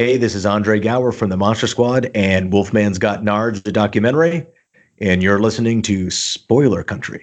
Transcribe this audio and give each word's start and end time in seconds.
Hey, 0.00 0.16
this 0.16 0.34
is 0.34 0.46
Andre 0.46 0.80
Gower 0.80 1.12
from 1.12 1.28
the 1.28 1.36
Monster 1.36 1.66
Squad 1.66 2.10
and 2.14 2.50
Wolfman's 2.50 2.98
Got 2.98 3.20
Nards, 3.22 3.64
the 3.64 3.70
documentary, 3.70 4.46
and 4.98 5.22
you're 5.22 5.40
listening 5.40 5.82
to 5.82 6.10
Spoiler 6.10 6.82
Country. 6.82 7.22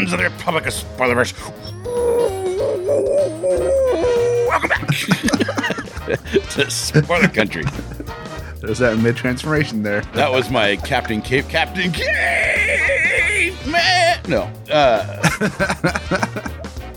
Citizens 0.00 0.12
of 0.14 0.18
the 0.18 0.30
Republic 0.30 0.66
of 0.66 0.72
Spoilerverse, 0.72 1.34
welcome 4.48 4.70
back 4.70 4.86
to 6.48 6.70
Spoiler 6.70 7.28
Country. 7.28 7.64
There's 8.62 8.78
that 8.78 8.96
mid 8.96 9.16
transformation 9.16 9.82
there. 9.82 10.00
That 10.14 10.32
was 10.32 10.48
my 10.50 10.76
Captain 10.76 11.20
Cape, 11.20 11.50
Captain 11.50 11.92
Cape, 11.92 13.54
man. 13.66 14.20
No. 14.26 14.50
Uh, 14.70 15.20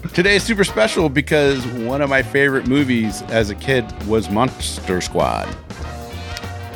today 0.14 0.38
is 0.38 0.44
super 0.44 0.64
special 0.64 1.10
because 1.10 1.68
one 1.68 2.02
of 2.02 2.10
my 2.10 2.22
favorite 2.24 2.68
movies 2.68 3.22
as 3.24 3.50
a 3.50 3.56
kid 3.56 3.86
was 4.08 4.30
Monster 4.30 5.02
Squad. 5.02 5.54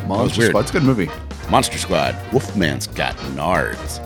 Monster 0.08 0.40
weird. 0.40 0.52
Squad's 0.52 0.72
a 0.72 0.74
good 0.74 0.84
movie. 0.84 1.10
Monster 1.50 1.78
Squad. 1.78 2.16
Wolfman's 2.34 2.88
got 2.88 3.16
nards. 3.34 4.04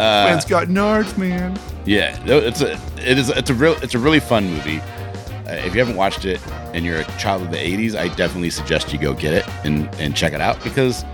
Man's 0.00 0.44
got 0.44 0.68
nards, 0.68 1.16
man. 1.18 1.58
Yeah, 1.84 2.16
it's 2.26 2.60
a 2.60 2.72
it 2.98 3.18
is 3.18 3.28
it's 3.30 3.50
a 3.50 3.54
real 3.54 3.72
it's 3.82 3.94
a 3.94 3.98
really 3.98 4.20
fun 4.20 4.50
movie. 4.50 4.78
Uh, 4.80 5.52
if 5.64 5.74
you 5.74 5.80
haven't 5.80 5.96
watched 5.96 6.24
it 6.24 6.40
and 6.74 6.84
you're 6.84 7.00
a 7.00 7.04
child 7.18 7.42
of 7.42 7.50
the 7.50 7.56
'80s, 7.56 7.94
I 7.96 8.08
definitely 8.14 8.50
suggest 8.50 8.92
you 8.92 8.98
go 8.98 9.14
get 9.14 9.32
it 9.34 9.48
and 9.64 9.88
and 9.96 10.14
check 10.16 10.32
it 10.32 10.40
out 10.40 10.62
because 10.62 11.04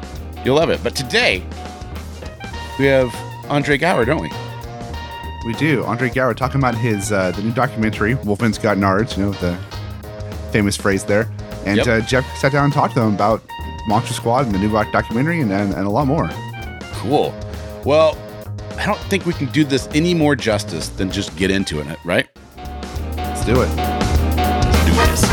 you'll 0.44 0.56
love 0.56 0.70
it. 0.70 0.82
But 0.82 0.94
today 0.94 1.42
we 2.78 2.84
have 2.86 3.14
Andre 3.48 3.78
Gower, 3.78 4.04
don't 4.04 4.20
we? 4.22 4.30
We 5.46 5.52
do. 5.54 5.84
Andre 5.84 6.10
Gower 6.10 6.34
talking 6.34 6.60
about 6.60 6.74
his 6.74 7.12
uh, 7.12 7.30
the 7.32 7.42
new 7.42 7.52
documentary, 7.52 8.14
Wolfman's 8.16 8.58
Got 8.58 8.76
Nards, 8.78 9.16
you 9.16 9.24
know, 9.24 9.32
the 9.32 9.56
famous 10.52 10.76
phrase 10.76 11.04
there. 11.04 11.30
And 11.64 11.78
Yep. 11.78 11.86
uh, 11.86 12.00
Jeff 12.06 12.36
sat 12.36 12.52
down 12.52 12.64
and 12.64 12.72
talked 12.72 12.94
to 12.94 13.00
them 13.00 13.14
about 13.14 13.42
Monster 13.88 14.12
Squad 14.14 14.46
and 14.46 14.54
the 14.54 14.58
new 14.58 14.70
doc- 14.70 14.90
documentary 14.92 15.40
and, 15.40 15.52
and, 15.52 15.72
and 15.74 15.86
a 15.86 15.90
lot 15.90 16.06
more. 16.06 16.28
Cool. 16.94 17.34
Well, 17.84 18.16
I 18.78 18.84
don't 18.84 19.00
think 19.08 19.24
we 19.24 19.32
can 19.32 19.46
do 19.46 19.64
this 19.64 19.88
any 19.94 20.12
more 20.12 20.36
justice 20.36 20.90
than 20.90 21.10
just 21.10 21.34
get 21.36 21.50
into 21.50 21.80
it, 21.80 21.98
right? 22.04 22.28
Let's 23.16 23.44
do 23.44 23.62
it. 23.62 23.68
Let's 23.76 24.84
do 24.84 24.92
this. 24.92 25.24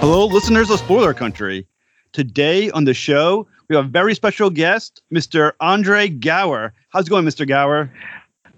Hello, 0.00 0.26
listeners 0.26 0.70
of 0.70 0.78
Spoiler 0.78 1.14
Country. 1.14 1.66
Today 2.12 2.70
on 2.70 2.84
the 2.84 2.94
show, 2.94 3.48
we 3.68 3.76
have 3.76 3.86
a 3.86 3.88
very 3.88 4.14
special 4.14 4.50
guest, 4.50 5.02
Mr. 5.12 5.52
Andre 5.60 6.08
Gower. 6.08 6.74
How's 6.90 7.06
it 7.06 7.10
going, 7.10 7.24
Mr. 7.24 7.48
Gower? 7.48 7.90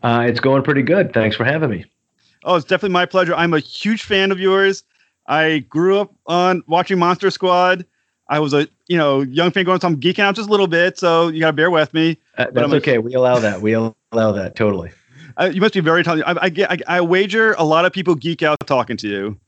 Uh, 0.03 0.25
it's 0.29 0.41
going 0.41 0.63
pretty 0.63 0.83
good. 0.83 1.15
Thanks 1.15 1.37
for 1.37 1.45
having 1.45 1.71
me. 1.71 1.85
Oh, 2.45 2.57
it's 2.57 2.65
definitely 2.67 2.93
my 2.93 3.07
pleasure. 3.07 3.35
I'm 3.35 3.53
a 3.55 3.59
huge 3.59 4.03
fan 4.05 4.31
of 4.33 4.39
yours. 4.41 4.85
I 5.27 5.59
grew 5.69 5.99
up 5.99 6.15
on 6.27 6.63
watching 6.67 6.99
Monster 6.99 7.31
Squad. 7.31 7.85
I 8.31 8.39
was 8.41 8.53
a 8.55 8.69
you 8.89 8.97
know 8.97 9.23
young 9.23 9.51
fan 9.51 9.65
going, 9.65 9.81
so 9.81 9.87
I'm 9.89 9.99
geeking 10.01 10.21
out 10.21 10.35
just 10.37 10.49
a 10.49 10.51
little 10.51 10.67
bit. 10.67 10.99
So 10.99 11.29
you 11.29 11.41
gotta 11.41 11.53
bear 11.55 11.71
with 11.71 11.93
me. 11.95 12.19
Uh, 12.37 12.45
But 12.47 12.55
that's 12.55 12.65
I'm 12.65 12.73
a- 12.73 12.77
okay. 12.77 12.99
We 12.99 13.15
allow 13.15 13.39
that. 13.39 13.61
We 13.61 13.73
allow 13.73 13.93
that 14.13 14.55
totally. 14.55 14.91
Uh, 15.37 15.51
you 15.53 15.61
must 15.61 15.75
be 15.75 15.81
very 15.81 16.03
talented. 16.03 16.27
I, 16.27 16.45
I, 16.47 16.49
get- 16.49 16.71
I, 16.71 16.79
I 16.97 17.01
wager 17.01 17.53
a 17.59 17.65
lot 17.65 17.85
of 17.85 17.93
people 17.93 18.15
geek 18.17 18.43
out 18.43 18.57
talking 18.67 18.97
to 18.99 19.09
you. 19.09 19.39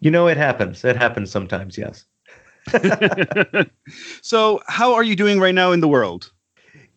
You 0.00 0.10
know, 0.10 0.26
it 0.26 0.36
happens. 0.36 0.84
It 0.84 0.96
happens 0.96 1.30
sometimes. 1.30 1.78
Yes. 1.78 2.04
so, 4.22 4.60
how 4.66 4.94
are 4.94 5.02
you 5.02 5.16
doing 5.16 5.40
right 5.40 5.54
now 5.54 5.72
in 5.72 5.80
the 5.80 5.88
world? 5.88 6.30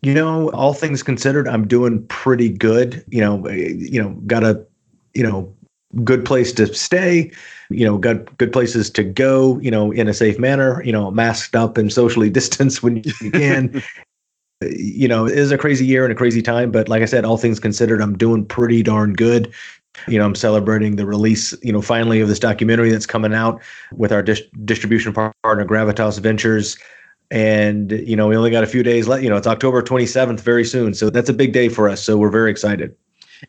You 0.02 0.14
know, 0.14 0.50
all 0.50 0.74
things 0.74 1.02
considered, 1.02 1.48
I'm 1.48 1.66
doing 1.66 2.06
pretty 2.06 2.48
good. 2.50 3.04
You 3.08 3.20
know, 3.20 3.46
eh, 3.46 3.72
you 3.76 4.00
know, 4.02 4.10
got 4.26 4.44
a, 4.44 4.64
you 5.18 5.24
know, 5.24 5.52
good 6.04 6.24
place 6.24 6.52
to 6.52 6.72
stay. 6.72 7.30
You 7.70 7.84
know, 7.84 7.98
got 7.98 8.38
good 8.38 8.52
places 8.52 8.88
to 8.90 9.04
go. 9.04 9.58
You 9.58 9.70
know, 9.70 9.90
in 9.90 10.06
a 10.08 10.14
safe 10.14 10.38
manner. 10.38 10.82
You 10.84 10.92
know, 10.92 11.10
masked 11.10 11.56
up 11.56 11.76
and 11.76 11.92
socially 11.92 12.30
distanced 12.38 12.82
when 12.82 13.02
you 13.04 13.30
can. 13.32 13.82
you 14.62 15.08
know, 15.08 15.26
it 15.26 15.36
is 15.36 15.50
a 15.52 15.58
crazy 15.58 15.84
year 15.84 16.04
and 16.04 16.12
a 16.12 16.16
crazy 16.16 16.42
time, 16.42 16.70
but 16.70 16.88
like 16.88 17.02
I 17.02 17.04
said, 17.04 17.24
all 17.24 17.36
things 17.36 17.60
considered, 17.60 18.00
I'm 18.00 18.18
doing 18.18 18.44
pretty 18.44 18.82
darn 18.82 19.12
good. 19.12 19.52
You 20.08 20.18
know, 20.18 20.24
I'm 20.24 20.34
celebrating 20.34 20.96
the 20.96 21.06
release, 21.06 21.54
you 21.62 21.72
know, 21.72 21.82
finally 21.82 22.20
of 22.20 22.28
this 22.28 22.38
documentary 22.40 22.90
that's 22.90 23.06
coming 23.06 23.34
out 23.34 23.60
with 23.92 24.12
our 24.12 24.22
dis- 24.22 24.42
distribution 24.64 25.12
partner, 25.12 25.64
Gravitas 25.64 26.18
Ventures. 26.20 26.76
And, 27.30 27.92
you 27.92 28.16
know, 28.16 28.26
we 28.26 28.36
only 28.36 28.50
got 28.50 28.64
a 28.64 28.66
few 28.66 28.82
days 28.82 29.06
left. 29.06 29.22
You 29.22 29.28
know, 29.28 29.36
it's 29.36 29.46
October 29.46 29.82
27th 29.82 30.40
very 30.40 30.64
soon. 30.64 30.94
So 30.94 31.10
that's 31.10 31.28
a 31.28 31.34
big 31.34 31.52
day 31.52 31.68
for 31.68 31.88
us. 31.88 32.02
So 32.02 32.16
we're 32.16 32.30
very 32.30 32.50
excited. 32.50 32.96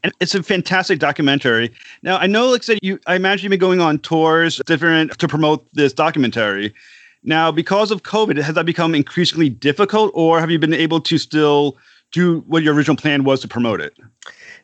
And 0.04 0.14
it's 0.20 0.36
a 0.36 0.44
fantastic 0.44 1.00
documentary. 1.00 1.72
Now, 2.04 2.18
I 2.18 2.28
know, 2.28 2.50
like 2.50 2.62
I 2.62 2.66
said, 2.66 2.80
you, 2.82 3.00
I 3.08 3.16
imagine 3.16 3.44
you've 3.44 3.52
been 3.52 3.60
going 3.60 3.82
on 3.82 4.00
tours 4.00 4.62
different 4.66 5.18
to 5.20 5.28
promote 5.28 5.66
this 5.74 5.94
documentary. 5.94 6.74
Now, 7.24 7.52
because 7.52 7.92
of 7.92 8.04
COVID, 8.04 8.42
has 8.42 8.56
that 8.56 8.66
become 8.66 8.96
increasingly 8.96 9.50
difficult, 9.50 10.12
or 10.14 10.40
have 10.40 10.50
you 10.50 10.60
been 10.60 10.74
able 10.74 11.02
to 11.02 11.18
still 11.18 11.78
do 12.12 12.40
what 12.48 12.64
your 12.64 12.74
original 12.74 12.96
plan 12.96 13.24
was 13.24 13.42
to 13.42 13.48
promote 13.48 13.82
it? 13.82 13.94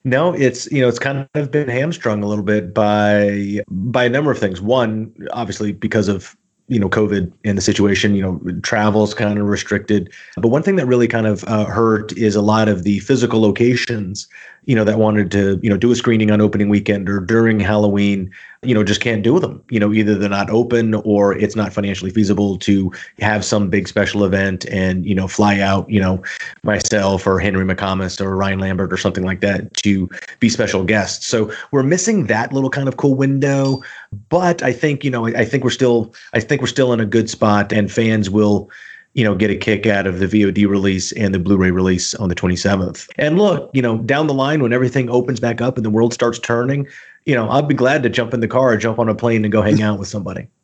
No, 0.03 0.33
it's 0.33 0.71
you 0.71 0.81
know 0.81 0.87
it's 0.87 0.99
kind 0.99 1.27
of 1.33 1.51
been 1.51 1.67
hamstrung 1.67 2.23
a 2.23 2.27
little 2.27 2.43
bit 2.43 2.73
by 2.73 3.61
by 3.69 4.05
a 4.05 4.09
number 4.09 4.31
of 4.31 4.37
things. 4.37 4.61
One, 4.61 5.13
obviously 5.31 5.71
because 5.71 6.07
of 6.07 6.35
you 6.67 6.79
know 6.79 6.89
COVID 6.89 7.31
and 7.43 7.57
the 7.57 7.61
situation, 7.61 8.15
you 8.15 8.21
know 8.21 8.39
travel's 8.61 9.15
kind 9.15 9.39
of 9.39 9.47
restricted. 9.47 10.11
But 10.37 10.49
one 10.49 10.61
thing 10.61 10.75
that 10.75 10.85
really 10.85 11.07
kind 11.07 11.25
of 11.25 11.43
uh, 11.45 11.65
hurt 11.65 12.15
is 12.17 12.35
a 12.35 12.41
lot 12.41 12.67
of 12.67 12.83
the 12.83 12.99
physical 12.99 13.41
locations, 13.41 14.27
you 14.65 14.75
know, 14.75 14.83
that 14.83 14.97
wanted 14.97 15.31
to 15.31 15.59
you 15.61 15.69
know 15.69 15.77
do 15.77 15.91
a 15.91 15.95
screening 15.95 16.31
on 16.31 16.41
opening 16.41 16.69
weekend 16.69 17.09
or 17.09 17.19
during 17.19 17.59
Halloween, 17.59 18.31
you 18.63 18.73
know, 18.73 18.83
just 18.83 19.01
can't 19.01 19.23
do 19.23 19.39
them. 19.39 19.63
You 19.69 19.79
know, 19.79 19.93
either 19.93 20.15
they're 20.15 20.29
not 20.29 20.49
open 20.49 20.95
or 20.95 21.37
it's 21.37 21.55
not 21.55 21.73
financially 21.73 22.11
feasible 22.11 22.57
to 22.59 22.91
have 23.19 23.45
some 23.45 23.69
big 23.69 23.87
special 23.87 24.23
event 24.23 24.65
and 24.65 25.05
you 25.05 25.15
know 25.15 25.27
fly 25.27 25.59
out, 25.59 25.89
you 25.89 25.99
know, 25.99 26.21
myself 26.63 27.25
or 27.27 27.39
Henry 27.39 27.65
McComas 27.65 28.19
or 28.19 28.35
Ryan 28.35 28.59
Lambert 28.59 28.91
or 28.91 28.97
something 28.97 29.23
like 29.23 29.41
that 29.41 29.73
to 29.75 30.09
be 30.39 30.49
special 30.49 30.83
guests. 30.83 31.25
So 31.25 31.51
we're 31.71 31.83
missing 31.83 32.25
that 32.27 32.53
little 32.53 32.69
kind 32.69 32.87
of 32.87 32.97
cool 32.97 33.15
window. 33.15 33.81
But 34.29 34.63
I 34.63 34.71
think, 34.71 35.03
you 35.03 35.11
know, 35.11 35.27
I 35.27 35.45
think 35.45 35.63
we're 35.63 35.69
still 35.69 36.13
I 36.33 36.39
think 36.39 36.61
we're 36.61 36.67
still 36.67 36.93
in 36.93 36.99
a 36.99 37.05
good 37.05 37.29
spot 37.29 37.71
and 37.71 37.91
fans 37.91 38.29
will 38.29 38.69
you 39.15 39.23
know, 39.23 39.33
get 39.33 39.49
a 39.49 39.55
kick 39.55 39.85
out 39.85 40.05
of 40.05 40.19
the 40.19 40.27
VOD 40.27 40.67
release 40.67 41.13
and 41.13 41.33
the 41.33 41.39
Blu-ray 41.39 41.71
release 41.71 42.13
on 42.15 42.27
the 42.27 42.35
27th. 42.35 43.09
And 43.17 43.39
look, 43.39 43.71
you 43.73 43.81
know, 43.81 43.97
down 43.99 44.27
the 44.27 44.33
line 44.33 44.61
when 44.61 44.73
everything 44.73 45.09
opens 45.09 45.39
back 45.39 45.61
up 45.61 45.77
and 45.77 45.85
the 45.85 45.89
world 45.89 46.13
starts 46.13 46.37
turning, 46.37 46.85
you 47.25 47.33
know, 47.33 47.47
I'll 47.49 47.61
be 47.61 47.73
glad 47.73 48.03
to 48.03 48.09
jump 48.09 48.33
in 48.33 48.41
the 48.41 48.47
car 48.47 48.73
or 48.73 48.77
jump 48.77 48.99
on 48.99 49.07
a 49.07 49.15
plane 49.15 49.45
and 49.45 49.51
go 49.53 49.61
hang 49.61 49.81
out 49.81 49.97
with 49.97 50.09
somebody. 50.09 50.47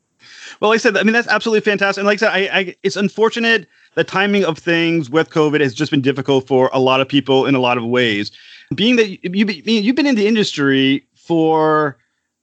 Well, 0.60 0.70
like 0.70 0.76
I 0.76 0.82
said, 0.82 0.98
I 0.98 1.02
mean 1.02 1.14
that's 1.14 1.28
absolutely 1.28 1.62
fantastic. 1.62 2.02
And 2.02 2.06
like 2.06 2.22
I 2.22 2.28
said, 2.28 2.30
I, 2.30 2.60
I 2.60 2.76
it's 2.84 2.96
unfortunate 2.96 3.68
the 3.96 4.04
timing 4.04 4.46
of 4.46 4.60
things 4.60 5.10
with 5.10 5.32
COVID 5.32 5.60
has 5.60 5.74
just 5.74 5.90
been 5.90 6.02
difficult 6.02 6.46
for 6.46 6.70
a 6.72 6.78
lot 6.78 7.02
of 7.02 7.08
people 7.08 7.48
in 7.48 7.56
a 7.56 7.60
lot 7.60 7.80
of 7.80 7.86
ways. 7.86 8.32
Being 8.76 8.96
that 8.98 9.08
you 9.08 9.48
you've 9.48 9.96
been 9.96 10.06
in 10.06 10.14
the 10.14 10.28
industry 10.28 11.04
for 11.16 11.98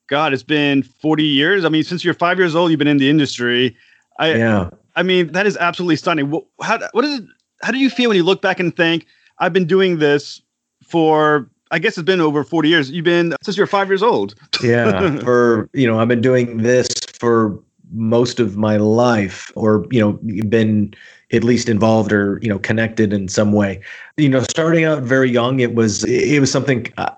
God, 0.09 0.33
it's 0.33 0.43
been 0.43 0.83
40 0.83 1.23
years. 1.23 1.65
I 1.65 1.69
mean, 1.69 1.85
since 1.85 2.05
you're 2.05 2.13
five 2.13 2.39
years 2.39 2.57
old, 2.57 2.73
you've 2.73 2.79
been 2.79 2.89
in 2.89 2.97
the 2.97 3.09
industry. 3.09 3.77
I, 4.19 4.35
yeah. 4.35 4.71
I 4.99 5.05
mean, 5.05 5.31
that 5.31 5.47
is 5.47 5.57
absolutely 5.57 5.95
stunning. 5.95 6.29
What, 6.29 6.45
how, 6.61 6.81
what 6.91 7.05
is 7.05 7.21
it? 7.21 7.25
How 7.63 7.71
do 7.71 7.79
you 7.79 7.89
feel 7.89 8.11
when 8.11 8.17
you 8.17 8.25
look 8.25 8.43
back 8.43 8.59
and 8.59 8.77
think, 8.77 9.07
I've 9.39 9.53
been 9.53 9.67
doing 9.67 9.99
this 9.99 10.43
for, 10.85 11.49
I 11.71 11.79
guess 11.79 11.97
it's 11.97 12.05
been 12.05 12.21
over 12.21 12.43
40 12.43 12.69
years. 12.69 12.91
You've 12.91 13.05
been 13.05 13.35
since 13.43 13.57
you're 13.57 13.69
five 13.69 13.89
years 13.89 14.03
old. 14.03 14.35
yeah. 14.63 15.19
For, 15.25 15.71
you 15.73 15.87
know, 15.87 16.01
I've 16.01 16.09
been 16.09 16.21
doing 16.21 16.59
this 16.59 16.89
for 17.21 17.59
most 17.93 18.41
of 18.41 18.57
my 18.57 18.77
life 18.77 19.53
or, 19.55 19.87
you 19.91 20.01
know, 20.01 20.13
been 20.49 20.95
at 21.33 21.45
least 21.45 21.69
involved 21.69 22.13
or 22.13 22.39
you 22.43 22.49
know 22.49 22.59
connected 22.59 23.13
in 23.13 23.29
some 23.29 23.53
way 23.53 23.81
you 24.17 24.29
know 24.29 24.41
starting 24.41 24.85
out 24.85 25.03
very 25.03 25.31
young 25.31 25.61
it 25.61 25.75
was 25.75 26.05
it 26.05 26.41
was 26.41 26.51
something 26.51 26.91
i, 26.97 27.13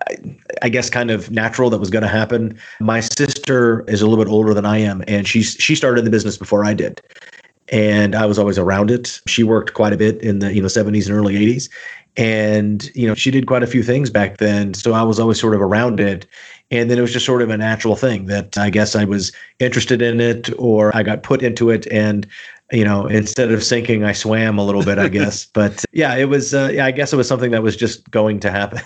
I 0.63 0.69
guess 0.69 0.91
kind 0.91 1.13
of 1.13 1.31
natural 1.31 1.71
that 1.71 1.79
was 1.79 1.91
going 1.91 2.03
to 2.03 2.09
happen 2.09 2.59
my 2.81 3.01
sister 3.01 3.85
is 3.87 4.03
a 4.03 4.09
little 4.09 4.23
bit 4.23 4.31
older 4.31 4.53
than 4.53 4.67
i 4.67 4.79
am 4.79 5.05
and 5.07 5.29
she's 5.29 5.55
she 5.61 5.77
started 5.77 6.05
the 6.05 6.11
business 6.11 6.37
before 6.37 6.65
i 6.65 6.75
did 6.75 7.01
and 7.71 8.15
i 8.15 8.27
was 8.27 8.39
always 8.39 8.59
around 8.59 8.91
it. 8.91 9.21
She 9.27 9.43
worked 9.43 9.75
quite 9.75 9.93
a 9.93 9.97
bit 9.97 10.21
in 10.23 10.41
the 10.41 10.53
you 10.53 10.61
know 10.61 10.69
70s 10.69 11.07
and 11.07 11.17
early 11.17 11.35
80s 11.35 11.69
and 12.17 12.91
you 12.95 13.07
know 13.07 13.15
she 13.15 13.31
did 13.31 13.47
quite 13.47 13.63
a 13.63 13.67
few 13.67 13.83
things 13.83 14.11
back 14.11 14.39
then. 14.39 14.75
So 14.75 14.93
i 14.93 15.03
was 15.03 15.19
always 15.21 15.41
sort 15.41 15.55
of 15.55 15.63
around 15.63 16.01
it. 16.01 16.27
And 16.73 16.89
then 16.89 16.99
it 16.99 17.03
was 17.03 17.13
just 17.13 17.27
sort 17.27 17.43
of 17.43 17.51
a 17.51 17.57
natural 17.57 17.97
thing 17.97 18.27
that 18.27 18.59
i 18.59 18.71
guess 18.71 18.95
i 18.95 19.05
was 19.05 19.33
interested 19.59 20.03
in 20.03 20.21
it 20.21 20.51
or 20.59 20.95
i 20.97 21.03
got 21.03 21.23
put 21.23 21.43
into 21.43 21.71
it. 21.71 21.87
And 21.91 22.27
you 22.73 22.85
know, 22.85 23.07
instead 23.07 23.51
of 23.51 23.65
sinking, 23.65 24.05
I 24.05 24.13
swam 24.13 24.59
a 24.59 24.65
little 24.65 24.85
bit, 24.85 24.99
I 24.99 25.09
guess. 25.09 25.47
but 25.55 25.85
yeah, 25.93 26.15
it 26.15 26.27
was, 26.27 26.55
uh, 26.55 26.71
yeah, 26.73 26.87
I 26.87 26.93
guess 26.93 27.13
it 27.13 27.17
was 27.17 27.27
something 27.27 27.51
that 27.51 27.63
was 27.63 27.77
just 27.77 28.09
going 28.11 28.39
to 28.41 28.51
happen. 28.51 28.81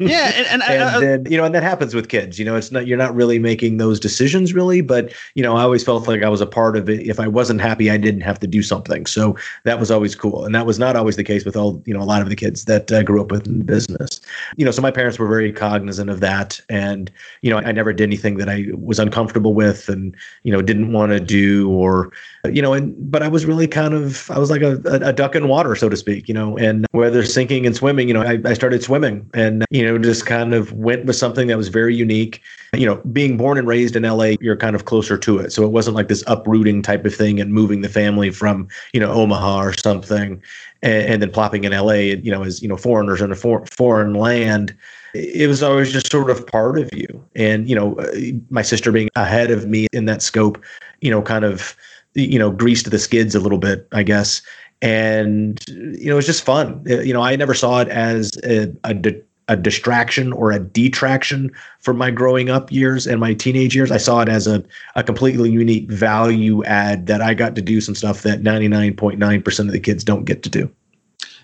yeah. 0.00 0.32
And, 0.34 0.46
and, 0.46 0.62
and 0.68 0.82
uh, 0.82 1.00
then, 1.00 1.26
you 1.30 1.36
know, 1.36 1.44
and 1.44 1.54
that 1.54 1.62
happens 1.62 1.94
with 1.94 2.08
kids, 2.08 2.38
you 2.38 2.44
know, 2.44 2.56
it's 2.56 2.72
not, 2.72 2.86
you're 2.86 2.98
not 2.98 3.14
really 3.14 3.38
making 3.38 3.76
those 3.76 4.00
decisions 4.00 4.54
really, 4.54 4.80
but, 4.80 5.12
you 5.34 5.42
know, 5.42 5.56
I 5.56 5.62
always 5.62 5.84
felt 5.84 6.08
like 6.08 6.22
I 6.22 6.28
was 6.28 6.40
a 6.40 6.46
part 6.46 6.76
of 6.76 6.88
it. 6.88 7.06
If 7.06 7.20
I 7.20 7.28
wasn't 7.28 7.60
happy, 7.60 7.90
I 7.90 7.98
didn't 7.98 8.22
have 8.22 8.38
to 8.40 8.46
do 8.46 8.62
something. 8.62 9.04
So 9.04 9.36
that 9.64 9.78
was 9.78 9.90
always 9.90 10.14
cool. 10.14 10.44
And 10.44 10.54
that 10.54 10.64
was 10.64 10.78
not 10.78 10.96
always 10.96 11.16
the 11.16 11.24
case 11.24 11.44
with 11.44 11.56
all, 11.56 11.82
you 11.84 11.92
know, 11.92 12.00
a 12.00 12.04
lot 12.04 12.22
of 12.22 12.30
the 12.30 12.36
kids 12.36 12.64
that 12.64 12.90
I 12.90 12.98
uh, 12.98 13.02
grew 13.02 13.20
up 13.20 13.30
with 13.30 13.46
in 13.46 13.62
business. 13.62 14.20
You 14.56 14.64
know, 14.64 14.70
so 14.70 14.80
my 14.80 14.90
parents 14.90 15.18
were 15.18 15.28
very 15.28 15.52
cognizant 15.52 16.08
of 16.08 16.20
that. 16.20 16.60
And, 16.70 17.10
you 17.42 17.50
know, 17.50 17.58
I 17.58 17.72
never 17.72 17.92
did 17.92 18.04
anything 18.04 18.38
that 18.38 18.48
I 18.48 18.66
was 18.74 18.98
uncomfortable 18.98 19.52
with 19.52 19.88
and, 19.88 20.16
you 20.44 20.52
know, 20.52 20.62
didn't 20.62 20.92
want 20.92 21.12
to 21.12 21.20
do 21.20 21.70
or, 21.70 22.10
you 22.50 22.62
know, 22.62 22.72
and, 22.72 22.94
but 23.10 23.17
but 23.18 23.24
I 23.24 23.28
was 23.28 23.46
really 23.46 23.66
kind 23.66 23.94
of 23.94 24.30
I 24.30 24.38
was 24.38 24.48
like 24.48 24.62
a, 24.62 24.80
a, 24.84 25.12
duck 25.12 25.34
in 25.34 25.48
water, 25.48 25.74
so 25.74 25.88
to 25.88 25.96
speak, 25.96 26.28
you 26.28 26.34
know. 26.34 26.56
And 26.56 26.86
whether 26.92 27.24
sinking 27.24 27.66
and 27.66 27.74
swimming, 27.74 28.06
you 28.06 28.14
know, 28.14 28.22
I, 28.22 28.38
I 28.44 28.54
started 28.54 28.80
swimming 28.80 29.28
and 29.34 29.64
you 29.70 29.84
know 29.84 29.98
just 29.98 30.24
kind 30.24 30.54
of 30.54 30.72
went 30.74 31.04
with 31.04 31.16
something 31.16 31.48
that 31.48 31.56
was 31.56 31.66
very 31.66 31.96
unique. 31.96 32.40
You 32.74 32.86
know, 32.86 32.96
being 33.10 33.36
born 33.36 33.58
and 33.58 33.66
raised 33.66 33.96
in 33.96 34.04
LA, 34.04 34.34
you're 34.40 34.56
kind 34.56 34.76
of 34.76 34.84
closer 34.84 35.18
to 35.18 35.38
it, 35.38 35.52
so 35.52 35.64
it 35.64 35.72
wasn't 35.72 35.96
like 35.96 36.06
this 36.06 36.22
uprooting 36.28 36.80
type 36.80 37.04
of 37.04 37.12
thing 37.12 37.40
and 37.40 37.52
moving 37.52 37.80
the 37.80 37.88
family 37.88 38.30
from 38.30 38.68
you 38.92 39.00
know 39.00 39.10
Omaha 39.10 39.64
or 39.64 39.72
something, 39.72 40.40
and, 40.82 41.02
and 41.08 41.22
then 41.22 41.32
plopping 41.32 41.64
in 41.64 41.72
LA, 41.72 42.14
you 42.22 42.30
know, 42.30 42.44
as 42.44 42.62
you 42.62 42.68
know 42.68 42.76
foreigners 42.76 43.20
in 43.20 43.32
a 43.32 43.34
for, 43.34 43.66
foreign 43.66 44.14
land 44.14 44.76
it 45.14 45.48
was 45.48 45.62
always 45.62 45.90
just 45.90 46.10
sort 46.12 46.30
of 46.30 46.46
part 46.46 46.78
of 46.78 46.90
you. 46.92 47.24
And, 47.34 47.66
you 47.66 47.74
know, 47.74 47.94
uh, 47.94 48.14
my 48.50 48.60
sister 48.60 48.92
being 48.92 49.08
ahead 49.16 49.50
of 49.50 49.66
me 49.66 49.86
in 49.92 50.04
that 50.04 50.20
scope, 50.20 50.62
you 51.00 51.10
know, 51.10 51.22
kind 51.22 51.46
of 51.46 51.74
you 52.22 52.38
know 52.38 52.50
greased 52.50 52.90
the 52.90 52.98
skids 52.98 53.34
a 53.34 53.40
little 53.40 53.58
bit, 53.58 53.86
I 53.92 54.02
guess. 54.02 54.42
And 54.80 55.62
you 55.68 56.06
know, 56.06 56.12
it 56.12 56.16
was 56.16 56.26
just 56.26 56.44
fun. 56.44 56.84
Uh, 56.88 57.00
you 57.00 57.12
know, 57.12 57.22
I 57.22 57.34
never 57.36 57.54
saw 57.54 57.80
it 57.80 57.88
as 57.88 58.30
a, 58.44 58.72
a, 58.84 59.14
a 59.48 59.56
distraction 59.56 60.32
or 60.32 60.52
a 60.52 60.60
detraction 60.60 61.50
from 61.80 61.98
my 61.98 62.10
growing 62.10 62.48
up 62.48 62.70
years 62.70 63.06
and 63.06 63.18
my 63.18 63.34
teenage 63.34 63.74
years. 63.74 63.90
I 63.90 63.96
saw 63.96 64.20
it 64.20 64.28
as 64.28 64.46
a, 64.46 64.62
a 64.94 65.02
completely 65.02 65.50
unique 65.50 65.90
value 65.90 66.62
add 66.64 67.06
that 67.06 67.20
I 67.20 67.34
got 67.34 67.56
to 67.56 67.62
do 67.62 67.80
some 67.80 67.94
stuff 67.94 68.22
that 68.22 68.42
99.9% 68.42 69.58
of 69.60 69.72
the 69.72 69.80
kids 69.80 70.04
don't 70.04 70.24
get 70.24 70.42
to 70.44 70.48
do. 70.48 70.70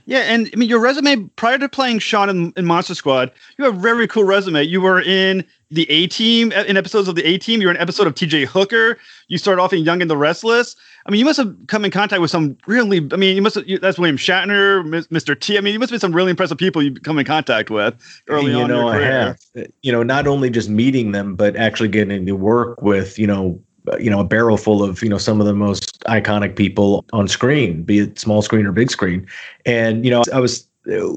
Yeah, 0.06 0.20
and 0.20 0.50
I 0.52 0.56
mean 0.56 0.68
your 0.68 0.80
resume 0.80 1.16
prior 1.36 1.58
to 1.58 1.68
playing 1.68 1.98
Sean 1.98 2.28
in, 2.28 2.52
in 2.56 2.66
Monster 2.66 2.94
Squad, 2.94 3.32
you 3.56 3.64
have 3.64 3.76
a 3.76 3.80
very 3.80 4.06
cool 4.06 4.24
resume. 4.24 4.62
You 4.62 4.80
were 4.82 5.00
in 5.00 5.44
the 5.74 5.90
A 5.90 6.06
Team 6.06 6.52
uh, 6.54 6.64
in 6.64 6.76
episodes 6.76 7.08
of 7.08 7.14
the 7.14 7.24
A 7.24 7.38
Team. 7.38 7.60
You 7.60 7.66
were 7.66 7.70
in 7.72 7.76
an 7.76 7.82
episode 7.82 8.06
of 8.06 8.14
T.J. 8.14 8.44
Hooker. 8.46 8.98
You 9.28 9.38
started 9.38 9.60
off 9.60 9.72
in 9.72 9.84
Young 9.84 10.00
and 10.00 10.10
the 10.10 10.16
Restless. 10.16 10.76
I 11.06 11.10
mean, 11.10 11.18
you 11.18 11.24
must 11.24 11.38
have 11.38 11.54
come 11.66 11.84
in 11.84 11.90
contact 11.90 12.20
with 12.20 12.30
some 12.30 12.56
really. 12.66 13.06
I 13.12 13.16
mean, 13.16 13.36
you 13.36 13.42
must. 13.42 13.56
Have, 13.56 13.64
that's 13.80 13.98
William 13.98 14.16
Shatner, 14.16 14.82
Mr. 15.08 15.38
T. 15.38 15.58
I 15.58 15.60
mean, 15.60 15.72
you 15.72 15.78
must 15.78 15.92
be 15.92 15.98
some 15.98 16.14
really 16.14 16.30
impressive 16.30 16.58
people 16.58 16.82
you 16.82 16.94
come 16.94 17.18
in 17.18 17.26
contact 17.26 17.70
with 17.70 17.94
early 18.28 18.52
you 18.52 18.58
on. 18.58 18.62
You 18.62 18.68
know, 18.68 18.88
I 18.88 19.00
have. 19.00 19.38
You 19.82 19.92
know, 19.92 20.02
not 20.02 20.26
only 20.26 20.50
just 20.50 20.68
meeting 20.68 21.12
them, 21.12 21.34
but 21.36 21.56
actually 21.56 21.88
getting 21.88 22.24
to 22.26 22.32
work 22.32 22.80
with. 22.80 23.18
You 23.18 23.26
know, 23.26 23.60
uh, 23.92 23.98
you 23.98 24.08
know 24.08 24.20
a 24.20 24.24
barrel 24.24 24.56
full 24.56 24.82
of 24.82 25.02
you 25.02 25.10
know 25.10 25.18
some 25.18 25.40
of 25.40 25.46
the 25.46 25.52
most 25.52 26.00
iconic 26.04 26.56
people 26.56 27.04
on 27.12 27.28
screen 27.28 27.82
be 27.82 27.98
it 27.98 28.18
small 28.18 28.40
screen 28.40 28.64
or 28.64 28.72
big 28.72 28.90
screen 28.90 29.26
and 29.66 30.06
you 30.06 30.10
know 30.10 30.22
i 30.32 30.40
was 30.40 30.66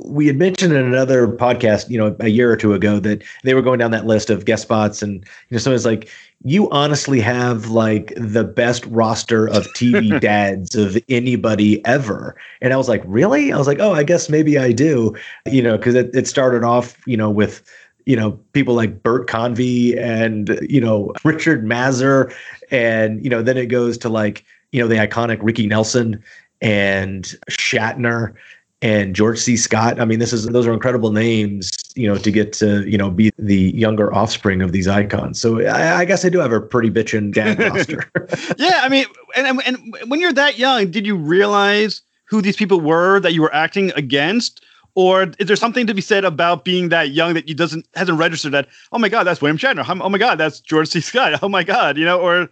we 0.06 0.28
had 0.28 0.38
mentioned 0.38 0.74
in 0.74 0.86
another 0.86 1.28
podcast 1.28 1.90
you 1.90 1.98
know 1.98 2.16
a 2.20 2.30
year 2.30 2.52
or 2.52 2.56
two 2.56 2.74
ago 2.74 3.00
that 3.00 3.22
they 3.44 3.54
were 3.54 3.62
going 3.62 3.80
down 3.80 3.92
that 3.92 4.06
list 4.06 4.30
of 4.30 4.46
guest 4.46 4.64
spots 4.64 5.02
and 5.02 5.16
you 5.50 5.56
know 5.56 5.58
someone's 5.58 5.86
like 5.86 6.10
you 6.44 6.70
honestly 6.70 7.20
have 7.20 7.70
like 7.70 8.14
the 8.16 8.44
best 8.44 8.86
roster 8.86 9.48
of 9.48 9.66
tv 9.76 10.20
dads 10.22 10.76
of 10.76 10.98
anybody 11.10 11.84
ever. 11.86 12.36
And 12.62 12.74
i 12.74 12.78
was 12.78 12.88
like 12.88 13.04
really? 13.06 13.52
I 13.52 13.58
was 13.58 13.68
like 13.68 13.80
oh 13.80 13.94
i 13.94 14.04
guess 14.04 14.30
maybe 14.30 14.58
i 14.58 14.72
do 14.72 15.16
you 15.46 15.62
know 15.62 15.78
because 15.78 15.96
it, 15.96 16.10
it 16.14 16.28
started 16.28 16.64
off 16.64 16.98
you 17.06 17.18
know 17.18 17.30
with 17.30 17.64
you 18.06 18.16
know 18.16 18.32
people 18.54 18.74
like 18.74 19.04
Bert 19.04 19.28
Convy 19.28 19.98
and 19.98 20.58
you 20.68 20.80
know 20.80 21.14
Richard 21.26 21.66
Masur, 21.66 22.34
and 22.72 23.22
you 23.22 23.30
know 23.30 23.42
then 23.42 23.58
it 23.58 23.66
goes 23.66 23.98
to 24.00 24.10
like 24.10 24.46
you 24.72 24.82
know 24.82 24.88
the 24.88 24.96
iconic 24.96 25.40
Ricky 25.42 25.68
Nelson 25.68 26.24
and 26.62 27.36
Shatner 27.52 28.34
and 28.82 29.16
George 29.16 29.40
C. 29.40 29.58
Scott. 29.58 30.00
I 30.00 30.06
mean, 30.06 30.20
this 30.20 30.34
is 30.34 30.46
those 30.48 30.68
are 30.68 30.74
incredible 30.74 31.12
names, 31.12 31.72
you 31.96 32.08
know, 32.08 32.18
to 32.18 32.32
get 32.32 32.54
to 32.54 32.88
you 32.88 32.98
know 32.98 33.10
be 33.10 33.32
the 33.38 33.72
younger 33.76 34.14
offspring 34.14 34.62
of 34.62 34.72
these 34.72 34.88
icons. 34.88 35.40
So 35.40 35.62
I, 35.66 36.00
I 36.00 36.06
guess 36.06 36.24
I 36.26 36.30
do 36.30 36.40
have 36.40 36.52
a 36.52 36.62
pretty 36.62 36.90
bitchin' 36.90 37.34
dad 37.34 37.60
roster. 37.74 38.10
yeah, 38.58 38.82
I 38.84 38.90
mean, 38.90 39.06
and 39.36 39.62
and 39.66 39.96
when 40.08 40.20
you're 40.20 40.34
that 40.34 40.58
young, 40.58 40.92
did 40.92 41.06
you 41.06 41.16
realize 41.16 42.02
who 42.26 42.42
these 42.42 42.58
people 42.58 42.80
were 42.80 43.20
that 43.22 43.34
you 43.34 43.42
were 43.42 43.54
acting 43.54 43.92
against? 43.96 44.64
Or 44.96 45.32
is 45.38 45.46
there 45.46 45.56
something 45.56 45.86
to 45.86 45.94
be 45.94 46.02
said 46.02 46.26
about 46.26 46.66
being 46.66 46.90
that 46.90 47.12
young 47.12 47.36
that 47.36 47.48
you 47.48 47.54
doesn't 47.54 47.88
hasn't 47.94 48.18
registered 48.18 48.52
that? 48.54 48.68
Oh 48.92 48.98
my 48.98 49.10
God, 49.10 49.26
that's 49.26 49.42
William 49.42 49.58
Shatner. 49.58 49.86
Oh 50.02 50.10
my 50.10 50.18
God, 50.18 50.40
that's 50.40 50.60
George 50.60 50.88
C. 50.88 51.02
Scott. 51.02 51.40
Oh 51.44 51.50
my 51.50 51.64
God, 51.64 51.98
you 51.98 52.06
know, 52.06 52.20
or 52.20 52.50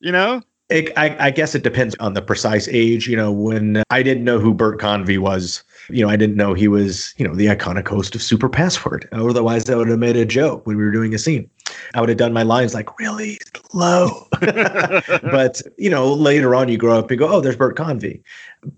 you 0.00 0.12
know. 0.12 0.42
It, 0.72 0.92
I, 0.96 1.16
I, 1.26 1.30
guess 1.30 1.54
it 1.54 1.62
depends 1.62 1.94
on 2.00 2.14
the 2.14 2.22
precise 2.22 2.66
age. 2.68 3.06
You 3.06 3.16
know, 3.16 3.30
when 3.30 3.82
I 3.90 4.02
didn't 4.02 4.24
know 4.24 4.38
who 4.38 4.54
Bert 4.54 4.80
Convy 4.80 5.18
was, 5.18 5.62
you 5.88 6.04
know, 6.04 6.10
I 6.10 6.16
didn't 6.16 6.36
know 6.36 6.54
he 6.54 6.68
was, 6.68 7.14
you 7.16 7.26
know, 7.26 7.34
the 7.34 7.46
iconic 7.46 7.86
host 7.86 8.14
of 8.14 8.22
Super 8.22 8.48
Password. 8.48 9.08
Otherwise, 9.12 9.68
I 9.68 9.76
would 9.76 9.88
have 9.88 9.98
made 9.98 10.16
a 10.16 10.24
joke 10.24 10.66
when 10.66 10.76
we 10.76 10.84
were 10.84 10.90
doing 10.90 11.14
a 11.14 11.18
scene. 11.18 11.48
I 11.94 12.00
would 12.00 12.08
have 12.08 12.18
done 12.18 12.32
my 12.32 12.42
lines 12.42 12.74
like 12.74 12.98
really 12.98 13.38
low. 13.72 14.26
but, 14.40 15.62
you 15.76 15.90
know, 15.90 16.12
later 16.12 16.54
on, 16.54 16.68
you 16.68 16.78
grow 16.78 16.98
up 16.98 17.10
and 17.10 17.18
go, 17.18 17.28
oh, 17.28 17.40
there's 17.40 17.56
Bert 17.56 17.76
Convy 17.76 18.22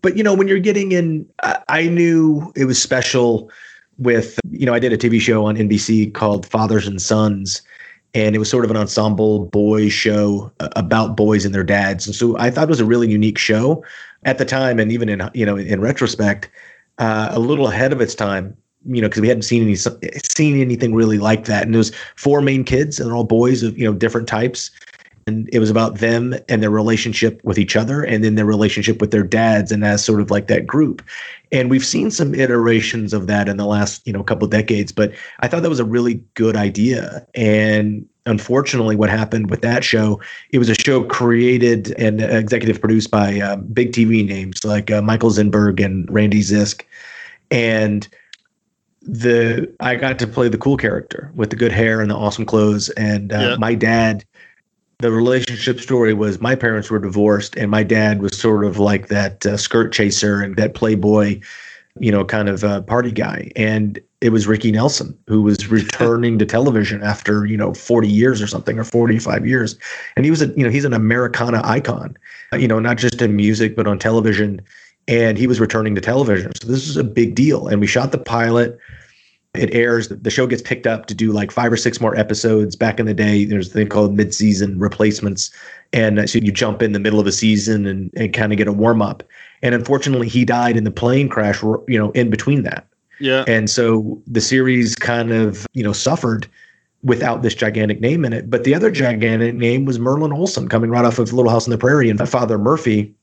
but 0.02 0.16
you 0.16 0.22
know, 0.22 0.34
when 0.34 0.48
you're 0.48 0.58
getting 0.58 0.92
in, 0.92 1.26
I, 1.42 1.62
I 1.68 1.88
knew 1.88 2.52
it 2.56 2.64
was 2.64 2.80
special 2.80 3.50
with, 3.98 4.38
you 4.50 4.66
know, 4.66 4.74
I 4.74 4.78
did 4.78 4.92
a 4.92 4.98
TV 4.98 5.20
show 5.20 5.46
on 5.46 5.56
NBC 5.56 6.12
called 6.14 6.46
Fathers 6.46 6.86
and 6.86 7.00
Sons, 7.00 7.62
and 8.14 8.34
it 8.34 8.38
was 8.38 8.48
sort 8.48 8.64
of 8.64 8.70
an 8.70 8.76
ensemble 8.76 9.46
boy 9.46 9.88
show 9.88 10.50
uh, 10.60 10.68
about 10.76 11.16
boys 11.16 11.44
and 11.44 11.54
their 11.54 11.64
dads. 11.64 12.06
And 12.06 12.14
so 12.14 12.38
I 12.38 12.50
thought 12.50 12.64
it 12.64 12.68
was 12.68 12.80
a 12.80 12.84
really 12.84 13.10
unique 13.10 13.38
show 13.38 13.84
at 14.24 14.38
the 14.38 14.44
time, 14.44 14.78
and 14.78 14.92
even 14.92 15.08
in 15.08 15.28
you 15.34 15.44
know 15.44 15.56
in 15.56 15.80
retrospect, 15.80 16.50
uh, 16.98 17.28
a 17.30 17.40
little 17.40 17.68
ahead 17.68 17.92
of 17.92 18.00
its 18.00 18.14
time. 18.14 18.56
You 18.86 19.00
know, 19.00 19.08
because 19.08 19.22
we 19.22 19.28
hadn't 19.28 19.44
seen 19.44 19.62
any 19.62 19.76
seen 19.76 20.60
anything 20.60 20.94
really 20.94 21.16
like 21.16 21.46
that. 21.46 21.64
And 21.64 21.74
there's 21.74 21.94
four 22.16 22.42
main 22.42 22.64
kids, 22.64 23.00
and 23.00 23.08
they're 23.08 23.16
all 23.16 23.24
boys 23.24 23.62
of 23.62 23.78
you 23.78 23.84
know 23.84 23.94
different 23.94 24.28
types 24.28 24.70
and 25.26 25.48
it 25.52 25.58
was 25.58 25.70
about 25.70 25.98
them 25.98 26.34
and 26.48 26.62
their 26.62 26.70
relationship 26.70 27.40
with 27.44 27.58
each 27.58 27.76
other 27.76 28.02
and 28.02 28.22
then 28.22 28.34
their 28.34 28.44
relationship 28.44 29.00
with 29.00 29.10
their 29.10 29.22
dads 29.22 29.72
and 29.72 29.84
as 29.84 30.04
sort 30.04 30.20
of 30.20 30.30
like 30.30 30.46
that 30.48 30.66
group. 30.66 31.02
And 31.52 31.70
we've 31.70 31.84
seen 31.84 32.10
some 32.10 32.34
iterations 32.34 33.12
of 33.12 33.26
that 33.26 33.48
in 33.48 33.56
the 33.56 33.66
last 33.66 34.06
you 34.06 34.12
know 34.12 34.22
couple 34.22 34.46
decades 34.48 34.92
but 34.92 35.12
i 35.40 35.48
thought 35.48 35.62
that 35.62 35.68
was 35.68 35.80
a 35.80 35.84
really 35.84 36.14
good 36.34 36.56
idea. 36.56 37.26
And 37.34 38.06
unfortunately 38.26 38.96
what 38.96 39.10
happened 39.10 39.50
with 39.50 39.60
that 39.60 39.84
show 39.84 40.20
it 40.50 40.58
was 40.58 40.70
a 40.70 40.74
show 40.74 41.04
created 41.04 41.94
and 41.98 42.22
executive 42.22 42.80
produced 42.80 43.10
by 43.10 43.38
uh, 43.38 43.56
big 43.56 43.92
tv 43.92 44.26
names 44.26 44.64
like 44.64 44.90
uh, 44.90 45.02
michael 45.02 45.30
zinberg 45.30 45.84
and 45.84 46.10
randy 46.10 46.40
zisk. 46.40 46.82
And 47.50 48.08
the 49.02 49.72
I 49.80 49.96
got 49.96 50.18
to 50.18 50.26
play 50.26 50.48
the 50.48 50.58
cool 50.58 50.76
character 50.76 51.30
with 51.34 51.50
the 51.50 51.56
good 51.56 51.72
hair 51.72 52.00
and 52.00 52.10
the 52.10 52.16
awesome 52.16 52.46
clothes, 52.46 52.88
and 52.90 53.32
uh, 53.32 53.56
my 53.58 53.74
dad 53.74 54.24
the 55.04 55.12
relationship 55.12 55.80
story 55.80 56.14
was 56.14 56.40
my 56.40 56.54
parents 56.54 56.88
were 56.88 56.98
divorced 56.98 57.56
and 57.56 57.70
my 57.70 57.82
dad 57.82 58.22
was 58.22 58.38
sort 58.38 58.64
of 58.64 58.78
like 58.78 59.08
that 59.08 59.44
uh, 59.44 59.54
skirt 59.54 59.92
chaser 59.92 60.40
and 60.40 60.56
that 60.56 60.72
playboy 60.72 61.38
you 62.00 62.10
know 62.10 62.24
kind 62.24 62.48
of 62.48 62.64
uh, 62.64 62.80
party 62.80 63.12
guy. 63.12 63.50
And 63.54 64.00
it 64.22 64.30
was 64.30 64.46
ricky 64.46 64.72
nelson 64.72 65.14
who 65.26 65.42
was 65.42 65.68
returning 65.70 66.38
to 66.38 66.46
television 66.46 67.02
after 67.02 67.44
you 67.44 67.58
know 67.58 67.74
40 67.74 68.08
years 68.08 68.40
or 68.40 68.46
something 68.46 68.78
or 68.78 68.84
45 68.84 69.46
years. 69.46 69.76
And 70.16 70.24
he 70.24 70.30
was 70.30 70.40
a 70.40 70.46
you 70.56 70.64
know 70.64 70.70
he's 70.70 70.86
an 70.86 70.94
americana 70.94 71.60
icon 71.64 72.16
uh, 72.54 72.56
you 72.56 72.66
know 72.66 72.78
not 72.78 72.96
just 72.96 73.20
in 73.20 73.36
music 73.36 73.76
but 73.76 73.86
on 73.86 73.98
television. 73.98 74.62
And 75.06 75.36
he 75.36 75.46
was 75.46 75.60
returning 75.60 75.94
to 75.96 76.00
television. 76.00 76.52
So 76.62 76.66
this 76.66 76.88
is 76.88 76.96
a 76.96 77.04
big 77.04 77.34
deal. 77.34 77.68
And 77.68 77.78
we 77.78 77.86
shot 77.86 78.10
the 78.10 78.16
pilot 78.16 78.78
it 79.54 79.72
airs 79.74 80.08
the 80.08 80.30
show 80.30 80.46
gets 80.46 80.62
picked 80.62 80.86
up 80.86 81.06
to 81.06 81.14
do 81.14 81.32
like 81.32 81.50
five 81.50 81.72
or 81.72 81.76
six 81.76 82.00
more 82.00 82.16
episodes. 82.16 82.74
Back 82.74 82.98
in 82.98 83.06
the 83.06 83.14
day 83.14 83.44
there's 83.44 83.68
a 83.68 83.70
thing 83.70 83.88
called 83.88 84.14
mid-season 84.14 84.78
replacements. 84.78 85.50
And 85.92 86.28
so 86.28 86.38
you 86.38 86.50
jump 86.50 86.82
in 86.82 86.92
the 86.92 86.98
middle 86.98 87.20
of 87.20 87.26
a 87.26 87.32
season 87.32 87.86
and, 87.86 88.10
and 88.16 88.32
kind 88.32 88.52
of 88.52 88.58
get 88.58 88.66
a 88.66 88.72
warm-up. 88.72 89.22
And 89.62 89.74
unfortunately 89.74 90.28
he 90.28 90.44
died 90.44 90.76
in 90.76 90.84
the 90.84 90.90
plane 90.90 91.28
crash 91.28 91.62
you 91.62 91.98
know 91.98 92.10
in 92.12 92.30
between 92.30 92.62
that. 92.64 92.86
Yeah. 93.20 93.44
and 93.46 93.70
so 93.70 94.20
the 94.26 94.40
series 94.40 94.96
kind 94.96 95.32
of 95.32 95.66
you 95.72 95.84
know 95.84 95.92
suffered 95.92 96.48
without 97.04 97.42
this 97.42 97.54
gigantic 97.54 98.00
name 98.00 98.24
in 98.24 98.32
it. 98.32 98.50
But 98.50 98.64
the 98.64 98.74
other 98.74 98.90
gigantic 98.90 99.54
name 99.54 99.84
was 99.84 100.00
merlin 100.00 100.32
olsen 100.32 100.68
coming 100.68 100.90
right 100.90 101.04
off 101.04 101.20
of 101.20 101.32
little 101.32 101.50
house 101.50 101.66
on 101.66 101.70
the 101.70 101.78
prairie 101.78 102.10
and 102.10 102.28
father 102.28 102.58
murphy 102.58 103.14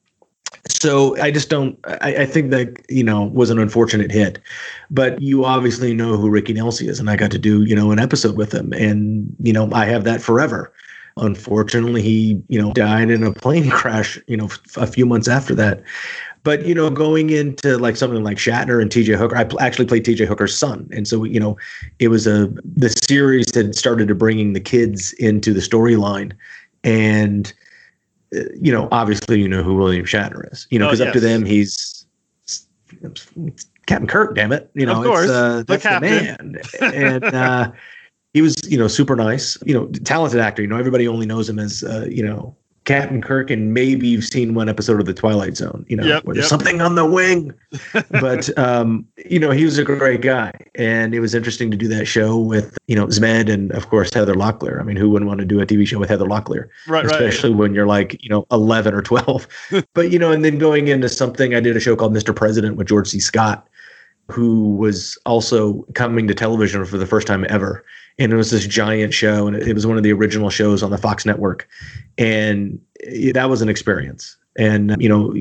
so 0.68 1.20
I 1.22 1.32
just 1.32 1.50
don't. 1.50 1.78
I, 1.86 2.16
I, 2.18 2.26
think 2.26 2.52
that 2.52 2.86
you 2.90 3.04
know 3.04 3.26
was 3.26 3.50
an 3.50 3.60
unfortunate 3.60 4.12
hit, 4.12 4.40
but 4.90 5.22
you 5.22 5.46
obviously 5.46 5.94
know 5.94 6.18
who 6.18 6.30
Ricky 6.30 6.54
Nelson 6.54 6.88
is, 6.88 7.00
and 7.00 7.10
I 7.10 7.16
got 7.16 7.32
to 7.32 7.40
do 7.40 7.64
you 7.64 7.76
know 7.76 7.92
an 7.92 8.00
episode 8.00 8.38
with 8.38 8.54
him, 8.54 8.74
and 8.74 9.36
you 9.42 9.54
know 9.54 9.70
I 9.72 9.86
have 9.86 10.04
that 10.04 10.22
forever. 10.22 10.72
Unfortunately, 11.18 12.02
he 12.02 12.42
you 12.48 12.62
know 12.62 12.72
died 12.74 13.10
in 13.10 13.24
a 13.24 13.34
plane 13.34 13.70
crash. 13.70 14.20
You 14.28 14.38
know, 14.38 14.50
a 14.78 14.88
few 14.88 15.06
months 15.06 15.28
after 15.28 15.56
that. 15.56 15.84
But 16.44 16.66
you 16.66 16.74
know, 16.74 16.90
going 16.90 17.30
into 17.30 17.78
like 17.78 17.96
something 17.96 18.24
like 18.24 18.38
Shatner 18.38 18.82
and 18.82 18.92
T.J. 18.92 19.14
Hooker, 19.14 19.36
I 19.36 19.44
pl- 19.44 19.62
actually 19.62 19.86
played 19.86 20.06
T.J. 20.06 20.26
Hooker's 20.26 20.58
son, 20.58 20.88
and 20.92 21.08
so 21.08 21.24
you 21.24 21.40
know, 21.40 21.58
it 22.00 22.08
was 22.08 22.28
a 22.28 22.52
the 22.76 22.90
series 22.90 23.54
had 23.54 23.76
started 23.76 24.08
to 24.08 24.16
bringing 24.16 24.54
the 24.54 24.60
kids 24.60 25.14
into 25.14 25.54
the 25.54 25.60
storyline, 25.60 26.34
and 26.84 27.54
you 28.32 28.72
know, 28.72 28.88
obviously, 28.92 29.40
you 29.40 29.48
know 29.48 29.64
who 29.64 29.76
William 29.76 30.06
Shatner 30.06 30.52
is. 30.52 30.68
You 30.70 30.80
know, 30.80 30.88
because 30.88 31.02
Oh, 31.02 31.08
up 31.08 31.14
to 31.14 31.20
them, 31.20 31.46
he's 31.46 32.06
Captain 33.86 34.08
Kirk. 34.08 34.36
Damn 34.36 34.52
it, 34.52 34.70
you 34.74 34.86
know, 34.86 35.00
Of 35.00 35.06
course, 35.06 35.24
it's, 35.26 35.32
uh, 35.32 35.58
the 35.58 35.64
that's 35.66 35.84
the, 35.84 35.90
captain. 35.90 36.52
man. 36.52 36.94
and 36.94 37.24
uh, 37.24 37.72
he 38.34 38.42
was, 38.42 38.56
you 38.68 38.78
know, 38.78 38.88
super 38.88 39.16
nice. 39.16 39.58
You 39.66 39.74
know, 39.74 39.88
talented 39.88 40.40
actor. 40.40 40.62
You 40.62 40.68
know, 40.68 40.78
everybody 40.78 41.08
only 41.08 41.26
knows 41.26 41.50
him 41.50 41.60
as, 41.60 41.84
uh, 41.84 42.08
you 42.10 42.24
know, 42.24 42.56
Captain 42.92 43.22
Kirk, 43.22 43.50
and 43.50 43.74
maybe 43.74 44.08
you've 44.08 44.24
seen 44.24 44.54
one 44.54 44.70
episode 44.70 45.00
of 45.00 45.06
The 45.06 45.14
Twilight 45.14 45.58
Zone. 45.58 45.86
You 45.88 45.98
know, 45.98 46.04
Yep, 46.04 46.26
where 46.26 46.34
there's 46.36 46.46
yep. 46.46 46.50
something 46.50 46.82
on 46.82 46.96
the 46.96 47.06
wing. 47.06 47.54
but 48.12 48.58
um, 48.58 49.06
you 49.30 49.40
know, 49.40 49.52
he 49.52 49.66
was 49.66 49.78
a 49.78 49.84
great 49.84 50.22
guy, 50.22 50.52
and 50.76 51.14
it 51.14 51.20
was 51.20 51.36
interesting 51.36 51.72
to 51.72 51.78
do 51.78 51.88
that 51.90 52.06
show 52.06 52.38
with, 52.38 52.78
you 52.88 52.96
know, 52.96 53.08
Zmed 53.08 53.52
and 53.52 53.72
of 53.72 53.90
course 53.90 54.14
Heather 54.14 54.36
Locklear. 54.36 54.80
I 54.80 54.84
mean, 54.84 54.96
who 54.96 55.10
wouldn't 55.10 55.28
want 55.28 55.40
to 55.40 55.46
do 55.46 55.60
a 55.60 55.66
TV 55.66 55.88
show 55.88 56.00
with 56.00 56.10
Heather 56.10 56.26
Locklear? 56.26 56.70
Right, 56.88 57.06
right. 57.06 57.06
especially 57.06 57.52
when 57.52 57.74
you're 57.74 57.88
like 57.88 58.22
you 58.22 58.30
know 58.30 58.46
11 58.52 58.94
or 58.94 59.02
12 59.02 59.48
but 59.94 60.12
you 60.12 60.20
know 60.20 60.32
and 60.32 60.44
then 60.44 60.58
going 60.58 60.88
into 60.88 61.10
something 61.10 61.54
i 61.56 61.60
did 61.60 61.76
a 61.76 61.80
show 61.80 61.96
called 61.96 62.14
mr 62.14 62.36
president 62.36 62.76
with 62.76 62.88
george 62.88 63.08
c 63.08 63.20
scott 63.20 63.68
who 64.32 64.76
was 64.76 65.18
also 65.26 65.84
coming 65.94 66.28
to 66.28 66.34
television 66.34 66.86
for 66.86 66.98
the 66.98 67.06
first 67.06 67.28
time 67.28 67.46
ever. 67.50 67.86
And 68.20 68.32
it 68.32 68.36
was 68.36 68.52
this 68.52 68.68
giant 68.68 69.14
show 69.14 69.48
and 69.48 69.56
it, 69.56 69.74
was 69.74 69.88
one 69.88 69.98
of 69.98 70.04
the 70.04 70.14
original 70.14 70.50
shows 70.50 70.84
on 70.84 70.92
the 70.92 70.98
fox 70.98 71.26
network. 71.26 71.68
And 72.18 72.80
that 73.34 73.50
was 73.50 73.62
an 73.62 73.70
experience. 73.70 74.38
And 74.58 75.02
you 75.02 75.08
know 75.08 75.34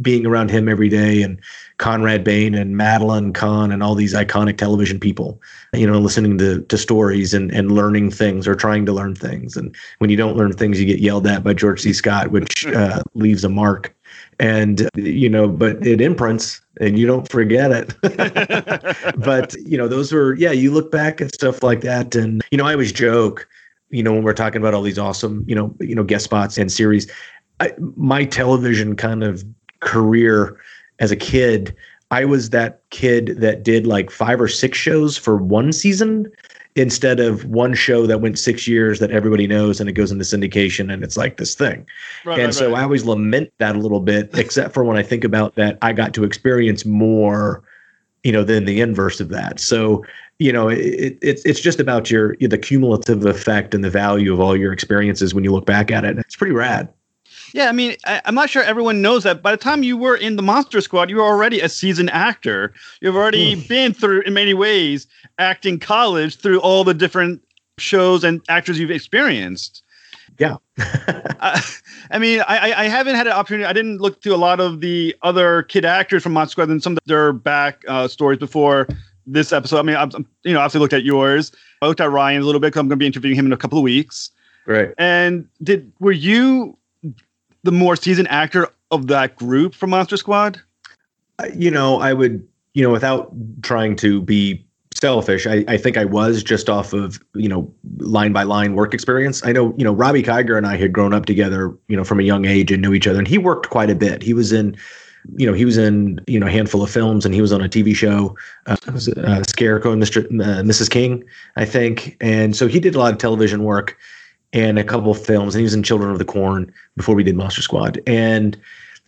being 0.00 0.24
around 0.24 0.50
him 0.50 0.70
every 0.70 0.88
day 0.88 1.20
and 1.20 1.38
conrad 1.76 2.24
bain 2.24 2.54
and 2.54 2.78
madeline 2.78 3.34
kahn 3.34 3.70
and 3.70 3.82
all 3.82 3.94
these 3.94 4.14
iconic 4.14 4.56
television 4.56 4.98
people 4.98 5.38
you 5.74 5.86
know 5.86 5.98
listening 5.98 6.38
to, 6.38 6.62
to 6.62 6.78
stories 6.78 7.34
and, 7.34 7.52
and 7.52 7.70
learning 7.70 8.10
things 8.10 8.48
or 8.48 8.54
trying 8.54 8.86
to 8.86 8.92
learn 8.92 9.14
things. 9.14 9.54
And 9.54 9.76
when 9.98 10.08
you 10.08 10.16
don't 10.16 10.34
learn 10.34 10.54
things 10.54 10.80
you 10.80 10.86
get 10.86 10.98
yelled 10.98 11.26
at 11.26 11.44
by 11.44 11.52
george 11.52 11.82
c. 11.82 11.92
Scott 11.92 12.30
which 12.30 12.66
uh, 12.68 13.02
leaves 13.12 13.44
a 13.44 13.50
mark 13.50 13.94
and 14.38 14.88
you 14.94 15.28
know 15.28 15.48
but 15.48 15.84
it 15.86 16.00
imprints 16.00 16.60
and 16.80 16.98
you 16.98 17.06
don't 17.06 17.28
forget 17.30 17.70
it. 17.72 17.94
But 19.18 19.54
you 19.54 19.76
know 19.76 19.88
those 19.88 20.12
were 20.12 20.34
yeah 20.34 20.52
you 20.52 20.72
look 20.72 20.90
back 20.90 21.20
at 21.20 21.34
stuff 21.34 21.62
like 21.62 21.80
that 21.82 22.14
and 22.14 22.42
you 22.50 22.58
know 22.58 22.64
i 22.64 22.72
always 22.72 22.92
joke 22.92 23.48
you 23.90 24.02
know 24.02 24.12
when 24.12 24.22
we're 24.22 24.32
talking 24.32 24.60
about 24.60 24.74
all 24.74 24.82
these 24.82 24.98
awesome 24.98 25.44
you 25.46 25.54
know 25.54 25.74
you 25.80 25.94
know 25.94 26.04
guest 26.04 26.24
spots 26.24 26.58
and 26.58 26.70
series 26.70 27.10
I, 27.60 27.72
my 27.96 28.24
television 28.24 28.96
kind 28.96 29.24
of 29.24 29.44
career 29.80 30.58
as 30.98 31.10
a 31.10 31.16
kid 31.16 31.74
i 32.10 32.24
was 32.24 32.50
that 32.50 32.82
kid 32.90 33.36
that 33.38 33.62
did 33.62 33.86
like 33.86 34.10
five 34.10 34.40
or 34.40 34.48
six 34.48 34.78
shows 34.78 35.16
for 35.16 35.36
one 35.36 35.72
season 35.72 36.30
instead 36.78 37.20
of 37.20 37.44
one 37.46 37.74
show 37.74 38.06
that 38.06 38.20
went 38.20 38.38
six 38.38 38.68
years 38.68 39.00
that 39.00 39.10
everybody 39.10 39.46
knows 39.46 39.80
and 39.80 39.88
it 39.88 39.94
goes 39.94 40.12
into 40.12 40.24
syndication 40.24 40.92
and 40.92 41.02
it's 41.02 41.16
like 41.16 41.36
this 41.36 41.54
thing 41.54 41.84
Right, 42.24 42.38
and 42.38 42.46
right, 42.46 42.54
so 42.54 42.70
right. 42.70 42.80
I 42.80 42.82
always 42.84 43.04
lament 43.04 43.52
that 43.58 43.76
a 43.76 43.78
little 43.78 44.00
bit, 44.00 44.30
except 44.34 44.74
for 44.74 44.84
when 44.84 44.96
I 44.96 45.02
think 45.02 45.24
about 45.24 45.54
that, 45.56 45.78
I 45.82 45.92
got 45.92 46.14
to 46.14 46.24
experience 46.24 46.84
more, 46.84 47.62
you 48.22 48.32
know, 48.32 48.44
than 48.44 48.64
the 48.64 48.80
inverse 48.80 49.20
of 49.20 49.28
that. 49.30 49.60
So, 49.60 50.04
you 50.38 50.52
know, 50.52 50.68
it, 50.68 50.78
it, 50.78 51.18
it's 51.22 51.44
it's 51.44 51.60
just 51.60 51.80
about 51.80 52.10
your 52.10 52.36
the 52.40 52.58
cumulative 52.58 53.24
effect 53.24 53.74
and 53.74 53.84
the 53.84 53.90
value 53.90 54.32
of 54.32 54.40
all 54.40 54.56
your 54.56 54.72
experiences 54.72 55.34
when 55.34 55.44
you 55.44 55.52
look 55.52 55.66
back 55.66 55.90
at 55.90 56.04
it. 56.04 56.18
It's 56.18 56.36
pretty 56.36 56.54
rad. 56.54 56.88
Yeah, 57.54 57.68
I 57.68 57.72
mean, 57.72 57.96
I, 58.04 58.20
I'm 58.24 58.34
not 58.34 58.50
sure 58.50 58.62
everyone 58.62 59.00
knows 59.02 59.24
that. 59.24 59.42
By 59.42 59.50
the 59.52 59.56
time 59.56 59.82
you 59.82 59.96
were 59.96 60.16
in 60.16 60.36
the 60.36 60.42
Monster 60.42 60.80
Squad, 60.80 61.08
you 61.10 61.16
were 61.16 61.22
already 61.22 61.60
a 61.60 61.68
seasoned 61.68 62.10
actor. 62.10 62.72
You've 63.00 63.16
already 63.16 63.54
Hmm. 63.54 63.66
been 63.68 63.94
through, 63.94 64.22
in 64.22 64.34
many 64.34 64.54
ways, 64.54 65.06
acting 65.38 65.78
college 65.78 66.36
through 66.36 66.60
all 66.60 66.84
the 66.84 66.94
different 66.94 67.42
shows 67.78 68.24
and 68.24 68.40
actors 68.48 68.78
you've 68.78 68.90
experienced. 68.90 69.82
Yeah. 70.38 70.56
I, 70.78 71.60
I 72.10 72.18
mean, 72.18 72.40
I, 72.46 72.72
I- 72.72 72.88
haven't 72.88 73.16
had 73.16 73.26
an 73.26 73.32
opportunity. 73.32 73.64
I 73.64 73.72
didn't 73.72 73.98
look 74.00 74.22
through 74.22 74.34
a 74.34 74.36
lot 74.36 74.60
of 74.60 74.80
the 74.80 75.14
other 75.22 75.62
kid 75.64 75.84
actors 75.84 76.22
from 76.22 76.32
Monster 76.32 76.52
Squad 76.52 76.68
and 76.68 76.82
some 76.82 76.92
of 76.92 76.98
their 77.06 77.32
back 77.32 77.82
uh, 77.88 78.06
stories 78.08 78.38
before 78.38 78.86
this 79.26 79.52
episode. 79.52 79.78
I 79.78 79.82
mean, 79.82 79.96
I'm, 79.96 80.10
I'm- 80.14 80.26
you 80.44 80.52
know, 80.52 80.60
obviously 80.60 80.80
looked 80.80 80.92
at 80.94 81.02
yours. 81.04 81.50
I 81.82 81.86
looked 81.86 82.00
at 82.00 82.10
Ryan's 82.10 82.44
a 82.44 82.46
little 82.46 82.60
bit 82.60 82.68
because 82.68 82.80
I'm 82.80 82.88
going 82.88 82.98
to 82.98 83.02
be 83.02 83.06
interviewing 83.06 83.36
him 83.36 83.46
in 83.46 83.52
a 83.52 83.56
couple 83.56 83.78
of 83.78 83.84
weeks. 83.84 84.30
Right. 84.66 84.90
And 84.98 85.48
did 85.62 85.90
were 85.98 86.12
you 86.12 86.76
the 87.68 87.72
more 87.72 87.96
seasoned 87.96 88.28
actor 88.28 88.66
of 88.90 89.08
that 89.08 89.36
group 89.36 89.74
from 89.74 89.90
Monster 89.90 90.16
Squad? 90.16 90.58
You 91.54 91.70
know, 91.70 92.00
I 92.00 92.14
would, 92.14 92.48
you 92.72 92.82
know, 92.82 92.88
without 92.88 93.30
trying 93.60 93.94
to 93.96 94.22
be 94.22 94.64
selfish, 94.94 95.46
I, 95.46 95.66
I 95.68 95.76
think 95.76 95.98
I 95.98 96.06
was 96.06 96.42
just 96.42 96.70
off 96.70 96.94
of, 96.94 97.20
you 97.34 97.46
know, 97.46 97.70
line 97.98 98.32
by 98.32 98.44
line 98.44 98.74
work 98.74 98.94
experience. 98.94 99.44
I 99.44 99.52
know, 99.52 99.74
you 99.76 99.84
know, 99.84 99.92
Robby 99.92 100.22
Kiger 100.22 100.56
and 100.56 100.66
I 100.66 100.78
had 100.78 100.94
grown 100.94 101.12
up 101.12 101.26
together, 101.26 101.76
you 101.88 101.96
know, 101.96 102.04
from 102.04 102.20
a 102.20 102.22
young 102.22 102.46
age 102.46 102.72
and 102.72 102.80
knew 102.80 102.94
each 102.94 103.06
other. 103.06 103.18
And 103.18 103.28
he 103.28 103.36
worked 103.36 103.68
quite 103.68 103.90
a 103.90 103.94
bit. 103.94 104.22
He 104.22 104.32
was 104.32 104.50
in, 104.50 104.74
you 105.36 105.46
know, 105.46 105.52
he 105.52 105.66
was 105.66 105.76
in, 105.76 106.20
you 106.26 106.40
know, 106.40 106.46
a 106.46 106.50
handful 106.50 106.82
of 106.82 106.90
films 106.90 107.26
and 107.26 107.34
he 107.34 107.42
was 107.42 107.52
on 107.52 107.62
a 107.62 107.68
TV 107.68 107.94
show, 107.94 108.34
uh, 108.64 108.76
was 108.94 109.08
uh, 109.08 109.42
Scarecrow 109.42 109.92
and 109.92 110.02
Mr. 110.02 110.24
Uh, 110.24 110.62
Mrs. 110.62 110.88
King, 110.88 111.22
I 111.56 111.66
think. 111.66 112.16
And 112.22 112.56
so 112.56 112.66
he 112.66 112.80
did 112.80 112.94
a 112.94 112.98
lot 112.98 113.12
of 113.12 113.18
television 113.18 113.62
work 113.62 113.98
and 114.52 114.78
a 114.78 114.84
couple 114.84 115.10
of 115.10 115.24
films. 115.24 115.54
And 115.54 115.60
he 115.60 115.64
was 115.64 115.74
in 115.74 115.82
Children 115.82 116.10
of 116.10 116.18
the 116.18 116.24
Corn 116.24 116.72
before 116.96 117.14
we 117.14 117.22
did 117.22 117.36
Monster 117.36 117.62
Squad. 117.62 118.00
And 118.06 118.56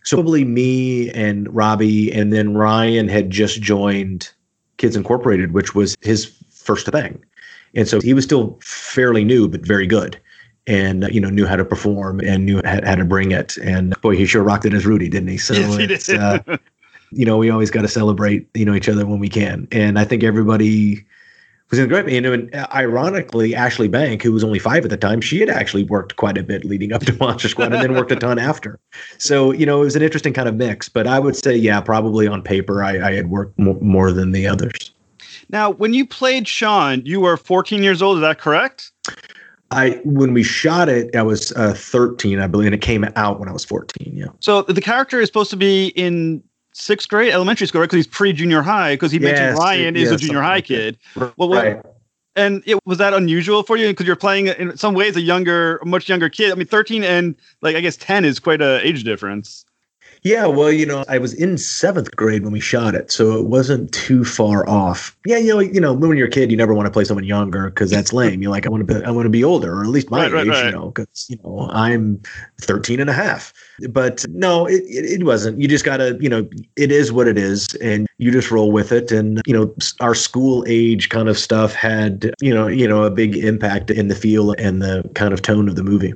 so 0.03 0.17
probably 0.17 0.45
me 0.45 1.09
and 1.11 1.53
Robby, 1.53 2.11
and 2.11 2.33
then 2.33 2.53
Ryan 2.53 3.07
had 3.07 3.29
just 3.29 3.61
joined 3.61 4.31
Kids 4.77 4.95
Incorporated, 4.95 5.53
which 5.53 5.75
was 5.75 5.95
his 6.01 6.25
first 6.49 6.87
thing, 6.87 7.23
and 7.75 7.87
so 7.87 8.01
he 8.01 8.13
was 8.13 8.23
still 8.23 8.57
fairly 8.63 9.23
new, 9.23 9.47
but 9.47 9.61
very 9.61 9.85
good, 9.85 10.19
and 10.65 11.03
uh, 11.03 11.07
you 11.11 11.21
know 11.21 11.29
knew 11.29 11.45
how 11.45 11.55
to 11.55 11.63
perform 11.63 12.19
and 12.21 12.45
knew 12.47 12.61
how, 12.65 12.79
how 12.83 12.95
to 12.95 13.05
bring 13.05 13.31
it. 13.31 13.57
And 13.57 13.93
boy, 14.01 14.15
he 14.15 14.25
sure 14.25 14.43
rocked 14.43 14.65
it 14.65 14.73
as 14.73 14.85
Rudy, 14.85 15.07
didn't 15.07 15.29
he? 15.29 15.37
So 15.37 15.53
Yes, 15.53 15.77
he 15.77 15.83
it's, 15.83 16.05
did. 16.07 16.19
uh, 16.19 16.57
you 17.11 17.25
know, 17.25 17.37
we 17.37 17.51
always 17.51 17.69
got 17.69 17.81
to 17.81 17.87
celebrate 17.87 18.47
you 18.55 18.65
know 18.65 18.73
each 18.73 18.89
other 18.89 19.05
when 19.05 19.19
we 19.19 19.29
can, 19.29 19.67
and 19.71 19.99
I 19.99 20.03
think 20.03 20.23
everybody 20.23 21.05
was 21.71 21.79
in. 21.79 21.89
You 22.09 22.21
know, 22.21 22.33
and 22.33 22.53
uh, 22.53 22.67
ironically, 22.73 23.55
Ashley 23.55 23.87
Bank, 23.87 24.21
who 24.21 24.31
was 24.31 24.43
only 24.43 24.59
five 24.59 24.83
at 24.83 24.91
the 24.91 24.97
time, 24.97 25.21
she 25.21 25.39
had 25.39 25.49
actually 25.49 25.83
worked 25.83 26.17
quite 26.17 26.37
a 26.37 26.43
bit 26.43 26.63
leading 26.63 26.93
up 26.93 27.03
to 27.05 27.13
Monster 27.19 27.49
Squad, 27.49 27.73
and 27.73 27.81
then 27.81 27.93
worked 27.93 28.11
a 28.11 28.15
ton 28.15 28.37
after. 28.37 28.79
So 29.17 29.51
you 29.51 29.65
know, 29.65 29.81
it 29.81 29.85
was 29.85 29.95
an 29.95 30.03
interesting 30.03 30.33
kind 30.33 30.47
of 30.47 30.55
mix. 30.55 30.89
But 30.89 31.07
I 31.07 31.19
would 31.19 31.35
say, 31.35 31.55
yeah, 31.55 31.81
probably 31.81 32.27
on 32.27 32.43
paper, 32.43 32.83
I, 32.83 33.09
I 33.09 33.13
had 33.13 33.29
worked 33.29 33.57
more, 33.57 33.79
more 33.81 34.11
than 34.11 34.31
the 34.31 34.45
others. 34.45 34.91
Now, 35.49 35.71
when 35.71 35.93
you 35.93 36.05
played 36.05 36.47
Sean, 36.47 37.01
you 37.05 37.19
were 37.19 37.35
14 37.35 37.83
years 37.83 38.01
old. 38.01 38.17
Is 38.17 38.21
that 38.21 38.37
correct? 38.37 38.91
I 39.71 40.01
when 40.03 40.33
we 40.33 40.43
shot 40.43 40.89
it, 40.89 41.15
I 41.15 41.23
was 41.23 41.53
uh, 41.53 41.73
13, 41.73 42.39
I 42.39 42.47
believe, 42.47 42.67
and 42.67 42.75
it 42.75 42.81
came 42.81 43.05
out 43.15 43.39
when 43.39 43.47
I 43.47 43.53
was 43.53 43.63
14. 43.63 44.11
Yeah. 44.15 44.25
So 44.39 44.63
the 44.63 44.81
character 44.81 45.19
is 45.21 45.27
supposed 45.27 45.49
to 45.51 45.57
be 45.57 45.87
in 45.95 46.43
sixth 46.73 47.09
grade, 47.09 47.31
elementary 47.31 47.67
school, 47.67 47.81
right? 47.81 47.85
Because 47.85 48.05
he's 48.05 48.13
pre-junior 48.13 48.61
high. 48.61 48.93
Because 48.93 49.11
he 49.11 49.19
mentioned 49.19 49.49
Yes, 49.49 49.57
Ryan 49.57 49.95
is 49.95 50.09
yeah, 50.09 50.15
a 50.15 50.17
junior 50.17 50.41
high 50.41 50.55
like 50.55 50.65
kid. 50.65 50.97
Well, 51.37 51.49
right. 51.49 51.81
And 52.35 52.63
it 52.65 52.79
was 52.85 52.97
that 52.99 53.13
unusual 53.13 53.61
for 53.61 53.75
you 53.75 53.87
because 53.87 54.05
you're 54.05 54.15
playing 54.15 54.47
in 54.47 54.77
some 54.77 54.93
ways 54.93 55.17
a 55.17 55.21
younger, 55.21 55.81
much 55.83 56.07
younger 56.07 56.29
kid. 56.29 56.51
I 56.51 56.55
mean, 56.55 56.65
13 56.65 57.03
and 57.03 57.35
like 57.61 57.75
I 57.75 57.81
guess 57.81 57.97
10 57.97 58.23
is 58.23 58.39
quite 58.39 58.61
a 58.61 58.85
age 58.87 59.03
difference. 59.03 59.65
Yeah, 60.23 60.45
well, 60.45 60.71
you 60.71 60.85
know, 60.85 61.03
I 61.07 61.17
was 61.17 61.33
in 61.33 61.57
seventh 61.57 62.15
grade 62.15 62.43
when 62.43 62.51
we 62.51 62.59
shot 62.59 62.93
it, 62.93 63.11
so 63.11 63.39
it 63.39 63.47
wasn't 63.47 63.91
too 63.91 64.23
far 64.23 64.69
off. 64.69 65.17
Yeah, 65.25 65.37
you 65.37 65.51
know, 65.51 65.59
you 65.59 65.81
know, 65.81 65.93
when 65.93 66.15
you're 66.15 66.27
a 66.27 66.31
kid, 66.31 66.51
you 66.51 66.57
never 66.57 66.75
want 66.75 66.85
to 66.85 66.91
play 66.91 67.05
someone 67.05 67.23
younger 67.23 67.71
because 67.71 67.89
that's 67.89 68.13
lame. 68.13 68.39
You're 68.39 68.51
like, 68.51 68.67
I 68.67 68.69
want 68.69 68.87
to 68.87 68.93
be, 68.93 69.03
I 69.03 69.09
want 69.09 69.25
to 69.25 69.31
be 69.31 69.43
older, 69.43 69.73
or 69.73 69.81
at 69.81 69.87
least 69.89 70.11
my 70.11 70.25
Right, 70.25 70.31
right, 70.31 70.45
age, 70.45 70.49
right. 70.49 70.65
you 70.65 70.71
know, 70.71 70.91
because 70.91 71.25
you 71.27 71.37
know 71.43 71.67
I'm 71.73 72.21
13 72.61 72.99
and 72.99 73.09
a 73.09 73.13
half. 73.13 73.51
But 73.89 74.23
no, 74.29 74.67
it, 74.67 74.83
it, 74.85 75.21
it 75.21 75.23
wasn't. 75.23 75.59
You 75.59 75.67
just 75.67 75.85
gotta, 75.85 76.15
you 76.21 76.29
know, 76.29 76.47
it 76.75 76.91
is 76.91 77.11
what 77.11 77.27
it 77.27 77.39
is, 77.39 77.73
and 77.81 78.07
you 78.19 78.31
just 78.31 78.51
roll 78.51 78.71
with 78.71 78.91
it. 78.91 79.11
And 79.11 79.41
you 79.47 79.53
know, 79.53 79.73
our 80.01 80.13
school 80.13 80.63
age 80.67 81.09
kind 81.09 81.29
of 81.29 81.39
stuff 81.39 81.73
had, 81.73 82.31
you 82.41 82.53
know, 82.53 82.67
you 82.67 82.87
know, 82.87 83.03
a 83.05 83.09
big 83.09 83.35
impact 83.37 83.89
in 83.89 84.07
the 84.07 84.15
feel 84.15 84.51
and 84.59 84.83
the 84.83 85.09
kind 85.15 85.33
of 85.33 85.41
tone 85.41 85.67
of 85.67 85.75
the 85.75 85.83
movie. 85.83 86.13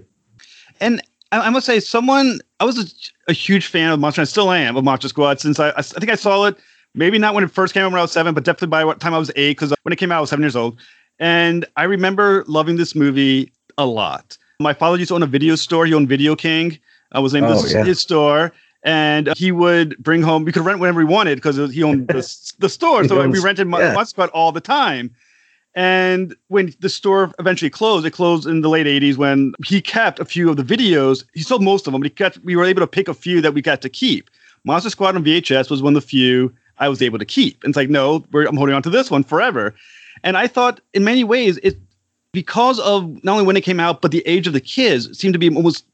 And 0.79 1.01
I, 1.31 1.47
I 1.47 1.49
must 1.49 1.65
say, 1.65 1.79
someone 1.79 2.39
I 2.59 2.65
was 2.65 2.79
a, 2.79 3.31
a 3.31 3.33
huge 3.33 3.67
fan 3.67 3.91
of 3.91 3.99
Monster. 3.99 4.21
I 4.21 4.25
still 4.25 4.51
am 4.51 4.77
of 4.77 4.83
Monster 4.83 5.09
Squad 5.09 5.39
since 5.39 5.59
I, 5.59 5.71
I 5.75 5.81
think 5.81 6.11
I 6.11 6.15
saw 6.15 6.45
it. 6.45 6.57
Maybe 6.93 7.17
not 7.17 7.33
when 7.33 7.43
it 7.43 7.51
first 7.51 7.73
came 7.73 7.83
out 7.83 7.91
when 7.91 7.99
I 7.99 8.03
was 8.03 8.13
seven, 8.13 8.33
but 8.33 8.45
definitely 8.45 8.67
by 8.69 8.85
what 8.85 9.01
time 9.01 9.13
I 9.13 9.17
was 9.17 9.29
eight. 9.35 9.57
Because 9.57 9.73
when 9.83 9.91
it 9.91 9.97
came 9.97 10.11
out, 10.11 10.17
I 10.17 10.21
was 10.21 10.29
seven 10.29 10.43
years 10.43 10.55
old, 10.55 10.79
and 11.19 11.65
I 11.75 11.83
remember 11.83 12.45
loving 12.47 12.77
this 12.77 12.95
movie 12.95 13.51
a 13.77 13.85
lot. 13.85 14.37
My 14.61 14.73
father 14.73 14.97
used 14.97 15.09
to 15.09 15.15
own 15.15 15.23
a 15.23 15.27
video 15.27 15.55
store. 15.55 15.85
He 15.85 15.93
owned 15.93 16.07
Video 16.07 16.35
King. 16.35 16.79
I 17.11 17.19
was 17.19 17.33
named 17.33 17.47
Oh, 17.47 17.61
this, 17.61 17.73
yeah. 17.73 17.83
his 17.83 17.99
store. 17.99 18.53
And 18.83 19.35
he 19.35 19.51
would 19.51 19.97
bring 19.97 20.21
home. 20.21 20.45
We 20.45 20.51
could 20.51 20.63
rent 20.63 20.79
whenever 20.79 20.99
we 20.99 21.05
wanted 21.05 21.35
because 21.35 21.57
he 21.73 21.83
owned 21.83 22.07
the, 22.07 22.53
the 22.59 22.69
store. 22.69 23.03
So 23.05 23.27
we 23.27 23.39
rented 23.39 23.67
yeah. 23.67 23.93
Monster 23.93 24.11
Squad 24.11 24.29
all 24.29 24.51
the 24.51 24.61
time. 24.61 25.13
And 25.75 26.33
when 26.47 26.73
the 26.79 26.89
store 26.89 27.33
eventually 27.37 27.69
closed, 27.69 28.05
it 28.05 28.11
closed 28.11 28.47
in 28.47 28.61
the 28.61 28.69
late 28.69 28.87
80s 28.87 29.17
when 29.17 29.53
he 29.65 29.81
kept 29.81 30.19
a 30.19 30.25
few 30.25 30.49
of 30.49 30.55
the 30.55 30.63
videos. 30.63 31.25
He 31.33 31.41
sold 31.41 31.61
most 31.61 31.85
of 31.85 31.91
them, 31.91 32.01
but 32.01 32.05
he 32.05 32.15
kept, 32.15 32.37
we 32.45 32.55
were 32.55 32.63
able 32.63 32.79
to 32.79 32.87
pick 32.87 33.09
a 33.09 33.13
few 33.13 33.41
that 33.41 33.53
we 33.53 33.61
got 33.61 33.81
to 33.81 33.89
keep. 33.89 34.29
Monster 34.63 34.89
Squad 34.89 35.15
on 35.15 35.23
VHS 35.23 35.69
was 35.69 35.83
one 35.83 35.95
of 35.95 36.01
the 36.01 36.07
few 36.07 36.53
I 36.77 36.87
was 36.87 37.01
able 37.01 37.19
to 37.19 37.25
keep. 37.25 37.61
And 37.63 37.71
it's 37.71 37.77
like, 37.77 37.89
no, 37.89 38.25
I'm 38.33 38.55
holding 38.55 38.73
on 38.73 38.83
to 38.83 38.89
this 38.89 39.11
one 39.11 39.23
forever. 39.23 39.75
And 40.23 40.37
I 40.37 40.47
thought 40.47 40.79
in 40.93 41.03
many 41.03 41.23
ways, 41.23 41.57
it 41.61 41.77
because 42.31 42.79
of 42.79 43.23
not 43.23 43.33
only 43.33 43.45
when 43.45 43.55
it 43.55 43.61
came 43.61 43.79
out, 43.79 44.01
but 44.01 44.11
the 44.11 44.25
age 44.25 44.47
of 44.47 44.53
the 44.53 44.61
kids 44.61 45.17
seemed 45.17 45.33
to 45.33 45.39
be 45.39 45.53
almost 45.55 45.85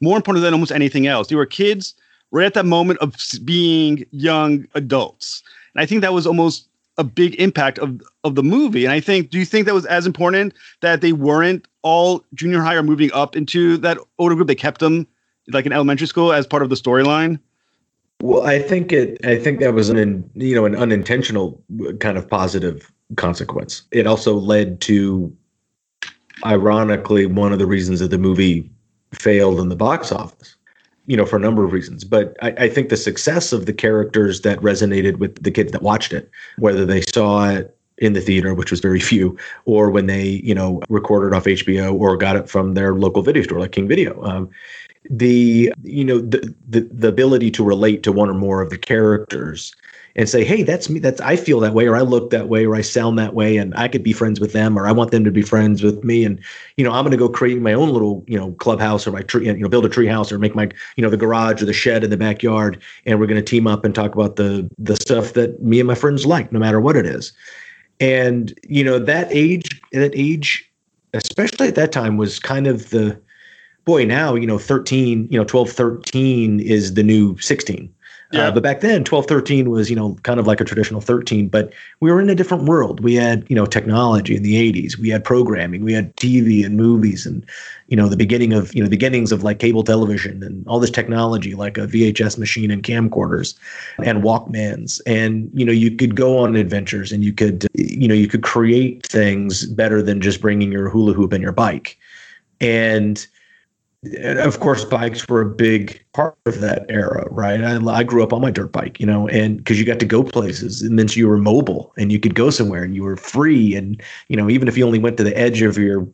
more 0.00 0.16
important 0.16 0.42
than 0.42 0.52
almost 0.52 0.70
anything 0.70 1.06
else. 1.06 1.28
They 1.28 1.34
were 1.34 1.46
kids 1.46 1.94
right 2.30 2.46
at 2.46 2.54
that 2.54 2.66
moment 2.66 3.00
of 3.00 3.16
being 3.44 4.04
young 4.10 4.66
adults. 4.74 5.42
And 5.74 5.82
I 5.82 5.86
think 5.86 6.00
that 6.02 6.12
was 6.12 6.26
almost 6.26 6.68
a 6.98 7.04
big 7.04 7.34
impact 7.36 7.78
of 7.78 8.00
of 8.24 8.34
the 8.34 8.42
movie. 8.42 8.84
And 8.84 8.92
I 8.92 9.00
think, 9.00 9.30
do 9.30 9.38
you 9.38 9.44
think 9.44 9.66
that 9.66 9.74
was 9.74 9.86
as 9.86 10.06
important 10.06 10.54
that 10.80 11.00
they 11.00 11.12
weren't 11.12 11.66
all 11.82 12.24
junior 12.34 12.60
high 12.60 12.74
or 12.74 12.82
moving 12.82 13.10
up 13.12 13.36
into 13.36 13.76
that 13.78 13.98
older 14.18 14.34
group? 14.34 14.48
They 14.48 14.54
kept 14.54 14.80
them 14.80 15.06
like 15.48 15.66
in 15.66 15.72
elementary 15.72 16.06
school 16.06 16.32
as 16.32 16.46
part 16.46 16.62
of 16.62 16.68
the 16.68 16.76
storyline. 16.76 17.38
Well, 18.20 18.46
I 18.46 18.60
think 18.60 18.92
it. 18.92 19.24
I 19.26 19.36
think 19.36 19.60
that 19.60 19.74
was 19.74 19.90
an 19.90 20.30
you 20.34 20.54
know 20.54 20.64
an 20.64 20.76
unintentional 20.76 21.62
uh, 21.86 21.92
kind 21.94 22.16
of 22.16 22.28
positive 22.28 22.92
consequence. 23.16 23.82
It 23.90 24.06
also 24.06 24.34
led 24.34 24.80
to, 24.82 25.34
ironically, 26.44 27.26
one 27.26 27.52
of 27.52 27.58
the 27.58 27.66
reasons 27.66 28.00
that 28.00 28.08
the 28.08 28.18
movie 28.18 28.70
failed 29.12 29.60
in 29.60 29.68
the 29.68 29.76
box 29.76 30.12
office. 30.12 30.56
You 31.12 31.18
know, 31.18 31.26
for 31.26 31.36
a 31.36 31.40
number 31.40 31.62
of 31.62 31.72
reasons, 31.74 32.04
but 32.04 32.34
I, 32.40 32.54
I 32.64 32.68
think 32.70 32.88
the 32.88 32.96
success 32.96 33.52
of 33.52 33.66
the 33.66 33.72
characters 33.74 34.40
that 34.40 34.58
resonated 34.60 35.18
with 35.18 35.42
the 35.42 35.50
kids 35.50 35.70
that 35.72 35.82
watched 35.82 36.14
it, 36.14 36.30
whether 36.56 36.86
they 36.86 37.02
saw 37.02 37.50
it 37.50 37.76
in 37.98 38.14
the 38.14 38.22
theater, 38.22 38.54
which 38.54 38.70
was 38.70 38.80
very 38.80 38.98
few, 38.98 39.36
or 39.66 39.90
when 39.90 40.06
they 40.06 40.24
you 40.48 40.54
know 40.54 40.80
recorded 40.88 41.36
off 41.36 41.44
HBO 41.44 41.92
or 41.92 42.16
got 42.16 42.36
it 42.36 42.48
from 42.48 42.72
their 42.72 42.94
local 42.94 43.20
video 43.20 43.42
store 43.42 43.60
like 43.60 43.72
King 43.72 43.88
Video. 43.88 44.22
Um, 44.24 44.48
the 45.10 45.70
you 45.82 46.04
know 46.04 46.18
the, 46.18 46.54
the 46.70 46.80
the 46.80 47.08
ability 47.08 47.50
to 47.50 47.62
relate 47.64 48.02
to 48.04 48.12
one 48.12 48.30
or 48.30 48.34
more 48.34 48.62
of 48.62 48.70
the 48.70 48.78
characters 48.78 49.74
and 50.16 50.28
say 50.28 50.44
hey 50.44 50.62
that's 50.62 50.90
me 50.90 50.98
that's 50.98 51.20
i 51.20 51.36
feel 51.36 51.60
that 51.60 51.74
way 51.74 51.86
or 51.86 51.96
i 51.96 52.00
look 52.00 52.30
that 52.30 52.48
way 52.48 52.66
or 52.66 52.74
i 52.74 52.80
sound 52.80 53.18
that 53.18 53.34
way 53.34 53.56
and 53.56 53.74
i 53.76 53.88
could 53.88 54.02
be 54.02 54.12
friends 54.12 54.40
with 54.40 54.52
them 54.52 54.78
or 54.78 54.86
i 54.86 54.92
want 54.92 55.10
them 55.10 55.24
to 55.24 55.30
be 55.30 55.42
friends 55.42 55.82
with 55.82 56.04
me 56.04 56.24
and 56.24 56.40
you 56.76 56.84
know 56.84 56.92
i'm 56.92 57.04
going 57.04 57.10
to 57.10 57.16
go 57.16 57.28
create 57.28 57.60
my 57.60 57.72
own 57.72 57.90
little 57.90 58.24
you 58.26 58.38
know 58.38 58.52
clubhouse 58.52 59.06
or 59.06 59.12
my 59.12 59.22
tree 59.22 59.46
you 59.46 59.54
know 59.54 59.68
build 59.68 59.84
a 59.84 59.88
tree 59.88 60.06
house 60.06 60.30
or 60.30 60.38
make 60.38 60.54
my 60.54 60.68
you 60.96 61.02
know 61.02 61.10
the 61.10 61.16
garage 61.16 61.62
or 61.62 61.66
the 61.66 61.72
shed 61.72 62.04
in 62.04 62.10
the 62.10 62.16
backyard 62.16 62.82
and 63.06 63.18
we're 63.18 63.26
going 63.26 63.42
to 63.42 63.50
team 63.50 63.66
up 63.66 63.84
and 63.84 63.94
talk 63.94 64.14
about 64.14 64.36
the 64.36 64.68
the 64.78 64.96
stuff 64.96 65.32
that 65.32 65.62
me 65.62 65.80
and 65.80 65.86
my 65.86 65.94
friends 65.94 66.26
like 66.26 66.52
no 66.52 66.58
matter 66.58 66.80
what 66.80 66.96
it 66.96 67.06
is. 67.06 67.32
And 68.00 68.58
you 68.68 68.84
know 68.84 68.98
that 68.98 69.28
age 69.30 69.80
that 69.92 70.12
age 70.14 70.68
especially 71.14 71.68
at 71.68 71.74
that 71.74 71.92
time 71.92 72.16
was 72.16 72.38
kind 72.38 72.66
of 72.66 72.90
the 72.90 73.20
boy 73.84 74.04
now 74.04 74.34
you 74.34 74.46
know 74.46 74.58
13 74.58 75.28
you 75.30 75.38
know 75.38 75.44
12 75.44 75.70
13 75.70 76.60
is 76.60 76.94
the 76.94 77.02
new 77.02 77.36
16 77.38 77.92
Yeah. 78.32 78.48
uh, 78.48 78.50
but 78.50 78.62
back 78.62 78.80
then 78.80 79.04
12 79.04 79.26
13 79.26 79.70
was 79.70 79.90
you 79.90 79.96
know 79.96 80.16
kind 80.22 80.40
of 80.40 80.46
like 80.46 80.60
a 80.60 80.64
traditional 80.64 81.00
13 81.00 81.48
but 81.48 81.72
we 82.00 82.10
were 82.10 82.20
in 82.20 82.30
a 82.30 82.34
different 82.34 82.64
world. 82.64 83.00
We 83.00 83.14
had 83.14 83.44
you 83.48 83.56
know 83.56 83.66
technology 83.66 84.34
in 84.36 84.42
the 84.42 84.72
80s 84.72 84.96
we 84.96 85.10
had 85.10 85.24
programming. 85.24 85.84
We 85.84 85.92
had 85.92 86.16
tv 86.16 86.64
and 86.64 86.76
movies 86.76 87.26
and 87.26 87.44
you 87.88 87.96
know 87.96 88.08
the 88.08 88.16
beginning 88.16 88.52
of 88.52 88.74
you 88.74 88.82
know 88.82 88.88
beginnings 88.88 89.32
of 89.32 89.42
like 89.42 89.58
cable 89.58 89.84
television 89.84 90.42
and 90.42 90.66
all 90.66 90.80
this 90.80 90.90
technology 90.90 91.54
like 91.54 91.76
a 91.76 91.86
vhs 91.86 92.38
machine 92.38 92.70
and 92.70 92.82
camcorders 92.82 93.54
and 94.02 94.22
walkmans. 94.22 95.00
And 95.06 95.50
you 95.52 95.64
know 95.64 95.72
you 95.72 95.94
could 95.94 96.16
go 96.16 96.38
on 96.38 96.56
adventures 96.56 97.12
and 97.12 97.24
you 97.24 97.32
could 97.32 97.66
you 97.74 98.08
know 98.08 98.14
you 98.14 98.28
could 98.28 98.42
create 98.42 99.06
things 99.06 99.66
better 99.66 100.02
than 100.02 100.20
just 100.20 100.40
bringing 100.40 100.72
your 100.72 100.88
hula 100.88 101.12
hoop 101.12 101.32
and 101.32 101.42
your 101.42 101.52
bike. 101.52 101.98
And 102.60 102.92
and 103.02 103.26
of 104.04 104.58
course 104.58 104.84
bikes 104.84 105.28
were 105.28 105.40
a 105.40 105.46
big 105.46 106.04
part 106.12 106.36
of 106.46 106.60
that 106.60 106.84
era 106.88 107.24
right 107.30 107.62
i, 107.62 107.76
I 107.86 108.02
grew 108.02 108.22
up 108.22 108.32
on 108.32 108.40
my 108.40 108.50
dirt 108.50 108.72
bike 108.72 108.98
you 108.98 109.06
know 109.06 109.28
and 109.28 109.58
because 109.58 109.78
you 109.78 109.86
got 109.86 110.00
to 110.00 110.06
go 110.06 110.24
places 110.24 110.82
and 110.82 110.98
then 110.98 111.06
you 111.10 111.28
were 111.28 111.38
mobile 111.38 111.92
and 111.96 112.10
you 112.10 112.18
could 112.18 112.34
go 112.34 112.50
somewhere 112.50 112.82
and 112.82 112.96
you 112.96 113.04
were 113.04 113.16
free 113.16 113.76
and 113.76 114.02
you 114.28 114.36
know 114.36 114.50
even 114.50 114.66
if 114.66 114.76
you 114.76 114.84
only 114.84 114.98
went 114.98 115.16
to 115.18 115.24
the 115.24 115.36
edge 115.38 115.62
of 115.62 115.78
your 115.78 116.06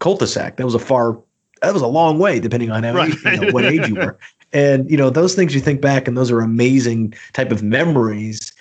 cul-de-sac 0.00 0.56
that 0.56 0.64
was 0.64 0.74
a 0.74 0.78
far 0.80 1.18
that 1.62 1.72
was 1.72 1.82
a 1.82 1.86
long 1.86 2.18
way 2.18 2.40
depending 2.40 2.70
on 2.72 2.82
how 2.82 2.94
Right. 2.94 3.14
you 3.24 3.40
know, 3.40 3.52
what 3.52 3.64
age 3.64 3.88
you 3.88 3.94
were 3.94 4.18
and 4.52 4.90
you 4.90 4.96
know 4.96 5.08
those 5.08 5.36
things 5.36 5.54
you 5.54 5.60
think 5.60 5.80
back 5.80 6.08
and 6.08 6.16
those 6.16 6.32
are 6.32 6.40
amazing 6.40 7.14
type 7.32 7.52
of 7.52 7.62
memories 7.62 8.52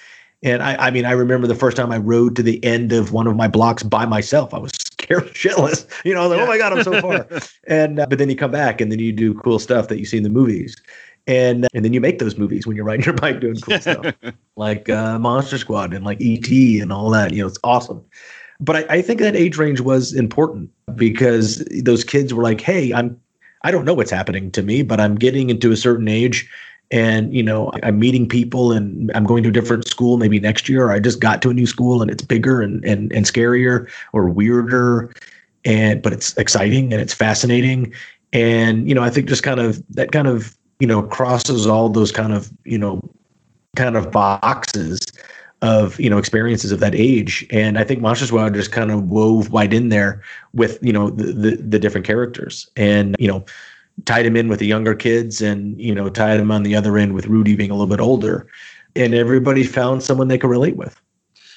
and 0.44 0.62
I, 0.62 0.76
I 0.76 0.92
mean, 0.92 1.06
I 1.06 1.12
remember 1.12 1.48
the 1.48 1.56
first 1.56 1.76
time 1.76 1.92
I 1.92 1.98
rode 1.98 2.36
to 2.36 2.44
the 2.44 2.64
end 2.64 2.92
of 2.92 3.12
one 3.12 3.26
of 3.26 3.36
my 3.36 3.48
blocks 3.48 3.82
by 3.82 4.06
myself. 4.06 4.54
I 4.54 4.60
was 4.60 4.72
shitless. 5.08 5.88
You 6.04 6.14
know, 6.14 6.22
I 6.22 6.28
was 6.28 6.38
like, 6.38 6.42
oh 6.42 6.48
my 6.48 6.58
god, 6.58 6.74
I'm 6.74 6.84
so 6.84 7.02
far. 7.02 7.28
and 7.68 8.00
uh, 8.00 8.06
but 8.08 8.18
then 8.18 8.30
you 8.30 8.36
come 8.36 8.52
back 8.52 8.82
and 8.82 8.92
then 8.92 9.00
you 9.00 9.12
do 9.12 9.34
cool 9.34 9.60
stuff 9.60 9.88
that 9.88 10.00
you 10.00 10.06
see 10.06 10.18
in 10.18 10.24
the 10.24 10.30
movies, 10.30 10.76
and 11.28 11.68
and 11.74 11.86
then 11.86 11.94
you 11.94 12.02
make 12.02 12.20
those 12.20 12.38
movies 12.38 12.68
when 12.68 12.76
you're 12.76 12.86
riding 12.86 13.06
your 13.06 13.16
bike 13.16 13.40
doing 13.40 13.56
cool 13.56 13.80
stuff 13.80 14.14
like 14.56 14.90
uh, 14.90 15.18
Monster 15.20 15.58
Squad 15.58 15.94
and 15.94 16.06
like 16.06 16.20
ET 16.22 16.50
and 16.50 16.92
all 16.92 17.10
that. 17.12 17.34
You 17.34 17.42
know, 17.42 17.48
it's 17.48 17.60
awesome. 17.64 18.04
But 18.60 18.78
I, 18.78 18.96
I 18.98 19.02
think 19.02 19.20
that 19.20 19.36
age 19.36 19.58
range 19.58 19.82
was 19.82 20.14
important 20.14 20.70
because 20.96 21.58
those 21.84 22.04
kids 22.04 22.34
were 22.34 22.44
like, 22.44 22.62
hey, 22.62 22.94
I'm 22.94 23.20
I 23.64 23.72
don't 23.72 23.86
know 23.86 23.96
what's 23.96 24.12
happening 24.12 24.52
to 24.52 24.62
me, 24.62 24.84
but 24.84 25.00
I'm 25.00 25.16
getting 25.16 25.50
into 25.50 25.72
a 25.72 25.78
certain 25.78 26.08
age 26.08 26.50
and 26.92 27.34
you 27.34 27.42
know 27.42 27.72
i'm 27.84 27.98
meeting 28.00 28.28
people 28.28 28.72
and 28.72 29.12
i'm 29.16 29.26
going 29.26 29.42
to 29.44 29.50
a 29.50 29.52
different 29.52 29.88
school 29.88 30.18
maybe 30.18 30.40
next 30.40 30.70
year 30.70 30.86
or 30.86 30.92
i 30.92 31.00
just 31.00 31.20
got 31.20 31.42
to 31.42 31.50
a 31.50 31.54
new 31.54 31.66
school 31.66 32.02
and 32.02 32.12
it's 32.12 32.24
bigger 32.24 32.62
and 32.62 32.84
and, 32.86 33.12
and 33.12 33.26
scarier 33.26 33.90
or 34.14 34.30
weirder. 34.30 35.12
And 35.66 36.02
but 36.02 36.14
it's 36.14 36.38
exciting 36.38 36.94
and 36.94 37.02
it's 37.02 37.14
fascinating. 37.14 37.92
And 38.34 38.88
you 38.88 38.94
know 38.94 39.02
i 39.02 39.10
think 39.10 39.28
just 39.28 39.44
kind 39.44 39.60
of 39.60 39.82
that 39.96 40.12
kind 40.12 40.28
of 40.28 40.56
you 40.80 40.88
know 40.88 41.02
crosses 41.02 41.66
all 41.66 41.90
those 41.90 42.12
kind 42.12 42.34
of 42.34 42.52
you 42.66 42.78
know 42.78 43.02
kind 43.76 43.98
of 43.98 44.12
boxes 44.12 45.00
of 45.62 46.00
you 46.00 46.10
know 46.10 46.18
experiences 46.18 46.72
of 46.72 46.80
that 46.82 46.94
age. 46.94 47.48
And 47.50 47.80
i 47.80 47.84
think 47.84 48.02
monster 48.02 48.28
squad 48.28 48.54
just 48.54 48.72
kind 48.72 48.92
of 48.92 49.10
wove 49.10 49.52
right 49.52 49.74
in 49.74 49.90
there 49.90 50.22
with 50.54 50.78
you 50.84 50.94
know 50.94 51.10
the, 51.10 51.34
the 51.34 51.56
the 51.56 51.80
different 51.80 52.06
characters. 52.06 52.70
And 52.76 53.16
you 53.18 53.28
know 53.28 53.44
tied 54.04 54.26
him 54.26 54.36
in 54.36 54.50
with 54.50 54.60
the 54.60 54.68
younger 54.68 54.94
kids 54.94 55.42
and 55.42 55.80
you 55.80 55.96
know 55.96 56.10
tied 56.10 56.40
him 56.40 56.52
on 56.52 56.64
the 56.64 56.76
other 56.76 56.98
end 56.98 57.14
with 57.14 57.28
rudy 57.28 57.56
being 57.56 57.72
a 57.72 57.74
little 57.74 57.88
bit 57.88 58.02
older 58.02 58.46
and 58.96 59.14
everybody 59.14 59.64
found 59.64 60.04
someone 60.04 60.28
they 60.28 60.38
could 60.38 60.50
relate 60.50 60.76
with 60.76 61.02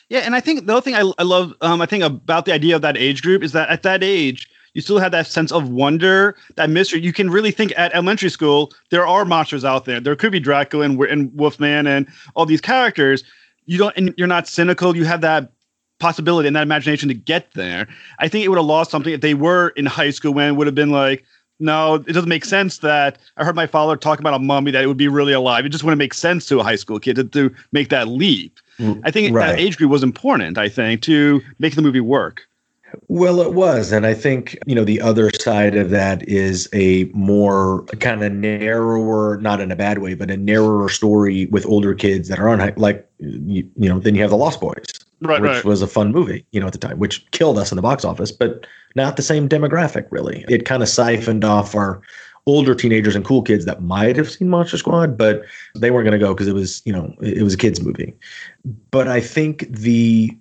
Yeah, 0.09 0.21
and 0.21 0.35
I 0.35 0.41
think 0.41 0.67
the 0.67 0.73
other 0.73 0.81
thing 0.81 0.95
I, 0.95 1.13
I 1.19 1.23
love, 1.23 1.53
um, 1.61 1.81
I 1.81 1.87
think 1.87 2.03
about 2.03 2.45
the 2.45 2.53
idea 2.53 2.75
of 2.75 2.83
that 2.83 2.97
age 2.97 3.23
group 3.23 3.43
is 3.43 3.53
that 3.53 3.69
at 3.69 3.83
that 3.83 4.03
age, 4.03 4.49
you 4.75 4.83
still 4.83 4.99
have 4.99 5.13
that 5.13 5.27
sense 5.27 5.51
of 5.51 5.71
wonder, 5.71 6.37
that 6.57 6.71
mystery. 6.71 7.01
You 7.01 7.13
can 7.13 7.31
really 7.31 7.51
think 7.51 7.73
at 7.77 7.93
elementary 7.93 8.31
school, 8.31 8.73
there 8.91 9.07
are 9.07 9.25
monsters 9.25 9.65
out 9.65 9.87
there. 9.87 10.01
There 10.01 10.15
could 10.15 10.33
be 10.33 10.41
Dracula 10.41 10.85
and, 10.85 11.01
and 11.03 11.35
Wolfman 11.35 11.87
and 11.87 12.07
all 12.35 12.47
these 12.47 12.61
characters. 12.61 13.25
You 13.67 13.79
don't, 13.79 13.97
and 13.97 14.15
you're 14.17 14.29
not 14.29 14.47
cynical. 14.47 14.97
You 14.97 15.05
have 15.05 15.21
that 15.23 15.53
possibility 15.99 16.47
and 16.47 16.57
that 16.57 16.63
imagination 16.63 17.09
to 17.09 17.15
get 17.15 17.53
there. 17.55 17.89
I 18.19 18.29
think 18.29 18.45
it 18.45 18.49
would 18.49 18.59
have 18.59 18.67
lost 18.67 18.91
something 18.91 19.13
if 19.13 19.21
they 19.21 19.35
were 19.35 19.71
in 19.71 19.85
high 19.85 20.11
school 20.11 20.33
when 20.33 20.49
it 20.49 20.53
would 20.53 20.67
have 20.67 20.77
been 20.77 20.91
like, 20.91 21.25
no, 21.61 21.95
it 21.95 22.13
doesn't 22.13 22.29
make 22.29 22.45
sense 22.45 22.79
that 22.79 23.19
I 23.37 23.45
heard 23.45 23.57
my 23.57 23.67
father 23.67 23.97
talk 23.97 24.21
about 24.21 24.35
a 24.35 24.39
mummy 24.39 24.71
that 24.71 24.83
it 24.85 24.87
would 24.87 24.97
be 24.97 25.09
really 25.09 25.33
alive. 25.33 25.67
It 25.67 25.71
just 25.71 25.85
wouldn't 25.85 25.99
make 25.99 26.15
sense 26.15 26.47
to 26.47 26.61
a 26.61 26.63
high 26.63 26.77
school 26.77 27.01
kid 27.01 27.17
to, 27.17 27.25
to 27.25 27.55
make 27.73 27.89
that 27.89 28.09
leap. 28.09 28.59
Mm, 28.79 29.01
I 29.05 29.11
think 29.11 29.35
Right. 29.35 29.49
that 29.49 29.59
age 29.59 29.77
group 29.77 29.91
was 29.91 30.03
important. 30.03 30.57
I 30.59 30.69
think 30.69 31.03
to 31.03 31.41
make 31.59 31.75
the 31.75 31.83
movie 31.83 32.01
work. 32.01 32.43
Well, 33.09 33.41
it 33.43 33.53
was. 33.53 33.93
And 33.93 34.07
I 34.07 34.15
think, 34.15 34.57
you 34.67 34.75
know, 34.75 34.85
the 34.85 35.01
other 35.01 35.31
side 35.33 35.77
of 35.77 35.91
that 35.91 36.27
is 36.27 36.69
a 36.73 37.05
more 37.13 37.85
kind 38.01 38.23
of 38.23 38.33
narrower, 38.33 39.39
not 39.43 39.61
in 39.61 39.71
a 39.71 39.77
bad 39.77 39.99
way, 39.99 40.15
but 40.15 40.31
a 40.31 40.37
narrower 40.37 40.89
story 40.89 41.47
with 41.47 41.67
older 41.67 41.93
kids 41.95 42.29
that 42.29 42.39
are 42.39 42.49
on, 42.49 42.73
like, 42.77 43.07
you, 43.19 43.69
you 43.77 43.89
know, 43.89 43.99
then 43.99 44.15
you 44.15 44.23
have 44.23 44.31
The 44.31 44.39
Lost 44.39 44.61
Boys, 44.61 44.85
Right, 45.21 45.41
which 45.41 45.51
right. 45.51 45.65
was 45.65 45.83
a 45.83 45.89
fun 45.89 46.13
movie, 46.13 46.45
you 46.53 46.61
know, 46.61 46.67
at 46.67 46.73
the 46.73 46.79
time, 46.79 46.99
which 46.99 47.29
killed 47.33 47.59
us 47.59 47.73
in 47.73 47.77
the 47.77 47.83
box 47.83 48.05
office, 48.05 48.31
but 48.31 48.67
not 48.95 49.17
the 49.17 49.23
same 49.23 49.49
demographic, 49.49 50.07
really. 50.11 50.45
It 50.49 50.65
kind 50.65 50.83
of 50.83 50.89
siphoned 50.89 51.45
off 51.45 51.75
our 51.75 52.01
older 52.47 52.75
teenagers 52.75 53.15
and 53.15 53.25
cool 53.25 53.43
kids 53.43 53.65
that 53.65 53.83
might 53.83 54.17
have 54.17 54.31
seen 54.31 54.49
Monster 54.49 54.79
Squad, 54.79 55.19
but 55.19 55.43
they 55.75 55.91
weren't 55.91 56.05
going 56.05 56.19
to 56.19 56.25
go 56.25 56.35
because 56.35 56.49
it 56.49 56.55
was, 56.55 56.83
you 56.85 56.93
know, 56.93 57.15
it 57.21 57.43
was 57.43 57.55
a 57.55 57.59
kids' 57.59 57.83
movie. 57.83 58.15
But 58.91 59.09
I 59.09 59.21
think 59.21 59.69
the 59.71 60.37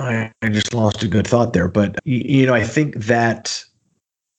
I, 0.00 0.32
I 0.42 0.48
just 0.48 0.74
lost 0.74 1.02
a 1.02 1.08
good 1.08 1.26
thought 1.26 1.52
there, 1.52 1.68
but 1.68 1.98
you 2.04 2.46
know, 2.46 2.54
I 2.54 2.64
think 2.64 2.96
that 2.96 3.64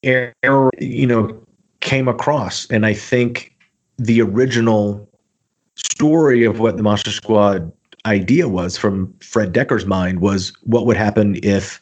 error, 0.04 0.71
you 0.80 1.08
know, 1.08 1.41
came 1.80 2.08
across, 2.08 2.69
and 2.69 2.86
I 2.86 2.93
think 2.93 3.56
the 3.98 4.21
original 4.21 5.08
story 5.76 6.43
of 6.43 6.60
what 6.60 6.78
the 6.78 6.84
Monster 6.84 7.12
Squad 7.12 7.71
idea 8.05 8.47
was 8.47 8.77
from 8.77 9.13
Fred 9.19 9.53
Dekker's 9.53 9.85
mind 9.85 10.21
was 10.21 10.53
what 10.63 10.85
would 10.85 10.97
happen 10.97 11.39
if 11.43 11.81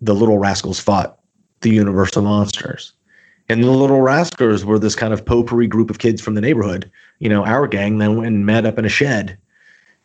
the 0.00 0.14
Little 0.14 0.38
Rascals 0.38 0.80
fought 0.80 1.18
the 1.60 1.70
Universal 1.70 2.22
Monsters. 2.22 2.92
And 3.48 3.64
the 3.64 3.70
Little 3.70 4.00
Rascals 4.00 4.64
were 4.64 4.78
this 4.78 4.94
kind 4.94 5.12
of 5.12 5.24
potpourri 5.24 5.66
group 5.66 5.90
of 5.90 5.98
kids 5.98 6.20
from 6.20 6.34
the 6.34 6.40
neighborhood, 6.40 6.90
you 7.18 7.28
know, 7.28 7.44
our 7.44 7.66
gang, 7.66 7.98
then 7.98 8.16
went 8.16 8.26
and 8.26 8.46
met 8.46 8.66
up 8.66 8.78
in 8.78 8.84
a 8.84 8.90
shed 8.90 9.38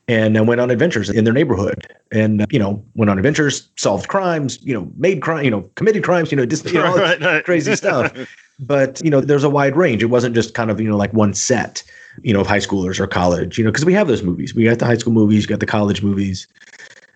and 0.08 0.36
then 0.36 0.45
went 0.45 0.60
on 0.60 0.69
adventures 0.69 1.10
in 1.10 1.23
their 1.23 1.34
neighborhood 1.34 1.88
and 2.12 2.41
uh, 2.41 2.45
you 2.52 2.60
know 2.60 2.84
went 2.95 3.10
on 3.10 3.17
adventures 3.17 3.69
solved 3.76 4.08
crimes 4.08 4.60
you 4.62 4.73
know 4.73 4.91
made 4.97 5.21
crime 5.21 5.45
you 5.45 5.52
know 5.52 5.62
committed 5.76 6.04
crimes 6.04 6.32
you 6.32 6.36
know 6.36 6.45
just 6.45 6.65
you 6.65 6.73
know, 6.73 6.86
all 6.86 6.93
this 6.93 7.02
Right, 7.21 7.21
right. 7.21 7.45
crazy 7.45 7.76
stuff 7.76 8.12
but 8.60 9.02
you 9.04 9.10
know 9.10 9.21
there's 9.21 9.43
a 9.43 9.49
wide 9.49 9.76
range 9.76 10.04
it 10.04 10.08
wasn't 10.08 10.36
just 10.36 10.54
kind 10.54 10.69
of 10.69 10.82
you 10.82 10.89
know 10.89 10.97
like 10.97 11.13
one 11.13 11.34
set 11.34 11.84
you 12.21 12.34
know 12.34 12.41
of 12.41 12.47
high 12.47 12.60
schoolers 12.60 12.99
or 12.99 13.08
college 13.08 13.58
you 13.58 13.63
know 13.63 13.71
because 13.71 13.86
we 13.86 13.93
have 13.93 14.08
those 14.08 14.23
movies. 14.23 14.54
We 14.54 14.63
got 14.65 14.80
the 14.80 14.86
high 14.86 14.97
school 14.97 15.13
movies 15.13 15.43
you 15.43 15.47
got 15.47 15.60
the 15.60 15.65
college 15.65 16.04
movies 16.04 16.47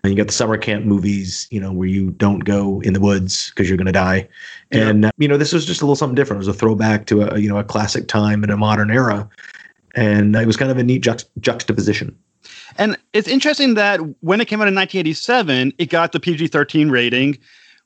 and 0.03 0.11
you 0.11 0.17
got 0.17 0.27
the 0.27 0.33
summer 0.33 0.57
camp 0.57 0.85
movies 0.85 1.47
you 1.51 1.59
know 1.59 1.71
where 1.71 1.87
you 1.87 2.11
don't 2.11 2.39
go 2.39 2.81
in 2.81 2.93
the 2.93 2.99
woods 2.99 3.51
because 3.51 3.69
you're 3.69 3.77
going 3.77 3.85
to 3.85 3.91
die 3.91 4.27
and 4.71 5.05
uh, 5.05 5.11
you 5.17 5.27
know 5.27 5.37
this 5.37 5.53
was 5.53 5.65
just 5.65 5.81
a 5.81 5.85
little 5.85 5.95
something 5.95 6.15
different. 6.15 6.37
It 6.37 6.47
was 6.47 6.55
a 6.55 6.59
throwback 6.59 7.05
to 7.07 7.33
a 7.33 7.39
you 7.39 7.49
know 7.49 7.57
a 7.57 7.63
classic 7.63 8.07
time 8.07 8.43
in 8.43 8.49
a 8.49 8.57
modern 8.57 8.91
era. 8.91 9.29
And 9.95 10.35
it 10.35 10.45
was 10.45 10.57
kind 10.57 10.69
of 10.69 10.77
a 10.77 10.83
neat 10.83 11.03
juxt- 11.03 11.29
juxtaposition. 11.39 12.15
And 12.77 12.97
it's 13.13 13.27
interesting 13.27 13.73
that 13.73 13.99
when 14.21 14.39
it 14.39 14.45
came 14.45 14.61
out 14.61 14.67
in 14.67 14.75
1987, 14.75 15.73
it 15.79 15.89
got 15.89 16.11
the 16.11 16.19
PG 16.19 16.49
13 16.49 16.91
rating, 16.91 17.37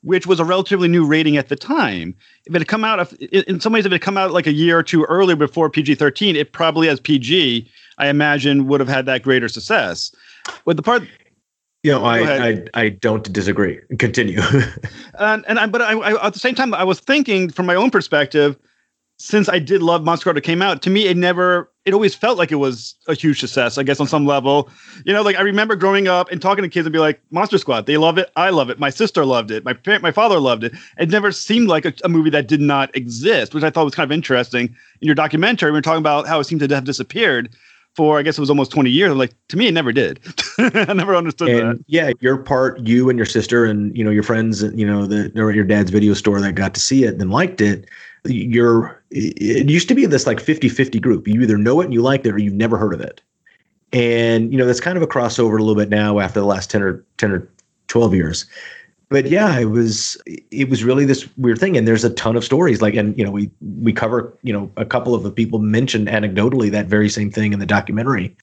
which 0.02 0.26
was 0.26 0.40
a 0.40 0.44
relatively 0.44 0.88
new 0.88 1.04
rating 1.06 1.36
at 1.36 1.48
the 1.48 1.56
time. 1.56 2.14
If 2.46 2.54
it 2.54 2.60
had 2.60 2.68
come 2.68 2.84
out, 2.84 3.12
in 3.20 3.60
some 3.60 3.72
ways, 3.72 3.86
if 3.86 3.92
it 3.92 3.94
had 3.94 4.02
come 4.02 4.16
out 4.16 4.32
like 4.32 4.46
a 4.46 4.52
year 4.52 4.78
or 4.78 4.82
two 4.82 5.04
earlier 5.04 5.36
before 5.36 5.70
PG 5.70 5.94
13, 5.94 6.36
it 6.36 6.52
probably, 6.52 6.88
as 6.88 7.00
PG, 7.00 7.68
I 7.98 8.08
imagine, 8.08 8.66
would 8.66 8.80
have 8.80 8.88
had 8.88 9.06
that 9.06 9.22
greater 9.22 9.48
success. 9.48 10.14
But 10.64 10.76
the 10.76 10.82
part, 10.82 11.02
You 11.84 11.92
know, 11.92 12.04
I. 12.04 12.48
I 12.48 12.64
I 12.74 12.88
don't 12.88 13.32
disagree. 13.32 13.78
Continue. 13.98 14.40
and, 15.18 15.44
and 15.46 15.58
I, 15.58 15.66
but 15.66 15.82
I, 15.82 15.92
I, 15.98 16.26
at 16.26 16.32
the 16.32 16.38
same 16.40 16.54
time, 16.54 16.74
I 16.74 16.84
was 16.84 17.00
thinking 17.00 17.50
from 17.50 17.66
my 17.66 17.74
own 17.74 17.90
perspective, 17.90 18.56
since 19.22 19.48
I 19.48 19.60
did 19.60 19.82
love 19.82 20.02
Monster 20.02 20.24
Squad, 20.24 20.36
it 20.36 20.40
came 20.40 20.60
out 20.62 20.82
to 20.82 20.90
me. 20.90 21.06
It 21.06 21.16
never, 21.16 21.70
it 21.84 21.94
always 21.94 22.12
felt 22.12 22.38
like 22.38 22.50
it 22.50 22.56
was 22.56 22.96
a 23.06 23.14
huge 23.14 23.38
success. 23.38 23.78
I 23.78 23.84
guess 23.84 24.00
on 24.00 24.08
some 24.08 24.26
level, 24.26 24.68
you 25.04 25.12
know, 25.12 25.22
like 25.22 25.36
I 25.36 25.42
remember 25.42 25.76
growing 25.76 26.08
up 26.08 26.32
and 26.32 26.42
talking 26.42 26.62
to 26.64 26.68
kids 26.68 26.86
and 26.86 26.92
be 26.92 26.98
like, 26.98 27.20
Monster 27.30 27.56
Squad, 27.58 27.86
they 27.86 27.96
love 27.98 28.18
it, 28.18 28.32
I 28.34 28.50
love 28.50 28.68
it, 28.68 28.80
my 28.80 28.90
sister 28.90 29.24
loved 29.24 29.52
it, 29.52 29.64
my 29.64 29.74
parent, 29.74 30.02
my 30.02 30.10
father 30.10 30.40
loved 30.40 30.64
it. 30.64 30.72
It 30.98 31.08
never 31.08 31.30
seemed 31.30 31.68
like 31.68 31.84
a, 31.84 31.94
a 32.02 32.08
movie 32.08 32.30
that 32.30 32.48
did 32.48 32.60
not 32.60 32.94
exist, 32.96 33.54
which 33.54 33.62
I 33.62 33.70
thought 33.70 33.84
was 33.84 33.94
kind 33.94 34.10
of 34.10 34.12
interesting. 34.12 34.74
In 35.00 35.06
your 35.06 35.14
documentary, 35.14 35.70
we 35.70 35.78
were 35.78 35.82
talking 35.82 36.00
about 36.00 36.26
how 36.26 36.40
it 36.40 36.44
seemed 36.44 36.68
to 36.68 36.74
have 36.74 36.82
disappeared 36.82 37.54
for, 37.94 38.18
I 38.18 38.22
guess 38.22 38.38
it 38.38 38.40
was 38.40 38.50
almost 38.50 38.72
twenty 38.72 38.90
years. 38.90 39.12
I'm 39.12 39.18
like, 39.18 39.34
to 39.48 39.56
me, 39.56 39.68
it 39.68 39.72
never 39.72 39.92
did. 39.92 40.18
I 40.58 40.94
never 40.94 41.14
understood 41.14 41.48
that. 41.48 41.84
yeah, 41.86 42.10
your 42.20 42.38
part, 42.38 42.80
you 42.80 43.10
and 43.10 43.18
your 43.18 43.26
sister, 43.26 43.66
and 43.66 43.96
you 43.96 44.02
know 44.02 44.10
your 44.10 44.22
friends, 44.22 44.62
you 44.62 44.86
know 44.86 45.06
the 45.06 45.30
or 45.36 45.52
your 45.52 45.64
dad's 45.64 45.90
video 45.90 46.14
store 46.14 46.40
that 46.40 46.54
got 46.54 46.74
to 46.74 46.80
see 46.80 47.04
it 47.04 47.20
and 47.20 47.30
liked 47.30 47.60
it. 47.60 47.88
You're 48.24 49.02
it 49.10 49.68
used 49.68 49.88
to 49.88 49.94
be 49.94 50.06
this 50.06 50.26
like 50.26 50.38
50-50 50.38 51.00
group. 51.02 51.26
You 51.26 51.42
either 51.42 51.58
know 51.58 51.80
it 51.80 51.84
and 51.84 51.92
you 51.92 52.02
like 52.02 52.24
it, 52.24 52.32
or 52.32 52.38
you've 52.38 52.54
never 52.54 52.78
heard 52.78 52.94
of 52.94 53.00
it. 53.00 53.20
And 53.92 54.52
you 54.52 54.58
know 54.58 54.66
that's 54.66 54.80
kind 54.80 54.96
of 54.96 55.02
a 55.02 55.06
crossover 55.06 55.58
a 55.58 55.62
little 55.62 55.74
bit 55.74 55.88
now 55.90 56.18
after 56.18 56.40
the 56.40 56.46
last 56.46 56.70
ten 56.70 56.82
or 56.82 57.04
ten 57.18 57.32
or 57.32 57.48
twelve 57.88 58.14
years. 58.14 58.46
But 59.12 59.28
yeah, 59.28 59.58
it 59.58 59.66
was 59.66 60.16
it 60.26 60.70
was 60.70 60.82
really 60.82 61.04
this 61.04 61.28
weird 61.36 61.58
thing, 61.58 61.76
and 61.76 61.86
there's 61.86 62.02
a 62.02 62.08
ton 62.08 62.34
of 62.34 62.44
stories. 62.44 62.80
Like, 62.80 62.94
and 62.94 63.16
you 63.18 63.22
know, 63.22 63.30
we 63.30 63.50
we 63.82 63.92
cover 63.92 64.32
you 64.42 64.54
know 64.54 64.70
a 64.78 64.86
couple 64.86 65.14
of 65.14 65.22
the 65.22 65.30
people 65.30 65.58
mentioned 65.58 66.08
anecdotally 66.08 66.70
that 66.70 66.86
very 66.86 67.10
same 67.10 67.30
thing 67.30 67.52
in 67.52 67.58
the 67.58 67.66
documentary. 67.66 68.34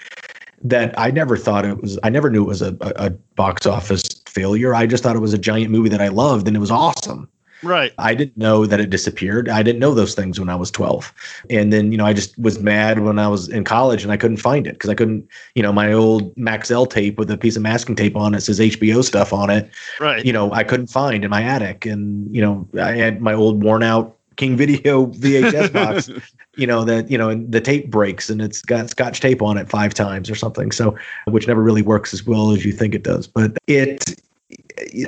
That 0.61 0.93
I 0.99 1.09
never 1.09 1.37
thought 1.37 1.65
it 1.65 1.81
was. 1.81 1.97
I 2.03 2.09
never 2.11 2.29
knew 2.29 2.43
it 2.43 2.47
was 2.47 2.61
a, 2.61 2.77
a 2.81 3.09
box 3.35 3.65
office 3.65 4.03
failure. 4.27 4.75
I 4.75 4.85
just 4.85 5.01
thought 5.01 5.15
it 5.15 5.19
was 5.19 5.33
a 5.33 5.39
giant 5.39 5.71
movie 5.71 5.89
that 5.89 6.01
I 6.01 6.09
loved, 6.09 6.47
and 6.47 6.55
it 6.55 6.59
was 6.59 6.69
awesome. 6.69 7.27
Right. 7.63 7.91
I 7.97 8.13
didn't 8.15 8.37
know 8.37 8.65
that 8.65 8.79
it 8.79 8.89
disappeared. 8.89 9.49
I 9.49 9.63
didn't 9.63 9.79
know 9.79 9.93
those 9.93 10.15
things 10.15 10.39
when 10.39 10.49
I 10.49 10.55
was 10.55 10.71
12. 10.71 11.13
And 11.49 11.71
then, 11.73 11.91
you 11.91 11.97
know, 11.97 12.05
I 12.05 12.13
just 12.13 12.37
was 12.39 12.59
mad 12.59 12.99
when 12.99 13.19
I 13.19 13.27
was 13.27 13.47
in 13.49 13.63
college 13.63 14.03
and 14.03 14.11
I 14.11 14.17
couldn't 14.17 14.37
find 14.37 14.67
it 14.67 14.73
because 14.73 14.89
I 14.89 14.95
couldn't, 14.95 15.27
you 15.55 15.63
know, 15.63 15.71
my 15.71 15.91
old 15.91 16.35
Maxell 16.35 16.89
tape 16.89 17.17
with 17.17 17.29
a 17.31 17.37
piece 17.37 17.55
of 17.55 17.61
masking 17.61 17.95
tape 17.95 18.15
on 18.15 18.33
it 18.33 18.41
says 18.41 18.59
HBO 18.59 19.03
stuff 19.03 19.33
on 19.33 19.49
it, 19.49 19.69
Right. 19.99 20.25
you 20.25 20.33
know, 20.33 20.51
I 20.51 20.63
couldn't 20.63 20.87
find 20.87 21.23
in 21.23 21.29
my 21.29 21.43
attic. 21.43 21.85
And, 21.85 22.33
you 22.35 22.41
know, 22.41 22.67
I 22.81 22.93
had 22.93 23.21
my 23.21 23.33
old 23.33 23.63
worn 23.63 23.83
out 23.83 24.15
King 24.37 24.55
Video 24.55 25.07
VHS 25.07 25.73
box, 25.73 26.09
you 26.55 26.65
know, 26.65 26.85
that, 26.85 27.11
you 27.11 27.17
know, 27.17 27.29
and 27.29 27.51
the 27.51 27.59
tape 27.59 27.91
breaks 27.91 28.29
and 28.29 28.41
it's 28.41 28.61
got 28.61 28.89
scotch 28.89 29.19
tape 29.19 29.41
on 29.41 29.57
it 29.57 29.69
five 29.69 29.93
times 29.93 30.29
or 30.29 30.35
something. 30.35 30.71
So, 30.71 30.95
which 31.25 31.47
never 31.47 31.61
really 31.61 31.81
works 31.81 32.13
as 32.13 32.25
well 32.25 32.51
as 32.51 32.63
you 32.63 32.71
think 32.71 32.95
it 32.95 33.03
does. 33.03 33.27
But 33.27 33.57
it, 33.67 34.21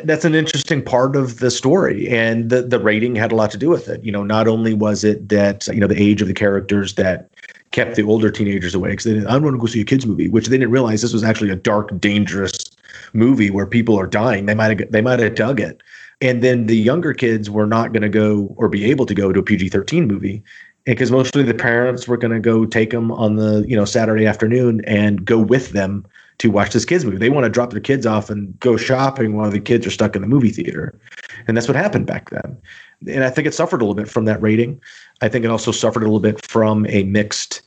that's 0.03 0.25
an 0.25 0.35
interesting 0.35 0.83
part 0.83 1.15
of 1.15 1.39
the 1.39 1.51
story 1.51 2.09
and 2.09 2.49
the 2.49 2.61
the 2.61 2.79
rating 2.79 3.15
had 3.15 3.31
a 3.31 3.35
lot 3.35 3.51
to 3.51 3.57
do 3.57 3.69
with 3.69 3.87
it. 3.87 4.03
You 4.03 4.11
know 4.11 4.23
not 4.23 4.47
only 4.47 4.73
was 4.73 5.03
it 5.03 5.29
that 5.29 5.67
you 5.67 5.79
know 5.79 5.87
the 5.87 6.01
age 6.01 6.21
of 6.21 6.27
the 6.27 6.33
characters 6.33 6.95
that 6.95 7.29
kept 7.71 7.95
the 7.95 8.03
older 8.03 8.29
teenagers 8.29 8.75
away 8.75 8.89
because 8.89 9.05
they 9.05 9.13
didn't 9.13 9.27
i 9.27 9.37
want 9.37 9.53
to 9.53 9.57
go 9.57 9.65
see 9.65 9.79
a 9.79 9.85
kids 9.85 10.05
movie 10.05 10.27
which 10.27 10.47
they 10.47 10.57
didn't 10.57 10.71
realize 10.71 11.01
this 11.01 11.13
was 11.13 11.23
actually 11.23 11.49
a 11.49 11.55
dark 11.55 11.97
dangerous 12.01 12.69
movie 13.13 13.49
where 13.49 13.65
people 13.65 13.99
are 13.99 14.07
dying. 14.07 14.45
They 14.45 14.55
might 14.55 14.79
have 14.79 14.91
they 14.91 15.01
might 15.01 15.19
have 15.19 15.35
dug 15.35 15.59
it. 15.59 15.81
And 16.21 16.43
then 16.43 16.67
the 16.67 16.77
younger 16.77 17.13
kids 17.13 17.49
were 17.49 17.65
not 17.65 17.93
going 17.93 18.03
to 18.03 18.09
go 18.09 18.53
or 18.57 18.69
be 18.69 18.85
able 18.85 19.05
to 19.07 19.13
go 19.13 19.31
to 19.31 19.39
a 19.39 19.43
pg-13 19.43 20.07
movie 20.07 20.43
because 20.85 21.11
mostly 21.11 21.43
the 21.43 21.53
parents 21.53 22.07
were 22.07 22.17
going 22.17 22.33
to 22.33 22.39
go 22.39 22.65
take 22.65 22.91
them 22.91 23.11
on 23.11 23.35
the 23.35 23.65
you 23.67 23.75
know 23.75 23.85
saturday 23.85 24.25
afternoon 24.25 24.81
and 24.85 25.25
go 25.25 25.39
with 25.39 25.71
them 25.71 26.05
to 26.41 26.49
watch 26.49 26.73
this 26.73 26.85
kids 26.85 27.05
movie. 27.05 27.17
They 27.17 27.29
want 27.29 27.43
to 27.43 27.49
drop 27.51 27.69
their 27.69 27.79
kids 27.79 28.07
off 28.07 28.31
and 28.31 28.59
go 28.59 28.75
shopping 28.75 29.35
while 29.37 29.51
the 29.51 29.59
kids 29.59 29.85
are 29.85 29.91
stuck 29.91 30.15
in 30.15 30.23
the 30.23 30.27
movie 30.27 30.49
theater. 30.49 30.99
And 31.47 31.55
that's 31.55 31.67
what 31.67 31.77
happened 31.77 32.07
back 32.07 32.31
then. 32.31 32.57
And 33.07 33.23
I 33.23 33.29
think 33.29 33.47
it 33.47 33.53
suffered 33.53 33.79
a 33.79 33.85
little 33.85 33.93
bit 33.93 34.09
from 34.09 34.25
that 34.25 34.41
rating. 34.41 34.81
I 35.21 35.29
think 35.29 35.45
it 35.45 35.51
also 35.51 35.71
suffered 35.71 36.01
a 36.01 36.07
little 36.07 36.19
bit 36.19 36.43
from 36.43 36.87
a 36.89 37.03
mixed 37.03 37.61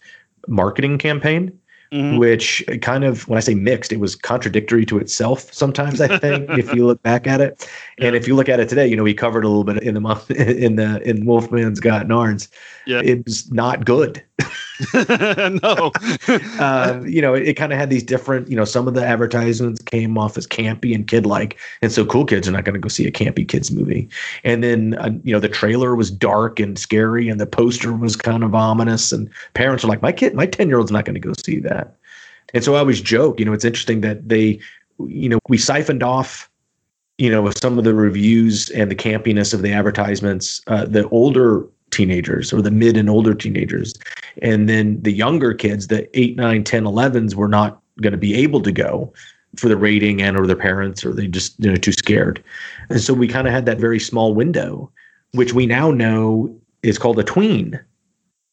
marketing 0.49 0.99
campaign, 0.99 1.53
Mhm. 1.93 2.19
which 2.19 2.65
kind 2.83 3.05
of, 3.05 3.29
when 3.29 3.37
I 3.37 3.41
say 3.41 3.55
mixed, 3.55 3.93
it 3.93 4.01
was 4.01 4.17
contradictory 4.17 4.85
to 4.87 4.99
itself 4.99 5.53
sometimes, 5.53 6.01
I 6.01 6.19
think, 6.19 6.51
if 6.59 6.75
you 6.75 6.85
look 6.85 7.01
back 7.05 7.29
at 7.29 7.41
it. 7.41 7.69
And 8.01 8.17
if 8.17 8.27
you 8.27 8.35
look 8.35 8.49
at 8.49 8.59
it 8.59 8.69
today, 8.69 8.89
you 8.89 8.97
know, 8.97 9.05
we 9.05 9.15
covered 9.15 9.45
a 9.45 9.49
little 9.49 9.63
bit 9.63 9.85
in 9.85 9.95
the 9.95 10.01
month 10.01 10.29
in 10.65 10.75
the 10.75 11.01
in 11.09 11.27
Wolfman's 11.27 11.79
Got 11.79 12.09
Nards. 12.09 12.49
Yeah. 12.87 13.03
It 13.05 13.25
was 13.25 13.53
not 13.53 13.85
good. 13.85 14.21
no. 14.95 15.93
uh, 16.59 17.01
you 17.07 17.23
know, 17.23 17.35
it, 17.35 17.49
it 17.49 17.55
kind 17.55 17.73
of 17.73 17.79
had 17.79 17.91
these 17.91 18.03
different, 18.03 18.49
you 18.49 18.57
know, 18.57 18.65
some 18.65 18.89
of 18.89 18.95
the 18.95 19.05
advertisements 19.05 19.81
came 19.83 20.19
off 20.19 20.37
as 20.37 20.47
campy 20.47 20.95
and 20.95 21.07
kid 21.07 21.27
like. 21.27 21.59
And 21.83 21.93
so 21.93 22.05
cool 22.05 22.25
kids 22.25 22.49
are 22.49 22.53
not 22.53 22.65
going 22.65 22.75
to 22.75 22.81
go 22.81 22.89
see 22.89 23.07
a 23.07 23.13
campy 23.13 23.47
kids 23.47 23.71
movie. 23.71 24.09
And 24.43 24.65
then, 24.65 24.95
uh, 24.95 25.11
you 25.23 25.33
know, 25.33 25.41
the 25.41 25.49
trailer 25.49 25.95
was 25.95 26.11
dark 26.11 26.59
and 26.59 26.79
scary 26.79 27.29
and 27.29 27.41
the 27.41 27.47
poster 27.47 27.93
was 27.93 28.17
kind 28.17 28.43
of 28.43 28.55
ominous. 28.55 29.13
And 29.13 29.31
parents 29.55 29.85
are 29.85 29.89
like, 29.89 30.03
my 30.03 30.13
kid, 30.13 30.35
my 30.35 30.47
10 30.47 30.69
year 30.69 30.79
old's 30.79 30.93
not 30.93 31.05
going 31.05 31.15
to 31.15 31.21
go 31.21 31.33
see 31.45 31.61
that. 31.61 31.95
And 32.53 32.63
so 32.63 32.75
I 32.75 32.79
always 32.79 33.01
joke, 33.01 33.39
you 33.39 33.47
know, 33.47 33.53
it's 33.53 33.65
interesting 33.65 34.01
that 34.03 34.29
they, 34.29 34.61
you 34.99 35.29
know, 35.29 35.39
we 35.49 35.59
siphoned 35.59 36.03
off 36.03 36.51
you 37.19 37.31
know, 37.31 37.43
with 37.43 37.57
some 37.61 37.79
of 37.79 37.85
the 37.85 37.95
reviews 37.95 38.71
and 38.71 38.91
the 38.91 38.97
campiness 38.97 39.55
of 39.55 39.63
the 39.63 39.73
advertisements, 39.73 40.61
uh, 40.67 40.85
the 40.85 41.09
older 41.11 41.65
teenagers 41.95 42.53
or 42.53 42.61
the 42.61 42.71
mid 42.71 42.97
and 42.97 43.09
older 43.09 43.35
teenagers, 43.35 43.95
and 44.43 44.69
then 44.69 45.01
the 45.03 45.13
younger 45.13 45.55
kids, 45.55 45.87
the 45.87 46.09
8, 46.19 46.37
9, 46.37 46.65
10, 46.65 46.85
11s 46.85 47.35
were 47.35 47.49
not 47.49 47.81
going 48.01 48.13
to 48.13 48.19
be 48.19 48.35
able 48.35 48.61
to 48.61 48.73
go 48.73 49.13
for 49.57 49.69
the 49.69 49.77
rating 49.77 50.21
and 50.21 50.37
or 50.37 50.47
their 50.47 50.57
parents 50.57 51.05
or 51.05 51.13
they 51.13 51.27
just 51.27 51.55
you 51.59 51.71
know 51.71 51.77
too 51.77 51.93
scared. 51.93 52.43
And 52.91 53.01
so 53.01 53.15
we 53.15 53.29
kind 53.29 53.47
of 53.47 53.55
had 53.55 53.67
that 53.67 53.79
very 53.79 54.01
small 54.01 54.35
window, 54.35 54.91
which 55.33 55.53
we 55.53 55.67
now 55.67 55.91
know 55.91 56.55
is 56.83 56.99
called 56.99 57.19
a 57.19 57.25
tween. 57.25 57.81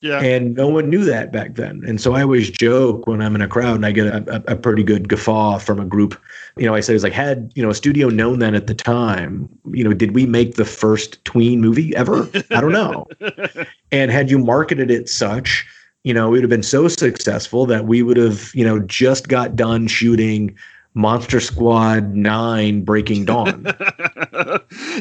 Yeah. 0.02 0.20
And 0.20 0.56
no 0.56 0.68
one 0.68 0.90
knew 0.90 1.06
that 1.06 1.32
back 1.32 1.56
then. 1.56 1.84
And 1.88 2.02
so 2.02 2.16
I 2.16 2.24
always 2.24 2.50
joke 2.50 3.06
when 3.06 3.22
I'm 3.22 3.36
in 3.36 3.42
a 3.42 3.48
crowd 3.48 3.76
and 3.76 3.86
I 3.86 3.92
get 3.92 4.08
a, 4.08 4.44
a, 4.48 4.54
a 4.54 4.56
pretty 4.56 4.84
good 4.84 5.08
guffaw 5.08 5.60
from 5.60 5.80
a 5.80 5.86
group. 5.86 6.20
You 6.58 6.66
know, 6.66 6.74
I 6.74 6.80
say 6.80 6.96
it's 6.96 7.04
like, 7.04 7.14
had, 7.14 7.52
you 7.54 7.62
know, 7.62 7.70
a 7.70 7.76
studio 7.76 8.10
known 8.10 8.40
that 8.40 8.56
at 8.56 8.66
the 8.66 8.74
time, 8.74 9.48
you 9.72 9.84
know, 9.84 9.94
did 9.94 10.16
we 10.16 10.26
make 10.26 10.56
the 10.56 10.66
first 10.66 11.24
tween 11.24 11.62
movie 11.62 11.96
ever? 11.96 12.28
I 12.50 12.62
don't 12.62 12.72
know. 12.72 13.06
and 13.92 14.10
had 14.10 14.32
you 14.32 14.40
marketed 14.40 14.90
it 14.90 15.08
such, 15.08 15.68
you 16.04 16.16
know, 16.16 16.30
it 16.30 16.32
would 16.32 16.42
have 16.44 16.50
been 16.50 16.64
so 16.64 16.88
successful 16.88 17.68
that 17.68 17.86
we 17.86 18.02
would 18.02 18.18
have, 18.18 18.52
you 18.56 18.66
know, 18.66 18.80
just 18.80 19.28
got 19.28 19.56
done 19.56 19.86
shooting 19.86 20.58
Monster 20.96 21.40
Squad 21.40 22.16
9 22.16 22.84
Breaking 22.84 23.26
Dawn. 23.26 23.66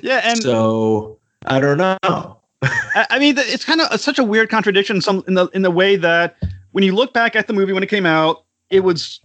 yeah. 0.02 0.20
And 0.24 0.42
so 0.42 1.18
I 1.46 1.58
don't 1.58 1.78
know. 1.78 2.39
I 2.62 3.18
mean, 3.18 3.36
it's 3.38 3.64
kind 3.64 3.80
of 3.80 4.00
such 4.00 4.18
a 4.18 4.24
weird 4.24 4.50
contradiction. 4.50 5.00
Some 5.00 5.24
in 5.26 5.34
the 5.34 5.46
in 5.48 5.62
the 5.62 5.70
way 5.70 5.96
that 5.96 6.36
when 6.72 6.84
you 6.84 6.94
look 6.94 7.12
back 7.12 7.34
at 7.34 7.46
the 7.46 7.52
movie 7.52 7.72
when 7.72 7.82
it 7.82 7.88
came 7.88 8.06
out, 8.06 8.44
it 8.70 8.80
was 8.80 9.20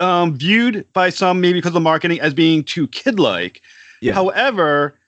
um, 0.00 0.36
viewed 0.36 0.90
by 0.92 1.10
some 1.10 1.40
maybe 1.40 1.58
because 1.58 1.70
of 1.70 1.74
the 1.74 1.80
marketing 1.80 2.20
as 2.20 2.32
being 2.34 2.64
too 2.64 2.86
kid-like. 2.88 3.62
Yeah. 4.00 4.14
However, 4.14 4.98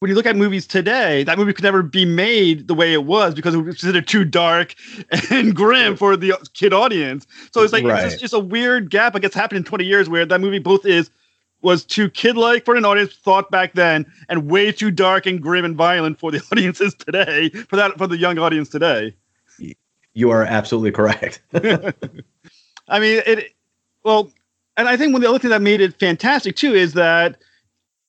when 0.00 0.10
you 0.10 0.14
look 0.14 0.26
at 0.26 0.36
movies 0.36 0.66
today, 0.66 1.24
that 1.24 1.38
movie 1.38 1.52
could 1.52 1.64
never 1.64 1.82
be 1.82 2.04
made 2.04 2.68
the 2.68 2.74
way 2.74 2.92
it 2.92 3.04
was 3.04 3.34
because 3.34 3.54
it 3.54 3.58
was 3.58 3.76
considered 3.76 4.06
too 4.06 4.24
dark 4.24 4.74
and 5.30 5.54
grim 5.56 5.96
for 5.96 6.16
the 6.16 6.34
kid 6.54 6.72
audience. 6.72 7.26
So 7.52 7.62
it's 7.62 7.72
like 7.72 7.84
Right. 7.84 8.04
it's 8.04 8.14
just 8.14 8.24
it's 8.24 8.32
a 8.34 8.38
weird 8.38 8.90
gap. 8.90 9.16
I 9.16 9.18
guess 9.20 9.34
happened 9.34 9.58
in 9.58 9.64
20 9.64 9.84
years 9.84 10.08
where 10.08 10.26
that 10.26 10.40
movie 10.40 10.58
both 10.58 10.84
is 10.84 11.10
was 11.66 11.84
too 11.84 12.08
kid-like 12.08 12.64
for 12.64 12.76
an 12.76 12.84
audience 12.84 13.12
thought 13.16 13.50
back 13.50 13.72
then 13.72 14.06
and 14.28 14.48
way 14.48 14.70
too 14.70 14.88
dark 14.88 15.26
and 15.26 15.42
grim 15.42 15.64
and 15.64 15.74
violent 15.74 16.16
for 16.16 16.30
the 16.30 16.40
audiences 16.52 16.94
today 16.94 17.48
for 17.48 17.74
that 17.74 17.98
for 17.98 18.06
the 18.06 18.16
young 18.16 18.38
audience 18.38 18.68
today 18.68 19.12
You 20.14 20.30
are 20.30 20.44
absolutely 20.44 20.92
correct. 20.92 21.42
i 22.88 23.00
mean 23.00 23.20
it 23.26 23.52
well 24.04 24.30
and 24.76 24.88
i 24.88 24.96
think 24.96 25.12
one 25.12 25.16
of 25.16 25.22
the 25.22 25.28
other 25.28 25.40
things 25.40 25.50
that 25.50 25.60
made 25.60 25.80
it 25.80 25.98
fantastic 25.98 26.54
too 26.54 26.72
is 26.72 26.92
that 26.92 27.36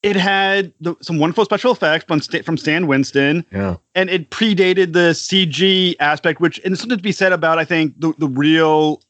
it 0.03 0.15
had 0.15 0.71
the, 0.79 0.95
some 1.01 1.17
wonderful 1.17 1.43
special 1.43 1.71
effects 1.71 2.05
from, 2.05 2.19
from 2.43 2.57
stan 2.57 2.85
winston 2.85 3.43
yeah. 3.51 3.75
and 3.95 4.11
it 4.11 4.29
predated 4.29 4.93
the 4.93 5.13
cg 5.13 5.95
aspect 5.99 6.39
which 6.39 6.59
and 6.63 6.77
something 6.77 6.95
to 6.95 7.01
be 7.01 7.11
said 7.11 7.33
about 7.33 7.57
i 7.57 7.65
think 7.65 7.99
the, 7.99 8.13
the 8.19 8.27
real 8.27 9.01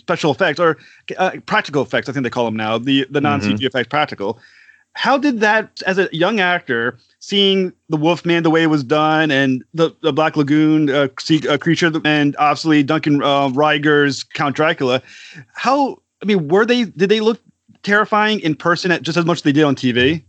special 0.00 0.32
effects 0.32 0.58
or 0.58 0.76
uh, 1.18 1.32
practical 1.46 1.82
effects 1.82 2.08
i 2.08 2.12
think 2.12 2.24
they 2.24 2.30
call 2.30 2.44
them 2.44 2.56
now 2.56 2.78
the 2.78 3.06
the 3.10 3.20
non-cg 3.20 3.62
effects 3.62 3.88
practical. 3.88 4.38
How 4.94 5.16
did 5.16 5.38
that 5.38 5.80
as 5.86 5.98
a 5.98 6.08
young 6.10 6.40
actor 6.40 6.98
seeing 7.20 7.72
the 7.90 7.96
wolfman 7.96 8.42
the 8.42 8.50
way 8.50 8.64
it 8.64 8.66
was 8.66 8.82
done 8.82 9.30
and 9.30 9.62
the, 9.72 9.94
the 10.02 10.12
black 10.12 10.36
lagoon 10.36 10.90
uh, 10.90 11.06
uh, 11.48 11.58
creature 11.58 11.92
and 12.04 12.34
obviously 12.38 12.82
duncan 12.82 13.22
uh, 13.22 13.48
Regehr's 13.50 14.24
count 14.24 14.56
dracula 14.56 15.00
how 15.54 15.96
i 16.22 16.26
mean 16.26 16.48
were 16.48 16.66
they 16.66 16.84
did 16.84 17.08
they 17.08 17.20
look 17.20 17.40
terrifying 17.84 18.40
in 18.40 18.56
person 18.56 18.90
at 18.90 19.02
just 19.02 19.16
as 19.16 19.24
much 19.24 19.38
as 19.38 19.42
they 19.42 19.52
did 19.52 19.62
on 19.62 19.76
tv 19.76 20.24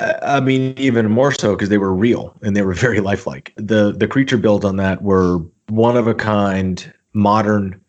I 0.00 0.18
I 0.22 0.40
mean, 0.40 0.74
even 0.76 1.10
more 1.10 1.32
so 1.32 1.54
because 1.54 1.68
they 1.68 1.78
were 1.78 1.94
real 1.94 2.36
and 2.42 2.56
they 2.56 2.62
were 2.62 2.74
very 2.74 3.00
lifelike. 3.10 3.52
The 3.56 3.92
the 3.92 4.08
creature 4.08 4.36
builds 4.36 4.64
on 4.64 4.76
that 4.76 5.02
were 5.02 5.38
one 5.68 5.96
of 5.96 6.06
a 6.06 6.14
kind, 6.14 6.92
modern, 7.12 7.80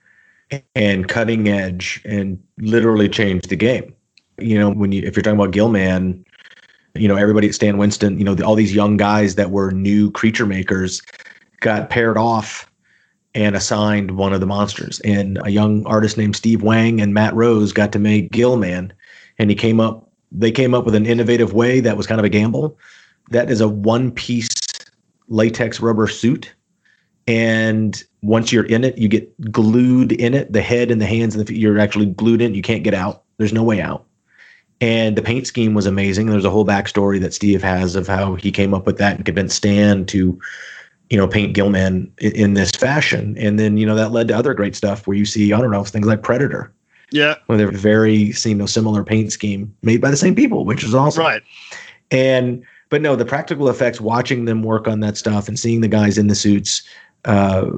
and 0.75 1.07
cutting 1.07 1.47
edge, 1.47 2.01
and 2.05 2.41
literally 2.59 3.09
changed 3.09 3.49
the 3.49 3.55
game. 3.55 3.93
You 4.39 4.57
know, 4.57 4.71
when 4.71 4.91
you 4.91 5.03
if 5.03 5.15
you're 5.15 5.23
talking 5.23 5.39
about 5.39 5.51
Gillman, 5.51 6.25
you 6.95 7.07
know 7.07 7.15
everybody 7.15 7.47
at 7.47 7.55
Stan 7.55 7.77
Winston, 7.77 8.17
you 8.17 8.25
know 8.25 8.35
all 8.45 8.55
these 8.55 8.73
young 8.73 8.97
guys 8.97 9.35
that 9.35 9.51
were 9.51 9.71
new 9.71 10.11
creature 10.11 10.45
makers 10.45 11.01
got 11.59 11.89
paired 11.89 12.17
off 12.17 12.69
and 13.35 13.55
assigned 13.55 14.11
one 14.11 14.33
of 14.33 14.39
the 14.39 14.47
monsters. 14.47 14.99
And 15.01 15.39
a 15.43 15.51
young 15.51 15.85
artist 15.85 16.17
named 16.17 16.35
Steve 16.35 16.63
Wang 16.63 16.99
and 16.99 17.13
Matt 17.13 17.35
Rose 17.35 17.71
got 17.73 17.91
to 17.91 17.99
make 17.99 18.31
Gillman, 18.31 18.93
and 19.37 19.49
he 19.49 19.55
came 19.55 19.79
up 19.79 20.09
they 20.31 20.51
came 20.51 20.73
up 20.73 20.85
with 20.85 20.95
an 20.95 21.05
innovative 21.05 21.53
way 21.53 21.79
that 21.79 21.97
was 21.97 22.07
kind 22.07 22.19
of 22.19 22.25
a 22.25 22.29
gamble. 22.29 22.77
That 23.31 23.49
is 23.49 23.61
a 23.61 23.67
one 23.67 24.11
piece 24.11 24.49
latex 25.27 25.79
rubber 25.79 26.07
suit. 26.07 26.53
And 27.29 28.03
once 28.23 28.51
you're 28.51 28.65
in 28.65 28.83
it, 28.83 28.97
you 28.97 29.07
get 29.07 29.51
glued 29.51 30.13
in 30.13 30.33
it. 30.33 30.51
The 30.51 30.63
head 30.63 30.89
and 30.89 30.99
the 30.99 31.05
hands 31.05 31.35
and 31.35 31.41
the 31.41 31.45
feet, 31.45 31.59
you're 31.59 31.77
actually 31.77 32.07
glued 32.07 32.41
in. 32.41 32.55
You 32.55 32.63
can't 32.63 32.83
get 32.83 32.95
out. 32.95 33.21
There's 33.37 33.53
no 33.53 33.63
way 33.63 33.79
out. 33.79 34.03
And 34.81 35.15
the 35.15 35.21
paint 35.21 35.45
scheme 35.45 35.75
was 35.75 35.85
amazing. 35.85 36.25
There's 36.25 36.43
a 36.43 36.49
whole 36.49 36.65
backstory 36.65 37.21
that 37.21 37.35
Steve 37.35 37.61
has 37.61 37.95
of 37.95 38.07
how 38.07 38.33
he 38.33 38.51
came 38.51 38.73
up 38.73 38.87
with 38.87 38.97
that 38.97 39.17
and 39.17 39.25
convinced 39.25 39.57
Stan 39.57 40.05
to, 40.07 40.39
you 41.11 41.17
know, 41.17 41.27
paint 41.27 41.53
Gillman 41.53 42.11
in, 42.17 42.31
in 42.31 42.53
this 42.55 42.71
fashion. 42.71 43.37
And 43.37 43.59
then, 43.59 43.77
you 43.77 43.85
know, 43.85 43.95
that 43.95 44.11
led 44.11 44.29
to 44.29 44.35
other 44.35 44.55
great 44.55 44.75
stuff 44.75 45.05
where 45.05 45.15
you 45.15 45.25
see, 45.25 45.53
I 45.53 45.61
don't 45.61 45.69
know, 45.71 45.83
things 45.83 46.07
like 46.07 46.23
Predator 46.23 46.73
yeah 47.11 47.33
where 47.47 47.57
they're 47.57 47.71
very 47.71 48.31
you 48.45 48.53
know 48.53 48.67
similar 48.67 49.03
paint 49.03 49.31
scheme 49.31 49.75
made 49.81 49.99
by 49.99 50.11
the 50.11 50.15
same 50.15 50.35
people, 50.35 50.63
which 50.63 50.83
is 50.83 50.93
awesome. 50.93 51.23
right 51.23 51.41
And 52.11 52.63
but 52.89 53.01
no, 53.01 53.15
the 53.15 53.25
practical 53.25 53.69
effects, 53.69 54.01
watching 54.01 54.45
them 54.45 54.63
work 54.63 54.87
on 54.87 54.99
that 55.01 55.15
stuff 55.15 55.47
and 55.47 55.59
seeing 55.59 55.81
the 55.81 55.87
guys 55.87 56.17
in 56.17 56.27
the 56.27 56.35
suits, 56.35 56.83
uh, 57.25 57.69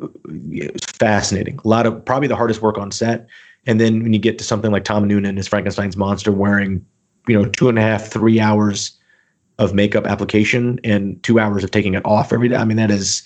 fascinating. 0.99 1.60
A 1.63 1.67
lot 1.67 1.86
of 1.86 2.04
probably 2.06 2.27
the 2.27 2.36
hardest 2.36 2.62
work 2.62 2.77
on 2.77 2.91
set. 2.91 3.27
And 3.65 3.80
then 3.80 4.04
when 4.04 4.13
you 4.13 4.19
get 4.19 4.38
to 4.39 4.43
something 4.43 4.71
like 4.71 4.84
Tom 4.84 5.08
Noonan 5.08 5.38
as 5.38 5.47
Frankenstein's 5.47 5.97
monster, 5.97 6.32
wearing 6.32 6.86
you 7.27 7.39
know 7.39 7.49
two 7.49 7.69
and 7.69 7.77
a 7.77 7.82
half, 7.82 8.08
three 8.08 8.39
hours 8.39 8.97
of 9.60 9.73
makeup 9.73 10.08
application 10.08 10.80
and 10.84 11.21
two 11.23 11.39
hours 11.39 11.63
of 11.63 11.71
taking 11.71 11.93
it 11.93 12.06
off 12.06 12.34
every 12.34 12.49
day. 12.49 12.56
I 12.56 12.65
mean, 12.65 12.77
that 12.77 12.89
is, 12.89 13.21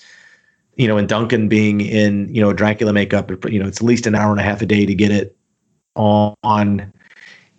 you 0.76 0.86
know, 0.86 0.98
and 0.98 1.08
Duncan 1.08 1.48
being 1.48 1.80
in 1.80 2.32
you 2.34 2.40
know 2.40 2.52
Dracula 2.52 2.92
makeup, 2.92 3.30
you 3.46 3.58
know, 3.58 3.66
it's 3.66 3.78
at 3.78 3.86
least 3.86 4.06
an 4.06 4.14
hour 4.14 4.30
and 4.30 4.40
a 4.40 4.44
half 4.44 4.60
a 4.60 4.66
day 4.66 4.84
to 4.84 4.94
get 4.94 5.10
it 5.10 5.36
on 5.94 6.92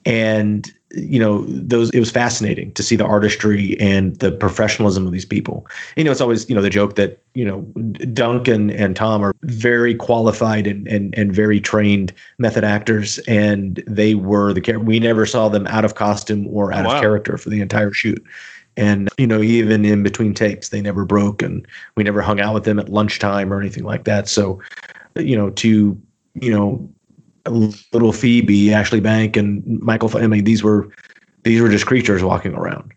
and 0.05 0.71
you 0.91 1.19
know 1.19 1.43
those 1.47 1.89
it 1.89 1.99
was 1.99 2.09
fascinating 2.09 2.71
to 2.73 2.81
see 2.81 2.95
the 2.95 3.05
artistry 3.05 3.77
and 3.79 4.15
the 4.17 4.31
professionalism 4.31 5.05
of 5.05 5.11
these 5.11 5.25
people. 5.25 5.67
You 5.97 6.03
know 6.03 6.11
it's 6.11 6.21
always 6.21 6.49
you 6.49 6.55
know 6.55 6.61
the 6.61 6.69
joke 6.69 6.95
that 6.95 7.21
you 7.33 7.43
know 7.43 7.61
duncan 8.13 8.69
and 8.71 8.95
tom 8.95 9.23
are 9.23 9.33
very 9.41 9.95
qualified 9.95 10.65
and 10.65 10.87
and, 10.87 11.17
and 11.17 11.33
very 11.33 11.59
trained 11.59 12.13
method 12.37 12.63
actors 12.63 13.19
and 13.27 13.83
they 13.85 14.15
were 14.15 14.53
the 14.53 14.61
char- 14.61 14.79
we 14.79 14.99
never 14.99 15.25
saw 15.25 15.49
them 15.49 15.67
out 15.67 15.83
of 15.83 15.95
costume 15.95 16.47
or 16.47 16.71
out 16.71 16.85
wow. 16.85 16.95
of 16.95 17.01
character 17.01 17.37
for 17.37 17.49
the 17.49 17.61
entire 17.61 17.91
shoot. 17.91 18.23
And 18.77 19.09
you 19.17 19.27
know 19.27 19.41
even 19.41 19.83
in 19.83 20.03
between 20.03 20.33
takes 20.33 20.69
they 20.69 20.81
never 20.81 21.03
broke 21.03 21.41
and 21.41 21.67
we 21.95 22.03
never 22.03 22.21
hung 22.21 22.39
out 22.39 22.53
with 22.53 22.63
them 22.63 22.79
at 22.79 22.89
lunchtime 22.89 23.51
or 23.51 23.59
anything 23.59 23.83
like 23.83 24.05
that. 24.05 24.29
So 24.29 24.61
you 25.15 25.35
know 25.35 25.49
to 25.49 26.01
you 26.35 26.51
know 26.51 26.89
little 27.51 28.13
Phoebe, 28.13 28.73
Ashley 28.73 28.99
Bank, 28.99 29.37
and 29.37 29.63
Michael. 29.81 30.15
I 30.17 30.27
mean, 30.27 30.43
these 30.43 30.63
were 30.63 30.89
these 31.43 31.61
were 31.61 31.69
just 31.69 31.85
creatures 31.85 32.23
walking 32.23 32.53
around. 32.53 32.91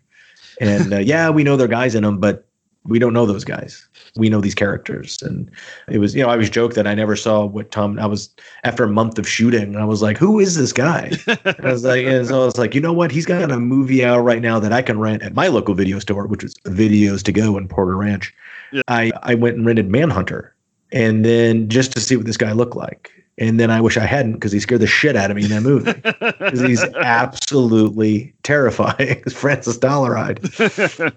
And 0.59 0.93
uh, 0.93 0.99
yeah, 0.99 1.29
we 1.29 1.43
know 1.43 1.57
they're 1.57 1.67
guys 1.67 1.95
in 1.95 2.03
them, 2.03 2.19
but 2.19 2.45
we 2.85 2.99
don't 2.99 3.13
know 3.13 3.25
those 3.25 3.43
guys. 3.43 3.87
We 4.15 4.29
know 4.29 4.41
these 4.41 4.55
characters, 4.55 5.21
and 5.21 5.49
it 5.87 5.99
was 5.99 6.15
you 6.15 6.21
know 6.21 6.29
I 6.29 6.33
always 6.33 6.49
joke 6.49 6.73
that 6.73 6.87
I 6.87 6.93
never 6.93 7.15
saw 7.15 7.45
what 7.45 7.71
Tom. 7.71 7.99
I 7.99 8.05
was 8.05 8.29
after 8.63 8.83
a 8.83 8.89
month 8.89 9.17
of 9.19 9.27
shooting, 9.27 9.75
I 9.75 9.85
was 9.85 10.01
like, 10.01 10.17
who 10.17 10.39
is 10.39 10.55
this 10.55 10.73
guy? 10.73 11.11
And 11.27 11.65
I 11.65 11.71
was 11.71 11.83
like, 11.83 12.05
and 12.05 12.27
so 12.27 12.41
I 12.41 12.45
was 12.45 12.57
like, 12.57 12.75
you 12.75 12.81
know 12.81 12.93
what? 12.93 13.11
He's 13.11 13.25
got 13.25 13.51
a 13.51 13.59
movie 13.59 14.03
out 14.03 14.19
right 14.19 14.41
now 14.41 14.59
that 14.59 14.73
I 14.73 14.81
can 14.81 14.99
rent 14.99 15.23
at 15.23 15.33
my 15.33 15.47
local 15.47 15.75
video 15.75 15.99
store, 15.99 16.27
which 16.27 16.43
is 16.43 16.53
Videos 16.65 17.23
to 17.23 17.31
Go 17.31 17.57
in 17.57 17.67
Porter 17.67 17.95
Ranch. 17.95 18.33
Yeah. 18.71 18.81
I 18.87 19.11
I 19.23 19.35
went 19.35 19.57
and 19.57 19.65
rented 19.65 19.89
Manhunter, 19.89 20.53
and 20.91 21.23
then 21.23 21.69
just 21.69 21.93
to 21.93 21.99
see 21.99 22.15
what 22.15 22.25
this 22.25 22.37
guy 22.37 22.51
looked 22.51 22.75
like. 22.75 23.11
And 23.41 23.59
then 23.59 23.71
I 23.71 23.81
wish 23.81 23.97
I 23.97 24.05
hadn't 24.05 24.33
because 24.33 24.51
he 24.51 24.59
scared 24.59 24.81
the 24.81 24.87
shit 24.87 25.15
out 25.15 25.31
of 25.31 25.35
me 25.35 25.43
in 25.43 25.49
that 25.49 25.61
movie. 25.61 25.93
Because 26.41 26.61
he's 26.61 26.83
absolutely 26.83 28.33
terrifying. 28.43 29.23
Francis 29.31 29.77
Dollarhyde. 29.77 30.43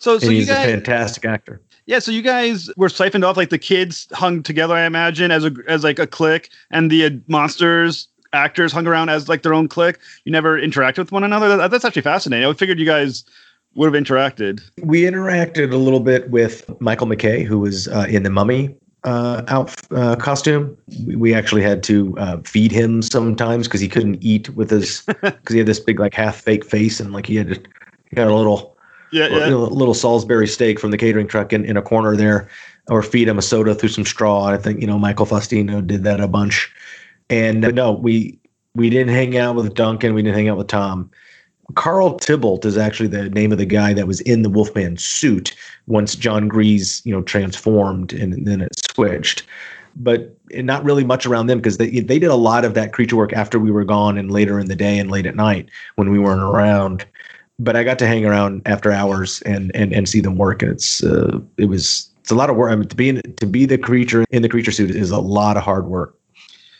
so 0.00 0.18
so 0.18 0.28
he's 0.28 0.48
a 0.48 0.52
guys 0.52 0.66
fantastic 0.66 1.24
actor. 1.24 1.62
Yeah, 1.86 2.00
so 2.00 2.10
you 2.10 2.20
guys 2.20 2.68
were 2.76 2.88
siphoned 2.88 3.24
off 3.24 3.36
like 3.36 3.50
the 3.50 3.58
kids 3.58 4.08
hung 4.12 4.42
together, 4.42 4.74
I 4.74 4.84
imagine, 4.84 5.30
as 5.30 5.44
a 5.44 5.52
as 5.68 5.84
like 5.84 5.98
a 5.98 6.06
clique, 6.06 6.50
and 6.70 6.90
the 6.90 7.06
uh, 7.06 7.10
monsters 7.28 8.08
actors 8.32 8.72
hung 8.72 8.86
around 8.86 9.08
as 9.08 9.28
like 9.28 9.42
their 9.42 9.54
own 9.54 9.68
clique. 9.68 9.98
You 10.24 10.32
never 10.32 10.60
interacted 10.60 10.98
with 10.98 11.12
one 11.12 11.24
another. 11.24 11.56
That, 11.56 11.70
that's 11.70 11.84
actually 11.84 12.02
fascinating. 12.02 12.46
I 12.46 12.52
figured 12.52 12.78
you 12.78 12.86
guys 12.86 13.24
would 13.76 13.94
have 13.94 14.02
interacted. 14.02 14.62
We 14.82 15.02
interacted 15.02 15.72
a 15.72 15.76
little 15.76 16.00
bit 16.00 16.30
with 16.30 16.68
Michael 16.80 17.06
MacKay, 17.06 17.44
who 17.44 17.58
was 17.60 17.88
uh, 17.88 18.06
in 18.08 18.24
the 18.24 18.30
Mummy 18.30 18.74
uh, 19.06 19.42
out 19.48 19.74
uh, 19.92 20.16
costume. 20.16 20.76
We, 21.06 21.16
we 21.16 21.34
actually 21.34 21.62
had 21.62 21.82
to 21.84 22.16
uh, 22.18 22.38
feed 22.44 22.72
him 22.72 23.00
sometimes 23.00 23.66
because 23.66 23.80
he 23.80 23.88
couldn't 23.88 24.22
eat 24.22 24.50
with 24.50 24.70
his 24.70 25.02
because 25.22 25.52
he 25.52 25.58
had 25.58 25.66
this 25.66 25.80
big 25.80 25.98
like 25.98 26.12
half 26.12 26.36
fake 26.36 26.64
face 26.64 27.00
and 27.00 27.12
like 27.12 27.26
he 27.26 27.36
had 27.36 27.48
to 27.48 27.54
he 28.10 28.20
had 28.20 28.28
a 28.28 28.34
little 28.34 28.76
Yeah, 29.12 29.28
a 29.28 29.56
little 29.56 29.94
Salisbury 29.94 30.48
steak 30.48 30.80
from 30.80 30.90
the 30.90 30.98
catering 30.98 31.28
truck 31.28 31.52
in, 31.52 31.64
in 31.64 31.76
a 31.76 31.82
corner 31.82 32.16
there, 32.16 32.48
or 32.90 33.02
feed 33.02 33.28
him 33.28 33.38
a 33.38 33.42
soda 33.42 33.74
through 33.74 33.90
some 33.90 34.04
straw. 34.04 34.46
I 34.46 34.58
think 34.58 34.80
you 34.80 34.86
know 34.86 34.98
Michael 34.98 35.26
Faustino 35.26 35.86
did 35.86 36.02
that 36.04 36.20
a 36.20 36.28
bunch. 36.28 36.72
And 37.30 37.64
uh, 37.64 37.70
no, 37.70 37.92
we 37.92 38.38
we 38.74 38.90
didn't 38.90 39.14
hang 39.14 39.36
out 39.36 39.54
with 39.54 39.74
Duncan. 39.74 40.14
We 40.14 40.22
didn't 40.22 40.36
hang 40.36 40.48
out 40.48 40.58
with 40.58 40.68
Tom. 40.68 41.10
Carl 41.74 42.18
Thibault 42.18 42.60
is 42.64 42.78
actually 42.78 43.08
the 43.08 43.28
name 43.30 43.52
of 43.52 43.58
the 43.58 43.66
guy 43.66 43.92
that 43.92 44.06
was 44.06 44.20
in 44.22 44.42
the 44.42 44.50
Wolfman 44.50 44.96
suit 44.96 45.54
once 45.86 46.14
Jon 46.14 46.48
Gries, 46.48 47.02
you 47.04 47.12
know, 47.12 47.22
transformed 47.22 48.12
and 48.12 48.46
then 48.46 48.60
it 48.60 48.72
switched. 48.92 49.42
But 49.96 50.36
not 50.52 50.84
really 50.84 51.04
much 51.04 51.26
around 51.26 51.46
them 51.46 51.58
because 51.58 51.78
they 51.78 52.00
they 52.00 52.18
did 52.18 52.30
a 52.30 52.36
lot 52.36 52.64
of 52.66 52.74
that 52.74 52.92
creature 52.92 53.16
work 53.16 53.32
after 53.32 53.58
we 53.58 53.70
were 53.70 53.84
gone 53.84 54.18
and 54.18 54.30
later 54.30 54.60
in 54.60 54.66
the 54.66 54.76
day 54.76 54.98
and 54.98 55.10
late 55.10 55.26
at 55.26 55.34
night 55.34 55.70
when 55.94 56.10
we 56.10 56.18
weren't 56.18 56.42
around. 56.42 57.06
But 57.58 57.76
I 57.76 57.84
got 57.84 57.98
to 58.00 58.06
hang 58.06 58.26
around 58.26 58.60
after 58.66 58.92
hours 58.92 59.40
and 59.42 59.74
and 59.74 59.94
and 59.94 60.06
see 60.06 60.20
them 60.20 60.36
work, 60.36 60.62
and 60.62 60.70
it's 60.70 61.02
uh, 61.02 61.40
it 61.56 61.64
was 61.64 62.10
it's 62.20 62.30
a 62.30 62.34
lot 62.34 62.50
of 62.50 62.56
work. 62.56 62.72
I 62.72 62.76
mean, 62.76 62.88
to 62.88 62.96
be 62.96 63.08
in, 63.08 63.22
to 63.36 63.46
be 63.46 63.64
the 63.64 63.78
creature 63.78 64.26
in 64.30 64.42
the 64.42 64.50
creature 64.50 64.70
suit 64.70 64.90
is 64.90 65.10
a 65.10 65.18
lot 65.18 65.56
of 65.56 65.62
hard 65.62 65.86
work. 65.86 66.14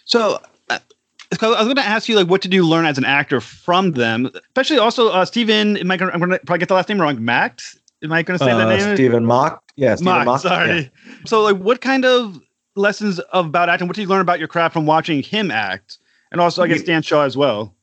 So 0.04 0.38
I 1.42 1.48
was 1.48 1.64
going 1.64 1.76
to 1.76 1.82
ask 1.82 2.08
you, 2.08 2.16
like, 2.16 2.28
what 2.28 2.40
did 2.40 2.52
you 2.54 2.66
learn 2.66 2.86
as 2.86 2.98
an 2.98 3.04
actor 3.04 3.40
from 3.40 3.92
them? 3.92 4.30
Especially 4.34 4.78
also 4.78 5.08
uh, 5.08 5.24
Stephen. 5.24 5.76
Am 5.76 5.90
I 5.90 5.96
gonna, 5.96 6.12
I'm 6.12 6.20
going 6.20 6.30
to 6.30 6.38
probably 6.40 6.60
get 6.60 6.68
the 6.68 6.74
last 6.74 6.88
name 6.88 7.00
wrong. 7.00 7.24
Max. 7.24 7.78
Am 8.02 8.12
I 8.12 8.22
going 8.22 8.38
to 8.38 8.44
say 8.44 8.50
uh, 8.50 8.58
that 8.58 8.78
name? 8.78 8.94
Stephen 8.96 9.26
Macht. 9.26 9.72
Yeah, 9.76 9.94
Stephen 9.94 10.24
Macht. 10.24 10.42
Sorry. 10.42 10.80
Yeah. 10.80 11.14
So, 11.24 11.42
like, 11.42 11.56
what 11.56 11.80
kind 11.80 12.04
of 12.04 12.40
lessons 12.76 13.20
about 13.32 13.68
acting? 13.68 13.88
What 13.88 13.96
did 13.96 14.02
you 14.02 14.08
learn 14.08 14.20
about 14.20 14.38
your 14.38 14.48
craft 14.48 14.74
from 14.74 14.86
watching 14.86 15.22
him 15.22 15.50
act, 15.50 15.98
and 16.30 16.40
also, 16.40 16.62
I 16.62 16.68
guess, 16.68 16.80
Stan 16.80 17.02
Shaw 17.02 17.22
as 17.22 17.36
well? 17.36 17.74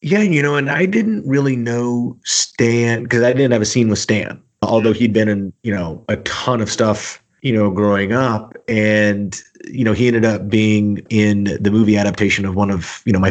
Yeah, 0.00 0.22
you 0.22 0.42
know, 0.42 0.56
and 0.56 0.68
I 0.68 0.86
didn't 0.86 1.24
really 1.28 1.54
know 1.54 2.18
Stan 2.24 3.04
because 3.04 3.22
I 3.22 3.32
didn't 3.32 3.52
have 3.52 3.62
a 3.62 3.66
scene 3.66 3.88
with 3.88 4.00
Stan, 4.00 4.42
although 4.62 4.92
he'd 4.92 5.12
been 5.12 5.28
in, 5.28 5.52
you 5.62 5.72
know, 5.72 6.04
a 6.08 6.16
ton 6.16 6.60
of 6.60 6.70
stuff, 6.70 7.21
you 7.42 7.52
know, 7.52 7.70
growing 7.70 8.12
up, 8.12 8.56
and 8.68 9.40
you 9.64 9.84
know, 9.84 9.92
he 9.92 10.06
ended 10.06 10.24
up 10.24 10.48
being 10.48 11.04
in 11.10 11.58
the 11.60 11.70
movie 11.70 11.96
adaptation 11.96 12.44
of 12.44 12.54
one 12.54 12.70
of, 12.70 13.02
you 13.04 13.12
know, 13.12 13.18
my 13.18 13.30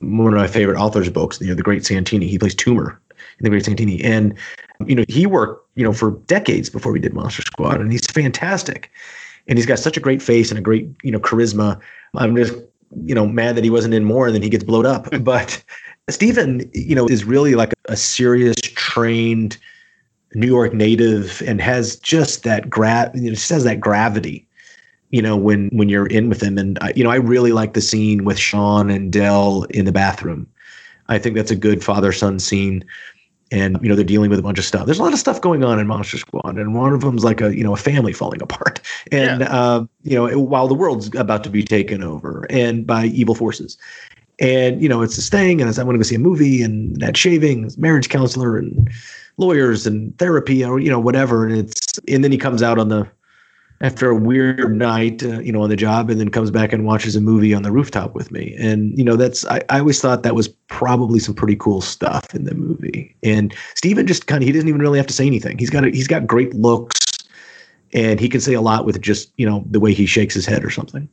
one 0.00 0.32
of 0.32 0.38
my 0.38 0.46
favorite 0.46 0.78
authors' 0.78 1.10
books, 1.10 1.40
you 1.40 1.48
know, 1.48 1.54
The 1.54 1.62
Great 1.62 1.84
Santini. 1.84 2.28
He 2.28 2.38
plays 2.38 2.54
Tumor 2.54 3.00
in 3.10 3.44
The 3.44 3.50
Great 3.50 3.64
Santini. 3.64 4.02
And, 4.04 4.34
you 4.86 4.94
know, 4.94 5.04
he 5.08 5.26
worked, 5.26 5.66
you 5.76 5.84
know, 5.84 5.92
for 5.92 6.12
decades 6.26 6.70
before 6.70 6.92
we 6.92 7.00
did 7.00 7.14
Monster 7.14 7.42
Squad, 7.42 7.80
and 7.80 7.90
he's 7.90 8.06
fantastic. 8.06 8.90
And 9.46 9.58
he's 9.58 9.66
got 9.66 9.78
such 9.78 9.96
a 9.96 10.00
great 10.00 10.20
face 10.20 10.50
and 10.50 10.58
a 10.58 10.62
great, 10.62 10.90
you 11.02 11.10
know, 11.10 11.18
charisma. 11.18 11.80
I'm 12.14 12.36
just, 12.36 12.52
you 13.04 13.14
know, 13.14 13.26
mad 13.26 13.56
that 13.56 13.64
he 13.64 13.70
wasn't 13.70 13.94
in 13.94 14.04
more 14.04 14.26
and 14.26 14.34
then 14.34 14.42
he 14.42 14.50
gets 14.50 14.64
blowed 14.64 14.84
up. 14.84 15.08
but 15.22 15.62
Stephen, 16.10 16.70
you 16.74 16.94
know, 16.94 17.06
is 17.06 17.24
really 17.24 17.54
like 17.54 17.72
a 17.86 17.96
serious, 17.96 18.56
trained 18.60 19.56
New 20.34 20.46
York 20.46 20.74
native 20.74 21.42
and 21.46 21.60
has 21.60 21.96
just 21.96 22.44
that 22.44 22.68
gra- 22.68 23.10
you 23.14 23.30
know, 23.30 23.30
just 23.30 23.50
has 23.50 23.64
that 23.64 23.80
gravity 23.80 24.46
you 25.10 25.22
know 25.22 25.36
when 25.36 25.68
when 25.68 25.88
you're 25.88 26.06
in 26.06 26.28
with 26.28 26.42
him 26.42 26.58
and 26.58 26.78
you 26.94 27.02
know 27.02 27.10
i 27.10 27.16
really 27.16 27.52
like 27.52 27.74
the 27.74 27.80
scene 27.80 28.24
with 28.24 28.38
sean 28.38 28.90
and 28.90 29.12
Del 29.12 29.64
in 29.70 29.84
the 29.84 29.92
bathroom. 29.92 30.46
I 31.10 31.18
think 31.18 31.36
that's 31.36 31.50
a 31.50 31.56
good 31.56 31.82
father 31.82 32.12
son 32.12 32.38
scene. 32.38 32.84
And 33.50 33.78
you 33.80 33.88
know 33.88 33.94
they're 33.94 34.04
dealing 34.04 34.28
with 34.28 34.38
a 34.38 34.42
bunch 34.42 34.58
of 34.58 34.66
stuff. 34.66 34.84
There's 34.84 34.98
a 34.98 35.02
lot 35.02 35.14
of 35.14 35.18
stuff 35.18 35.40
going 35.40 35.64
on 35.64 35.78
in 35.78 35.86
monster 35.86 36.18
squad 36.18 36.58
and 36.58 36.74
one 36.74 36.92
of 36.92 37.00
them's 37.00 37.24
like 37.24 37.40
a 37.40 37.56
you 37.56 37.64
know 37.64 37.72
a 37.72 37.78
family 37.78 38.12
falling 38.12 38.42
apart. 38.48 38.80
And 39.10 39.40
yeah. 39.40 39.56
uh, 39.56 39.86
you 40.02 40.16
know 40.16 40.38
while 40.38 40.68
the 40.68 40.74
world's 40.74 41.14
about 41.14 41.44
to 41.44 41.50
be 41.50 41.62
taken 41.62 42.02
over 42.02 42.46
and 42.50 42.86
by 42.86 43.06
evil 43.06 43.34
forces. 43.34 43.78
And 44.38 44.82
you 44.82 44.88
know 44.88 45.00
it's 45.00 45.16
this 45.16 45.30
thing 45.30 45.60
and 45.60 45.78
i 45.78 45.82
want 45.82 45.94
to 45.94 45.98
go 45.98 46.02
see 46.02 46.14
a 46.14 46.18
movie 46.18 46.62
and 46.62 46.94
that 47.00 47.16
shaving 47.16 47.72
marriage 47.76 48.08
counselor 48.08 48.56
and 48.56 48.88
lawyers 49.38 49.86
and 49.86 50.16
therapy 50.18 50.64
or 50.64 50.78
you 50.78 50.90
know 50.90 51.00
whatever 51.00 51.46
and 51.46 51.56
it's 51.56 51.98
and 52.08 52.22
then 52.22 52.30
he 52.30 52.38
comes 52.38 52.62
out 52.62 52.78
on 52.78 52.88
the 52.88 53.08
after 53.80 54.10
a 54.10 54.16
weird 54.16 54.76
night, 54.76 55.22
uh, 55.22 55.38
you 55.40 55.52
know, 55.52 55.62
on 55.62 55.70
the 55.70 55.76
job, 55.76 56.10
and 56.10 56.18
then 56.18 56.30
comes 56.30 56.50
back 56.50 56.72
and 56.72 56.84
watches 56.84 57.14
a 57.14 57.20
movie 57.20 57.54
on 57.54 57.62
the 57.62 57.70
rooftop 57.70 58.14
with 58.14 58.30
me. 58.30 58.54
And 58.58 58.96
you 58.98 59.04
know, 59.04 59.16
that's 59.16 59.46
I, 59.46 59.62
I 59.68 59.78
always 59.78 60.00
thought 60.00 60.22
that 60.24 60.34
was 60.34 60.48
probably 60.48 61.20
some 61.20 61.34
pretty 61.34 61.56
cool 61.56 61.80
stuff 61.80 62.34
in 62.34 62.44
the 62.44 62.54
movie. 62.54 63.14
And 63.22 63.54
Stephen 63.74 64.06
just 64.06 64.26
kind 64.26 64.42
of 64.42 64.46
he 64.46 64.52
doesn't 64.52 64.68
even 64.68 64.80
really 64.80 64.98
have 64.98 65.06
to 65.06 65.14
say 65.14 65.26
anything. 65.26 65.58
He's 65.58 65.70
got 65.70 65.84
a, 65.84 65.90
he's 65.90 66.08
got 66.08 66.26
great 66.26 66.54
looks, 66.54 66.98
and 67.92 68.18
he 68.18 68.28
can 68.28 68.40
say 68.40 68.54
a 68.54 68.60
lot 68.60 68.84
with 68.84 69.00
just 69.00 69.32
you 69.36 69.46
know 69.46 69.64
the 69.70 69.80
way 69.80 69.94
he 69.94 70.06
shakes 70.06 70.34
his 70.34 70.46
head 70.46 70.64
or 70.64 70.70
something. 70.70 71.08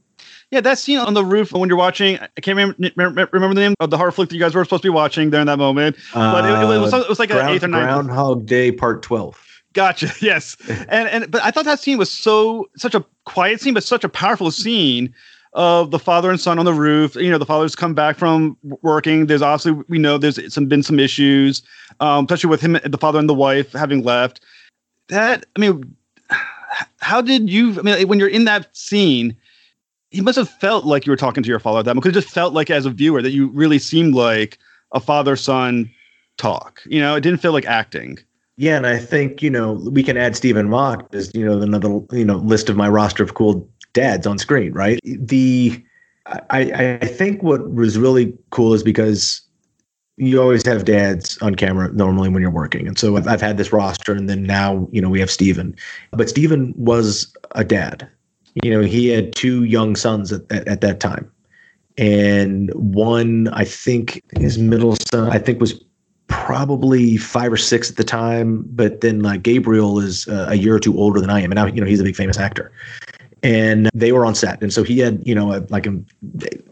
Yeah, 0.52 0.62
that 0.62 0.78
scene 0.78 1.00
on 1.00 1.14
the 1.14 1.26
roof 1.26 1.52
when 1.52 1.70
you're 1.70 1.78
watching, 1.78 2.20
I 2.20 2.42
can't 2.42 2.56
remember, 2.56 3.28
remember 3.32 3.56
the 3.56 3.62
name 3.62 3.74
of 3.80 3.90
the 3.90 3.98
horror 3.98 4.12
flick 4.12 4.30
that 4.30 4.36
you 4.36 4.42
guys 4.42 4.54
were 4.54 4.64
supposed 4.64 4.84
to 4.84 4.88
be 4.88 4.94
watching 4.94 5.30
during 5.30 5.48
that 5.48 5.58
moment, 5.58 5.98
but 6.14 6.46
it, 6.46 6.52
it, 6.52 6.80
was, 6.80 6.94
it 6.94 7.10
was 7.10 7.20
like 7.20 7.30
Ground, 7.30 7.50
an 7.50 7.56
eighth 7.56 7.64
or 7.64 7.68
ninth. 7.68 7.84
Groundhog 7.84 8.46
Day 8.46 8.72
Part 8.72 9.02
Twelve. 9.02 9.42
Gotcha. 9.74 10.10
Yes. 10.22 10.56
And 10.70 11.10
and 11.10 11.30
but 11.30 11.44
I 11.44 11.52
thought 11.52 11.66
that 11.66 11.80
scene 11.80 11.98
was 11.98 12.10
so 12.10 12.70
such 12.78 12.96
a 12.96 13.06
quiet 13.26 13.62
scene, 13.62 13.74
but 13.74 13.84
such 13.84 14.04
a 14.04 14.10
powerful 14.10 14.50
scene 14.50 15.14
of 15.54 15.92
the 15.92 16.00
father 16.00 16.30
and 16.30 16.40
son 16.40 16.60
on 16.60 16.66
the 16.66 16.74
roof. 16.74 17.16
You 17.16 17.30
know, 17.30 17.38
the 17.38 17.46
father's 17.46 17.76
come 17.76 17.94
back 17.94 18.18
from 18.18 18.58
working. 18.82 19.28
There's 19.28 19.42
obviously 19.42 19.84
we 19.90 19.98
know 19.98 20.18
there's 20.18 20.54
some 20.54 20.68
been 20.68 20.84
some 20.84 21.00
issues, 21.00 21.62
um, 22.00 22.26
especially 22.26 22.50
with 22.50 22.62
him, 22.62 22.78
the 22.84 22.98
father 22.98 23.20
and 23.20 23.30
the 23.30 23.34
wife 23.34 23.74
having 23.74 24.04
left. 24.04 24.42
That 25.10 25.46
I 25.56 25.60
mean, 25.60 25.96
how 27.02 27.22
did 27.22 27.50
you? 27.50 27.78
I 27.80 27.82
mean, 27.82 28.08
when 28.08 28.20
you're 28.20 28.30
in 28.30 28.46
that 28.46 28.76
scene, 28.76 29.36
he 30.16 30.22
must 30.22 30.38
have 30.38 30.50
felt 30.50 30.86
like 30.86 31.06
you 31.06 31.12
were 31.12 31.18
talking 31.18 31.44
to 31.44 31.50
your 31.50 31.60
father 31.60 31.80
at 31.80 31.86
that 31.86 31.94
because 31.94 32.10
it 32.10 32.22
just 32.22 32.34
felt 32.34 32.54
like 32.54 32.70
as 32.70 32.86
a 32.86 32.90
viewer 32.90 33.22
that 33.22 33.32
you 33.32 33.50
really 33.50 33.78
seemed 33.78 34.16
like 34.16 34.58
a 34.94 35.00
father 35.00 35.36
son 35.36 35.92
talk. 36.38 36.82
You 36.86 37.02
know, 37.02 37.16
it 37.16 37.22
didn't 37.22 37.42
feel 37.42 37.52
like 37.52 37.66
acting. 37.66 38.20
Yeah, 38.56 38.78
and 38.78 38.88
I 38.88 38.98
think 38.98 39.42
you 39.42 39.50
know 39.50 39.74
we 39.74 40.02
can 40.04 40.16
add 40.16 40.38
Stephen 40.38 40.70
Macht 40.70 41.14
as 41.14 41.34
you 41.36 41.46
know 41.46 41.62
another 41.62 42.00
you 42.12 42.24
know 42.24 42.38
list 42.38 42.70
of 42.70 42.78
my 42.78 42.88
roster 42.88 43.24
of 43.24 43.34
cool 43.34 43.70
dads 43.92 44.26
on 44.26 44.38
screen, 44.38 44.72
right? 44.72 45.00
The 45.04 45.84
I 46.50 46.98
I 47.02 47.08
think 47.08 47.44
what 47.44 47.74
was 47.74 47.98
really 47.98 48.34
cool 48.52 48.74
is 48.74 48.84
because 48.84 49.42
you 50.16 50.42
always 50.42 50.66
have 50.66 50.86
dads 50.86 51.38
on 51.40 51.56
camera 51.56 51.92
normally 51.92 52.30
when 52.30 52.42
you're 52.42 52.50
working, 52.50 52.88
and 52.88 52.98
so 52.98 53.18
I've, 53.18 53.28
I've 53.28 53.42
had 53.42 53.58
this 53.58 53.74
roster, 53.74 54.14
and 54.14 54.30
then 54.30 54.44
now 54.44 54.88
you 54.94 55.02
know 55.02 55.10
we 55.10 55.20
have 55.20 55.30
Stephen, 55.30 55.76
but 56.12 56.30
Stephen 56.30 56.74
was 56.78 57.36
a 57.56 57.66
dad. 57.66 58.10
You 58.64 58.72
know, 58.72 58.82
he 58.82 59.10
had 59.10 59.36
two 59.36 59.64
young 59.66 59.96
sons 59.96 60.32
at, 60.32 60.50
at, 60.52 60.68
at 60.68 60.82
that 60.82 61.00
time, 61.00 61.30
and 61.98 62.72
one 62.74 63.50
I 63.50 63.66
think 63.66 64.24
his 64.38 64.58
middle 64.58 64.96
son 65.12 65.30
I 65.30 65.40
think 65.40 65.60
was 65.60 65.84
probably 66.28 67.18
five 67.18 67.52
or 67.52 67.58
six 67.58 67.90
at 67.90 67.98
the 67.98 68.04
time, 68.04 68.64
but 68.70 69.02
then 69.02 69.22
like 69.22 69.44
Gabriel 69.44 70.00
is 70.00 70.28
uh, 70.28 70.48
a 70.50 70.56
year 70.56 70.76
or 70.76 70.80
two 70.80 70.98
older 70.98 71.20
than 71.20 71.30
I 71.30 71.42
am, 71.42 71.52
and 71.52 71.56
now 71.56 71.66
you 71.66 71.82
know 71.82 71.88
he's 71.88 72.00
a 72.00 72.04
big 72.04 72.16
famous 72.16 72.38
actor. 72.38 72.72
And 73.44 73.90
they 73.94 74.12
were 74.12 74.26
on 74.26 74.34
set, 74.34 74.62
and 74.62 74.74
so 74.74 74.84
he 74.84 75.00
had 75.00 75.22
you 75.26 75.36
know 75.36 75.54
a, 75.54 75.66
like 75.70 75.86
an 75.86 76.06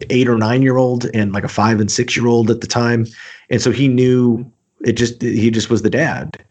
eight 0.09 0.27
or 0.27 0.37
nine 0.37 0.61
year 0.61 0.77
old 0.77 1.05
and 1.13 1.31
like 1.33 1.43
a 1.43 1.49
five 1.49 1.79
and 1.79 1.91
six 1.91 2.15
year 2.15 2.27
old 2.27 2.49
at 2.49 2.61
the 2.61 2.67
time, 2.67 3.05
and 3.49 3.61
so 3.61 3.71
he 3.71 3.87
knew 3.87 4.49
it 4.83 4.93
just 4.93 5.21
he 5.21 5.51
just 5.51 5.69
was 5.69 5.81
the 5.81 5.89
dad, 5.89 6.43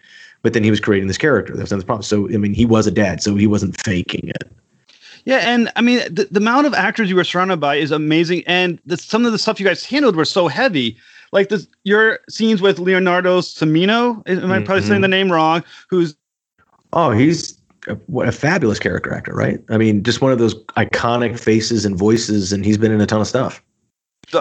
but 0.42 0.52
then 0.52 0.62
he 0.62 0.70
was 0.70 0.80
creating 0.80 1.08
this 1.08 1.18
character. 1.18 1.54
That 1.54 1.62
was 1.62 1.70
the 1.70 1.84
problem. 1.84 2.02
So 2.02 2.28
I 2.32 2.36
mean, 2.36 2.54
he 2.54 2.66
was 2.66 2.86
a 2.86 2.92
dad, 2.92 3.22
so 3.22 3.34
he 3.34 3.46
wasn't 3.46 3.80
faking 3.80 4.28
it. 4.28 4.50
Yeah, 5.24 5.38
and 5.38 5.70
I 5.76 5.82
mean 5.82 5.98
the, 6.12 6.28
the 6.30 6.40
amount 6.40 6.66
of 6.66 6.74
actors 6.74 7.08
you 7.08 7.16
were 7.16 7.24
surrounded 7.24 7.60
by 7.60 7.76
is 7.76 7.90
amazing, 7.90 8.42
and 8.46 8.80
the, 8.86 8.96
some 8.96 9.24
of 9.24 9.32
the 9.32 9.38
stuff 9.38 9.60
you 9.60 9.66
guys 9.66 9.84
handled 9.84 10.16
were 10.16 10.24
so 10.24 10.48
heavy 10.48 10.96
like 11.32 11.48
this 11.48 11.66
your 11.84 12.20
scenes 12.28 12.62
with 12.62 12.78
Leonardo 12.78 13.40
Cimino. 13.40 14.22
Am 14.28 14.52
I 14.52 14.58
probably 14.58 14.80
mm-hmm. 14.80 14.88
saying 14.88 15.00
the 15.00 15.08
name 15.08 15.32
wrong? 15.32 15.64
Who's 15.88 16.14
oh, 16.92 17.10
he's 17.10 17.58
a, 17.88 17.94
what 18.06 18.28
a 18.28 18.32
fabulous 18.32 18.78
character 18.78 19.12
actor, 19.12 19.34
right? 19.34 19.60
I 19.70 19.78
mean, 19.78 20.02
just 20.02 20.20
one 20.20 20.32
of 20.32 20.38
those 20.38 20.54
iconic 20.76 21.38
faces 21.38 21.84
and 21.84 21.96
voices, 21.96 22.52
and 22.52 22.64
he's 22.64 22.78
been 22.78 22.92
in 22.92 23.00
a 23.00 23.06
ton 23.06 23.20
of 23.20 23.26
stuff. 23.26 23.62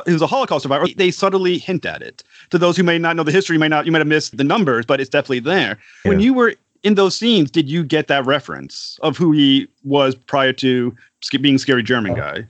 He 0.05 0.13
was 0.13 0.21
a 0.21 0.27
Holocaust 0.27 0.63
survivor. 0.63 0.85
They 0.95 1.11
subtly 1.11 1.57
hint 1.57 1.85
at 1.85 2.01
it 2.01 2.23
to 2.51 2.57
those 2.57 2.77
who 2.77 2.83
may 2.83 2.97
not 2.97 3.15
know 3.15 3.23
the 3.23 3.31
history. 3.31 3.57
May 3.57 3.67
not 3.67 3.85
you 3.85 3.91
might 3.91 3.99
have 3.99 4.07
missed 4.07 4.37
the 4.37 4.43
numbers, 4.43 4.85
but 4.85 5.01
it's 5.01 5.09
definitely 5.09 5.39
there. 5.39 5.79
Yeah. 6.05 6.09
When 6.09 6.19
you 6.19 6.33
were 6.33 6.55
in 6.83 6.95
those 6.95 7.15
scenes, 7.15 7.51
did 7.51 7.69
you 7.69 7.83
get 7.83 8.07
that 8.07 8.25
reference 8.25 8.97
of 9.01 9.17
who 9.17 9.31
he 9.31 9.67
was 9.83 10.15
prior 10.15 10.53
to 10.53 10.95
being 11.41 11.57
scary 11.57 11.83
German 11.83 12.15
guy? 12.15 12.47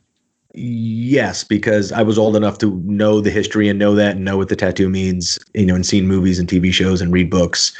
Yes, 0.54 1.46
because 1.46 1.94
I 1.94 2.02
was 2.02 2.17
old 2.17 2.36
enough 2.36 2.58
to 2.58 2.76
know 2.84 3.22
the 3.22 3.30
history 3.30 3.70
and 3.70 3.80
know 3.80 3.96
that 3.96 4.17
and 4.17 4.26
know 4.26 4.36
what 4.36 4.50
the 4.50 4.56
tattoo 4.56 4.89
means, 4.89 5.39
you 5.54 5.65
know, 5.65 5.76
and 5.76 5.86
seen 5.86 6.08
movies 6.08 6.39
and 6.39 6.50
TV 6.50 6.74
shows 6.74 7.02
and 7.02 7.13
read 7.13 7.30
books. 7.30 7.74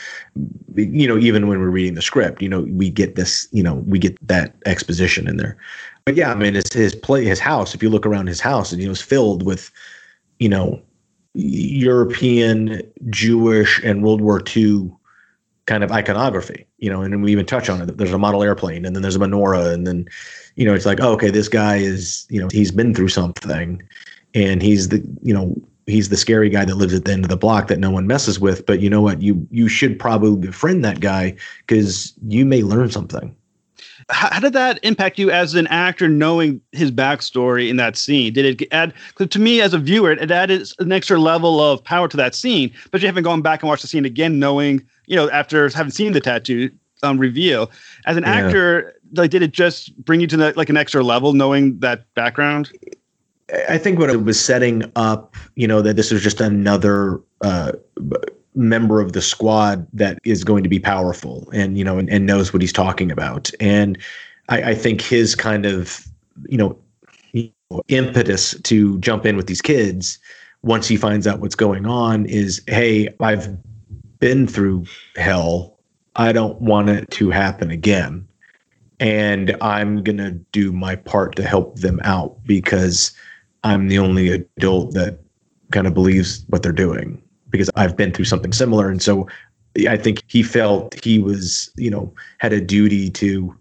You 0.76 1.06
know, 1.06 1.18
even 1.18 1.50
when 1.50 1.60
we're 1.60 1.70
reading 1.70 1.96
the 1.96 2.02
script, 2.02 2.42
you 2.42 2.48
know, 2.48 2.62
we 2.62 2.90
get 2.90 3.16
this, 3.16 3.46
you 3.52 3.62
know, 3.62 3.76
we 3.76 4.00
get 4.00 4.18
that 4.26 4.56
exposition 4.66 5.28
in 5.28 5.36
there. 5.36 5.58
But 6.06 6.16
yeah, 6.16 6.32
I 6.32 6.36
mean, 6.36 6.56
it's 6.56 6.74
his 6.74 6.96
play, 6.96 7.26
his 7.26 7.42
house. 7.42 7.76
If 7.76 7.84
you 7.84 7.90
look 7.90 8.06
around 8.06 8.28
his 8.28 8.40
house, 8.40 8.72
and 8.72 8.82
you 8.82 8.88
know, 8.88 8.94
it's 8.94 9.02
filled 9.02 9.44
with, 9.44 9.70
you 10.40 10.48
know, 10.48 10.82
European, 11.34 12.82
Jewish, 13.10 13.84
and 13.84 14.02
World 14.02 14.22
War 14.22 14.42
II 14.56 14.92
kind 15.72 15.84
of 15.84 15.92
iconography. 15.92 16.66
You 16.80 16.90
know, 16.90 17.02
and 17.02 17.24
we 17.24 17.32
even 17.32 17.46
touch 17.46 17.70
on 17.70 17.82
it. 17.82 17.98
There's 17.98 18.14
a 18.14 18.18
model 18.18 18.44
airplane, 18.44 18.86
and 18.86 18.96
then 18.96 19.02
there's 19.02 19.16
a 19.16 19.20
menorah, 19.20 19.74
and 19.74 19.88
then 19.88 20.08
you 20.56 20.66
know, 20.66 20.74
it's 20.74 20.86
like, 20.86 21.00
oh, 21.02 21.14
okay, 21.14 21.30
this 21.30 21.48
guy 21.48 21.78
is, 21.78 22.26
you 22.30 22.42
know, 22.42 22.50
he's 22.52 22.72
been 22.72 22.94
through 22.94 23.08
something 23.08 23.82
and 24.34 24.62
he's 24.62 24.90
the, 24.90 25.02
you 25.22 25.34
know, 25.34 25.56
he's 25.86 26.10
the 26.10 26.18
scary 26.18 26.50
guy 26.50 26.66
that 26.66 26.76
lives 26.76 26.94
at 26.94 27.06
the 27.06 27.12
end 27.12 27.24
of 27.26 27.30
the 27.30 27.38
block 27.38 27.68
that 27.68 27.80
no 27.80 27.90
one 27.90 28.08
messes 28.08 28.40
with. 28.40 28.66
But 28.66 28.80
you 28.82 28.90
know 28.90 29.02
what? 29.02 29.22
You 29.22 29.48
you 29.52 29.68
should 29.68 29.98
probably 29.98 30.48
befriend 30.48 30.84
that 30.86 31.00
guy 31.00 31.36
because 31.66 32.14
you 32.28 32.46
may 32.46 32.64
learn 32.64 32.92
something. 32.92 33.36
how, 34.10 34.30
how, 34.32 34.40
did 34.40 34.54
that 34.54 34.80
impact 34.84 35.20
you 35.20 35.32
as 35.32 35.56
an 35.56 35.68
actor 35.68 36.08
knowing 36.08 36.62
his 36.72 36.92
backstory 36.92 37.70
in 37.70 37.78
that 37.78 37.96
scene? 37.96 38.34
Did 38.34 38.62
it 38.62 38.68
add 38.72 38.94
to 39.18 39.40
me 39.40 39.62
as 39.62 39.74
a 39.74 39.80
viewer? 39.80 40.12
It 40.12 40.32
added 40.32 40.68
an 40.80 40.92
extra 40.92 41.18
level 41.18 41.62
of 41.62 41.84
power 41.84 42.08
to 42.08 42.18
that 42.18 42.36
scene, 42.36 42.74
but 42.92 43.02
you 43.02 43.08
haven't 43.08 43.24
gone 43.24 43.42
back 43.42 43.62
and 43.62 43.70
watched 43.70 43.84
the 43.84 43.88
scene 43.88 44.06
again, 44.06 44.40
knowing 44.40 44.86
you 45.12 45.18
know 45.18 45.30
after 45.30 45.70
having 45.70 45.92
seen 45.92 46.14
the 46.14 46.22
tattoo 46.22 46.72
um, 47.04 47.18
reveal. 47.18 47.70
As 48.06 48.18
an 48.18 48.24
yeah. 48.24 48.32
actor, 48.32 48.96
like 49.14 49.32
did 49.32 49.42
it 49.42 49.52
just 49.52 49.96
bring 49.98 50.22
you 50.22 50.28
to 50.28 50.38
the, 50.38 50.54
like 50.56 50.70
an 50.70 50.78
extra 50.78 51.04
level 51.04 51.34
knowing 51.34 51.80
that 51.80 52.12
background? 52.16 52.72
I 53.70 53.78
think 53.78 54.00
what 54.00 54.10
it 54.10 54.24
was 54.24 54.40
setting 54.40 54.90
up, 54.96 55.36
you 55.56 55.68
know, 55.68 55.82
that 55.82 55.96
this 55.96 56.12
was 56.12 56.24
just 56.24 56.40
another 56.40 57.20
uh, 57.42 57.74
member 58.56 59.02
of 59.02 59.14
the 59.14 59.22
squad 59.22 59.86
that 59.94 60.20
is 60.24 60.44
going 60.44 60.64
to 60.64 60.70
be 60.70 60.80
powerful 60.80 61.50
and 61.54 61.78
you 61.78 61.84
know 61.84 61.98
and, 61.98 62.10
and 62.10 62.26
knows 62.26 62.52
what 62.52 62.62
he's 62.62 62.74
talking 62.74 63.10
about 63.10 63.50
and 63.62 63.98
I, 64.50 64.72
I 64.72 64.76
think 64.76 65.02
his 65.02 65.36
kind 65.36 65.66
of 65.66 66.06
you 66.50 66.58
know 66.58 66.78
impetus 67.88 68.60
to 68.64 69.00
jump 69.00 69.26
in 69.26 69.38
with 69.38 69.48
these 69.48 69.62
kids 69.62 70.20
once 70.64 70.86
he 70.86 70.98
finds 70.98 71.28
out 71.28 71.40
what's 71.40 71.56
going 71.56 71.86
on 71.86 72.26
is 72.26 72.62
hey 72.68 73.08
i've 73.22 73.48
been 74.22 74.48
through 74.48 74.86
hell 75.18 75.78
i 76.16 76.32
don't 76.32 76.62
want 76.62 76.90
it 76.90 77.10
to 77.12 77.30
happen 77.30 77.70
again 77.70 78.26
and 79.02 79.58
i'm 79.62 80.02
going 80.04 80.18
to 80.18 80.32
do 80.54 80.72
my 80.72 80.96
part 80.96 81.36
to 81.36 81.44
help 81.44 81.80
them 81.80 82.00
out 82.06 82.42
because 82.46 83.12
i'm 83.66 83.90
the 83.90 84.00
only 84.00 84.30
adult 84.30 84.94
that 84.94 85.20
kind 85.72 85.88
of 85.88 85.94
believes 85.94 86.46
what 86.48 86.64
they're 86.64 86.72
doing 86.72 87.22
because 87.52 87.70
I've 87.76 87.96
been 87.96 88.12
through 88.12 88.26
something 88.26 88.54
similar. 88.54 88.90
And 88.90 89.02
so 89.02 89.28
I 89.88 89.98
think 89.98 90.24
he 90.28 90.42
felt 90.42 91.04
he 91.04 91.20
was, 91.20 91.70
you 91.76 91.90
know, 91.90 92.14
had 92.40 92.54
a 92.54 92.62
duty 92.62 93.10
to, 93.12 93.56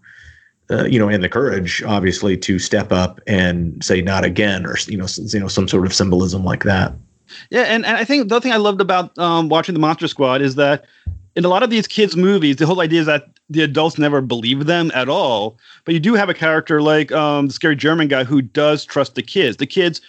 uh, 0.71 0.85
you 0.85 0.97
know, 0.97 1.09
and 1.09 1.23
the 1.23 1.29
courage, 1.29 1.83
obviously, 1.83 2.37
to 2.37 2.57
step 2.57 2.91
up 2.91 3.19
and 3.27 3.83
say 3.83 4.01
not 4.01 4.23
again, 4.23 4.65
or 4.65 4.75
you 4.87 4.97
know, 4.97 5.05
you 5.27 5.39
know, 5.39 5.47
some 5.47 5.67
sort 5.67 5.85
of 5.85 5.93
symbolism 5.93 6.43
like 6.43 6.63
that. 6.63 6.93
Yeah, 7.49 7.63
and, 7.63 7.85
and 7.85 7.97
I 7.97 8.03
think 8.03 8.29
the 8.29 8.41
thing 8.41 8.51
I 8.51 8.57
loved 8.57 8.81
about 8.81 9.17
um, 9.17 9.49
watching 9.49 9.73
the 9.73 9.79
Monster 9.79 10.07
Squad 10.07 10.41
is 10.41 10.55
that 10.55 10.85
in 11.35 11.45
a 11.45 11.49
lot 11.49 11.63
of 11.63 11.69
these 11.69 11.87
kids' 11.87 12.15
movies, 12.15 12.57
the 12.57 12.65
whole 12.65 12.81
idea 12.81 13.01
is 13.01 13.05
that 13.05 13.27
the 13.49 13.63
adults 13.63 13.97
never 13.97 14.21
believe 14.21 14.65
them 14.65 14.91
at 14.93 15.09
all. 15.09 15.57
But 15.85 15.93
you 15.93 15.99
do 15.99 16.13
have 16.15 16.29
a 16.29 16.33
character 16.33 16.81
like 16.81 17.11
um, 17.11 17.47
the 17.47 17.53
scary 17.53 17.75
German 17.75 18.07
guy 18.07 18.23
who 18.23 18.41
does 18.41 18.85
trust 18.85 19.15
the 19.15 19.21
kids. 19.21 19.57
The 19.57 19.65
kids 19.65 20.01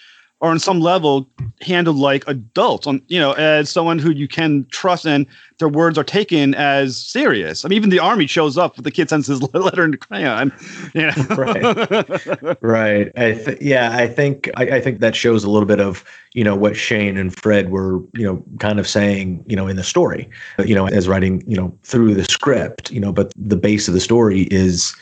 are 0.42 0.50
on 0.50 0.58
some 0.58 0.80
level 0.80 1.28
handled 1.60 1.96
like 1.96 2.26
adults 2.26 2.86
on 2.86 3.00
you 3.06 3.18
know 3.18 3.32
as 3.32 3.70
someone 3.70 3.98
who 3.98 4.10
you 4.10 4.26
can 4.26 4.66
trust 4.70 5.06
and 5.06 5.26
their 5.58 5.68
words 5.68 5.96
are 5.96 6.04
taken 6.04 6.54
as 6.56 6.96
serious. 6.96 7.64
I 7.64 7.68
mean 7.68 7.76
even 7.76 7.90
the 7.90 8.00
army 8.00 8.26
shows 8.26 8.58
up 8.58 8.76
with 8.76 8.84
the 8.84 8.90
kid 8.90 9.08
sends 9.08 9.28
his 9.28 9.40
letter 9.54 9.84
in 9.84 9.96
crayon 9.96 10.52
you 10.94 11.02
know? 11.02 11.12
right. 11.36 12.62
Right. 12.62 13.12
I 13.16 13.32
th- 13.32 13.62
yeah 13.62 13.92
i 13.92 14.08
think 14.08 14.50
I, 14.56 14.64
I, 14.76 14.80
think 14.80 14.98
that 14.98 15.14
shows 15.14 15.44
a 15.44 15.50
little 15.50 15.66
bit 15.66 15.78
of 15.78 16.04
you 16.32 16.42
know 16.42 16.56
what 16.56 16.76
shane 16.76 17.16
and 17.16 17.34
fred 17.34 17.70
were 17.70 18.00
you 18.14 18.24
know 18.24 18.42
kind 18.58 18.80
of 18.80 18.88
saying 18.88 19.44
you 19.46 19.54
know 19.54 19.68
in 19.68 19.76
the 19.76 19.84
story 19.84 20.28
you 20.64 20.74
know 20.74 20.88
as 20.88 21.06
writing 21.06 21.44
you 21.46 21.56
know 21.56 21.72
through 21.84 22.14
the 22.14 22.24
script 22.24 22.90
you 22.90 22.98
know 22.98 23.12
but 23.12 23.32
the 23.36 23.56
base 23.56 23.86
of 23.86 23.94
the 23.94 24.00
story 24.00 24.42
is 24.50 24.94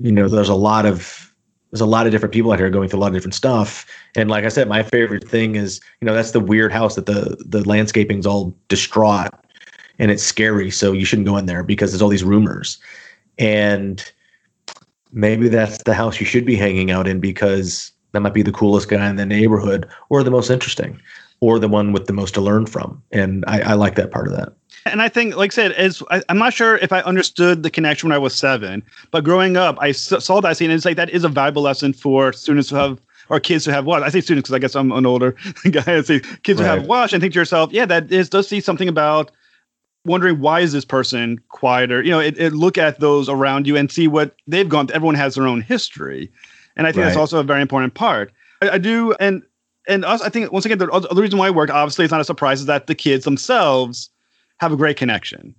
you 0.00 0.10
know 0.10 0.28
there's 0.28 0.48
a 0.48 0.54
lot 0.54 0.86
of 0.86 1.29
there's 1.70 1.80
a 1.80 1.86
lot 1.86 2.06
of 2.06 2.12
different 2.12 2.32
people 2.32 2.52
out 2.52 2.58
here 2.58 2.70
going 2.70 2.88
through 2.88 2.98
a 2.98 3.02
lot 3.02 3.08
of 3.08 3.14
different 3.14 3.34
stuff. 3.34 3.86
And 4.16 4.28
like 4.28 4.44
I 4.44 4.48
said, 4.48 4.68
my 4.68 4.82
favorite 4.82 5.28
thing 5.28 5.54
is, 5.54 5.80
you 6.00 6.06
know, 6.06 6.14
that's 6.14 6.32
the 6.32 6.40
weird 6.40 6.72
house 6.72 6.96
that 6.96 7.06
the 7.06 7.36
the 7.46 7.66
landscaping's 7.68 8.26
all 8.26 8.56
distraught 8.68 9.30
and 9.98 10.10
it's 10.10 10.22
scary. 10.22 10.70
So 10.70 10.92
you 10.92 11.04
shouldn't 11.04 11.28
go 11.28 11.36
in 11.36 11.46
there 11.46 11.62
because 11.62 11.92
there's 11.92 12.02
all 12.02 12.08
these 12.08 12.24
rumors. 12.24 12.78
And 13.38 14.04
maybe 15.12 15.48
that's 15.48 15.82
the 15.84 15.94
house 15.94 16.20
you 16.20 16.26
should 16.26 16.44
be 16.44 16.56
hanging 16.56 16.90
out 16.90 17.06
in 17.06 17.20
because 17.20 17.92
that 18.12 18.20
might 18.20 18.34
be 18.34 18.42
the 18.42 18.52
coolest 18.52 18.88
guy 18.88 19.08
in 19.08 19.16
the 19.16 19.26
neighborhood 19.26 19.86
or 20.08 20.22
the 20.22 20.30
most 20.30 20.50
interesting 20.50 21.00
or 21.40 21.58
the 21.58 21.68
one 21.68 21.92
with 21.92 22.06
the 22.06 22.12
most 22.12 22.34
to 22.34 22.40
learn 22.40 22.66
from. 22.66 23.02
And 23.12 23.44
I, 23.46 23.60
I 23.60 23.72
like 23.74 23.94
that 23.94 24.10
part 24.10 24.26
of 24.26 24.34
that. 24.34 24.52
And 24.86 25.02
I 25.02 25.08
think, 25.08 25.36
like 25.36 25.52
I 25.52 25.54
said, 25.54 25.72
as 25.72 26.02
I, 26.10 26.22
am 26.28 26.38
not 26.38 26.54
sure 26.54 26.78
if 26.78 26.92
I 26.92 27.00
understood 27.00 27.62
the 27.62 27.70
connection 27.70 28.08
when 28.08 28.14
I 28.14 28.18
was 28.18 28.34
seven, 28.34 28.82
but 29.10 29.24
growing 29.24 29.56
up, 29.56 29.76
I 29.80 29.90
s- 29.90 30.24
saw 30.24 30.40
that 30.40 30.56
scene, 30.56 30.70
and 30.70 30.76
it's 30.76 30.84
like 30.84 30.96
that 30.96 31.10
is 31.10 31.24
a 31.24 31.28
valuable 31.28 31.62
lesson 31.62 31.92
for 31.92 32.32
students 32.32 32.70
who 32.70 32.76
have 32.76 33.00
or 33.28 33.40
kids 33.40 33.64
who 33.64 33.70
have 33.70 33.86
watched. 33.86 34.04
I 34.04 34.08
say 34.08 34.20
students 34.20 34.48
because 34.48 34.56
I 34.56 34.58
guess 34.58 34.74
I'm 34.74 34.92
an 34.92 35.06
older 35.06 35.32
guy. 35.70 35.84
I 35.86 36.02
say 36.02 36.20
kids 36.42 36.60
right. 36.60 36.66
who 36.66 36.80
have 36.80 36.86
watched 36.86 37.12
and 37.12 37.20
think 37.20 37.32
to 37.34 37.38
yourself, 37.38 37.72
yeah, 37.72 37.86
that 37.86 38.10
is 38.10 38.28
does 38.28 38.48
see 38.48 38.60
something 38.60 38.88
about 38.88 39.30
wondering 40.04 40.40
why 40.40 40.60
is 40.60 40.72
this 40.72 40.84
person 40.84 41.38
quieter? 41.48 42.02
You 42.02 42.10
know, 42.10 42.20
it, 42.20 42.38
it 42.38 42.52
look 42.52 42.78
at 42.78 43.00
those 43.00 43.28
around 43.28 43.66
you 43.66 43.76
and 43.76 43.90
see 43.90 44.08
what 44.08 44.34
they've 44.46 44.68
gone. 44.68 44.88
To. 44.88 44.94
Everyone 44.94 45.14
has 45.14 45.34
their 45.34 45.46
own 45.46 45.60
history, 45.60 46.30
and 46.76 46.86
I 46.86 46.92
think 46.92 47.02
right. 47.02 47.06
that's 47.06 47.18
also 47.18 47.38
a 47.38 47.44
very 47.44 47.62
important 47.62 47.94
part. 47.94 48.32
I, 48.62 48.70
I 48.70 48.78
do, 48.78 49.14
and 49.20 49.42
and 49.88 50.04
us, 50.04 50.22
I 50.22 50.28
think 50.28 50.52
once 50.52 50.64
again, 50.66 50.78
the, 50.78 50.86
the 50.86 51.22
reason 51.22 51.38
why 51.38 51.48
it 51.48 51.54
worked, 51.54 51.72
obviously, 51.72 52.04
it's 52.04 52.12
not 52.12 52.20
a 52.20 52.24
surprise, 52.24 52.60
is 52.60 52.66
that 52.66 52.86
the 52.86 52.94
kids 52.94 53.24
themselves 53.24 54.10
have 54.60 54.72
a 54.72 54.76
great 54.76 54.96
connection. 54.96 55.54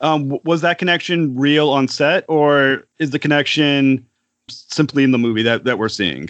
Um, 0.00 0.38
was 0.44 0.62
that 0.62 0.78
connection 0.78 1.36
real 1.36 1.70
on 1.70 1.88
set, 1.88 2.24
or 2.28 2.84
is 2.98 3.10
the 3.10 3.18
connection 3.18 4.04
simply 4.48 5.04
in 5.04 5.10
the 5.12 5.18
movie 5.18 5.42
that 5.42 5.64
that 5.64 5.78
we're 5.78 5.88
seeing? 5.88 6.28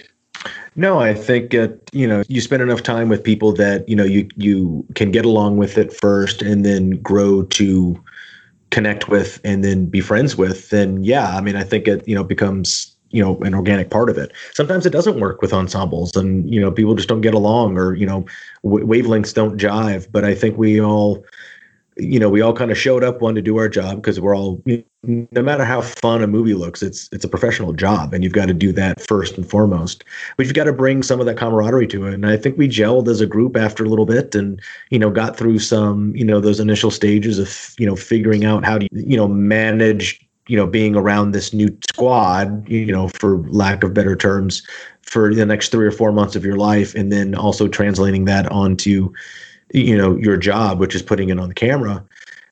No, 0.74 1.00
I 1.00 1.14
think 1.14 1.54
uh, 1.54 1.68
you 1.92 2.06
know 2.06 2.22
you 2.28 2.40
spend 2.40 2.62
enough 2.62 2.82
time 2.82 3.08
with 3.08 3.22
people 3.24 3.52
that 3.54 3.88
you 3.88 3.96
know 3.96 4.04
you 4.04 4.28
you 4.36 4.84
can 4.94 5.10
get 5.10 5.24
along 5.24 5.56
with 5.56 5.78
it 5.78 5.92
first, 5.92 6.42
and 6.42 6.64
then 6.64 6.90
grow 7.02 7.42
to 7.42 8.00
connect 8.70 9.08
with, 9.08 9.40
and 9.42 9.64
then 9.64 9.86
be 9.86 10.00
friends 10.00 10.36
with. 10.36 10.70
Then 10.70 11.02
yeah, 11.02 11.36
I 11.36 11.40
mean, 11.40 11.56
I 11.56 11.64
think 11.64 11.88
it 11.88 12.06
you 12.06 12.14
know 12.14 12.24
becomes 12.24 12.94
you 13.10 13.22
know 13.22 13.38
an 13.40 13.54
organic 13.54 13.90
part 13.90 14.10
of 14.10 14.18
it. 14.18 14.32
Sometimes 14.52 14.86
it 14.86 14.90
doesn't 14.90 15.18
work 15.18 15.42
with 15.42 15.52
ensembles, 15.52 16.14
and 16.14 16.52
you 16.52 16.60
know 16.60 16.70
people 16.70 16.94
just 16.94 17.08
don't 17.08 17.20
get 17.20 17.34
along, 17.34 17.78
or 17.78 17.94
you 17.94 18.06
know 18.06 18.26
w- 18.62 18.86
wavelengths 18.86 19.34
don't 19.34 19.58
jive. 19.58 20.06
But 20.12 20.24
I 20.24 20.34
think 20.36 20.56
we 20.56 20.80
all 20.80 21.24
you 21.96 22.20
know, 22.20 22.28
we 22.28 22.42
all 22.42 22.52
kind 22.52 22.70
of 22.70 22.76
showed 22.76 23.02
up, 23.02 23.22
one 23.22 23.34
to 23.34 23.42
do 23.42 23.56
our 23.56 23.70
job 23.70 23.96
because 23.96 24.20
we're 24.20 24.36
all, 24.36 24.62
no 25.02 25.42
matter 25.42 25.64
how 25.64 25.80
fun 25.80 26.22
a 26.22 26.26
movie 26.26 26.52
looks, 26.52 26.82
it's 26.82 27.08
it's 27.10 27.24
a 27.24 27.28
professional 27.28 27.72
job, 27.72 28.12
and 28.12 28.22
you've 28.22 28.34
got 28.34 28.46
to 28.46 28.54
do 28.54 28.70
that 28.72 29.00
first 29.06 29.38
and 29.38 29.48
foremost. 29.48 30.04
But 30.36 30.44
you've 30.44 30.54
got 30.54 30.64
to 30.64 30.74
bring 30.74 31.02
some 31.02 31.20
of 31.20 31.26
that 31.26 31.38
camaraderie 31.38 31.86
to 31.88 32.06
it, 32.06 32.14
and 32.14 32.26
I 32.26 32.36
think 32.36 32.58
we 32.58 32.68
gelled 32.68 33.08
as 33.08 33.22
a 33.22 33.26
group 33.26 33.56
after 33.56 33.82
a 33.82 33.88
little 33.88 34.04
bit, 34.04 34.34
and 34.34 34.60
you 34.90 34.98
know, 34.98 35.10
got 35.10 35.36
through 35.36 35.58
some, 35.60 36.14
you 36.14 36.24
know, 36.24 36.38
those 36.38 36.60
initial 36.60 36.90
stages 36.90 37.38
of 37.38 37.74
you 37.78 37.86
know 37.86 37.96
figuring 37.96 38.44
out 38.44 38.64
how 38.64 38.76
to 38.78 38.88
you 38.92 39.16
know 39.16 39.28
manage 39.28 40.20
you 40.48 40.56
know 40.56 40.66
being 40.66 40.96
around 40.96 41.30
this 41.30 41.54
new 41.54 41.74
squad, 41.90 42.68
you 42.68 42.92
know, 42.92 43.08
for 43.08 43.38
lack 43.48 43.82
of 43.82 43.94
better 43.94 44.16
terms, 44.16 44.62
for 45.00 45.34
the 45.34 45.46
next 45.46 45.70
three 45.70 45.86
or 45.86 45.92
four 45.92 46.12
months 46.12 46.36
of 46.36 46.44
your 46.44 46.56
life, 46.56 46.94
and 46.94 47.10
then 47.10 47.34
also 47.34 47.68
translating 47.68 48.26
that 48.26 48.52
onto 48.52 49.10
you 49.72 49.96
know 49.96 50.16
your 50.16 50.36
job 50.36 50.78
which 50.78 50.94
is 50.94 51.02
putting 51.02 51.28
it 51.28 51.38
on 51.38 51.48
the 51.48 51.54
camera 51.54 52.04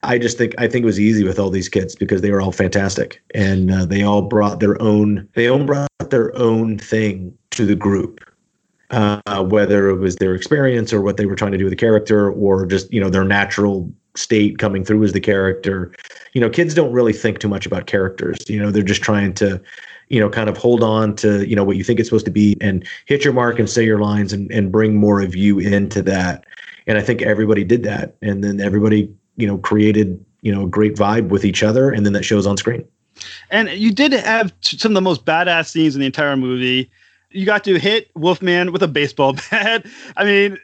i 0.03 0.19
just 0.19 0.37
think 0.37 0.55
i 0.59 0.67
think 0.67 0.83
it 0.83 0.87
was 0.87 1.01
easy 1.01 1.25
with 1.25 1.39
all 1.39 1.51
these 1.51 1.69
kids 1.69 1.95
because 1.95 2.21
they 2.21 2.31
were 2.31 2.41
all 2.41 2.53
fantastic. 2.53 3.23
And 3.35 3.71
uh, 3.71 3.85
they 3.85 4.03
all 4.03 4.23
brought 4.23 4.61
their 4.61 4.81
own 4.81 5.29
they 5.35 5.49
all 5.49 5.65
brought 5.65 5.89
their 6.11 6.37
own 6.37 6.79
thing 6.79 7.37
to 7.51 7.65
the 7.67 7.77
group 7.77 8.21
uh, 8.91 9.43
whether 9.45 9.89
it 9.89 9.97
was 9.97 10.17
their 10.17 10.35
experience 10.35 10.93
or 10.93 11.01
what 11.01 11.17
they 11.17 11.27
were 11.27 11.35
trying 11.35 11.53
to 11.53 11.59
do 11.59 11.65
with 11.65 11.73
the 11.73 11.77
character 11.77 12.31
or 12.33 12.67
just 12.67 12.93
you 12.93 13.01
know 13.01 13.11
their 13.11 13.25
natural 13.25 13.91
state 14.17 14.59
coming 14.59 14.85
through 14.85 15.03
as 15.03 15.13
the 15.13 15.21
character. 15.21 15.93
You 16.33 16.41
know 16.41 16.51
kids 16.51 16.75
don't 16.75 16.93
really 16.93 17.13
think 17.13 17.39
too 17.39 17.49
much 17.49 17.67
about 17.67 17.87
characters. 17.87 18.39
You 18.49 18.61
know 18.61 18.71
they're 18.71 18.83
just 18.83 19.03
trying 19.03 19.35
to 19.35 19.61
you 20.09 20.21
know 20.21 20.29
kind 20.29 20.49
of 20.49 20.57
hold 20.57 20.83
on 20.83 21.15
to 21.17 21.49
you 21.49 21.57
know 21.57 21.65
what 21.65 21.77
you 21.77 21.85
think 21.85 21.99
it's 21.99 22.09
supposed 22.09 22.27
to 22.27 22.31
be 22.31 22.57
and 22.61 22.87
hit 23.07 23.25
your 23.25 23.33
mark 23.33 23.59
and 23.59 23.69
say 23.69 23.85
your 23.85 23.99
lines 23.99 24.33
and, 24.33 24.51
and 24.51 24.71
bring 24.71 24.97
more 24.97 25.21
of 25.21 25.35
you 25.35 25.59
into 25.59 26.03
that 26.03 26.45
and 26.87 26.99
I 26.99 27.03
think 27.03 27.23
everybody 27.23 27.65
did 27.65 27.83
that, 27.85 28.17
and 28.23 28.45
then 28.45 28.61
everybody 28.61 29.13
you 29.37 29.47
know 29.47 29.59
created 29.59 30.25
you 30.43 30.53
know 30.53 30.65
a 30.65 30.69
great 30.69 30.97
vibe 30.97 31.29
with 31.29 31.45
each 31.45 31.63
other, 31.63 31.91
and 31.91 32.05
then 32.05 32.13
that 32.13 32.25
shows 32.25 32.47
on 32.47 32.57
screen. 32.57 32.85
And 33.51 33.71
you 33.71 33.93
did 33.93 34.13
have 34.13 34.53
some 34.61 34.93
of 34.93 34.95
the 34.95 35.01
most 35.01 35.25
badass 35.25 35.69
scenes 35.69 35.95
in 35.95 36.01
the 36.01 36.07
entire 36.07 36.37
movie. 36.37 36.91
You 37.31 37.47
got 37.47 37.65
to 37.65 37.79
hit 37.79 38.11
Wolfman 38.15 38.73
with 38.73 38.83
a 38.83 38.89
baseball 38.89 39.35
bat. 39.51 39.87
I 40.17 40.25
mean, 40.25 40.59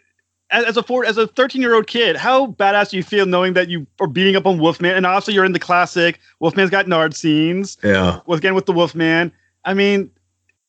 as 0.50 0.76
a 0.76 0.82
four, 0.82 1.04
as 1.04 1.16
a 1.16 1.26
13 1.26 1.62
year 1.62 1.74
old 1.74 1.86
kid, 1.86 2.16
how 2.16 2.48
badass 2.48 2.90
do 2.90 2.96
you 2.96 3.02
feel 3.02 3.26
knowing 3.26 3.52
that 3.54 3.68
you 3.68 3.86
are 4.00 4.06
beating 4.06 4.36
up 4.36 4.46
on 4.46 4.58
Wolfman? 4.58 4.96
And 4.96 5.06
also, 5.06 5.32
you're 5.32 5.44
in 5.44 5.52
the 5.52 5.58
classic 5.58 6.20
Wolfman's 6.40 6.70
Got 6.70 6.88
Nard 6.88 7.14
scenes. 7.14 7.78
Yeah. 7.82 8.20
With, 8.26 8.38
again, 8.38 8.54
with 8.54 8.66
the 8.66 8.72
Wolfman. 8.72 9.32
I 9.64 9.74
mean, 9.74 10.10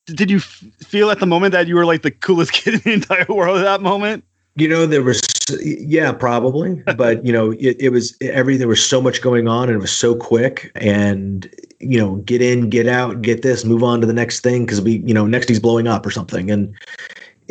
did 0.06 0.30
you 0.30 0.38
f- 0.38 0.64
feel 0.80 1.10
at 1.12 1.20
the 1.20 1.26
moment 1.26 1.54
that 1.54 1.68
you 1.68 1.76
were 1.76 1.86
like 1.86 2.02
the 2.02 2.12
coolest 2.12 2.52
kid 2.54 2.76
in 2.76 2.80
the 2.82 2.94
entire 2.94 3.26
world 3.30 3.58
at 3.58 3.64
that 3.64 3.82
moment? 3.82 4.24
You 4.56 4.68
know, 4.68 4.86
there 4.86 5.02
was, 5.02 5.22
yeah, 5.62 6.12
probably, 6.12 6.76
but 6.98 7.26
you 7.26 7.32
know, 7.32 7.52
it, 7.52 7.78
it 7.80 7.90
was 7.90 8.16
every, 8.22 8.58
there 8.58 8.68
was 8.68 8.86
so 8.86 9.02
much 9.02 9.22
going 9.22 9.48
on 9.48 9.70
and 9.70 9.78
it 9.78 9.82
was 9.82 9.92
so 9.92 10.14
quick 10.14 10.72
and, 10.76 11.50
you 11.80 11.98
know, 11.98 12.16
get 12.18 12.42
in, 12.42 12.70
get 12.70 12.88
out, 12.88 13.22
get 13.22 13.44
this, 13.44 13.64
move 13.64 13.82
on 13.82 14.02
to 14.02 14.08
the 14.08 14.14
next 14.14 14.42
thing. 14.42 14.68
Cause 14.68 14.82
we, 14.82 14.98
you 15.06 15.14
know, 15.14 15.26
next 15.26 15.48
he's 15.48 15.60
blowing 15.60 15.88
up 15.88 16.06
or 16.06 16.12
something. 16.12 16.52
And, 16.52 16.76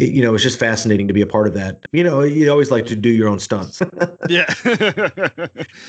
it, 0.01 0.15
you 0.15 0.23
know, 0.23 0.35
it's 0.35 0.43
just 0.43 0.59
fascinating 0.59 1.07
to 1.09 1.15
be 1.15 1.21
a 1.21 1.27
part 1.27 1.47
of 1.47 1.55
that. 1.55 1.85
You 1.93 2.03
know, 2.03 2.23
you 2.23 2.51
always 2.51 2.71
like 2.71 2.87
to 2.87 2.97
do 2.97 3.11
your 3.11 3.29
own 3.29 3.39
stunts. 3.39 3.81
yeah. 4.29 4.53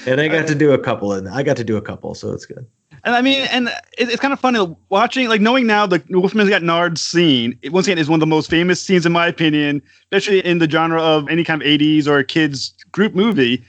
and 0.05 0.19
I 0.19 0.27
got 0.27 0.47
to 0.47 0.55
do 0.55 0.73
a 0.73 0.77
couple 0.77 1.13
and 1.13 1.29
I 1.29 1.43
got 1.43 1.57
to 1.57 1.63
do 1.63 1.77
a 1.77 1.81
couple. 1.81 2.13
So 2.13 2.31
it's 2.33 2.45
good. 2.45 2.65
And 3.03 3.15
I 3.15 3.21
mean, 3.21 3.47
and 3.51 3.69
it, 3.97 4.09
it's 4.09 4.19
kind 4.19 4.33
of 4.33 4.39
funny 4.39 4.75
watching, 4.89 5.27
like 5.27 5.41
knowing 5.41 5.65
now 5.65 5.87
the 5.87 5.99
Wolfman's 6.09 6.49
Got 6.49 6.61
Nards 6.61 6.99
scene. 6.99 7.57
It, 7.61 7.71
once 7.71 7.87
again, 7.87 7.97
is 7.97 8.09
one 8.09 8.17
of 8.17 8.19
the 8.19 8.27
most 8.27 8.49
famous 8.49 8.81
scenes 8.81 9.05
in 9.05 9.11
my 9.11 9.27
opinion, 9.27 9.81
especially 10.11 10.45
in 10.45 10.59
the 10.59 10.69
genre 10.69 11.01
of 11.01 11.27
any 11.29 11.43
kind 11.43 11.61
of 11.61 11.67
'80s 11.67 12.05
or 12.05 12.21
kids 12.21 12.73
group 12.91 13.15
movie. 13.15 13.63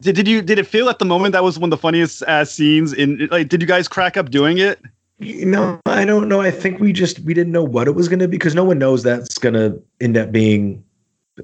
Did, 0.00 0.16
did 0.16 0.26
you 0.26 0.42
did 0.42 0.58
it 0.58 0.66
feel 0.66 0.88
at 0.88 0.98
the 0.98 1.04
moment 1.04 1.32
that 1.32 1.44
was 1.44 1.60
one 1.60 1.68
of 1.68 1.78
the 1.78 1.80
funniest 1.80 2.22
uh, 2.24 2.44
scenes 2.44 2.92
in? 2.92 3.28
Like, 3.30 3.48
did 3.48 3.60
you 3.60 3.68
guys 3.68 3.86
crack 3.86 4.16
up 4.16 4.30
doing 4.30 4.58
it? 4.58 4.80
No, 5.18 5.80
I 5.86 6.04
don't 6.04 6.28
know. 6.28 6.40
I 6.40 6.50
think 6.50 6.78
we 6.78 6.92
just 6.92 7.20
we 7.20 7.32
didn't 7.32 7.52
know 7.52 7.64
what 7.64 7.88
it 7.88 7.94
was 7.94 8.08
going 8.08 8.18
to 8.18 8.28
be 8.28 8.36
because 8.36 8.54
no 8.54 8.64
one 8.64 8.78
knows 8.78 9.02
that's 9.02 9.38
going 9.38 9.54
to 9.54 9.82
end 10.00 10.16
up 10.16 10.30
being 10.30 10.84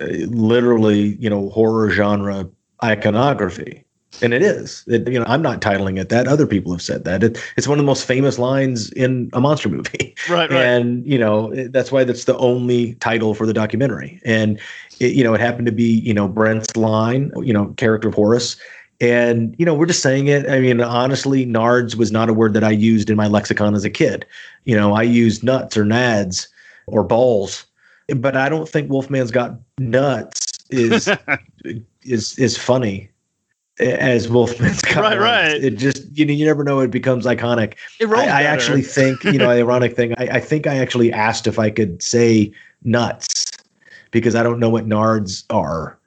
uh, 0.01 0.05
literally, 0.29 1.17
you 1.17 1.31
know, 1.31 1.49
horror 1.51 1.91
genre 1.91 2.49
iconography. 2.85 3.85
And 4.21 4.35
it 4.35 4.43
is. 4.43 4.85
It, 4.89 5.09
you 5.09 5.19
know, 5.19 5.25
I'm 5.27 5.41
not 5.41 5.63
titling 5.63 5.99
it 5.99 6.11
that. 6.11 6.29
Other 6.29 6.47
people 6.47 6.71
have 6.73 6.83
said 6.83 7.05
that. 7.05 7.23
It, 7.23 7.39
it's 7.57 7.67
one 7.67 7.79
of 7.79 7.83
the 7.83 7.87
most 7.87 8.05
famous 8.05 8.39
lines 8.39 8.93
in 8.93 9.31
a 9.33 9.41
monster 9.41 9.69
movie. 9.69 10.15
Right, 10.29 10.49
right. 10.51 10.65
And 10.65 11.05
you 11.05 11.19
know, 11.19 11.53
that's 11.71 11.91
why 11.91 12.05
that's 12.05 12.27
the 12.27 12.37
only 12.39 12.95
title 12.97 13.35
for 13.35 13.45
the 13.45 13.53
documentary. 13.53 14.21
And 14.25 14.61
it, 15.01 15.15
you 15.15 15.25
know, 15.25 15.35
it 15.35 15.41
happened 15.41 15.67
to 15.67 15.73
be 15.73 15.99
you 15.99 16.15
know 16.15 16.29
Brent's 16.29 16.77
line, 16.77 17.33
you 17.43 17.53
know, 17.53 17.75
character 17.77 18.09
of 18.09 18.15
Horace. 18.15 18.57
And 19.03 19.57
you 19.59 19.67
know, 19.67 19.75
we're 19.75 19.87
just 19.87 20.01
saying 20.01 20.29
it. 20.29 20.49
I 20.49 20.61
mean, 20.61 20.81
honestly, 20.81 21.45
nards 21.45 21.97
was 21.97 22.13
not 22.13 22.31
a 22.31 22.33
word 22.33 22.55
that 22.55 22.63
I 22.63 22.71
used 22.71 23.11
in 23.11 23.17
my 23.17 23.27
lexicon 23.27 23.75
as 23.75 23.85
a 23.85 23.91
kid. 23.91 24.25
You 24.63 24.77
know, 24.77 24.95
I 24.95 25.03
used 25.03 25.43
nuts 25.43 25.77
or 25.77 25.85
nads 25.85 26.47
or 26.87 27.03
balls, 27.03 27.67
but 28.17 28.37
I 28.37 28.49
don't 28.49 28.69
think 28.69 28.89
Wolfman's 28.89 29.33
got 29.33 29.59
nuts 29.79 30.53
is 30.71 31.11
is 32.05 32.39
is 32.39 32.57
funny 32.57 33.11
as 33.81 34.29
Wolfman's 34.29 34.83
got 34.83 35.03
Right, 35.03 35.19
right. 35.19 35.65
It 35.65 35.79
just 35.79 36.05
you 36.17 36.25
know 36.25 36.33
you 36.33 36.47
never 36.47 36.63
know 36.63 36.79
it 36.79 36.93
becomes 36.93 37.27
iconic. 37.27 37.75
It 37.99 38.07
rolls 38.07 38.29
I, 38.29 38.41
I 38.41 38.43
actually 38.45 38.83
think 38.83 39.25
you 39.25 39.33
know 39.33 39.51
ironic 39.51 39.97
thing. 39.97 40.15
I, 40.17 40.29
I 40.35 40.41
think 40.41 40.69
I 40.69 40.77
actually 40.77 41.13
asked 41.13 41.49
if 41.49 41.59
I 41.59 41.71
could 41.71 42.01
say 42.05 42.53
nuts 42.85 43.47
because 44.13 44.37
I 44.37 44.45
don't 44.45 44.61
know 44.61 44.71
what 44.71 44.87
nards 44.87 45.43
are. 45.51 45.99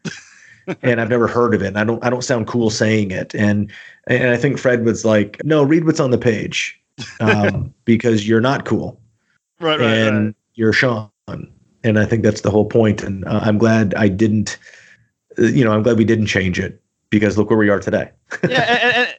And 0.82 1.02
I've 1.02 1.10
never 1.10 1.28
heard 1.28 1.54
of 1.54 1.62
it. 1.62 1.68
And 1.68 1.78
I 1.78 1.84
don't 1.84 2.04
I 2.04 2.10
don't 2.10 2.24
sound 2.24 2.48
cool 2.48 2.70
saying 2.70 3.12
it. 3.12 3.34
And 3.36 3.72
and 4.08 4.30
I 4.30 4.38
think 4.38 4.58
Fred 4.58 4.86
was 4.86 5.06
like, 5.06 5.42
no, 5.44 5.64
read 5.64 5.86
what's 5.86 6.00
on 6.00 6.12
the 6.12 6.18
page. 6.18 6.80
Um, 7.20 7.74
because 7.86 8.28
you're 8.28 8.42
not 8.42 8.66
cool 8.66 9.00
right, 9.60 9.80
right, 9.80 9.90
and 9.90 10.26
right. 10.28 10.36
you're 10.56 10.74
Sean. 10.74 11.10
And 11.28 12.00
I 12.00 12.06
think 12.06 12.24
that's 12.24 12.42
the 12.42 12.50
whole 12.50 12.66
point. 12.66 13.04
And 13.04 13.26
uh, 13.26 13.42
I'm 13.44 13.58
glad 13.58 13.94
I 13.96 14.08
didn't, 14.08 14.58
you 15.38 15.64
know, 15.64 15.72
I'm 15.72 15.84
glad 15.84 15.98
we 15.98 16.06
didn't 16.06 16.26
change 16.26 16.60
it 16.60 16.82
because 17.10 17.38
look 17.38 17.50
where 17.50 17.60
we 17.60 17.70
are 17.70 17.80
today. 17.80 18.12
yeah, 18.50 18.62
and, 18.62 18.96
and, 18.96 19.16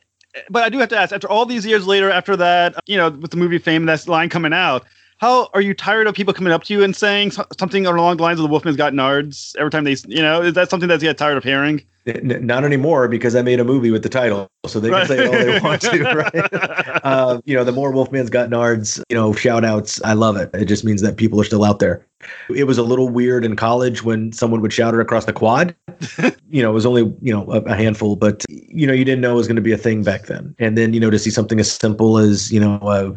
but 0.51 0.65
I 0.65 0.69
do 0.69 0.79
have 0.79 0.89
to 0.91 0.99
ask, 0.99 1.13
after 1.13 1.29
all 1.29 1.47
these 1.47 1.65
years 1.65 1.87
later, 1.87 2.11
after 2.11 2.37
that, 2.37 2.77
you 2.87 2.97
know, 2.97 3.11
with 3.11 3.31
the 3.31 3.37
movie 3.37 3.59
fame, 3.59 3.87
that 3.87 4.07
line 4.09 4.29
coming 4.29 4.53
out, 4.53 4.85
how 5.19 5.49
are 5.55 5.61
you 5.61 5.75
tired 5.75 6.07
of 6.07 6.15
people 6.15 6.35
coming 6.35 6.53
up 6.53 6.65
to 6.65 6.75
you 6.75 6.83
and 6.83 6.95
saying 6.95 7.31
something 7.59 7.87
along 7.87 8.19
the 8.19 8.23
lines 8.23 8.39
of 8.39 8.43
the 8.43 8.49
Wolfman's 8.51 8.77
got 8.77 8.93
nards 8.93 9.57
every 9.57 9.71
time 9.71 9.85
they, 9.85 9.97
you 10.07 10.21
know, 10.21 10.43
is 10.43 10.55
that 10.55 10.69
something 10.69 10.89
that 10.89 11.01
you 11.01 11.09
get 11.09 11.17
tired 11.17 11.39
of 11.39 11.45
hearing? 11.45 11.83
Not 12.23 12.65
anymore 12.65 13.09
because 13.09 13.35
I 13.35 13.43
made 13.43 13.59
a 13.59 13.65
movie 13.65 13.91
with 13.91 14.05
the 14.05 14.09
title, 14.09 14.47
so 14.67 14.79
they 14.79 14.91
Right. 14.91 15.09
can 15.09 15.17
say 15.17 15.27
all 15.27 15.33
they 15.33 15.59
want 15.59 15.81
to, 15.83 16.03
right? 16.05 17.01
uh, 17.05 17.41
you 17.47 17.57
know, 17.57 17.65
the 17.65 17.73
more 17.73 17.91
Wolfman's 17.91 18.31
got 18.31 18.49
nards, 18.49 19.03
you 19.09 19.17
know, 19.17 19.33
shout 19.33 19.65
outs. 19.65 20.01
I 20.05 20.13
love 20.13 20.37
it. 20.37 20.51
It 20.55 20.67
just 20.67 20.85
means 20.85 21.03
that 21.03 21.17
people 21.17 21.41
are 21.41 21.45
still 21.45 21.65
out 21.65 21.81
there. 21.81 22.07
It 22.55 22.65
was 22.65 22.79
a 22.79 22.85
little 22.85 23.09
weird 23.09 23.45
in 23.45 23.57
college 23.57 24.05
when 24.05 24.33
someone 24.33 24.61
would 24.61 24.73
shout 24.73 24.95
it 24.95 25.01
across 25.01 25.25
the 25.25 25.33
quad. 25.33 25.75
you 26.51 26.63
know, 26.63 26.71
it 26.71 26.75
was 26.75 26.87
only, 26.87 27.13
you 27.23 27.33
know, 27.33 27.51
a, 27.51 27.61
a 27.63 27.75
handful, 27.75 28.15
but, 28.17 28.45
you 28.49 28.87
know, 28.87 28.93
you 28.93 29.05
didn't 29.05 29.21
know 29.21 29.33
it 29.33 29.37
was 29.37 29.49
going 29.49 29.57
to 29.57 29.63
be 29.63 29.73
a 29.73 29.79
thing 29.79 30.05
back 30.05 30.27
then. 30.27 30.55
And 30.59 30.79
then, 30.79 30.93
you 30.93 31.01
know, 31.01 31.11
to 31.11 31.19
see 31.19 31.31
something 31.31 31.59
as 31.59 31.73
simple 31.73 32.19
as, 32.19 32.53
you 32.53 32.61
know, 32.61 32.77
uh, 32.79 33.13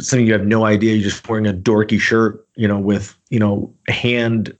something 0.00 0.26
you 0.26 0.32
have 0.32 0.46
no 0.46 0.64
idea, 0.64 0.94
you're 0.94 1.08
just 1.08 1.28
wearing 1.28 1.46
a 1.46 1.52
dorky 1.52 2.00
shirt, 2.00 2.46
you 2.56 2.66
know, 2.66 2.78
with, 2.78 3.16
you 3.28 3.38
know, 3.38 3.72
hand 3.88 4.56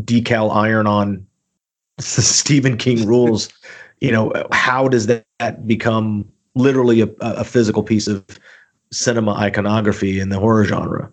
decal 0.00 0.54
iron 0.54 0.86
on 0.86 1.26
Stephen 1.98 2.76
King 2.76 3.06
rules, 3.06 3.48
you 4.00 4.10
know, 4.10 4.32
how 4.52 4.88
does 4.88 5.06
that 5.06 5.66
become 5.66 6.30
literally 6.54 7.02
a, 7.02 7.08
a 7.20 7.44
physical 7.44 7.82
piece 7.82 8.06
of 8.06 8.24
cinema 8.92 9.32
iconography 9.34 10.18
in 10.18 10.30
the 10.30 10.38
horror 10.38 10.64
genre? 10.64 11.10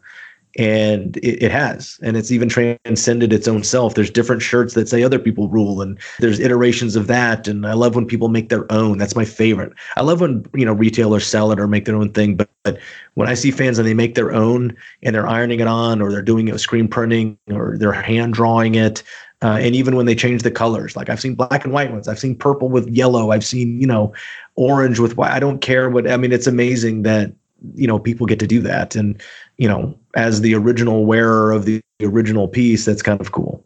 And 0.57 1.17
it, 1.17 1.43
it 1.43 1.51
has, 1.51 1.99
and 2.01 2.17
it's 2.17 2.31
even 2.31 2.49
transcended 2.49 3.31
its 3.31 3.47
own 3.47 3.63
self. 3.63 3.93
There's 3.93 4.09
different 4.09 4.41
shirts 4.41 4.73
that 4.73 4.89
say 4.89 5.03
other 5.03 5.19
people 5.19 5.49
rule, 5.49 5.81
and 5.83 5.99
there's 6.17 6.39
iterations 6.39 6.95
of 6.95 7.05
that. 7.07 7.47
And 7.47 7.67
I 7.67 7.73
love 7.73 7.95
when 7.95 8.07
people 8.07 8.27
make 8.27 8.49
their 8.49 8.71
own. 8.71 8.97
That's 8.97 9.15
my 9.15 9.23
favorite. 9.23 9.73
I 9.97 10.01
love 10.01 10.21
when 10.21 10.45
you 10.55 10.65
know 10.65 10.73
retailers 10.73 11.27
sell 11.27 11.51
it 11.51 11.59
or 11.59 11.67
make 11.67 11.85
their 11.85 11.95
own 11.95 12.11
thing. 12.11 12.35
But, 12.35 12.49
but 12.63 12.79
when 13.13 13.29
I 13.29 13.35
see 13.35 13.51
fans 13.51 13.77
and 13.77 13.87
they 13.87 13.93
make 13.93 14.15
their 14.15 14.33
own 14.33 14.75
and 15.03 15.13
they're 15.13 15.27
ironing 15.27 15.59
it 15.59 15.67
on, 15.67 16.01
or 16.01 16.11
they're 16.11 16.23
doing 16.23 16.47
it 16.47 16.53
with 16.53 16.61
screen 16.61 16.87
printing, 16.87 17.37
or 17.51 17.77
they're 17.77 17.93
hand 17.93 18.33
drawing 18.33 18.73
it, 18.73 19.03
uh, 19.43 19.59
and 19.61 19.75
even 19.75 19.95
when 19.95 20.07
they 20.07 20.15
change 20.15 20.41
the 20.41 20.51
colors, 20.51 20.95
like 20.95 21.09
I've 21.09 21.21
seen 21.21 21.35
black 21.35 21.63
and 21.63 21.71
white 21.71 21.91
ones, 21.91 22.07
I've 22.07 22.19
seen 22.19 22.35
purple 22.35 22.69
with 22.69 22.87
yellow, 22.89 23.31
I've 23.31 23.45
seen 23.45 23.79
you 23.79 23.87
know 23.87 24.13
orange 24.55 24.99
with 24.99 25.17
white. 25.17 25.31
I 25.31 25.39
don't 25.39 25.59
care 25.59 25.89
what. 25.89 26.09
I 26.09 26.17
mean, 26.17 26.31
it's 26.31 26.47
amazing 26.47 27.03
that 27.03 27.31
you 27.75 27.85
know 27.85 27.99
people 27.99 28.25
get 28.25 28.39
to 28.39 28.47
do 28.47 28.61
that, 28.61 28.95
and 28.95 29.21
you 29.57 29.67
know 29.67 29.95
as 30.17 30.41
the 30.41 30.55
original 30.55 31.05
wearer 31.05 31.51
of 31.51 31.65
the 31.65 31.79
original 32.01 32.47
piece, 32.47 32.85
that's 32.85 33.03
kind 33.03 33.21
of 33.21 33.31
cool. 33.31 33.63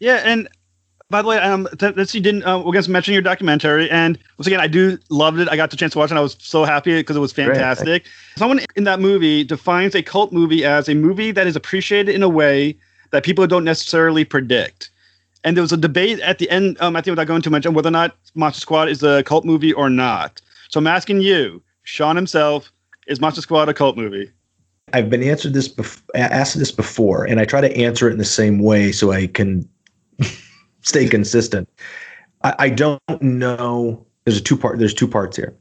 Yeah, 0.00 0.20
and 0.24 0.48
by 1.08 1.22
the 1.22 1.28
way, 1.28 1.38
um, 1.38 1.68
that, 1.78 1.94
that's 1.94 2.12
you 2.14 2.20
didn't. 2.20 2.42
Uh, 2.42 2.58
we're 2.58 2.72
going 2.72 2.82
to 2.82 2.90
mention 2.90 3.14
your 3.14 3.22
documentary, 3.22 3.88
and 3.90 4.18
once 4.36 4.48
again, 4.48 4.60
I 4.60 4.66
do 4.66 4.98
loved 5.08 5.38
it. 5.38 5.48
I 5.48 5.56
got 5.56 5.70
the 5.70 5.76
chance 5.76 5.92
to 5.92 5.98
watch 5.98 6.08
it. 6.08 6.10
and 6.10 6.18
I 6.18 6.22
was 6.22 6.36
so 6.40 6.64
happy 6.64 6.98
because 6.98 7.16
it 7.16 7.20
was 7.20 7.32
fantastic. 7.32 8.04
Someone 8.36 8.60
in 8.74 8.82
that 8.84 8.98
movie 8.98 9.44
defines 9.44 9.94
a 9.94 10.02
cult 10.02 10.32
movie 10.32 10.64
as 10.64 10.88
a 10.88 10.94
movie 10.94 11.30
that 11.30 11.46
is 11.46 11.54
appreciated 11.54 12.12
in 12.12 12.24
a 12.24 12.28
way 12.28 12.76
that 13.12 13.24
people 13.24 13.46
don't 13.46 13.64
necessarily 13.64 14.24
predict. 14.24 14.90
And 15.44 15.56
there 15.56 15.62
was 15.62 15.72
a 15.72 15.76
debate 15.76 16.18
at 16.20 16.38
the 16.38 16.50
end. 16.50 16.76
Um, 16.80 16.96
I 16.96 17.02
think 17.02 17.12
without 17.12 17.28
going 17.28 17.42
too 17.42 17.50
much 17.50 17.66
on 17.66 17.74
whether 17.74 17.88
or 17.88 17.92
not 17.92 18.16
Monster 18.34 18.60
Squad 18.60 18.88
is 18.88 19.04
a 19.04 19.22
cult 19.22 19.44
movie 19.44 19.72
or 19.72 19.88
not. 19.88 20.40
So 20.70 20.78
I'm 20.78 20.88
asking 20.88 21.20
you, 21.20 21.62
Sean 21.84 22.16
himself, 22.16 22.72
is 23.06 23.20
Monster 23.20 23.42
Squad 23.42 23.68
a 23.68 23.74
cult 23.74 23.96
movie? 23.96 24.32
I've 24.94 25.10
been 25.10 25.24
answered 25.24 25.54
this 25.54 25.68
bef- 25.68 26.02
asked 26.14 26.56
this 26.56 26.70
before, 26.70 27.24
and 27.24 27.40
I 27.40 27.44
try 27.44 27.60
to 27.60 27.76
answer 27.76 28.08
it 28.08 28.12
in 28.12 28.18
the 28.18 28.24
same 28.24 28.60
way 28.60 28.92
so 28.92 29.10
I 29.10 29.26
can 29.26 29.68
stay 30.82 31.08
consistent. 31.08 31.68
I, 32.44 32.54
I 32.60 32.68
don't 32.68 33.00
know. 33.20 34.06
There's 34.24 34.38
a 34.38 34.42
two 34.42 34.56
part. 34.56 34.78
There's 34.78 34.94
two 34.94 35.08
parts 35.08 35.36
here. 35.36 35.52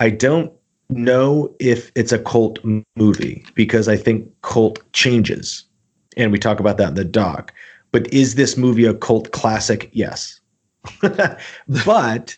I 0.00 0.10
don't 0.10 0.52
know 0.90 1.54
if 1.60 1.92
it's 1.94 2.10
a 2.10 2.18
cult 2.18 2.58
movie 2.96 3.46
because 3.54 3.86
I 3.86 3.96
think 3.96 4.28
cult 4.42 4.80
changes, 4.92 5.64
and 6.16 6.32
we 6.32 6.38
talk 6.40 6.58
about 6.58 6.76
that 6.78 6.88
in 6.88 6.94
the 6.94 7.04
doc. 7.04 7.54
But 7.92 8.12
is 8.12 8.34
this 8.34 8.56
movie 8.56 8.84
a 8.84 8.94
cult 8.94 9.30
classic? 9.30 9.90
Yes. 9.92 10.40
but 11.86 12.36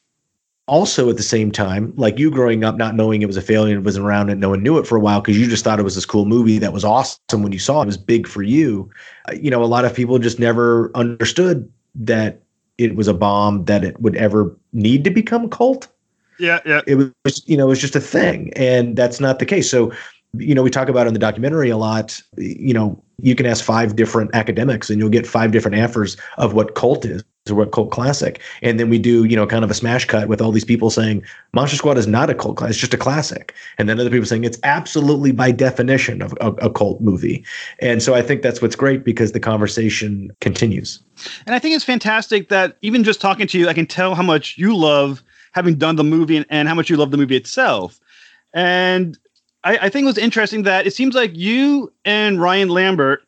also 0.66 1.10
at 1.10 1.16
the 1.16 1.22
same 1.22 1.50
time, 1.50 1.92
like 1.96 2.18
you 2.18 2.30
growing 2.30 2.64
up, 2.64 2.76
not 2.76 2.94
knowing 2.94 3.20
it 3.22 3.26
was 3.26 3.36
a 3.36 3.42
failure 3.42 3.74
and 3.76 3.84
wasn't 3.84 4.06
around 4.06 4.30
and 4.30 4.40
no 4.40 4.50
one 4.50 4.62
knew 4.62 4.78
it 4.78 4.86
for 4.86 4.96
a 4.96 5.00
while 5.00 5.20
because 5.20 5.38
you 5.38 5.46
just 5.46 5.64
thought 5.64 5.78
it 5.78 5.84
was 5.84 5.94
this 5.94 6.06
cool 6.06 6.24
movie 6.24 6.58
that 6.58 6.72
was 6.72 6.84
awesome 6.84 7.42
when 7.42 7.52
you 7.52 7.58
saw 7.58 7.80
it. 7.80 7.84
It 7.84 7.86
was 7.86 7.96
big 7.98 8.26
for 8.26 8.42
you. 8.42 8.90
Uh, 9.28 9.34
You 9.34 9.50
know, 9.50 9.62
a 9.62 9.66
lot 9.66 9.84
of 9.84 9.94
people 9.94 10.18
just 10.18 10.38
never 10.38 10.90
understood 10.94 11.70
that 11.96 12.40
it 12.78 12.96
was 12.96 13.08
a 13.08 13.14
bomb, 13.14 13.64
that 13.66 13.84
it 13.84 14.00
would 14.00 14.16
ever 14.16 14.56
need 14.72 15.04
to 15.04 15.10
become 15.10 15.44
a 15.44 15.48
cult 15.48 15.88
Yeah, 16.38 16.60
yeah. 16.66 16.80
it 16.86 16.96
was 17.24 17.46
you 17.46 17.56
know 17.56 17.66
it 17.66 17.68
was 17.68 17.80
just 17.80 17.94
a 17.94 18.00
thing 18.00 18.52
and 18.56 18.96
that's 18.96 19.20
not 19.20 19.38
the 19.38 19.46
case 19.46 19.70
so 19.70 19.92
you 20.36 20.54
know 20.54 20.62
we 20.62 20.70
talk 20.70 20.88
about 20.88 21.06
in 21.06 21.12
the 21.12 21.20
documentary 21.20 21.70
a 21.70 21.76
lot 21.76 22.20
you 22.36 22.74
know 22.74 23.00
you 23.22 23.36
can 23.36 23.46
ask 23.46 23.64
five 23.64 23.94
different 23.94 24.34
academics 24.34 24.90
and 24.90 24.98
you'll 24.98 25.08
get 25.08 25.26
five 25.26 25.52
different 25.52 25.76
answers 25.76 26.16
of 26.38 26.54
what 26.54 26.74
cult 26.74 27.04
is 27.04 27.22
or 27.50 27.54
what 27.54 27.72
cult 27.72 27.90
classic. 27.90 28.40
And 28.62 28.80
then 28.80 28.88
we 28.88 28.98
do 28.98 29.24
you 29.24 29.36
know 29.36 29.46
kind 29.46 29.64
of 29.64 29.70
a 29.70 29.74
smash 29.74 30.06
cut 30.06 30.28
with 30.28 30.40
all 30.40 30.50
these 30.50 30.64
people 30.64 30.90
saying 30.90 31.22
monster 31.52 31.76
squad 31.76 31.98
is 31.98 32.06
not 32.06 32.30
a 32.30 32.34
cult 32.34 32.56
classic 32.56 32.70
it's 32.70 32.80
just 32.80 32.94
a 32.94 32.98
classic. 32.98 33.54
And 33.76 33.88
then 33.88 34.00
other 34.00 34.10
people 34.10 34.26
saying 34.26 34.44
it's 34.44 34.58
absolutely 34.62 35.32
by 35.32 35.50
definition 35.50 36.22
of 36.22 36.32
a, 36.40 36.52
a 36.52 36.70
cult 36.70 37.00
movie. 37.00 37.44
And 37.80 38.02
so 38.02 38.14
i 38.14 38.22
think 38.22 38.42
that's 38.42 38.62
what's 38.62 38.76
great 38.76 39.04
because 39.04 39.32
the 39.32 39.40
conversation 39.40 40.30
continues. 40.40 41.00
And 41.46 41.54
I 41.54 41.58
think 41.58 41.74
it's 41.74 41.84
fantastic 41.84 42.48
that 42.48 42.76
even 42.82 43.04
just 43.04 43.20
talking 43.20 43.46
to 43.46 43.58
you, 43.58 43.68
I 43.68 43.74
can 43.74 43.86
tell 43.86 44.14
how 44.14 44.22
much 44.22 44.56
you 44.56 44.74
love 44.74 45.22
having 45.52 45.76
done 45.76 45.96
the 45.96 46.04
movie 46.04 46.36
and, 46.36 46.46
and 46.48 46.66
how 46.66 46.74
much 46.74 46.90
you 46.90 46.96
love 46.96 47.10
the 47.10 47.16
movie 47.16 47.36
itself. 47.36 48.00
And 48.54 49.18
I, 49.62 49.78
I 49.82 49.88
think 49.88 50.04
it 50.04 50.06
was 50.06 50.18
interesting 50.18 50.62
that 50.62 50.86
it 50.86 50.94
seems 50.94 51.14
like 51.14 51.36
you 51.36 51.92
and 52.04 52.40
Ryan 52.40 52.70
Lambert, 52.70 53.22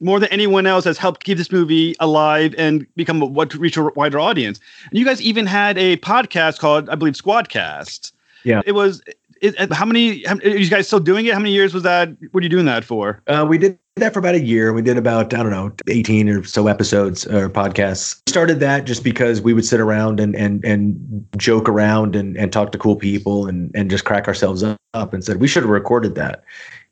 more 0.00 0.20
than 0.20 0.28
anyone 0.30 0.66
else, 0.66 0.84
has 0.84 0.98
helped 0.98 1.24
keep 1.24 1.38
this 1.38 1.50
movie 1.50 1.94
alive 2.00 2.54
and 2.58 2.86
become 2.96 3.22
a, 3.22 3.26
what 3.26 3.50
to 3.50 3.58
reach 3.58 3.76
a 3.76 3.84
wider 3.96 4.20
audience. 4.20 4.60
And 4.90 4.98
you 4.98 5.04
guys 5.04 5.20
even 5.22 5.46
had 5.46 5.78
a 5.78 5.96
podcast 5.98 6.58
called, 6.58 6.88
I 6.88 6.94
believe, 6.94 7.14
Squadcast. 7.14 8.12
Yeah. 8.44 8.62
It 8.66 8.72
was. 8.72 9.02
It, 9.42 9.70
how 9.72 9.84
many? 9.84 10.24
How, 10.24 10.36
are 10.36 10.48
you 10.48 10.70
guys 10.70 10.86
still 10.86 11.00
doing 11.00 11.26
it? 11.26 11.34
How 11.34 11.38
many 11.38 11.52
years 11.52 11.74
was 11.74 11.82
that? 11.82 12.10
What 12.32 12.40
are 12.40 12.44
you 12.44 12.48
doing 12.48 12.64
that 12.66 12.84
for? 12.84 13.20
Uh, 13.26 13.44
we 13.46 13.58
did 13.58 13.78
that 13.96 14.12
for 14.12 14.18
about 14.18 14.34
a 14.34 14.40
year. 14.40 14.72
We 14.72 14.82
did 14.82 14.96
about, 14.96 15.32
I 15.34 15.42
don't 15.42 15.50
know, 15.50 15.72
18 15.88 16.28
or 16.28 16.44
so 16.44 16.66
episodes 16.68 17.26
or 17.26 17.48
podcasts. 17.50 18.20
Started 18.28 18.60
that 18.60 18.84
just 18.84 19.04
because 19.04 19.40
we 19.40 19.52
would 19.52 19.66
sit 19.66 19.80
around 19.80 20.20
and 20.20 20.34
and 20.36 20.64
and 20.64 21.26
joke 21.36 21.68
around 21.68 22.16
and, 22.16 22.36
and 22.36 22.52
talk 22.52 22.72
to 22.72 22.78
cool 22.78 22.96
people 22.96 23.46
and, 23.46 23.70
and 23.74 23.90
just 23.90 24.04
crack 24.04 24.26
ourselves 24.26 24.62
up 24.62 25.12
and 25.12 25.24
said 25.24 25.38
we 25.38 25.48
should 25.48 25.62
have 25.62 25.70
recorded 25.70 26.14
that. 26.14 26.44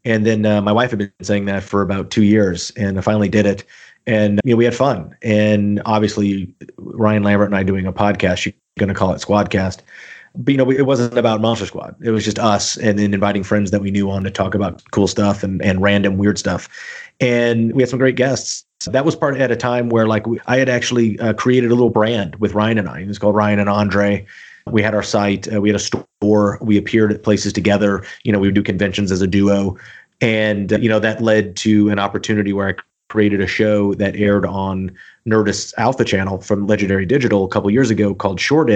And 0.04 0.26
then 0.26 0.44
uh, 0.44 0.60
my 0.60 0.72
wife 0.72 0.90
had 0.90 0.98
been 0.98 1.12
saying 1.22 1.46
that 1.46 1.62
for 1.62 1.82
about 1.82 2.10
two 2.10 2.24
years 2.24 2.70
and 2.76 2.98
I 2.98 3.00
finally 3.00 3.28
did 3.28 3.46
it. 3.46 3.64
And 4.06 4.40
you 4.44 4.52
know, 4.52 4.56
we 4.56 4.64
had 4.64 4.74
fun. 4.74 5.16
And 5.22 5.80
obviously 5.86 6.54
Ryan 6.76 7.22
Lambert 7.22 7.46
and 7.46 7.56
I 7.56 7.62
doing 7.62 7.86
a 7.86 7.92
podcast, 7.92 8.44
you're 8.44 8.54
going 8.78 8.88
to 8.88 8.94
call 8.94 9.12
it 9.12 9.20
Squadcast 9.20 9.80
but 10.36 10.52
you 10.52 10.58
know, 10.58 10.70
it 10.70 10.82
wasn't 10.82 11.16
about 11.16 11.40
Monster 11.40 11.66
Squad. 11.66 11.94
It 12.02 12.10
was 12.10 12.24
just 12.24 12.38
us 12.38 12.76
and 12.76 12.98
then 12.98 13.14
inviting 13.14 13.44
friends 13.44 13.70
that 13.70 13.80
we 13.80 13.90
knew 13.90 14.10
on 14.10 14.24
to 14.24 14.30
talk 14.30 14.54
about 14.54 14.82
cool 14.90 15.06
stuff 15.06 15.42
and, 15.42 15.62
and 15.62 15.80
random 15.80 16.18
weird 16.18 16.38
stuff. 16.38 16.68
And 17.20 17.72
we 17.72 17.82
had 17.82 17.88
some 17.88 17.98
great 17.98 18.16
guests. 18.16 18.64
That 18.86 19.04
was 19.04 19.14
part 19.14 19.36
at 19.36 19.50
a 19.50 19.56
time 19.56 19.88
where 19.88 20.06
like 20.06 20.26
we, 20.26 20.40
I 20.46 20.56
had 20.58 20.68
actually 20.68 21.18
uh, 21.20 21.34
created 21.34 21.70
a 21.70 21.74
little 21.74 21.90
brand 21.90 22.36
with 22.36 22.54
Ryan 22.54 22.78
and 22.78 22.88
I. 22.88 23.00
It 23.00 23.06
was 23.06 23.18
called 23.18 23.36
Ryan 23.36 23.60
and 23.60 23.68
Andre. 23.68 24.26
We 24.70 24.82
had 24.82 24.94
our 24.94 25.02
site. 25.02 25.52
Uh, 25.52 25.60
we 25.60 25.68
had 25.68 25.76
a 25.76 25.78
store. 25.78 26.58
We 26.60 26.76
appeared 26.76 27.12
at 27.12 27.22
places 27.22 27.52
together. 27.52 28.04
You 28.24 28.32
know, 28.32 28.38
we 28.38 28.48
would 28.48 28.54
do 28.54 28.62
conventions 28.62 29.12
as 29.12 29.20
a 29.20 29.26
duo, 29.26 29.76
and 30.20 30.72
uh, 30.72 30.78
you 30.78 30.88
know 30.88 30.98
that 31.00 31.20
led 31.20 31.56
to 31.56 31.90
an 31.90 31.98
opportunity 31.98 32.52
where 32.52 32.68
I 32.68 32.74
created 33.10 33.40
a 33.40 33.46
show 33.46 33.94
that 33.94 34.16
aired 34.16 34.46
on 34.46 34.90
Nerdist's 35.28 35.74
Alpha 35.76 36.04
channel 36.04 36.40
from 36.40 36.66
Legendary 36.66 37.06
Digital 37.06 37.44
a 37.44 37.48
couple 37.48 37.70
years 37.70 37.90
ago 37.90 38.14
called 38.14 38.40
Short 38.40 38.70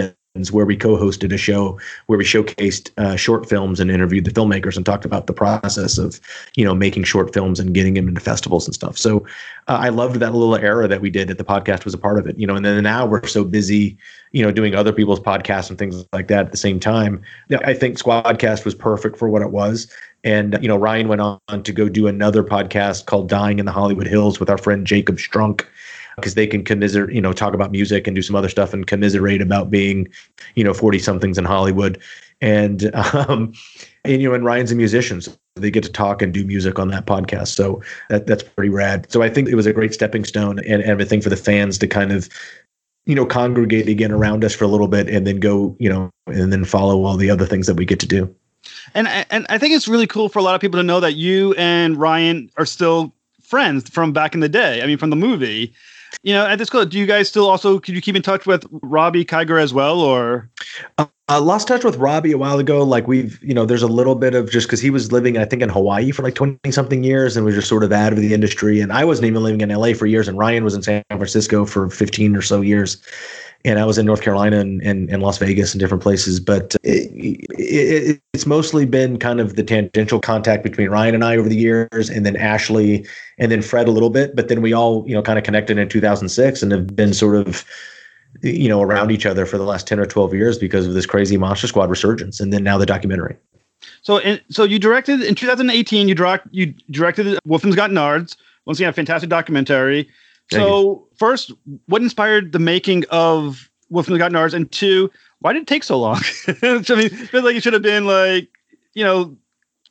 where 0.51 0.64
we 0.64 0.76
co-hosted 0.76 1.33
a 1.33 1.37
show 1.37 1.79
where 2.07 2.18
we 2.18 2.24
showcased 2.24 2.91
uh, 2.97 3.16
short 3.16 3.49
films 3.49 3.81
and 3.81 3.91
interviewed 3.91 4.24
the 4.24 4.31
filmmakers 4.31 4.76
and 4.76 4.87
talked 4.87 5.05
about 5.05 5.26
the 5.26 5.33
process 5.33 5.99
of 5.99 6.20
you 6.55 6.64
know 6.64 6.74
making 6.74 7.03
short 7.03 7.35
films 7.35 7.59
and 7.59 7.74
getting 7.74 7.95
them 7.95 8.09
into 8.09 8.20
festivals 8.20 8.66
and 8.66 8.74
stuff. 8.74 8.97
So 8.97 9.26
uh, 9.66 9.79
i 9.81 9.89
loved 9.89 10.16
that 10.16 10.35
little 10.35 10.57
era 10.57 10.87
that 10.89 11.01
we 11.01 11.11
did 11.11 11.29
that 11.29 11.39
the 11.39 11.45
podcast 11.45 11.85
was 11.85 11.95
a 11.95 11.99
part 11.99 12.18
of 12.18 12.26
it 12.26 12.39
you 12.39 12.47
know 12.47 12.55
and 12.55 12.64
then 12.64 12.83
now 12.83 13.05
we're 13.05 13.26
so 13.26 13.45
busy 13.45 13.97
you 14.33 14.43
know 14.43 14.53
doing 14.53 14.74
other 14.74 14.93
people's 14.93 15.20
podcasts 15.20 15.70
and 15.70 15.79
things 15.79 16.05
like 16.12 16.29
that 16.29 16.47
at 16.47 16.53
the 16.53 16.59
same 16.59 16.79
time. 16.79 17.20
I 17.64 17.74
think 17.74 17.99
squadcast 17.99 18.64
was 18.64 18.74
perfect 18.74 19.16
for 19.16 19.29
what 19.29 19.43
it 19.43 19.51
was. 19.51 19.93
And 20.24 20.59
you 20.61 20.68
know 20.68 20.76
ryan 20.76 21.09
went 21.09 21.20
on 21.20 21.62
to 21.62 21.72
go 21.72 21.89
do 21.89 22.07
another 22.07 22.45
podcast 22.45 23.07
called 23.07 23.29
dying 23.29 23.59
in 23.59 23.66
the 23.66 23.72
hollywood 23.72 24.07
hills 24.07 24.41
with 24.41 24.51
our 24.51 24.59
friend 24.59 24.87
jacob 24.87 25.16
strunk 25.16 25.64
because 26.20 26.34
they 26.34 26.46
can 26.46 26.64
commiserate, 26.64 27.14
you 27.14 27.20
know, 27.20 27.32
talk 27.32 27.54
about 27.54 27.70
music 27.70 28.06
and 28.06 28.14
do 28.14 28.22
some 28.22 28.36
other 28.36 28.48
stuff 28.48 28.72
and 28.72 28.86
commiserate 28.86 29.42
about 29.42 29.70
being, 29.70 30.08
you 30.54 30.64
know, 30.64 30.74
40 30.74 30.98
somethings 30.98 31.38
in 31.38 31.44
Hollywood. 31.44 32.00
And, 32.40 32.94
um, 33.14 33.52
and, 34.04 34.22
you 34.22 34.28
know, 34.28 34.34
and 34.34 34.44
Ryan's 34.44 34.72
a 34.72 34.74
musician. 34.74 35.20
So 35.20 35.32
they 35.56 35.70
get 35.70 35.84
to 35.84 35.92
talk 35.92 36.22
and 36.22 36.32
do 36.32 36.44
music 36.44 36.78
on 36.78 36.88
that 36.88 37.06
podcast. 37.06 37.48
So 37.48 37.82
that, 38.10 38.26
that's 38.26 38.42
pretty 38.42 38.70
rad. 38.70 39.10
So 39.10 39.22
I 39.22 39.28
think 39.28 39.48
it 39.48 39.54
was 39.54 39.66
a 39.66 39.72
great 39.72 39.94
stepping 39.94 40.24
stone 40.24 40.58
and, 40.60 40.82
and 40.82 41.00
a 41.00 41.04
thing 41.04 41.20
for 41.20 41.30
the 41.30 41.36
fans 41.36 41.78
to 41.78 41.86
kind 41.86 42.12
of, 42.12 42.28
you 43.06 43.14
know, 43.14 43.26
congregate 43.26 43.88
again 43.88 44.12
around 44.12 44.44
us 44.44 44.54
for 44.54 44.64
a 44.64 44.68
little 44.68 44.88
bit 44.88 45.08
and 45.08 45.26
then 45.26 45.40
go, 45.40 45.76
you 45.78 45.88
know, 45.88 46.10
and 46.26 46.52
then 46.52 46.64
follow 46.64 47.04
all 47.04 47.16
the 47.16 47.30
other 47.30 47.46
things 47.46 47.66
that 47.66 47.74
we 47.74 47.84
get 47.84 48.00
to 48.00 48.06
do. 48.06 48.34
And 48.94 49.08
and 49.30 49.46
I 49.48 49.58
think 49.58 49.74
it's 49.74 49.88
really 49.88 50.06
cool 50.06 50.28
for 50.28 50.38
a 50.38 50.42
lot 50.42 50.54
of 50.54 50.60
people 50.60 50.78
to 50.78 50.84
know 50.84 51.00
that 51.00 51.14
you 51.14 51.54
and 51.54 51.96
Ryan 51.96 52.50
are 52.56 52.66
still 52.66 53.14
friends 53.42 53.88
from 53.88 54.12
back 54.12 54.34
in 54.34 54.40
the 54.40 54.48
day. 54.48 54.82
I 54.82 54.86
mean, 54.86 54.98
from 54.98 55.10
the 55.10 55.16
movie 55.16 55.72
you 56.22 56.32
know, 56.32 56.46
at 56.46 56.59
this 56.59 56.70
club, 56.70 56.90
do 56.90 56.98
you 56.98 57.06
guys 57.06 57.28
still 57.28 57.48
also 57.48 57.78
could 57.78 57.94
you 57.94 58.00
keep 58.00 58.16
in 58.16 58.22
touch 58.22 58.46
with 58.46 58.64
Robby 58.70 59.24
Kiger 59.24 59.61
as 59.61 59.72
well, 59.72 60.00
or? 60.00 60.48
Uh, 60.98 61.06
I 61.30 61.36
lost 61.36 61.68
touch 61.68 61.84
with 61.84 61.96
Robby 61.96 62.32
a 62.32 62.38
while 62.38 62.59
ago. 62.59 62.82
Like 62.82 63.06
we've, 63.06 63.42
you 63.42 63.52
know, 63.52 63.66
there's 63.66 63.82
a 63.82 63.88
little 63.88 64.14
bit 64.14 64.34
of 64.34 64.50
just 64.50 64.66
because 64.66 64.80
he 64.80 64.88
was 64.88 65.12
living, 65.12 65.36
I 65.36 65.44
think, 65.44 65.61
in 65.61 65.68
Hawaii 65.68 66.11
for 66.11 66.22
like 66.22 66.34
20 66.34 66.70
something 66.70 67.04
years 67.04 67.36
and 67.36 67.44
was 67.44 67.54
just 67.54 67.68
sort 67.68 67.84
of 67.84 67.92
out 67.92 68.12
of 68.14 68.18
the 68.18 68.32
industry. 68.32 68.80
And 68.80 68.92
I 68.92 69.04
wasn't 69.04 69.26
even 69.26 69.42
living 69.42 69.61
in 69.61 69.68
LA 69.68 69.92
for 69.92 70.06
years. 70.06 70.26
And 70.26 70.38
Ryan 70.38 70.64
was 70.64 70.74
in 70.74 70.82
San 70.82 71.04
Francisco 71.11 71.66
for 71.66 71.90
15 71.90 72.34
or 72.34 72.40
so 72.40 72.62
years 72.62 73.02
and 73.64 73.78
I 73.78 73.84
was 73.84 73.98
in 73.98 74.06
North 74.06 74.22
Carolina 74.22 74.61
and, 74.61 74.80
and, 74.82 75.11
and 75.11 75.22
Las 75.22 75.38
Vegas 75.38 75.72
and 75.72 75.80
different 75.80 76.02
places. 76.02 76.38
But 76.38 76.76
it, 76.84 77.11
it, 77.59 78.20
it's 78.32 78.46
mostly 78.46 78.86
been 78.86 79.18
kind 79.18 79.40
of 79.40 79.56
the 79.56 79.64
tangential 79.64 80.20
contact 80.20 80.62
between 80.62 80.88
Ryan 80.88 81.14
and 81.16 81.24
I 81.24 81.36
over 81.36 81.48
the 81.48 81.56
years, 81.56 82.09
and 82.09 82.24
then 82.24 82.36
Ashley, 82.36 83.06
and 83.38 83.50
then 83.50 83.62
Fred 83.62 83.88
a 83.88 83.90
little 83.90 84.11
bit. 84.11 84.36
But 84.36 84.48
then 84.48 84.62
we 84.62 84.72
all, 84.72 85.04
you 85.09 85.14
know, 85.14 85.22
kind 85.22 85.38
of 85.38 85.44
connected 85.44 85.78
in 85.78 85.88
2006 85.88 86.62
and 86.62 86.72
have 86.72 86.94
been 86.94 87.12
sort 87.12 87.34
of, 87.34 87.64
you 88.42 88.68
know, 88.68 88.80
around 88.80 89.11
each 89.11 89.26
other 89.26 89.44
for 89.44 89.59
the 89.59 89.64
last 89.64 89.86
10 89.88 89.98
or 89.98 90.06
12 90.06 90.34
years 90.34 90.59
because 90.59 90.86
of 90.86 90.94
this 90.94 91.06
crazy 91.06 91.36
Monster 91.36 91.66
Squad 91.66 91.90
resurgence, 91.90 92.38
and 92.40 92.52
then 92.52 92.62
now 92.62 92.78
the 92.78 92.86
documentary. 92.86 93.36
So, 94.02 94.20
so 94.50 94.64
you 94.64 94.78
directed 94.78 95.22
in 95.22 95.34
2018. 95.34 96.09
You 96.09 96.14
direct 96.14 96.48
you 96.50 96.74
directed 96.90 97.38
Wolfman's 97.44 97.76
Got 97.76 97.90
Nards. 97.90 98.36
Once 98.64 98.78
again, 98.78 98.90
a 98.90 98.92
fantastic 98.92 99.30
documentary. 99.30 100.09
So 100.51 101.07
first, 101.16 101.53
what 101.86 102.03
inspired 102.03 102.53
the 102.53 102.59
making 102.59 103.05
of 103.11 103.68
Wolfman 103.90 104.18
Got 104.18 104.32
Nards? 104.32 104.55
And 104.55 104.70
two, 104.72 105.11
why 105.40 105.53
did 105.53 105.62
it 105.62 105.68
take 105.68 105.84
so 105.84 105.99
long? 105.99 106.20
I 106.49 106.53
mean, 106.62 107.07
it 107.07 107.28
feels 107.28 107.44
like 107.44 107.57
it 107.57 107.62
should 107.62 107.74
have 107.74 107.82
been 107.82 108.07
like, 108.07 108.49
you 108.94 109.05
know, 109.05 109.36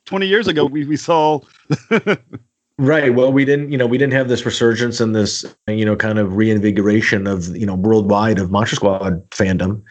20 0.06 0.26
years 0.26 0.48
ago 0.48 0.64
we, 0.64 0.84
we 0.84 0.96
saw 0.96 1.40
Right. 2.78 3.12
Well, 3.12 3.32
we 3.32 3.44
didn't, 3.44 3.72
you 3.72 3.76
know, 3.76 3.88
we 3.88 3.98
didn't 3.98 4.12
have 4.12 4.28
this 4.28 4.46
resurgence 4.46 5.00
and 5.00 5.14
this, 5.14 5.44
you 5.66 5.84
know, 5.84 5.96
kind 5.96 6.16
of 6.20 6.36
reinvigoration 6.36 7.26
of, 7.26 7.48
you 7.56 7.66
know, 7.66 7.74
worldwide 7.74 8.38
of 8.38 8.52
Monster 8.52 8.76
Squad 8.76 9.28
fandom. 9.30 9.82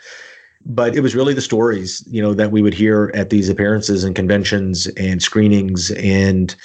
But 0.66 0.96
it 0.96 1.02
was 1.02 1.14
really 1.14 1.34
the 1.34 1.42
stories, 1.42 2.02
you 2.10 2.22
know, 2.22 2.34
that 2.34 2.52
we 2.52 2.62
would 2.62 2.74
hear 2.74 3.12
at 3.14 3.30
these 3.30 3.50
appearances 3.50 4.06
and 4.06 4.16
conventions 4.16 4.88
and 4.96 5.22
screenings 5.22 5.92
and 5.92 6.56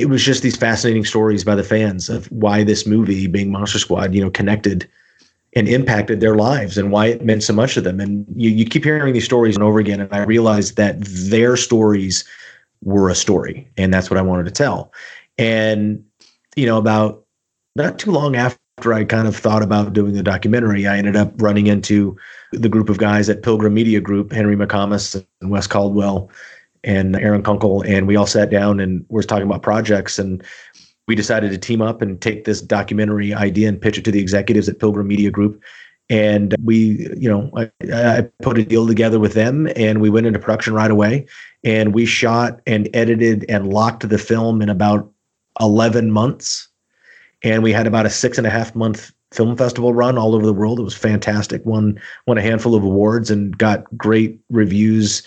it 0.00 0.08
was 0.08 0.24
just 0.24 0.42
these 0.42 0.56
fascinating 0.56 1.04
stories 1.04 1.44
by 1.44 1.54
the 1.54 1.62
fans 1.62 2.08
of 2.08 2.30
why 2.32 2.64
this 2.64 2.86
movie, 2.86 3.26
being 3.26 3.52
Monster 3.52 3.78
Squad, 3.78 4.14
you 4.14 4.22
know, 4.22 4.30
connected 4.30 4.88
and 5.54 5.68
impacted 5.68 6.20
their 6.20 6.36
lives 6.36 6.78
and 6.78 6.90
why 6.90 7.06
it 7.06 7.24
meant 7.24 7.42
so 7.42 7.52
much 7.52 7.74
to 7.74 7.80
them. 7.80 8.00
And 8.00 8.24
you, 8.34 8.50
you 8.50 8.64
keep 8.64 8.84
hearing 8.84 9.12
these 9.12 9.24
stories 9.24 9.56
and 9.56 9.62
over 9.62 9.78
again. 9.78 10.00
And 10.00 10.12
I 10.12 10.22
realized 10.22 10.76
that 10.76 10.96
their 11.00 11.56
stories 11.56 12.24
were 12.82 13.10
a 13.10 13.14
story. 13.14 13.68
And 13.76 13.92
that's 13.92 14.08
what 14.08 14.18
I 14.18 14.22
wanted 14.22 14.44
to 14.44 14.52
tell. 14.52 14.92
And, 15.36 16.02
you 16.56 16.66
know, 16.66 16.78
about 16.78 17.24
not 17.76 17.98
too 17.98 18.10
long 18.10 18.36
after 18.36 18.92
I 18.92 19.04
kind 19.04 19.28
of 19.28 19.36
thought 19.36 19.62
about 19.62 19.92
doing 19.92 20.14
the 20.14 20.22
documentary, 20.22 20.86
I 20.86 20.96
ended 20.96 21.16
up 21.16 21.32
running 21.36 21.66
into 21.66 22.16
the 22.52 22.68
group 22.68 22.88
of 22.88 22.98
guys 22.98 23.28
at 23.28 23.42
Pilgrim 23.42 23.74
Media 23.74 24.00
Group, 24.00 24.32
Henry 24.32 24.56
McComas 24.56 25.22
and 25.42 25.50
Wes 25.50 25.66
Caldwell 25.66 26.30
and 26.84 27.16
Aaron 27.16 27.42
Kunkel, 27.42 27.82
and 27.82 28.06
we 28.06 28.16
all 28.16 28.26
sat 28.26 28.50
down 28.50 28.80
and 28.80 29.04
we 29.08 29.20
are 29.20 29.24
talking 29.24 29.46
about 29.46 29.62
projects, 29.62 30.18
and 30.18 30.42
we 31.06 31.14
decided 31.14 31.50
to 31.50 31.58
team 31.58 31.82
up 31.82 32.02
and 32.02 32.20
take 32.20 32.44
this 32.44 32.60
documentary 32.60 33.34
idea 33.34 33.68
and 33.68 33.80
pitch 33.80 33.98
it 33.98 34.04
to 34.04 34.12
the 34.12 34.20
executives 34.20 34.68
at 34.68 34.78
Pilgrim 34.78 35.08
Media 35.08 35.30
Group. 35.30 35.62
And 36.08 36.56
we, 36.64 37.08
you 37.16 37.28
know, 37.28 37.50
I, 37.56 37.70
I 37.92 38.22
put 38.42 38.58
a 38.58 38.64
deal 38.64 38.86
together 38.86 39.20
with 39.20 39.34
them, 39.34 39.68
and 39.76 40.00
we 40.00 40.10
went 40.10 40.26
into 40.26 40.38
production 40.38 40.74
right 40.74 40.90
away. 40.90 41.26
And 41.62 41.94
we 41.94 42.06
shot 42.06 42.60
and 42.66 42.88
edited 42.94 43.44
and 43.48 43.72
locked 43.72 44.08
the 44.08 44.18
film 44.18 44.62
in 44.62 44.68
about 44.68 45.10
11 45.60 46.10
months. 46.10 46.68
And 47.42 47.62
we 47.62 47.72
had 47.72 47.86
about 47.86 48.06
a 48.06 48.10
six 48.10 48.38
and 48.38 48.46
a 48.46 48.50
half 48.50 48.74
month 48.74 49.12
film 49.32 49.56
festival 49.56 49.94
run 49.94 50.18
all 50.18 50.34
over 50.34 50.46
the 50.46 50.52
world. 50.52 50.80
It 50.80 50.84
was 50.84 50.96
fantastic. 50.96 51.64
Won 51.64 52.00
won 52.26 52.38
a 52.38 52.42
handful 52.42 52.74
of 52.74 52.82
awards 52.82 53.30
and 53.30 53.56
got 53.56 53.84
great 53.96 54.40
reviews 54.50 55.22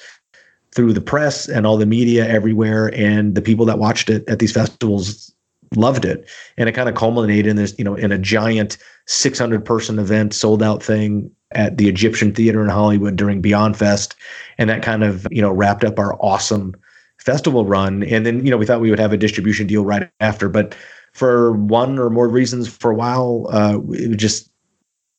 through 0.74 0.94
the 0.94 1.02
press 1.02 1.48
and 1.48 1.66
all 1.66 1.78
the 1.78 1.86
media 1.86 2.28
everywhere 2.28 2.94
and 2.96 3.36
the 3.36 3.42
people 3.42 3.66
that 3.66 3.80
watched 3.80 4.10
it 4.10 4.28
at 4.28 4.40
these 4.40 4.52
festivals 4.52 5.32
loved 5.76 6.06
it. 6.06 6.28
And 6.58 6.68
it 6.68 6.74
kind 6.74 6.90
of 6.90 6.96
culminated 6.96 7.48
in 7.48 7.56
this 7.56 7.76
you 7.78 7.84
know 7.84 7.96
in 7.96 8.12
a 8.12 8.18
giant 8.18 8.78
600 9.08 9.64
person 9.66 10.00
event 10.00 10.34
sold 10.34 10.64
out 10.64 10.84
thing 10.84 11.30
at 11.52 11.78
the 11.78 11.88
Egyptian 11.88 12.34
Theater 12.34 12.64
in 12.64 12.70
Hollywood 12.70 13.16
during 13.16 13.42
Beyond 13.42 13.78
Fest. 13.78 14.16
And 14.58 14.70
that 14.70 14.84
kind 14.84 15.04
of 15.04 15.28
you 15.32 15.42
know 15.42 15.52
wrapped 15.52 15.84
up 15.84 16.00
our 16.00 16.16
awesome 16.22 16.76
festival 17.20 17.66
run. 17.66 18.04
And 18.04 18.26
then 18.26 18.44
you 18.44 18.52
know 18.52 18.58
we 18.58 18.66
thought 18.66 18.82
we 18.82 18.90
would 18.90 19.00
have 19.00 19.14
a 19.14 19.18
distribution 19.18 19.68
deal 19.68 19.86
right 19.86 20.10
after. 20.20 20.50
But 20.50 20.76
for 21.14 21.54
one 21.54 22.00
or 22.00 22.10
more 22.10 22.28
reasons 22.28 22.68
for 22.68 22.90
a 22.90 22.96
while 22.96 23.48
uh 23.52 23.78
it 23.92 24.18
just 24.18 24.50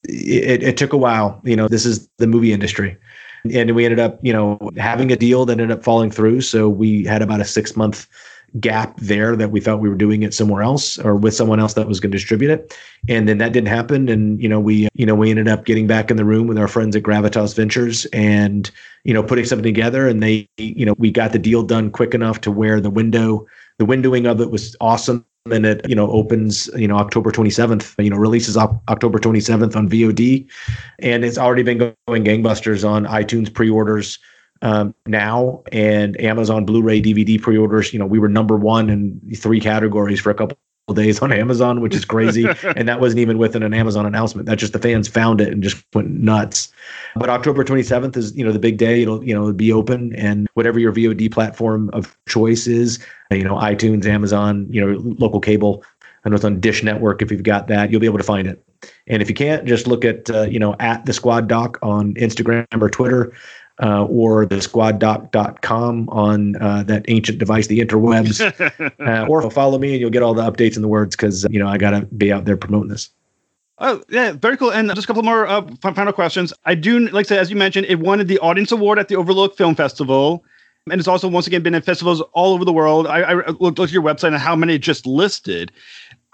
it, 0.07 0.62
it 0.62 0.76
took 0.76 0.92
a 0.92 0.98
while. 0.98 1.40
You 1.44 1.57
know 1.57 1.68
this 1.68 1.86
is 1.86 2.09
the 2.18 2.26
movie 2.26 2.52
industry 2.52 2.96
and 3.53 3.74
we 3.74 3.84
ended 3.84 4.01
up 4.01 4.18
you 4.22 4.32
know 4.32 4.59
having 4.76 5.11
a 5.12 5.16
deal 5.16 5.45
that 5.47 5.53
ended 5.53 5.70
up 5.70 5.84
falling 5.84 6.11
through. 6.11 6.40
So 6.40 6.68
we 6.68 7.05
had 7.05 7.22
about 7.22 7.40
a 7.40 7.45
six 7.45 7.76
month 7.76 8.07
gap 8.61 8.97
there 9.01 9.34
that 9.34 9.51
we 9.51 9.61
thought 9.61 9.80
we 9.80 9.88
were 9.88 9.97
doing 9.97 10.22
it 10.22 10.32
somewhere 10.32 10.62
else 10.62 10.97
or 11.01 11.16
with 11.16 11.34
someone 11.34 11.59
else 11.59 11.74
that 11.74 11.88
was 11.88 11.99
going 11.99 12.12
to 12.12 12.16
distribute 12.16 12.53
it. 12.53 12.76
And 13.09 13.28
then 13.28 13.38
that 13.38 13.53
didn't 13.53 13.68
happen. 13.68 14.09
And 14.09 14.40
you 14.40 14.49
know 14.49 14.61
we 14.61 14.88
you 14.95 15.07
know 15.07 15.14
we 15.14 15.30
ended 15.30 15.49
up 15.49 15.64
getting 15.64 15.86
back 15.86 16.11
in 16.11 16.16
the 16.16 16.24
room 16.24 16.47
with 16.47 16.59
our 16.59 16.68
friends 16.68 16.95
at 16.97 17.03
gravitas 17.03 17.55
ventures 17.55 18.07
and 18.07 18.70
you 19.05 19.12
know 19.12 19.22
putting 19.22 19.45
something 19.45 19.64
together. 19.64 20.09
And 20.09 20.22
they 20.22 20.49
you 20.57 20.86
know 20.86 20.95
we 20.99 21.11
got 21.11 21.32
the 21.32 21.38
deal 21.38 21.62
done 21.62 21.90
quick 21.90 22.14
enough 22.14 22.40
to 22.42 22.51
where 22.51 22.80
the 22.80 22.90
window 22.90 23.47
the 23.78 23.86
windowing 23.86 24.30
of 24.30 24.40
it 24.40 24.51
was 24.51 24.76
awesome 24.80 25.24
and 25.51 25.66
it 25.66 25.86
you 25.86 25.95
know 25.95 26.11
opens 26.11 26.70
you 26.76 26.88
know 26.88 26.97
October 26.97 27.30
27th 27.30 28.03
you 28.03 28.09
know 28.09 28.16
releases 28.16 28.57
op- 28.57 28.82
October 28.88 29.18
27th 29.18 29.76
on 29.76 29.88
VOD 29.88 30.49
and 31.01 31.22
it's 31.24 31.36
already 31.36 31.62
been 31.62 31.76
going 31.78 32.24
gangbusters 32.24 32.88
on 32.88 33.05
iTunes 33.05 33.53
pre-orders 33.53 34.18
um, 34.62 34.95
now, 35.07 35.62
and 35.72 36.18
Amazon 36.20 36.64
Blu-ray 36.64 37.03
DVD 37.03 37.40
pre-orders. 37.40 37.92
You 37.92 37.99
know, 37.99 38.07
we 38.07 38.18
were 38.18 38.30
number 38.30 38.57
one 38.57 38.88
in 38.88 39.20
three 39.36 39.61
categories 39.61 40.20
for 40.20 40.30
a 40.30 40.34
couple 40.34 40.57
days 40.93 41.22
on 41.22 41.32
Amazon, 41.32 41.80
which 41.80 41.95
is 41.95 42.05
crazy. 42.05 42.47
and 42.76 42.87
that 42.89 43.01
wasn't 43.01 43.20
even 43.20 43.39
within 43.39 43.62
an 43.62 43.72
Amazon 43.72 44.05
announcement. 44.05 44.47
That 44.47 44.59
just 44.59 44.74
the 44.74 44.78
fans 44.78 45.09
found 45.09 45.41
it 45.41 45.53
and 45.53 45.62
just 45.62 45.82
went 45.95 46.11
nuts. 46.11 46.70
But 47.16 47.30
October 47.30 47.64
27th 47.64 48.16
is, 48.16 48.37
you 48.37 48.45
know, 48.45 48.53
the 48.53 48.59
big 48.59 48.76
day. 48.76 49.03
It'll, 49.03 49.24
you 49.24 49.35
know, 49.35 49.53
be 49.53 49.72
open 49.72 50.14
and 50.14 50.47
whatever 50.55 50.78
your 50.78 50.93
VOD 50.93 51.32
platform 51.32 51.89
of 51.95 52.16
choice 52.28 52.66
is, 52.66 52.99
you 53.30 53.45
know, 53.45 53.55
iTunes, 53.55 54.05
Amazon, 54.05 54.66
you 54.70 54.85
know, 54.85 54.99
local 55.18 55.41
cable. 55.41 55.82
I 56.24 56.28
know 56.28 56.37
it's 56.37 56.45
on 56.45 56.61
Dish 56.61 56.82
Network. 56.82 57.22
If 57.22 57.30
you've 57.30 57.43
got 57.43 57.68
that, 57.68 57.91
you'll 57.91 58.01
be 58.01 58.07
able 58.07 58.18
to 58.18 58.24
find 58.24 58.47
it. 58.49 58.62
And 59.07 59.22
if 59.22 59.28
you 59.28 59.35
can't, 59.35 59.64
just 59.64 59.87
look 59.87 60.05
at, 60.05 60.28
uh, 60.30 60.43
you 60.43 60.59
know, 60.59 60.74
at 60.80 61.07
the 61.07 61.12
squad 61.12 61.49
doc 61.49 61.78
on 61.82 62.14
Instagram 62.14 62.66
or 62.80 62.91
Twitter 62.91 63.32
uh, 63.83 64.05
or 64.05 64.47
the 64.47 64.57
squaddoc.com 64.57 66.09
on 66.11 66.57
uh, 66.62 66.83
that 66.85 67.05
ancient 67.09 67.39
device, 67.39 67.66
the 67.66 67.81
interwebs, 67.81 68.41
uh, 69.01 69.27
or 69.29 69.51
follow 69.51 69.79
me 69.79 69.93
and 69.93 70.01
you'll 70.01 70.11
get 70.11 70.22
all 70.22 70.35
the 70.35 70.43
updates 70.43 70.75
and 70.75 70.85
the 70.85 70.89
words 70.89 71.16
because, 71.16 71.47
you 71.51 71.59
know, 71.59 71.66
I 71.66 71.79
got 71.79 71.91
to 71.91 72.03
be 72.07 72.33
out 72.33 72.45
there 72.45 72.57
promoting 72.57 72.89
this. 72.89 73.11
Oh 73.79 74.03
yeah, 74.09 74.33
very 74.33 74.57
cool. 74.57 74.72
And 74.72 74.89
just 74.95 75.05
a 75.05 75.07
couple 75.07 75.22
more 75.25 75.47
uh, 75.47 75.68
final 75.81 76.12
questions. 76.12 76.53
I 76.64 76.77
do 76.77 77.01
like 77.09 77.27
I 77.27 77.29
said, 77.29 77.39
as 77.39 77.51
you 77.51 77.57
mentioned, 77.57 77.87
it 77.87 77.99
won 77.99 78.25
the 78.25 78.39
Audience 78.39 78.70
Award 78.70 79.01
at 79.01 79.09
the 79.09 79.16
Overlook 79.16 79.57
Film 79.57 79.75
Festival, 79.75 80.45
and 80.89 81.01
it's 81.01 81.09
also 81.09 81.27
once 81.27 81.49
again 81.49 81.62
been 81.62 81.75
at 81.75 81.85
festivals 81.85 82.20
all 82.33 82.55
over 82.55 82.64
the 82.64 82.72
world. 82.72 83.09
I, 83.09 83.22
I 83.22 83.51
looked 83.59 83.81
at 83.81 83.91
your 83.91 84.03
website 84.03 84.29
and 84.29 84.37
how 84.37 84.55
many 84.55 84.77
it 84.77 84.79
just 84.79 85.07
listed. 85.07 85.72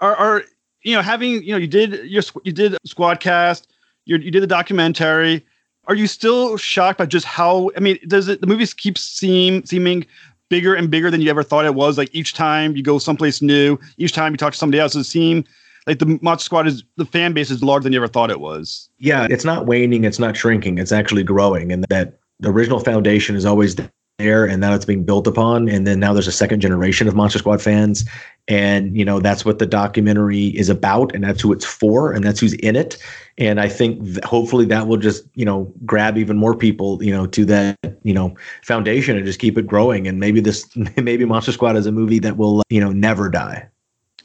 Are, 0.01 0.15
are 0.15 0.43
you 0.83 0.95
know 0.95 1.01
having 1.01 1.43
you 1.43 1.51
know 1.51 1.57
you 1.57 1.67
did 1.67 2.05
your 2.05 2.21
you 2.43 2.51
did 2.51 2.77
Squadcast, 2.87 3.65
you 4.05 4.17
you 4.17 4.29
did 4.29 4.43
the 4.43 4.47
documentary. 4.47 5.43
Are 5.87 5.95
you 5.95 6.07
still 6.07 6.57
shocked 6.57 6.99
by 6.99 7.05
just 7.05 7.25
how? 7.25 7.71
I 7.75 7.79
mean, 7.79 7.97
does 8.07 8.27
it 8.27 8.41
the 8.41 8.47
movies 8.47 8.73
keep 8.73 8.97
seem 8.97 9.65
seeming 9.65 10.05
bigger 10.49 10.75
and 10.75 10.91
bigger 10.91 11.09
than 11.09 11.21
you 11.21 11.29
ever 11.29 11.43
thought 11.43 11.65
it 11.65 11.75
was? 11.75 11.97
Like 11.97 12.13
each 12.13 12.33
time 12.33 12.75
you 12.75 12.83
go 12.83 12.99
someplace 12.99 13.41
new, 13.41 13.77
each 13.97 14.13
time 14.13 14.33
you 14.33 14.37
talk 14.37 14.53
to 14.53 14.59
somebody 14.59 14.79
else, 14.79 14.95
it 14.95 15.05
seem 15.05 15.43
like 15.87 15.99
the 15.99 16.19
Monster 16.21 16.45
Squad 16.45 16.67
is 16.67 16.83
the 16.97 17.05
fan 17.05 17.33
base 17.33 17.49
is 17.49 17.63
larger 17.63 17.83
than 17.83 17.93
you 17.93 17.99
ever 17.99 18.07
thought 18.07 18.29
it 18.29 18.39
was. 18.39 18.89
Yeah, 18.99 19.27
it's 19.29 19.45
not 19.45 19.65
waning, 19.65 20.03
it's 20.03 20.19
not 20.19 20.37
shrinking, 20.37 20.77
it's 20.77 20.91
actually 20.91 21.23
growing, 21.23 21.71
and 21.71 21.85
that 21.89 22.19
the 22.39 22.51
original 22.51 22.79
foundation 22.79 23.35
is 23.35 23.45
always 23.45 23.75
there, 24.21 24.45
and 24.45 24.61
now 24.61 24.73
it's 24.73 24.85
being 24.85 25.03
built 25.03 25.27
upon, 25.27 25.67
and 25.67 25.85
then 25.87 25.99
now 25.99 26.13
there's 26.13 26.27
a 26.27 26.31
second 26.31 26.59
generation 26.59 27.07
of 27.07 27.15
Monster 27.15 27.39
Squad 27.39 27.61
fans, 27.61 28.05
and 28.47 28.95
you 28.97 29.03
know 29.03 29.19
that's 29.19 29.43
what 29.43 29.59
the 29.59 29.65
documentary 29.65 30.47
is 30.47 30.69
about, 30.69 31.13
and 31.15 31.23
that's 31.23 31.41
who 31.41 31.51
it's 31.51 31.65
for, 31.65 32.11
and 32.11 32.23
that's 32.23 32.39
who's 32.39 32.53
in 32.55 32.75
it, 32.75 32.97
and 33.37 33.59
I 33.59 33.67
think 33.67 34.03
th- 34.03 34.23
hopefully 34.23 34.65
that 34.65 34.87
will 34.87 34.97
just 34.97 35.25
you 35.35 35.45
know 35.45 35.71
grab 35.85 36.17
even 36.17 36.37
more 36.37 36.55
people 36.55 37.03
you 37.03 37.11
know 37.11 37.25
to 37.27 37.45
that 37.45 37.77
you 38.03 38.13
know 38.13 38.35
foundation 38.63 39.17
and 39.17 39.25
just 39.25 39.39
keep 39.39 39.57
it 39.57 39.67
growing, 39.67 40.07
and 40.07 40.19
maybe 40.19 40.39
this 40.39 40.67
maybe 40.97 41.25
Monster 41.25 41.51
Squad 41.51 41.75
is 41.75 41.85
a 41.85 41.91
movie 41.91 42.19
that 42.19 42.37
will 42.37 42.63
you 42.69 42.79
know 42.79 42.91
never 42.91 43.29
die. 43.29 43.67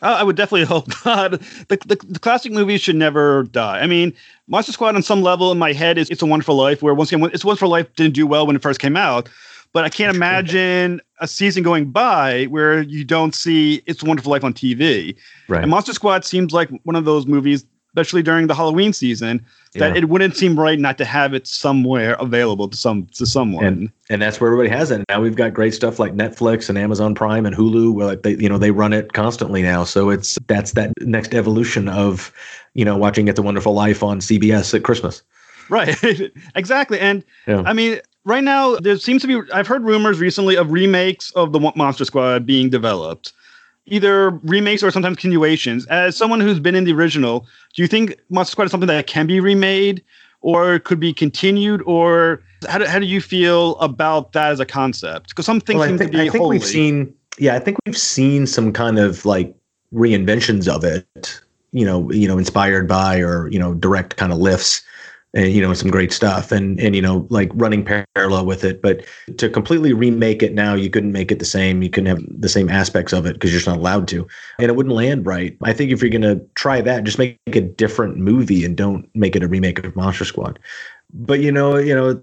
I 0.03 0.22
would 0.22 0.36
definitely 0.36 0.64
hope 0.66 0.88
not. 1.05 1.32
The, 1.32 1.78
the, 1.86 1.97
the, 2.07 2.18
classic 2.18 2.53
movies 2.53 2.80
should 2.80 2.97
never 2.97 3.44
die. 3.44 3.80
I 3.80 3.86
mean, 3.86 4.12
Monster 4.47 4.72
Squad 4.72 4.94
on 4.94 5.03
some 5.03 5.22
level 5.22 5.51
in 5.53 5.59
my 5.59 5.72
head 5.72 5.99
is 5.99 6.11
It's 6.11 6.22
a 6.22 6.26
Wonderful 6.26 6.55
Life, 6.55 6.82
where 6.82 6.94
once 6.94 7.12
again, 7.12 7.28
It's 7.32 7.44
a 7.44 7.47
Wonderful 7.47 7.68
Life 7.68 7.92
didn't 7.94 8.14
do 8.14 8.26
well 8.26 8.47
when 8.47 8.57
it 8.57 8.62
first 8.62 8.80
came 8.80 8.97
out. 8.97 9.28
But 9.77 9.85
I 9.85 9.91
can't 9.91 10.16
imagine 10.16 11.03
a 11.20 11.29
season 11.29 11.62
going 11.62 11.91
by 11.91 12.45
where 12.45 12.81
you 12.81 13.05
don't 13.05 13.35
see 13.35 13.83
It's 13.85 14.03
a 14.03 14.07
Wonderful 14.07 14.33
Life 14.33 14.43
on 14.43 14.55
TV. 14.55 15.14
Right. 15.49 15.61
And 15.61 15.70
Monster 15.70 15.93
Squad 15.93 16.24
seems 16.24 16.55
like 16.55 16.70
one 16.85 16.97
of 16.97 17.05
those 17.05 17.27
movies 17.27 17.66
especially 17.91 18.22
during 18.22 18.47
the 18.47 18.55
Halloween 18.55 18.95
season, 18.95 19.45
that 19.74 19.93
yeah. 19.93 19.99
it 19.99 20.09
wouldn't 20.09 20.35
seem 20.35 20.59
right 20.59 20.79
not 20.79 20.97
to 20.97 21.05
have 21.05 21.35
it 21.35 21.47
somewhere 21.47 22.14
available 22.14 22.68
to 22.68 22.77
some 22.77 23.07
to 23.09 23.27
someone. 23.27 23.66
And, 23.66 23.93
and 24.09 24.22
that's 24.22 24.41
where 24.41 24.51
everybody 24.51 24.70
has 24.70 24.91
it. 24.91 25.05
Now 25.11 25.20
we've 25.20 25.37
got 25.37 25.53
great 25.53 25.74
stuff 25.74 25.99
like 25.99 26.14
Netflix 26.14 26.70
and 26.70 26.79
Amazon 26.79 27.14
Prime 27.14 27.45
and 27.45 27.55
Hulu, 27.55 27.93
where 27.93 28.07
like 28.07 28.22
they 28.22 28.35
you 28.37 28.49
know 28.49 28.57
they 28.57 28.70
run 28.70 28.95
it 28.95 29.12
constantly 29.12 29.61
now. 29.61 29.85
So 29.85 30.09
it's 30.09 30.39
that's 30.47 30.72
that 30.72 30.93
next 31.03 31.35
evolution 31.35 31.91
of 31.91 32.33
you 32.72 32.85
know 32.87 32.97
watching 32.97 33.29
It's 33.29 33.39
a 33.39 33.43
Wonderful 33.43 33.74
Life 33.74 34.03
on 34.03 34.20
CBS 34.20 34.72
at 34.72 34.85
Christmas. 34.85 35.22
Right, 35.68 35.97
exactly. 36.55 36.99
And 36.99 37.24
yeah. 37.47 37.62
I 37.66 37.74
mean, 37.74 38.01
right 38.27 38.45
now 38.45 38.77
there 38.77 38.99
seems 38.99 39.22
to 39.22 39.29
be 39.29 39.41
I've 39.53 39.66
heard 39.66 39.83
rumors 39.85 40.18
recently 40.20 40.57
of 40.57 40.70
remakes 40.70 41.31
of 41.33 41.53
the 41.53 41.61
Monster 41.61 42.05
Squad 42.05 42.45
being 42.45 42.68
developed 42.68 43.33
either 43.87 44.31
remakes 44.31 44.83
or 44.83 44.91
sometimes 44.91 45.16
continuations. 45.16 45.87
As 45.87 46.16
someone 46.16 46.41
who's 46.41 46.59
been 46.59 46.74
in 46.74 46.85
the 46.85 46.93
original, 46.93 47.47
do 47.74 47.83
you 47.83 47.89
think 47.89 48.18
Monster 48.29 48.53
Squad 48.53 48.64
is 48.64 48.70
something 48.70 48.89
that 48.89 49.07
can 49.07 49.27
be 49.27 49.41
remade 49.41 50.03
or 50.41 50.81
could 50.81 51.01
be 51.01 51.12
continued? 51.12 51.83
Or 51.87 52.43
how 52.68 52.79
do, 52.79 52.85
how 52.85 52.99
do 52.99 53.07
you 53.07 53.20
feel 53.20 53.77
about 53.79 54.33
that 54.33 54.51
as 54.51 54.61
a 54.61 54.66
concept? 54.66 55.31
Because 55.31 55.47
some 55.47 55.61
things 55.61 55.79
well, 55.79 55.89
seem 55.89 55.99
think, 55.99 56.11
to 56.12 56.18
be 56.18 56.29
I 56.29 56.31
think 56.31 56.49
we've 56.49 56.64
seen, 56.64 57.14
yeah, 57.39 57.55
I 57.55 57.61
think 57.61 57.79
we've 57.87 57.97
seen 57.97 58.47
some 58.47 58.72
kind 58.72 58.99
of 58.99 59.24
like 59.24 59.55
reinventions 59.95 60.68
of 60.68 60.85
it, 60.85 61.41
you 61.70 61.85
know, 61.85 62.11
you 62.11 62.27
know, 62.27 62.39
inspired 62.39 62.89
by 62.89 63.20
or, 63.20 63.49
you 63.51 63.59
know, 63.59 63.74
direct 63.74 64.16
kind 64.16 64.33
of 64.33 64.39
lifts 64.39 64.83
and 65.37 65.53
you 65.53 65.61
know 65.61 65.74
some 65.74 65.91
great 65.91 66.12
stuff 66.12 66.51
and 66.51 66.80
and 66.80 66.97
you 66.97 67.03
know 67.03 67.26
like 67.30 67.51
running 67.55 67.84
parallel 67.84 68.47
with 68.47 68.64
it. 68.64 68.80
But 68.80 69.05
to 69.37 69.49
completely 69.49 69.93
remake 69.93 70.43
it 70.43 70.55
now 70.55 70.74
you 70.74 70.89
couldn't 70.89 71.12
make 71.12 71.30
it 71.30 71.39
the 71.39 71.45
same. 71.45 71.82
You 71.82 71.91
couldn't 71.91 72.09
have 72.09 72.24
the 72.41 72.49
same 72.49 72.70
aspects 72.70 73.12
of 73.12 73.26
it 73.26 73.34
because 73.34 73.53
you're 73.53 73.59
just 73.59 73.68
not 73.68 73.78
allowed 73.78 74.09
to. 74.09 74.26
And 74.59 74.70
it 74.70 74.76
wouldn't 74.76 74.95
land 74.95 75.26
right. 75.26 75.57
I 75.62 75.72
think 75.74 75.93
if 75.93 76.01
you're 76.01 76.11
going 76.11 76.22
to 76.22 76.45
try 76.55 76.80
that 76.80 77.05
just 77.05 77.18
make 77.18 77.39
a 77.53 77.61
different 77.61 78.16
movie 78.16 78.64
and 78.64 78.76
don't 78.76 79.09
make 79.14 79.37
it 79.37 79.43
a 79.43 79.49
remake 79.49 79.84
of 79.84 79.95
monster 79.95 80.24
squad. 80.24 80.59
But 81.12 81.41
you 81.41 81.53
know 81.53 81.76
you 81.76 81.95
know 81.95 82.22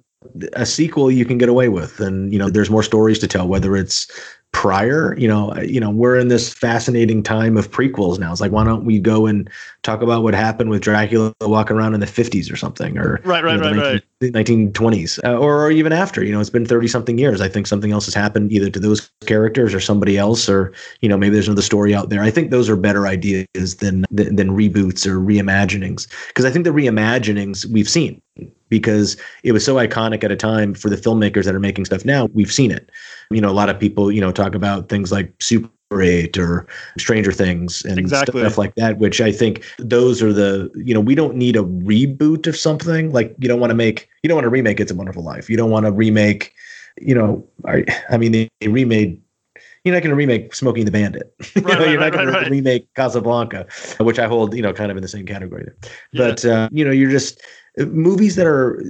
a 0.54 0.66
sequel 0.66 1.12
you 1.12 1.26
can 1.26 1.38
get 1.38 1.50
away 1.50 1.70
with. 1.70 2.00
And 2.00 2.34
you 2.34 2.40
know 2.40 2.50
there's 2.50 2.72
more 2.72 2.84
stories 2.84 3.20
to 3.20 3.28
tell 3.28 3.48
whether 3.48 3.78
it's 3.78 4.08
prior 4.54 5.16
you 5.18 5.28
know 5.28 5.54
you 5.58 5.80
know 5.80 5.90
we're 5.90 6.18
in 6.18 6.30
this 6.30 6.54
fascinating 6.54 7.22
time 7.22 7.58
of 7.58 7.70
prequels 7.72 8.18
now. 8.20 8.32
It's 8.32 8.40
like 8.40 8.52
why 8.52 8.64
don't 8.64 8.86
we 8.86 9.00
go 9.00 9.26
and 9.26 9.50
talk 9.82 10.02
about 10.02 10.24
what 10.24 10.34
happened 10.34 10.70
with 10.70 10.82
dracula 10.82 11.34
walking 11.42 11.76
around 11.76 11.94
in 11.96 12.00
the 12.00 12.06
50s 12.06 12.52
or 12.52 12.56
something 12.56 12.98
or 12.98 13.20
right 13.26 13.44
right 13.44 13.56
you 13.56 13.62
know, 13.62 13.82
right 13.82 14.04
19, 14.22 14.34
right 14.34 14.74
1920s 14.74 15.20
uh, 15.26 15.38
or, 15.38 15.66
or 15.66 15.72
even 15.72 15.92
after 15.92 16.24
you 16.24 16.32
know 16.32 16.40
it's 16.40 16.50
been 16.50 16.66
30 16.66 16.88
something 16.88 17.18
years. 17.18 17.42
I 17.42 17.50
think 17.50 17.68
something 17.68 17.92
else 17.92 18.06
has 18.06 18.14
happened 18.14 18.52
either 18.52 18.70
to 18.70 18.80
those 18.80 19.12
characters 19.26 19.74
or 19.74 19.80
somebody 19.80 20.18
else 20.18 20.48
or 20.48 20.72
you 21.02 21.10
know 21.10 21.18
maybe 21.18 21.34
there's 21.34 21.48
another 21.48 21.62
story 21.62 21.94
out 21.94 22.10
there. 22.10 22.22
I 22.22 22.32
think 22.32 22.52
those 22.52 22.70
are 22.70 22.78
better 22.78 23.08
ideas 23.08 23.76
than 23.78 24.06
than, 24.12 24.36
than 24.36 24.50
reboots 24.52 25.06
or 25.06 25.20
reimaginings 25.20 26.08
because 26.28 26.46
i 26.46 26.52
think 26.52 26.66
the 26.66 26.72
reimaginings 26.72 27.66
we've 27.66 27.90
seen 27.90 28.22
because 28.70 29.18
it 29.44 29.52
was 29.52 29.64
so 29.64 29.76
iconic 29.76 30.24
at 30.24 30.32
a 30.32 30.36
time 30.36 30.74
for 30.74 30.90
the 30.90 30.96
filmmakers 30.96 31.46
that 31.46 31.54
are 31.54 31.60
making 31.60 31.86
stuff 31.86 32.06
now. 32.06 32.28
We've 32.34 32.52
seen 32.52 32.72
it. 32.72 32.90
You 33.30 33.42
know, 33.42 33.50
a 33.50 33.54
lot 33.54 33.70
of 33.70 33.80
people, 33.80 34.12
you 34.12 34.22
know, 34.22 34.32
talk 34.32 34.56
about 34.56 34.90
things 34.90 35.12
like 35.12 35.32
Super 35.40 35.70
8 36.02 36.38
or 36.38 36.68
Stranger 36.98 37.32
Things 37.32 37.84
and 37.86 38.00
exactly. 38.00 38.42
stuff 38.42 38.58
like 38.58 38.74
that, 38.76 38.98
which 38.98 39.22
I 39.22 39.32
think 39.32 39.64
those 39.78 40.24
are 40.24 40.34
the, 40.34 40.72
you 40.76 40.94
know, 40.94 41.00
we 41.00 41.14
don't 41.16 41.36
need 41.36 41.56
a 41.56 41.64
reboot 41.64 42.48
of 42.48 42.58
something. 42.58 43.12
Like 43.12 43.36
you 43.40 43.48
don't 43.48 43.60
want 43.60 43.72
to 43.72 43.76
make, 43.76 44.10
you 44.24 44.28
don't 44.28 44.36
want 44.36 44.46
to 44.46 44.50
remake 44.50 44.80
It's 44.80 44.92
a 44.92 44.96
Wonderful 44.96 45.24
Life. 45.24 45.50
You 45.50 45.58
don't 45.58 45.70
want 45.70 45.86
to 45.86 45.92
remake, 45.92 46.54
you 47.00 47.14
know, 47.14 47.48
I, 47.66 47.86
I 48.10 48.18
mean, 48.18 48.32
they, 48.32 48.50
they 48.60 48.70
remade 48.70 49.22
you're 49.84 49.94
not 49.94 50.02
going 50.02 50.12
to 50.12 50.16
remake 50.16 50.56
Smokey 50.56 50.82
and 50.82 50.88
the 50.88 50.92
Bandit. 50.92 51.34
you 51.56 51.62
right, 51.62 51.74
know, 51.74 51.80
right, 51.80 51.90
you're 51.90 52.00
not 52.00 52.14
going 52.14 52.28
right, 52.28 52.46
to 52.46 52.50
remake 52.50 52.88
Casablanca, 52.96 53.68
which 54.00 54.18
I 54.18 54.28
hold, 54.28 54.56
you 54.56 54.62
know, 54.62 54.74
kind 54.74 54.90
of 54.92 54.98
in 54.98 55.04
the 55.04 55.10
same 55.10 55.26
category 55.26 55.66
there. 55.66 55.76
Yeah. 56.12 56.28
But 56.28 56.46
uh, 56.46 56.70
you 56.72 56.86
know, 56.86 56.92
you're 56.92 57.12
just 57.12 57.42
movies 57.78 58.36
that 58.36 58.48
are 58.48 58.82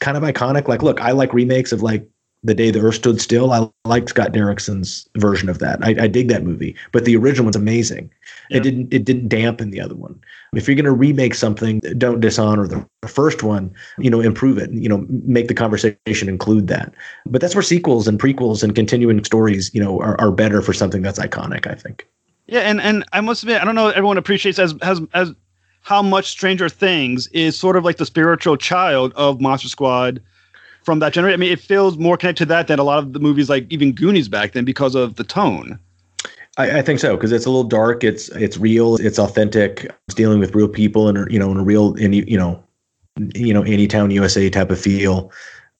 kind 0.00 0.16
of 0.16 0.22
iconic. 0.22 0.68
Like, 0.68 0.82
look, 0.82 1.00
I 1.00 1.12
like 1.12 1.32
remakes 1.34 1.72
of 1.72 1.82
like 1.82 2.08
The 2.44 2.54
Day 2.54 2.70
the 2.70 2.80
Earth 2.80 2.94
Stood 2.96 3.20
Still. 3.20 3.52
I 3.52 3.68
like 3.84 4.08
Scott 4.08 4.32
Derrickson's 4.32 5.08
version 5.16 5.48
of 5.48 5.58
that. 5.58 5.84
I, 5.84 6.04
I 6.04 6.06
dig 6.06 6.28
that 6.28 6.44
movie, 6.44 6.76
but 6.92 7.04
the 7.04 7.16
original 7.16 7.44
one's 7.44 7.56
amazing. 7.56 8.10
Yeah. 8.50 8.58
It 8.58 8.62
didn't 8.62 8.94
it 8.94 9.04
didn't 9.04 9.28
dampen 9.28 9.70
the 9.70 9.80
other 9.80 9.96
one. 9.96 10.20
If 10.54 10.68
you're 10.68 10.76
going 10.76 10.84
to 10.84 10.92
remake 10.92 11.34
something, 11.34 11.80
don't 11.98 12.20
dishonor 12.20 12.68
the 12.68 12.86
first 13.08 13.42
one. 13.42 13.74
You 13.98 14.10
know, 14.10 14.20
improve 14.20 14.56
it. 14.56 14.70
You 14.70 14.88
know, 14.88 15.04
make 15.08 15.48
the 15.48 15.54
conversation 15.54 16.28
include 16.28 16.68
that. 16.68 16.94
But 17.26 17.40
that's 17.40 17.54
where 17.54 17.62
sequels 17.62 18.06
and 18.06 18.20
prequels 18.20 18.62
and 18.62 18.74
continuing 18.74 19.22
stories, 19.24 19.74
you 19.74 19.82
know, 19.82 20.00
are, 20.00 20.18
are 20.20 20.30
better 20.30 20.62
for 20.62 20.72
something 20.72 21.02
that's 21.02 21.18
iconic. 21.18 21.66
I 21.66 21.74
think. 21.74 22.06
Yeah, 22.46 22.60
and 22.60 22.80
and 22.80 23.04
I 23.12 23.20
must 23.20 23.42
admit, 23.42 23.60
I 23.60 23.64
don't 23.64 23.74
know 23.74 23.88
everyone 23.88 24.16
appreciates 24.16 24.58
as 24.58 24.74
as 24.80 25.00
as 25.12 25.32
how 25.82 26.02
much 26.02 26.26
Stranger 26.30 26.68
Things 26.68 27.26
is 27.28 27.58
sort 27.58 27.76
of 27.76 27.84
like 27.84 27.96
the 27.96 28.06
spiritual 28.06 28.56
child 28.56 29.12
of 29.16 29.40
Monster 29.40 29.68
Squad 29.68 30.22
from 30.88 31.00
that 31.00 31.12
generation. 31.12 31.38
I 31.38 31.40
mean, 31.40 31.52
it 31.52 31.60
feels 31.60 31.98
more 31.98 32.16
connected 32.16 32.44
to 32.44 32.48
that 32.48 32.66
than 32.66 32.78
a 32.78 32.82
lot 32.82 32.98
of 32.98 33.12
the 33.12 33.20
movies 33.20 33.50
like 33.50 33.66
even 33.68 33.92
Goonies 33.92 34.26
back 34.26 34.52
then 34.52 34.64
because 34.64 34.94
of 34.94 35.16
the 35.16 35.22
tone. 35.22 35.78
I, 36.56 36.78
I 36.78 36.82
think 36.82 36.98
so 36.98 37.14
because 37.14 37.30
it's 37.30 37.44
a 37.44 37.50
little 37.50 37.68
dark. 37.68 38.02
It's 38.02 38.30
it's 38.30 38.56
real. 38.56 38.96
It's 38.96 39.18
authentic. 39.18 39.94
It's 40.06 40.14
dealing 40.14 40.38
with 40.38 40.54
real 40.54 40.66
people 40.66 41.06
and 41.06 41.30
you 41.30 41.38
know 41.38 41.50
in 41.50 41.58
a 41.58 41.62
real 41.62 41.92
in 41.96 42.14
you 42.14 42.38
know 42.38 42.64
you 43.34 43.52
know 43.52 43.64
Anytown 43.64 44.10
USA 44.14 44.48
type 44.48 44.70
of 44.70 44.80
feel 44.80 45.30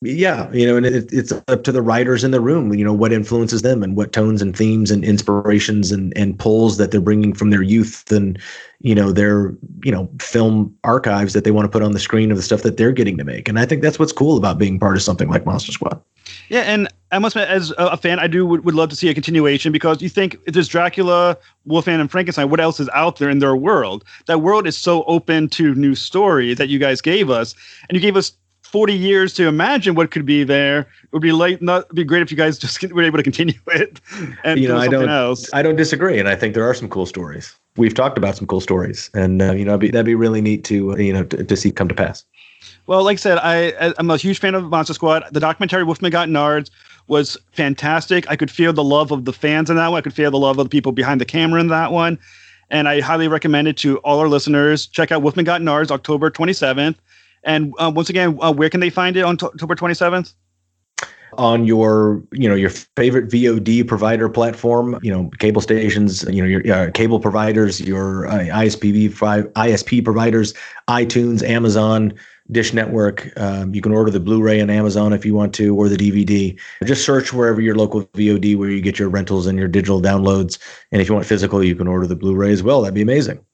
yeah 0.00 0.50
you 0.52 0.64
know 0.64 0.76
and 0.76 0.86
it, 0.86 1.12
it's 1.12 1.32
up 1.48 1.64
to 1.64 1.72
the 1.72 1.82
writers 1.82 2.22
in 2.22 2.30
the 2.30 2.40
room 2.40 2.72
you 2.72 2.84
know 2.84 2.92
what 2.92 3.12
influences 3.12 3.62
them 3.62 3.82
and 3.82 3.96
what 3.96 4.12
tones 4.12 4.40
and 4.40 4.56
themes 4.56 4.90
and 4.92 5.04
inspirations 5.04 5.90
and 5.90 6.16
and 6.16 6.38
pulls 6.38 6.76
that 6.76 6.92
they're 6.92 7.00
bringing 7.00 7.32
from 7.34 7.50
their 7.50 7.62
youth 7.62 8.10
and 8.12 8.38
you 8.80 8.94
know 8.94 9.10
their 9.10 9.54
you 9.82 9.90
know 9.90 10.08
film 10.20 10.72
archives 10.84 11.32
that 11.32 11.42
they 11.42 11.50
want 11.50 11.64
to 11.64 11.68
put 11.68 11.82
on 11.82 11.92
the 11.92 11.98
screen 11.98 12.30
of 12.30 12.36
the 12.36 12.42
stuff 12.42 12.62
that 12.62 12.76
they're 12.76 12.92
getting 12.92 13.16
to 13.16 13.24
make 13.24 13.48
and 13.48 13.58
i 13.58 13.66
think 13.66 13.82
that's 13.82 13.98
what's 13.98 14.12
cool 14.12 14.36
about 14.36 14.56
being 14.56 14.78
part 14.78 14.94
of 14.94 15.02
something 15.02 15.28
like 15.28 15.44
monster 15.44 15.72
squad 15.72 16.00
Yeah, 16.48 16.60
and 16.60 16.88
I 17.10 17.18
must 17.18 17.36
admit, 17.36 17.48
as 17.48 17.72
a 17.78 17.96
fan, 17.96 18.18
I 18.18 18.26
do 18.26 18.44
would, 18.44 18.64
would 18.64 18.74
love 18.74 18.90
to 18.90 18.96
see 18.96 19.08
a 19.08 19.14
continuation 19.14 19.72
because 19.72 20.02
you 20.02 20.10
think 20.10 20.36
there's 20.46 20.68
Dracula, 20.68 21.38
Wolfman, 21.64 22.00
and 22.00 22.10
Frankenstein, 22.10 22.50
what 22.50 22.60
else 22.60 22.80
is 22.80 22.88
out 22.90 23.16
there 23.16 23.30
in 23.30 23.38
their 23.38 23.56
world? 23.56 24.04
That 24.26 24.42
world 24.42 24.66
is 24.66 24.76
so 24.76 25.04
open 25.04 25.48
to 25.50 25.74
new 25.74 25.94
stories 25.94 26.58
that 26.58 26.68
you 26.68 26.78
guys 26.78 27.00
gave 27.00 27.30
us, 27.30 27.54
and 27.88 27.96
you 27.96 28.00
gave 28.00 28.14
us 28.14 28.32
40 28.70 28.92
years 28.92 29.32
to 29.34 29.48
imagine 29.48 29.94
what 29.94 30.10
could 30.10 30.26
be 30.26 30.44
there. 30.44 30.80
It 30.80 31.12
would 31.12 31.22
be 31.22 31.32
late, 31.32 31.62
not 31.62 31.84
it'd 31.84 31.96
be 31.96 32.04
great 32.04 32.22
if 32.22 32.30
you 32.30 32.36
guys 32.36 32.58
just 32.64 32.82
were 32.92 33.02
able 33.02 33.16
to 33.16 33.22
continue 33.22 33.58
it 33.68 34.00
and 34.44 34.60
you 34.60 34.68
know, 34.68 34.74
do 34.74 34.80
I 34.80 34.84
something 34.84 35.00
don't, 35.00 35.08
else. 35.08 35.50
I 35.52 35.62
don't 35.62 35.76
disagree, 35.76 36.18
and 36.18 36.28
I 36.28 36.36
think 36.36 36.54
there 36.54 36.68
are 36.68 36.74
some 36.74 36.88
cool 36.88 37.06
stories. 37.06 37.56
We've 37.76 37.94
talked 37.94 38.18
about 38.18 38.36
some 38.36 38.46
cool 38.46 38.60
stories, 38.60 39.10
and 39.14 39.40
uh, 39.40 39.52
you 39.52 39.64
know, 39.64 39.72
that'd 39.72 39.80
be, 39.80 39.90
that'd 39.90 40.06
be 40.06 40.14
really 40.14 40.40
neat 40.40 40.64
to 40.64 40.92
uh, 40.92 40.96
you 40.96 41.12
know 41.12 41.24
to, 41.24 41.44
to 41.44 41.56
see 41.56 41.70
come 41.70 41.88
to 41.88 41.94
pass. 41.94 42.24
Well, 42.86 43.04
like 43.04 43.14
I 43.14 43.20
said, 43.20 43.38
I 43.38 43.94
I'm 43.98 44.10
a 44.10 44.16
huge 44.16 44.38
fan 44.38 44.54
of 44.54 44.64
Monster 44.64 44.94
Squad. 44.94 45.24
The 45.32 45.40
documentary 45.40 45.84
Wolfman 45.84 46.10
Got 46.10 46.28
Nards 46.28 46.70
was 47.06 47.36
fantastic. 47.52 48.30
I 48.30 48.36
could 48.36 48.50
feel 48.50 48.72
the 48.72 48.84
love 48.84 49.10
of 49.10 49.24
the 49.24 49.32
fans 49.32 49.70
in 49.70 49.76
that 49.76 49.88
one. 49.88 49.98
I 49.98 50.02
could 50.02 50.14
feel 50.14 50.30
the 50.30 50.38
love 50.38 50.58
of 50.58 50.66
the 50.66 50.70
people 50.70 50.92
behind 50.92 51.20
the 51.20 51.24
camera 51.24 51.60
in 51.60 51.68
that 51.68 51.90
one. 51.90 52.18
And 52.70 52.86
I 52.86 53.00
highly 53.00 53.28
recommend 53.28 53.66
it 53.66 53.78
to 53.78 53.96
all 53.98 54.18
our 54.18 54.28
listeners. 54.28 54.86
Check 54.86 55.10
out 55.10 55.22
Wolfman 55.22 55.46
Got 55.46 55.62
Nards, 55.62 55.90
October 55.90 56.30
27th. 56.30 56.96
And 57.44 57.72
uh, 57.78 57.92
once 57.94 58.10
again, 58.10 58.38
uh, 58.40 58.52
where 58.52 58.70
can 58.70 58.80
they 58.80 58.90
find 58.90 59.16
it 59.16 59.22
on 59.22 59.36
t- 59.36 59.46
October 59.46 59.74
27th? 59.74 60.34
on 61.36 61.64
your 61.64 62.22
you 62.32 62.48
know 62.48 62.54
your 62.54 62.70
favorite 62.70 63.28
VOD 63.28 63.86
provider 63.86 64.28
platform, 64.28 64.98
you 65.02 65.10
know 65.10 65.30
cable 65.38 65.60
stations, 65.60 66.24
you 66.24 66.42
know 66.42 66.48
your 66.48 66.72
uh, 66.72 66.90
cable 66.92 67.20
providers, 67.20 67.80
your 67.80 68.26
uh, 68.26 68.38
ISPV 68.38 69.10
ISP 69.52 70.04
providers, 70.04 70.54
iTunes, 70.88 71.42
Amazon, 71.42 72.12
Dish 72.50 72.72
Network. 72.72 73.30
Um, 73.38 73.74
you 73.74 73.80
can 73.80 73.92
order 73.92 74.10
the 74.10 74.20
Blu-ray 74.20 74.60
on 74.60 74.70
Amazon 74.70 75.12
if 75.12 75.24
you 75.24 75.34
want 75.34 75.54
to, 75.56 75.76
or 75.76 75.88
the 75.88 75.96
DVD. 75.96 76.58
Just 76.84 77.04
search 77.04 77.32
wherever 77.32 77.60
your 77.60 77.74
local 77.74 78.04
VOD 78.04 78.56
where 78.56 78.70
you 78.70 78.80
get 78.80 78.98
your 78.98 79.08
rentals 79.08 79.46
and 79.46 79.58
your 79.58 79.68
digital 79.68 80.00
downloads. 80.00 80.58
And 80.92 81.00
if 81.00 81.08
you 81.08 81.14
want 81.14 81.26
physical, 81.26 81.62
you 81.62 81.76
can 81.76 81.86
order 81.86 82.06
the 82.06 82.16
Blu-ray 82.16 82.52
as 82.52 82.62
well. 82.62 82.82
That'd 82.82 82.94
be 82.94 83.02
amazing. 83.02 83.44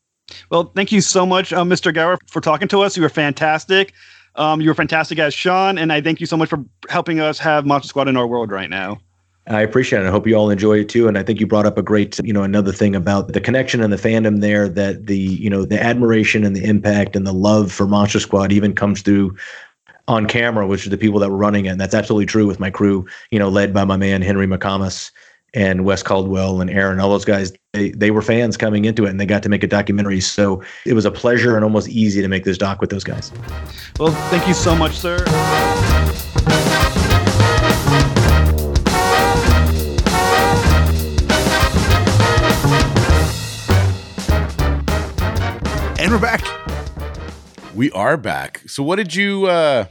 Well, 0.51 0.73
thank 0.75 0.93
you 0.93 1.01
so 1.01 1.27
much, 1.27 1.53
uh, 1.53 1.65
Mr. 1.65 1.93
Gower, 1.93 2.19
for 2.27 2.41
talking 2.41 2.69
to 2.69 2.81
us. 2.83 2.97
You 2.97 3.03
were 3.03 3.09
fantastic. 3.09 3.93
Um, 4.37 4.61
you 4.61 4.69
were 4.69 4.75
fantastic 4.75 5.19
as 5.19 5.33
Sean, 5.33 5.79
and 5.79 5.93
I 5.93 6.01
thank 6.01 6.21
you 6.21 6.27
so 6.27 6.37
much 6.37 6.49
for 6.49 6.65
helping 6.89 7.21
us 7.21 7.39
have 7.39 7.67
Monster 7.67 7.89
Squad 7.89 8.09
in 8.09 8.17
our 8.17 8.27
world 8.27 8.51
right 8.51 8.71
now. 8.71 8.99
I 9.47 9.61
appreciate 9.61 10.03
it. 10.03 10.07
I 10.07 10.11
hope 10.11 10.27
you 10.27 10.35
all 10.35 10.49
enjoy 10.49 10.79
it 10.79 10.89
too. 10.89 11.07
And 11.07 11.19
I 11.19 11.23
think 11.23 11.39
you 11.39 11.47
brought 11.47 11.67
up 11.67 11.77
a 11.77 11.83
great, 11.83 12.19
you 12.25 12.33
know, 12.33 12.43
another 12.43 12.73
thing 12.73 12.97
about 12.97 13.33
the 13.33 13.41
connection 13.41 13.83
and 13.83 13.93
the 13.93 13.99
fandom 13.99 14.41
there 14.41 14.71
that 14.71 15.07
the, 15.07 15.19
you 15.19 15.51
know, 15.51 15.67
the 15.67 15.81
admiration 15.81 16.45
and 16.45 16.57
the 16.57 16.65
impact 16.65 17.15
and 17.15 17.27
the 17.27 17.33
love 17.35 17.71
for 17.71 17.87
Monster 17.87 18.21
Squad 18.21 18.53
even 18.53 18.75
comes 18.75 19.03
through 19.03 19.37
on 20.09 20.27
camera, 20.27 20.67
which 20.67 20.87
are 20.87 20.91
the 20.91 20.97
people 20.97 21.21
that 21.21 21.31
were 21.31 21.37
running 21.37 21.67
it. 21.67 21.71
And 21.71 21.81
that's 21.81 21.95
absolutely 21.95 22.27
true 22.27 22.47
with 22.47 22.59
my 22.59 22.71
crew, 22.71 23.07
you 23.31 23.39
know, 23.39 23.51
led 23.51 23.75
by 23.75 23.85
my 23.85 23.99
man 23.99 24.23
Henry 24.23 24.47
McComas 24.47 25.11
and 25.55 25.85
Wes 25.85 26.03
Caldwell 26.03 26.61
and 26.61 26.69
Aaron, 26.69 26.99
all 26.99 27.09
those 27.09 27.25
guys, 27.25 27.53
they, 27.73 27.91
they 27.91 28.11
were 28.11 28.23
fans 28.23 28.57
coming 28.57 28.85
into 28.85 29.07
it 29.07 29.11
and 29.11 29.21
they 29.21 29.27
got 29.27 29.43
to 29.45 29.49
make 29.49 29.63
a 29.63 29.69
documentary. 29.69 30.21
So 30.21 30.63
it 30.85 30.95
was 30.95 31.05
a 31.05 31.11
pleasure 31.13 31.55
and 31.55 31.65
almost 31.65 31.89
easy 31.89 32.21
to 32.21 32.29
make 32.29 32.45
this 32.45 32.59
doc 32.59 32.81
with 32.81 32.91
those 32.91 33.05
guys. 33.05 33.31
Well, 33.99 34.11
thank 34.31 34.49
you 34.49 34.55
so 34.55 34.75
much, 34.75 34.97
sir. 34.97 35.25
And 45.97 46.13
we're 46.13 46.19
back. 46.19 46.45
We 47.75 47.91
are 47.93 48.17
back. 48.17 48.63
So 48.67 48.83
what 48.83 48.97
did 48.97 49.15
you 49.15 49.47
uh 49.47 49.87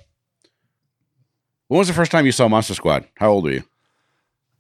when 1.70 1.80
was 1.80 1.88
the 1.88 1.94
first 1.94 2.12
time 2.12 2.26
you 2.26 2.32
saw 2.32 2.48
Monster 2.48 2.76
Squad? 2.76 3.08
How 3.16 3.32
old 3.32 3.46
were 3.46 3.52
you? 3.52 3.64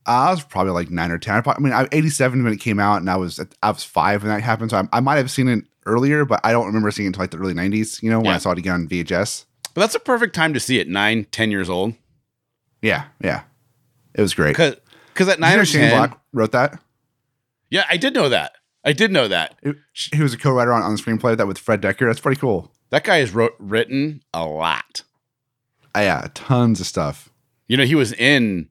I 0.05 0.31
was 0.31 0.43
probably 0.43 0.73
like 0.73 0.89
nine 0.91 1.11
or 1.11 1.17
ten. 1.17 1.35
I, 1.35 1.41
probably, 1.41 1.61
I 1.61 1.63
mean, 1.63 1.73
I 1.73 1.81
was 1.83 1.89
87 1.91 2.43
when 2.43 2.53
it 2.53 2.57
came 2.59 2.79
out, 2.79 2.97
and 2.97 3.09
I 3.09 3.15
was 3.15 3.39
I 3.61 3.69
was 3.71 3.83
five 3.83 4.23
when 4.23 4.31
that 4.31 4.41
happened. 4.41 4.71
So 4.71 4.77
I, 4.77 4.97
I 4.97 4.99
might 4.99 5.15
have 5.17 5.31
seen 5.31 5.47
it 5.47 5.63
earlier, 5.85 6.25
but 6.25 6.39
I 6.43 6.51
don't 6.51 6.65
remember 6.67 6.91
seeing 6.91 7.05
it 7.05 7.09
until 7.09 7.21
like 7.23 7.31
the 7.31 7.37
early 7.37 7.53
90s. 7.53 8.01
You 8.03 8.09
know, 8.09 8.17
when 8.19 8.25
Yeah. 8.25 8.35
I 8.35 8.37
saw 8.39 8.51
it 8.51 8.57
again 8.57 8.73
on 8.73 8.87
VHS. 8.87 9.45
But 9.73 9.81
that's 9.81 9.95
a 9.95 9.99
perfect 9.99 10.35
time 10.35 10.53
to 10.53 10.59
see 10.59 10.79
it, 10.79 10.87
nine, 10.87 11.25
ten 11.31 11.49
years 11.51 11.69
old. 11.69 11.93
Yeah, 12.81 13.05
yeah, 13.21 13.43
it 14.13 14.21
was 14.21 14.33
great. 14.33 14.55
Cause, 14.55 14.75
cause 15.15 15.27
at 15.29 15.39
nine 15.39 15.57
or 15.57 15.65
Shane 15.65 15.89
10, 15.89 15.97
Black 15.97 16.19
wrote 16.33 16.51
that. 16.51 16.79
Yeah, 17.69 17.85
I 17.89 17.97
did 17.97 18.13
know 18.13 18.29
that. 18.29 18.53
I 18.83 18.91
did 18.93 19.11
know 19.11 19.27
that. 19.29 19.55
It- 19.63 19.77
he 19.93 20.21
was 20.21 20.33
a 20.33 20.37
co-writer 20.37 20.73
on, 20.73 20.81
on 20.83 20.93
the 20.95 21.01
screenplay 21.01 21.37
that 21.37 21.47
with 21.47 21.57
Fred 21.57 21.81
Dekker. 21.81 22.05
That's 22.07 22.19
pretty 22.19 22.39
cool. 22.39 22.71
That 22.89 23.03
guy 23.05 23.17
has 23.17 23.33
wrote 23.33 23.55
written 23.57 24.21
a 24.33 24.45
lot. 24.45 25.03
Uh, 25.95 26.01
yeah, 26.01 26.27
tons 26.33 26.79
of 26.81 26.85
stuff. 26.87 27.29
You 27.67 27.77
know, 27.77 27.85
he 27.85 27.95
was 27.95 28.11
in 28.13 28.69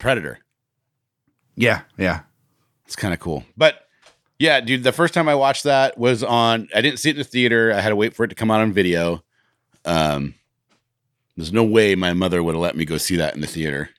Predator. 0.00 0.40
Yeah, 1.54 1.82
yeah. 1.96 2.22
It's 2.86 2.96
kind 2.96 3.14
of 3.14 3.20
cool. 3.20 3.44
But 3.56 3.86
yeah, 4.40 4.60
dude, 4.60 4.82
the 4.82 4.90
first 4.92 5.14
time 5.14 5.28
I 5.28 5.34
watched 5.36 5.64
that 5.64 5.96
was 5.96 6.24
on 6.24 6.68
I 6.74 6.80
didn't 6.80 6.98
see 6.98 7.10
it 7.10 7.12
in 7.12 7.18
the 7.18 7.24
theater. 7.24 7.72
I 7.72 7.80
had 7.80 7.90
to 7.90 7.96
wait 7.96 8.14
for 8.14 8.24
it 8.24 8.28
to 8.28 8.34
come 8.34 8.50
out 8.50 8.60
on 8.60 8.72
video. 8.72 9.22
Um 9.84 10.34
there's 11.36 11.52
no 11.52 11.62
way 11.64 11.94
my 11.94 12.12
mother 12.12 12.42
would 12.42 12.54
have 12.54 12.60
let 12.62 12.76
me 12.76 12.84
go 12.84 12.96
see 12.96 13.16
that 13.16 13.34
in 13.34 13.40
the 13.40 13.46
theater. 13.46 13.90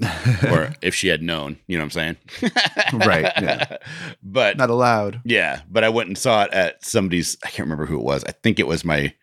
or 0.50 0.72
if 0.82 0.94
she 0.94 1.08
had 1.08 1.22
known, 1.22 1.58
you 1.66 1.76
know 1.76 1.84
what 1.84 1.96
I'm 1.96 2.16
saying? 2.40 2.52
Right, 3.06 3.30
yeah. 3.40 3.76
But 4.22 4.56
Not 4.56 4.70
allowed. 4.70 5.20
yeah, 5.24 5.60
but 5.70 5.84
I 5.84 5.88
went 5.88 6.08
and 6.08 6.16
saw 6.18 6.44
it 6.44 6.52
at 6.52 6.84
somebody's 6.84 7.36
I 7.44 7.48
can't 7.48 7.66
remember 7.66 7.86
who 7.86 7.98
it 7.98 8.04
was. 8.04 8.24
I 8.24 8.32
think 8.32 8.58
it 8.58 8.66
was 8.66 8.84
my 8.84 9.14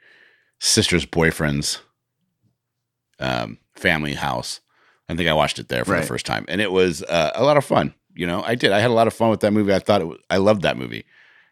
sister's 0.60 1.06
boyfriend's 1.06 1.80
um 3.20 3.58
family 3.76 4.14
house. 4.14 4.60
I 5.12 5.16
think 5.16 5.30
I 5.30 5.34
watched 5.34 5.60
it 5.60 5.68
there 5.70 5.84
for 5.86 5.96
the 6.00 6.02
first 6.08 6.26
time, 6.26 6.46
and 6.48 6.62
it 6.62 6.72
was 6.72 7.04
uh, 7.04 7.32
a 7.36 7.44
lot 7.44 7.58
of 7.58 7.66
fun. 7.66 7.94
You 8.16 8.28
know, 8.28 8.42
I 8.44 8.56
did. 8.56 8.72
I 8.72 8.80
had 8.80 8.90
a 8.90 8.94
lot 8.94 9.08
of 9.08 9.14
fun 9.14 9.30
with 9.30 9.40
that 9.42 9.52
movie. 9.52 9.74
I 9.74 9.80
thought 9.80 10.02
it 10.02 10.06
was, 10.08 10.20
I 10.30 10.38
loved 10.38 10.62
that 10.64 10.78
movie, 10.78 11.06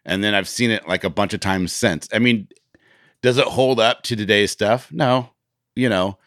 and 0.05 0.23
then 0.23 0.33
I've 0.33 0.47
seen 0.47 0.71
it 0.71 0.87
like 0.87 1.03
a 1.03 1.09
bunch 1.09 1.33
of 1.33 1.39
times 1.39 1.71
since. 1.73 2.07
I 2.13 2.19
mean, 2.19 2.47
does 3.21 3.37
it 3.37 3.45
hold 3.45 3.79
up 3.79 4.03
to 4.03 4.15
today's 4.15 4.51
stuff? 4.51 4.91
No, 4.91 5.29
you 5.75 5.89
know, 5.89 6.17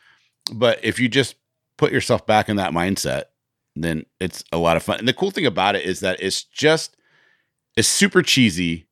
but 0.55 0.79
if 0.85 0.99
you 1.01 1.09
just 1.09 1.37
put 1.79 1.93
yourself 1.93 2.27
back 2.27 2.49
in 2.49 2.57
that 2.57 2.73
mindset, 2.73 3.25
then 3.77 4.05
it's 4.21 4.45
a 4.53 4.59
lot 4.59 4.77
of 4.77 4.83
fun. 4.83 4.99
And 4.99 5.09
the 5.09 5.13
cool 5.15 5.31
thing 5.31 5.47
about 5.47 5.75
it 5.77 5.85
is 5.85 6.01
that 6.01 6.23
it's 6.23 6.45
just 6.45 6.97
it's 7.77 7.89
super 7.89 8.23
cheesy, 8.23 8.87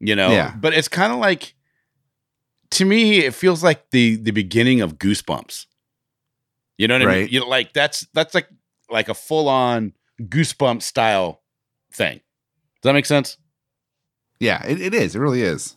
you 0.00 0.16
know, 0.16 0.30
Yeah. 0.30 0.54
but 0.58 0.74
it's 0.74 0.88
kind 0.88 1.12
of 1.12 1.18
like 1.20 1.54
to 2.72 2.84
me, 2.84 3.18
it 3.24 3.34
feels 3.34 3.62
like 3.64 3.90
the 3.90 4.16
the 4.16 4.32
beginning 4.32 4.80
of 4.80 4.98
Goosebumps. 4.98 5.66
You 6.78 6.88
know 6.88 6.94
what 6.98 7.08
I 7.08 7.16
mean? 7.20 7.28
You 7.30 7.40
know, 7.40 7.48
like 7.48 7.72
that's 7.72 8.06
that's 8.14 8.34
like 8.34 8.48
like 8.90 9.08
a 9.08 9.14
full 9.14 9.48
on 9.48 9.92
goosebump 10.22 10.80
style 10.82 11.42
thing. 11.92 12.14
Does 12.16 12.88
that 12.88 12.92
make 12.94 13.04
sense? 13.06 13.36
Yeah, 14.40 14.64
it, 14.64 14.80
it 14.80 14.94
is. 14.94 15.16
It 15.16 15.18
really 15.18 15.42
is. 15.42 15.76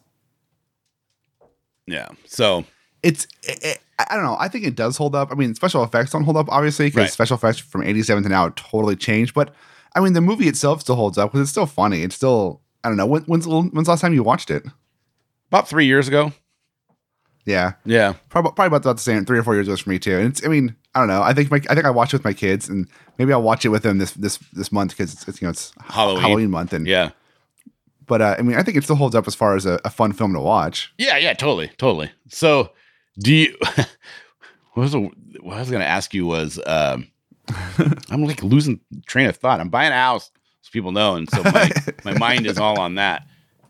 Yeah. 1.88 2.10
So 2.28 2.66
It's. 3.04 3.28
It, 3.43 3.80
I 4.10 4.16
don't 4.16 4.24
know. 4.24 4.38
I 4.39 4.47
think 4.47 4.66
it 4.66 4.76
does 4.76 4.97
hold 4.97 5.14
up. 5.16 5.32
I 5.32 5.36
mean, 5.36 5.54
special 5.54 5.84
effects 5.84 6.12
don't 6.12 6.24
hold 6.24 6.36
up, 6.38 6.47
obviously, 6.49 6.88
because 6.88 7.02
Right. 7.02 7.10
special 7.12 7.36
effects 7.38 7.60
from 7.60 7.84
'87 7.84 8.24
to 8.24 8.30
now 8.30 8.49
totally 8.56 8.95
changed. 8.95 9.34
But 9.34 9.54
I 9.95 9.99
mean, 9.99 10.14
the 10.14 10.22
movie 10.22 10.47
itself 10.47 10.82
still 10.82 10.95
holds 10.95 11.18
up 11.18 11.30
because 11.32 11.41
it's 11.41 11.52
still 11.52 11.66
funny. 11.68 12.02
It's 12.04 12.16
still. 12.16 12.62
I 12.84 12.88
don't 12.88 12.97
know. 12.97 13.06
When, 13.06 13.22
when's 13.24 13.45
the- 13.45 13.52
when's 13.52 13.86
the 13.86 13.91
last 13.91 14.02
time 14.02 14.14
you 14.14 14.24
watched 14.24 14.49
it? 14.52 14.64
about 15.49 15.68
three 15.68 15.86
years 15.86 16.08
ago. 16.08 16.32
Yeah, 17.45 17.74
Yeah. 17.84 18.14
probably 18.30 18.54
probably 18.56 18.68
about 18.78 18.95
the 18.95 19.02
same. 19.02 19.26
Three 19.26 19.38
or 19.39 19.43
four 19.43 19.54
years 19.56 19.68
ago 19.68 19.76
for 19.76 19.89
me 19.89 19.99
too. 19.99 20.18
And 20.18 20.28
it's. 20.30 20.45
I 20.45 20.47
mean, 20.49 20.76
I 20.94 21.00
don't 21.00 21.08
know. 21.08 21.22
I 21.22 21.34
think 21.34 21.50
my, 21.50 21.62
I 21.70 21.74
think 21.74 21.86
I 21.86 21.89
watched 21.89 22.14
it 22.14 22.18
with 22.18 22.26
my 22.26 22.34
kids, 22.34 22.68
and 22.68 22.88
maybe 23.18 23.32
I'll 23.32 23.42
watch 23.42 23.64
it 23.66 23.70
with 23.70 23.84
them 23.84 23.98
this 23.98 24.12
this 24.12 24.38
this 24.54 24.72
month 24.72 24.92
because 24.92 25.14
it's, 25.14 25.28
it's 25.28 25.42
you 25.42 25.46
know 25.48 25.52
it's 25.52 25.74
Halloween. 25.82 26.22
Halloween 26.22 26.52
month. 26.52 26.74
And 26.74 26.86
Yeah. 26.86 27.12
but 28.08 28.22
uh, 28.22 28.36
I 28.38 28.42
mean, 28.42 28.58
I 28.58 28.64
think 28.64 28.78
it 28.78 28.84
still 28.84 28.98
holds 28.98 29.16
up 29.16 29.26
as 29.28 29.36
far 29.36 29.56
as 29.56 29.66
a, 29.66 29.80
a 29.86 29.89
fun 29.89 30.12
film 30.12 30.34
to 30.34 30.39
watch. 30.42 30.94
Yeah, 30.98 31.18
yeah, 31.18 31.34
totally, 31.34 31.70
totally. 31.78 32.12
So, 32.28 32.72
do 33.20 33.34
you? 33.34 33.58
what 34.74 34.84
was 34.84 34.92
the, 34.92 35.10
what 35.39 35.56
I 35.56 35.60
was 35.60 35.70
going 35.70 35.82
to 35.82 35.88
ask 35.88 36.14
you 36.14 36.26
was, 36.26 36.60
um, 36.66 37.08
I'm 38.10 38.26
like 38.26 38.44
losing 38.44 38.82
train 39.06 39.28
of 39.28 39.38
thought. 39.38 39.62
I'm 39.62 39.70
buying 39.70 39.94
a 39.94 39.96
house, 39.96 40.30
so 40.62 40.70
people 40.74 40.92
know, 40.92 41.16
and 41.16 41.30
so 41.30 41.42
my 41.44 41.72
my 42.04 42.18
mind 42.18 42.46
is 42.48 42.58
all 42.58 42.80
on 42.80 42.96
that. 42.96 43.26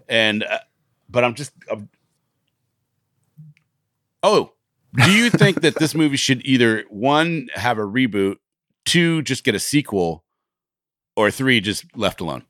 And 0.09 0.43
uh, 0.43 0.57
but 1.07 1.23
I'm 1.23 1.35
just. 1.35 1.51
I'm, 1.71 1.87
oh, 4.23 4.53
do 4.95 5.11
you 5.11 5.29
think 5.29 5.61
that 5.61 5.75
this 5.75 5.95
movie 5.95 6.17
should 6.17 6.45
either 6.45 6.85
one 6.89 7.49
have 7.53 7.77
a 7.77 7.81
reboot, 7.81 8.37
two 8.85 9.21
just 9.21 9.43
get 9.43 9.55
a 9.55 9.59
sequel, 9.59 10.23
or 11.15 11.31
three 11.31 11.61
just 11.61 11.85
left 11.95 12.21
alone? 12.21 12.43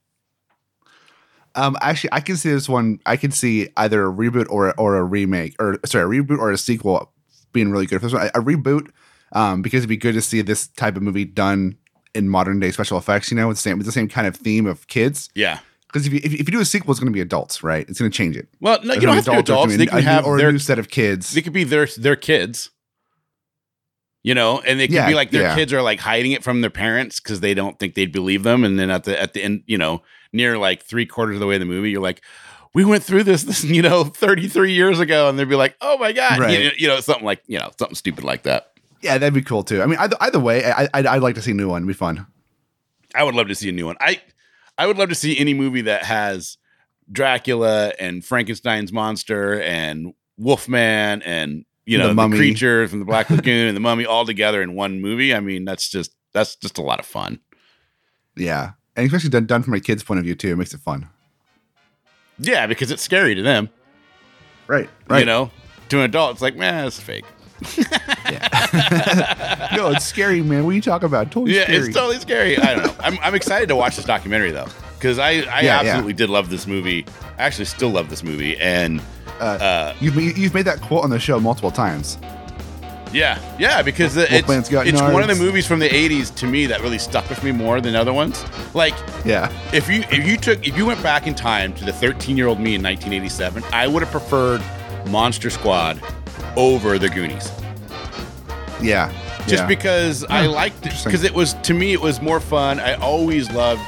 Um, 1.56 1.78
actually, 1.82 2.12
I 2.14 2.22
can 2.22 2.38
see 2.38 2.50
this 2.50 2.70
one. 2.70 3.00
I 3.06 3.18
can 3.18 3.32
see 3.32 3.70
either 3.78 4.06
a 4.06 4.12
reboot 4.12 4.48
or 4.50 4.74
or 4.80 4.96
a 4.96 5.04
remake, 5.04 5.56
or 5.60 5.80
sorry, 5.86 6.20
a 6.20 6.24
reboot 6.24 6.40
or 6.40 6.52
a 6.52 6.58
sequel 6.58 7.12
being 7.52 7.72
really 7.72 7.86
good. 7.86 8.00
For 8.00 8.08
this 8.08 8.14
one, 8.14 8.30
a, 8.34 8.40
a 8.40 8.44
reboot, 8.44 8.90
um, 9.34 9.62
because 9.62 9.80
it'd 9.80 9.90
be 9.90 9.98
good 9.98 10.14
to 10.14 10.22
see 10.22 10.42
this 10.42 10.68
type 10.68 10.96
of 10.96 11.04
movie 11.04 11.26
done 11.26 11.76
in 12.16 12.30
modern 12.30 12.60
day 12.60 12.72
special 12.72 12.98
effects. 12.98 13.32
You 13.32 13.38
know, 13.38 13.50
with 13.50 13.58
the 13.58 13.62
same 13.62 13.78
with 13.78 13.86
the 13.86 13.92
same 13.92 14.08
kind 14.08 14.28
of 14.28 14.36
theme 14.36 14.66
of 14.66 14.88
kids. 14.88 15.30
Yeah. 15.36 15.60
Because 15.92 16.08
if 16.08 16.14
you 16.14 16.22
if, 16.24 16.32
you- 16.34 16.44
do 16.46 16.60
a 16.62 16.66
sequel, 16.66 16.92
it's 16.92 17.00
going 17.00 17.12
to 17.12 17.16
be 17.16 17.22
adults, 17.22 17.64
right? 17.64 17.86
It's 17.90 18.00
going 18.00 18.10
to 18.12 18.16
change 18.18 18.38
it. 18.38 18.48
Well, 18.62 18.80
no, 18.84 18.94
you 18.94 19.02
don't 19.02 19.16
have 19.16 19.26
to 19.26 19.32
be 19.32 19.38
adults. 19.38 19.76
They 19.76 19.86
can 19.86 19.98
gonna 19.98 20.08
a 20.08 20.14
have 20.14 20.26
or 20.26 20.38
their 20.38 20.50
a 20.50 20.52
new 20.54 20.60
set 20.60 20.80
of 20.80 20.90
kids. 20.90 21.32
they 21.34 21.42
could 21.42 21.54
be 21.54 21.64
their 21.66 21.86
their 21.98 22.16
kids. 22.16 22.70
You 24.24 24.36
know, 24.36 24.60
and 24.62 24.80
they 24.80 24.88
could 24.88 24.94
Yeah, 24.96 25.08
be 25.08 25.16
like 25.16 25.32
their 25.32 25.42
yeah. 25.42 25.56
kids 25.56 25.74
are 25.74 25.82
like 25.82 26.00
hiding 26.00 26.32
it 26.34 26.44
from 26.44 26.62
their 26.62 26.70
parents 26.70 27.20
because 27.20 27.40
they 27.40 27.56
don't 27.56 27.80
think 27.80 27.96
they'd 27.96 28.12
believe 28.12 28.44
them. 28.44 28.64
And 28.64 28.78
then 28.78 28.92
at 28.92 29.04
the 29.04 29.20
at 29.20 29.34
the 29.34 29.42
end, 29.44 29.64
you 29.66 29.80
know, 29.80 30.04
near 30.32 30.60
like 30.60 30.84
three 30.84 31.08
quarters 31.08 31.38
of 31.38 31.40
the 31.40 31.48
way 31.48 31.56
of 31.56 31.60
the 31.60 31.66
movie, 31.66 31.90
you're 31.90 32.02
like, 32.04 32.22
we 32.76 32.86
went 32.86 33.04
through 33.04 33.24
this, 33.24 33.44
this, 33.44 33.64
you 33.64 33.82
know, 33.82 34.04
33 34.06 34.74
years 34.74 35.00
ago, 35.00 35.28
and 35.28 35.40
they'd 35.40 35.50
be 35.50 35.56
like, 35.56 35.76
oh 35.82 35.98
my 35.98 36.12
god, 36.12 36.40
Right. 36.40 36.52
you, 36.60 36.66
know, 36.66 36.72
you 36.78 36.88
know, 36.88 37.00
something 37.00 37.26
like 37.26 37.42
you 37.48 37.58
know, 37.58 37.72
something 37.80 37.96
stupid 37.96 38.24
like 38.24 38.44
that. 38.44 38.72
Yeah, 39.02 39.18
that'd 39.18 39.34
be 39.34 39.42
cool 39.42 39.64
too. 39.64 39.82
I 39.82 39.88
mean, 39.88 39.98
either, 39.98 40.16
either 40.22 40.40
way, 40.40 40.72
I, 40.72 40.88
I'd, 40.94 41.08
I'd 41.08 41.22
like 41.24 41.34
to 41.36 41.42
see 41.42 41.52
a 41.52 41.56
new 41.56 41.68
one. 41.70 41.80
It'd 41.82 41.88
be 41.88 41.94
fun. 41.96 42.28
I 43.16 43.24
would 43.24 43.34
love 43.34 43.48
to 43.48 43.56
see 43.56 43.70
a 43.70 43.72
new 43.72 43.88
one. 43.88 43.96
I 44.00 44.22
I 44.78 44.88
would 44.88 44.98
love 44.98 45.10
to 45.10 45.16
see 45.16 45.38
any 45.38 45.54
movie 45.54 45.82
that 45.82 46.04
has 46.04 46.58
Dracula 47.12 47.94
and 48.00 48.24
Frankenstein's 48.24 48.92
monster 48.92 49.62
and 49.62 50.14
Wolfman 50.38 51.22
and 51.24 51.66
you 51.86 51.98
know 51.98 52.08
the, 52.08 52.14
Mummy. 52.14 52.38
creature 52.38 52.88
from 52.88 53.00
the 53.00 53.06
Black 53.06 53.30
Lagoon 53.30 53.68
and 53.68 53.76
the 53.76 53.82
Mummy 53.82 54.06
all 54.06 54.26
together 54.26 54.62
in 54.62 54.76
one 54.76 55.02
movie. 55.02 55.34
I 55.34 55.40
mean, 55.40 55.66
that's 55.66 55.90
just 55.90 56.16
that's 56.34 56.56
just 56.56 56.78
a 56.78 56.82
lot 56.82 57.00
of 57.00 57.06
fun. 57.06 57.40
Yeah, 58.38 58.72
and 58.96 59.06
especially 59.06 59.30
done, 59.30 59.46
done 59.46 59.64
from 59.64 59.74
a 59.74 59.80
kid's 59.80 60.04
point 60.04 60.20
of 60.20 60.26
view 60.26 60.36
too. 60.36 60.54
It 60.54 60.56
makes 60.56 60.74
it 60.74 60.80
fun. 60.80 61.10
Yeah, 62.40 62.66
because 62.66 62.92
it's 62.92 63.02
scary 63.04 63.36
to 63.36 63.42
them. 63.42 63.70
Right. 64.68 64.90
Right. 65.10 65.20
You 65.20 65.26
know, 65.26 65.52
to 65.90 66.00
an 66.00 66.06
adult, 66.06 66.34
it's 66.34 66.42
like, 66.42 66.56
man, 66.56 66.88
it's 66.88 67.00
fake. 67.00 67.26
no, 69.76 69.92
it's 69.92 70.06
scary, 70.06 70.42
man. 70.42 70.64
What 70.66 70.72
are 70.72 70.74
you 70.74 70.82
talking 70.82 71.06
about? 71.06 71.32
Totally 71.32 71.56
Yeah, 71.56 71.64
scary. 71.64 71.78
it's 71.80 71.96
totally 71.96 72.20
scary. 72.20 72.58
I 72.58 72.76
don't 72.76 72.86
know. 72.86 72.96
I'm, 73.00 73.18
I'm 73.22 73.36
excited 73.36 73.68
to 73.70 73.76
watch 73.76 73.96
this 73.96 74.06
documentary 74.06 74.52
though, 74.52 74.68
because 74.98 75.20
I, 75.20 75.30
I 75.30 75.34
Yeah, 75.34 75.62
yeah. 75.62 75.80
absolutely 75.82 76.14
did 76.14 76.30
love 76.30 76.50
this 76.50 76.68
movie. 76.68 77.06
I 77.38 77.44
actually 77.44 77.66
still 77.66 77.90
love 77.90 78.10
this 78.10 78.24
movie, 78.24 78.58
and 78.58 79.02
uh, 79.40 79.94
You've 80.00 80.16
made, 80.16 80.38
you've 80.38 80.54
made 80.54 80.66
that 80.66 80.82
quote 80.82 81.04
on 81.04 81.10
the 81.10 81.20
show 81.20 81.40
multiple 81.40 81.72
times. 81.72 82.18
yeah, 83.12 83.40
yeah, 83.60 83.82
because 83.82 84.16
it's, 84.18 84.32
Wolfman's 84.48 84.72
it's 84.72 85.02
one 85.02 85.22
of 85.22 85.28
the 85.28 85.36
movies 85.36 85.66
from 85.68 85.80
the 85.80 85.90
'80s 85.90 86.34
to 86.36 86.48
me 86.48 86.66
that 86.68 86.82
really 86.82 87.00
stuck 87.00 87.28
with 87.30 87.44
me 87.44 87.52
more 87.52 87.82
than 87.82 87.96
other 87.96 88.14
ones. 88.14 88.44
Like 88.74 88.94
Yeah. 89.26 89.52
if 89.74 89.90
you 89.90 90.04
if 90.12 90.26
you 90.26 90.38
took 90.38 90.66
if 90.68 90.78
you 90.78 90.86
went 90.86 91.02
back 91.04 91.28
in 91.28 91.36
time 91.36 91.74
to 91.76 91.86
the 91.86 91.92
13 91.94 92.38
year 92.38 92.48
old 92.48 92.60
me 92.60 92.76
in 92.76 92.82
1987, 92.84 93.64
I 93.74 93.88
would 93.88 94.02
have 94.04 94.12
preferred 94.12 94.62
Monster 95.08 95.50
Squad 95.50 96.00
over 96.58 96.98
the 97.00 97.10
Goonies. 97.10 97.52
Yeah. 98.82 99.12
just 99.48 99.64
yeah. 99.64 99.68
because 99.68 100.24
I 100.26 100.46
Hmm, 100.48 100.54
liked 100.54 100.86
it 100.86 100.94
because 101.04 101.24
it 101.24 101.34
was 101.34 101.54
to 101.56 101.74
me 101.74 101.94
it 101.94 102.02
was 102.02 102.22
more 102.22 102.40
fun. 102.40 102.80
I 102.80 102.96
always 102.96 103.50
loved 103.52 103.82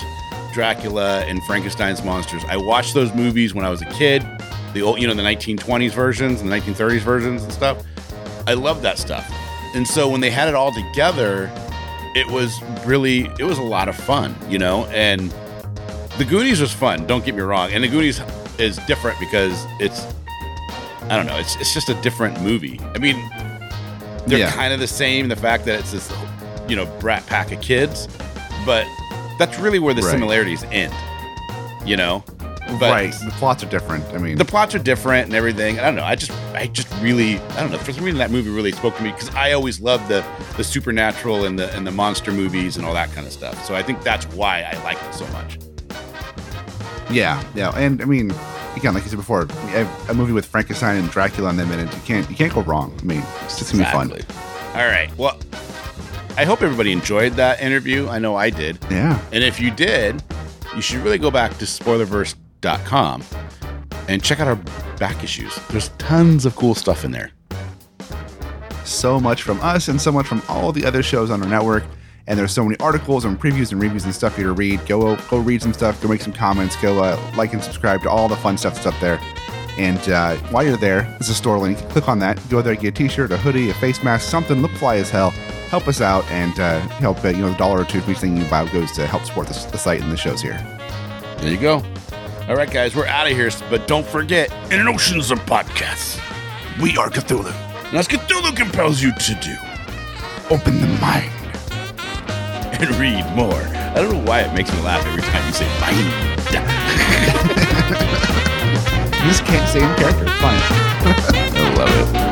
Dracula 0.54 1.22
and 1.22 1.42
Frankenstein's 1.44 2.04
monsters. 2.04 2.44
I 2.48 2.58
watched 2.58 2.94
those 2.94 3.14
movies 3.14 3.54
when 3.54 3.66
I 3.66 3.70
was 3.70 3.82
a 3.82 3.86
kid, 3.86 4.26
the 4.74 4.82
old 4.84 5.00
you 5.02 5.08
know 5.08 5.14
the 5.16 5.24
1920s 5.24 5.92
versions 5.92 6.42
and 6.42 6.52
the 6.52 6.56
1930s 6.56 7.00
versions 7.00 7.44
and 7.44 7.52
stuff. 7.52 7.84
I 8.46 8.54
loved 8.54 8.82
that 8.84 8.98
stuff, 9.00 9.26
and 9.74 9.88
so 9.88 10.08
when 10.10 10.22
they 10.22 10.30
had 10.30 10.48
it 10.48 10.54
all 10.54 10.72
together, 10.72 11.52
it 12.16 12.28
was 12.28 12.62
really 12.86 13.22
it 13.40 13.44
was 13.44 13.58
a 13.58 13.64
lot 13.64 13.90
of 13.90 13.96
fun, 13.96 14.36
you 14.50 14.60
know. 14.60 14.86
And 14.88 15.34
the 16.18 16.26
Goonies 16.26 16.62
was 16.62 16.72
fun. 16.74 17.08
Don't 17.08 17.26
get 17.26 17.34
me 17.36 17.42
wrong, 17.42 17.72
and 17.72 17.84
the 17.84 17.88
Goonies 17.88 18.22
is 18.60 18.78
different 18.86 19.20
because 19.20 19.66
it's 19.80 20.06
I 21.10 21.16
don't 21.18 21.26
know. 21.26 21.38
It's 21.38 21.56
it's 21.58 21.74
just 21.74 21.90
a 21.90 21.96
different 21.96 22.42
movie. 22.42 22.80
I 22.96 22.98
mean, 23.00 23.16
they're 24.28 24.40
Yeah. 24.40 24.52
kind 24.52 24.74
of 24.74 24.80
the 24.80 24.88
same. 24.88 25.28
The 25.28 25.36
fact 25.36 25.66
that 25.66 25.80
it's 25.80 25.92
this, 25.92 26.12
you 26.68 26.76
know, 26.76 26.86
brat 27.00 27.26
pack 27.28 27.52
of 27.52 27.62
kids, 27.62 28.08
but 28.66 28.86
that's 29.38 29.60
really 29.60 29.80
where 29.80 29.94
the 29.94 30.02
Right. 30.02 30.12
similarities 30.12 30.64
end. 30.72 30.94
You 31.86 31.98
know, 31.98 32.24
but 32.80 32.92
right. 32.92 33.12
The 33.14 33.32
plots 33.32 33.62
are 33.64 33.68
different. 33.70 34.06
I 34.14 34.18
mean, 34.18 34.38
the 34.38 34.46
plots 34.46 34.74
are 34.74 34.80
different 34.80 35.26
and 35.26 35.36
everything. 35.36 35.80
I 35.80 35.84
don't 35.84 35.96
know. 35.96 36.06
I 36.06 36.16
just, 36.16 36.32
I 36.56 36.68
just 36.68 36.88
really, 37.02 37.38
I 37.58 37.60
don't 37.60 37.72
know. 37.72 37.78
For 37.78 37.92
some 37.92 38.06
reason, 38.06 38.20
that 38.20 38.32
movie 38.32 38.50
really 38.50 38.72
spoke 38.72 38.96
to 38.96 39.04
me 39.04 39.12
because 39.12 39.30
I 39.36 39.52
always 39.52 39.82
loved 39.82 40.08
the 40.08 40.24
the 40.56 40.64
supernatural 40.64 41.44
and 41.44 41.60
the 41.60 41.74
and 41.76 41.86
the 41.86 41.92
monster 41.92 42.32
movies 42.32 42.78
and 42.78 42.86
all 42.86 42.94
that 42.94 43.12
kind 43.14 43.28
of 43.28 43.34
stuff. 43.34 43.66
So 43.66 43.76
I 43.76 43.84
think 43.84 44.02
that's 44.04 44.26
why 44.28 44.62
I 44.62 44.82
like 44.86 44.98
it 45.04 45.14
so 45.14 45.28
much. 45.34 45.58
yeah, 47.10 47.44
yeah, 47.54 47.72
and 47.78 48.02
I 48.02 48.06
mean, 48.06 48.34
again, 48.76 48.94
like 48.94 49.04
you 49.04 49.10
said 49.10 49.18
before, 49.18 49.44
a, 49.50 49.88
a 50.10 50.14
movie 50.14 50.34
with 50.34 50.46
Frankenstein 50.46 50.98
and 50.98 51.10
Dracula 51.10 51.50
in 51.50 51.58
them 51.58 51.72
in 51.72 51.80
it, 51.80 51.94
you 51.94 52.02
can't 52.02 52.30
you 52.30 52.36
can't 52.36 52.54
go 52.54 52.62
wrong. 52.62 52.98
I 53.02 53.04
mean, 53.04 53.24
it's 53.46 53.60
just 53.60 53.72
gonna 53.72 53.84
be 53.86 53.92
fun. 53.92 54.12
All 54.74 54.88
right. 54.88 55.10
Well, 55.18 55.40
I 56.38 56.46
hope 56.46 56.62
everybody 56.64 56.92
enjoyed 56.92 57.34
that 57.34 57.62
interview. 57.62 58.08
I 58.08 58.18
know 58.20 58.36
I 58.36 58.50
did. 58.50 58.80
Yeah. 58.90 59.20
And 59.32 59.44
if 59.44 59.60
you 59.60 59.70
did, 59.72 60.24
you 60.76 60.82
should 60.82 61.00
really 61.02 61.20
go 61.20 61.30
back 61.30 61.58
to 61.60 61.66
spoilerverse.com 61.66 63.24
and 64.08 64.24
check 64.24 64.40
out 64.40 64.48
our 64.48 64.56
back 64.98 65.24
issues. 65.24 65.56
There's 65.70 65.90
tons 66.00 66.46
of 66.46 66.56
cool 66.56 66.74
stuff 66.76 67.06
in 67.06 67.12
there. 67.12 67.32
so 68.84 69.20
much 69.20 69.44
from 69.44 69.60
us 69.62 69.88
and 69.88 70.02
so 70.02 70.12
much 70.12 70.26
from 70.28 70.42
all 70.50 70.72
the 70.72 70.86
other 70.86 71.02
shows 71.04 71.30
on 71.30 71.42
our 71.42 71.48
network. 71.48 71.84
And 72.28 72.40
there's 72.40 72.54
so 72.54 72.64
many 72.64 72.78
articles 72.80 73.26
and 73.26 73.40
previews 73.40 73.72
and 73.72 73.82
reviews 73.82 74.06
and 74.06 74.16
stuff 74.16 74.38
you 74.38 74.46
to 74.46 74.54
read. 74.54 74.86
Go 74.86 75.18
go 75.30 75.40
read 75.40 75.62
some 75.62 75.74
stuff. 75.74 76.02
Go 76.02 76.08
make 76.08 76.22
some 76.22 76.34
comments. 76.34 76.76
Go 76.78 77.04
uh, 77.04 77.32
like 77.36 77.54
and 77.54 77.62
subscribe 77.64 78.02
to 78.04 78.10
all 78.10 78.28
the 78.28 78.38
fun 78.38 78.58
stuff 78.58 78.76
that's 78.76 78.88
up 78.88 79.00
there. 79.02 79.20
And 79.78 79.98
uh, 80.10 80.36
while 80.52 80.64
you're 80.64 80.78
there, 80.78 81.02
there's 81.02 81.30
a 81.30 81.34
store 81.34 81.58
link. 81.58 81.78
Click 81.90 82.08
on 82.08 82.20
that. 82.20 82.40
Go 82.50 82.62
there, 82.62 82.76
get 82.76 82.90
a 82.90 82.92
T-shirt, 82.92 83.32
a 83.32 83.38
hoodie, 83.38 83.72
a 83.72 83.74
face 83.74 84.04
mask, 84.04 84.30
something. 84.30 84.62
Look 84.62 84.72
fly 84.74 84.98
as 84.98 85.10
hell. 85.10 85.32
Help 85.70 85.88
us 85.88 86.00
out 86.00 86.24
and 86.30 86.60
uh, 86.60 86.80
help. 87.00 87.24
Uh, 87.26 87.30
you 87.30 87.40
know, 87.40 87.54
a 87.54 87.58
dollar 87.58 87.82
or 87.82 87.86
two 87.86 88.00
for 88.02 88.12
each 88.12 88.20
thing 88.20 88.38
you 88.38 88.46
buy 88.46 88.72
goes 88.72 88.92
to 88.94 89.08
help 89.08 89.26
support 89.26 89.48
the, 89.48 89.72
the 89.72 89.78
site 89.78 90.02
and 90.02 90.12
the 90.12 90.18
shows 90.18 90.42
here. 90.42 90.58
There 91.40 91.52
you 91.52 91.58
go. 91.58 91.84
All 92.48 92.56
right, 92.56 92.70
guys, 92.70 92.96
we're 92.96 93.08
out 93.08 93.26
of 93.26 93.34
here. 93.34 93.50
But 93.70 93.88
don't 93.88 94.06
forget, 94.06 94.52
in 94.72 94.80
an 94.80 94.88
oceans 94.88 95.32
of 95.32 95.40
podcasts, 95.42 96.22
we 96.82 96.96
are 96.98 97.10
Cthulhu. 97.10 97.52
And 97.88 97.98
as 97.98 98.08
Cthulhu 98.08 98.56
compels 98.56 99.02
you 99.02 99.12
to 99.12 99.36
do, 99.42 99.56
Open 100.50 100.80
the 100.80 100.88
mind. 101.00 101.43
And 102.84 102.96
read 102.98 103.26
more. 103.36 103.54
I 103.54 103.96
don't 103.96 104.12
know 104.12 104.24
why 104.30 104.42
it 104.42 104.54
makes 104.54 104.72
me 104.74 104.82
laugh 104.82 105.06
every 105.06 105.22
time 105.22 105.46
you 105.48 105.54
say 105.54 105.68
mind. 105.80 106.00
You 109.24 109.30
just 109.30 109.46
can't 109.46 109.70
say 109.70 109.80
in 109.80 109.96
character. 109.96 110.26
It's 110.26 110.34
fine. 110.42 110.60
I 111.56 111.76
love 111.78 112.16
it. 112.16 112.23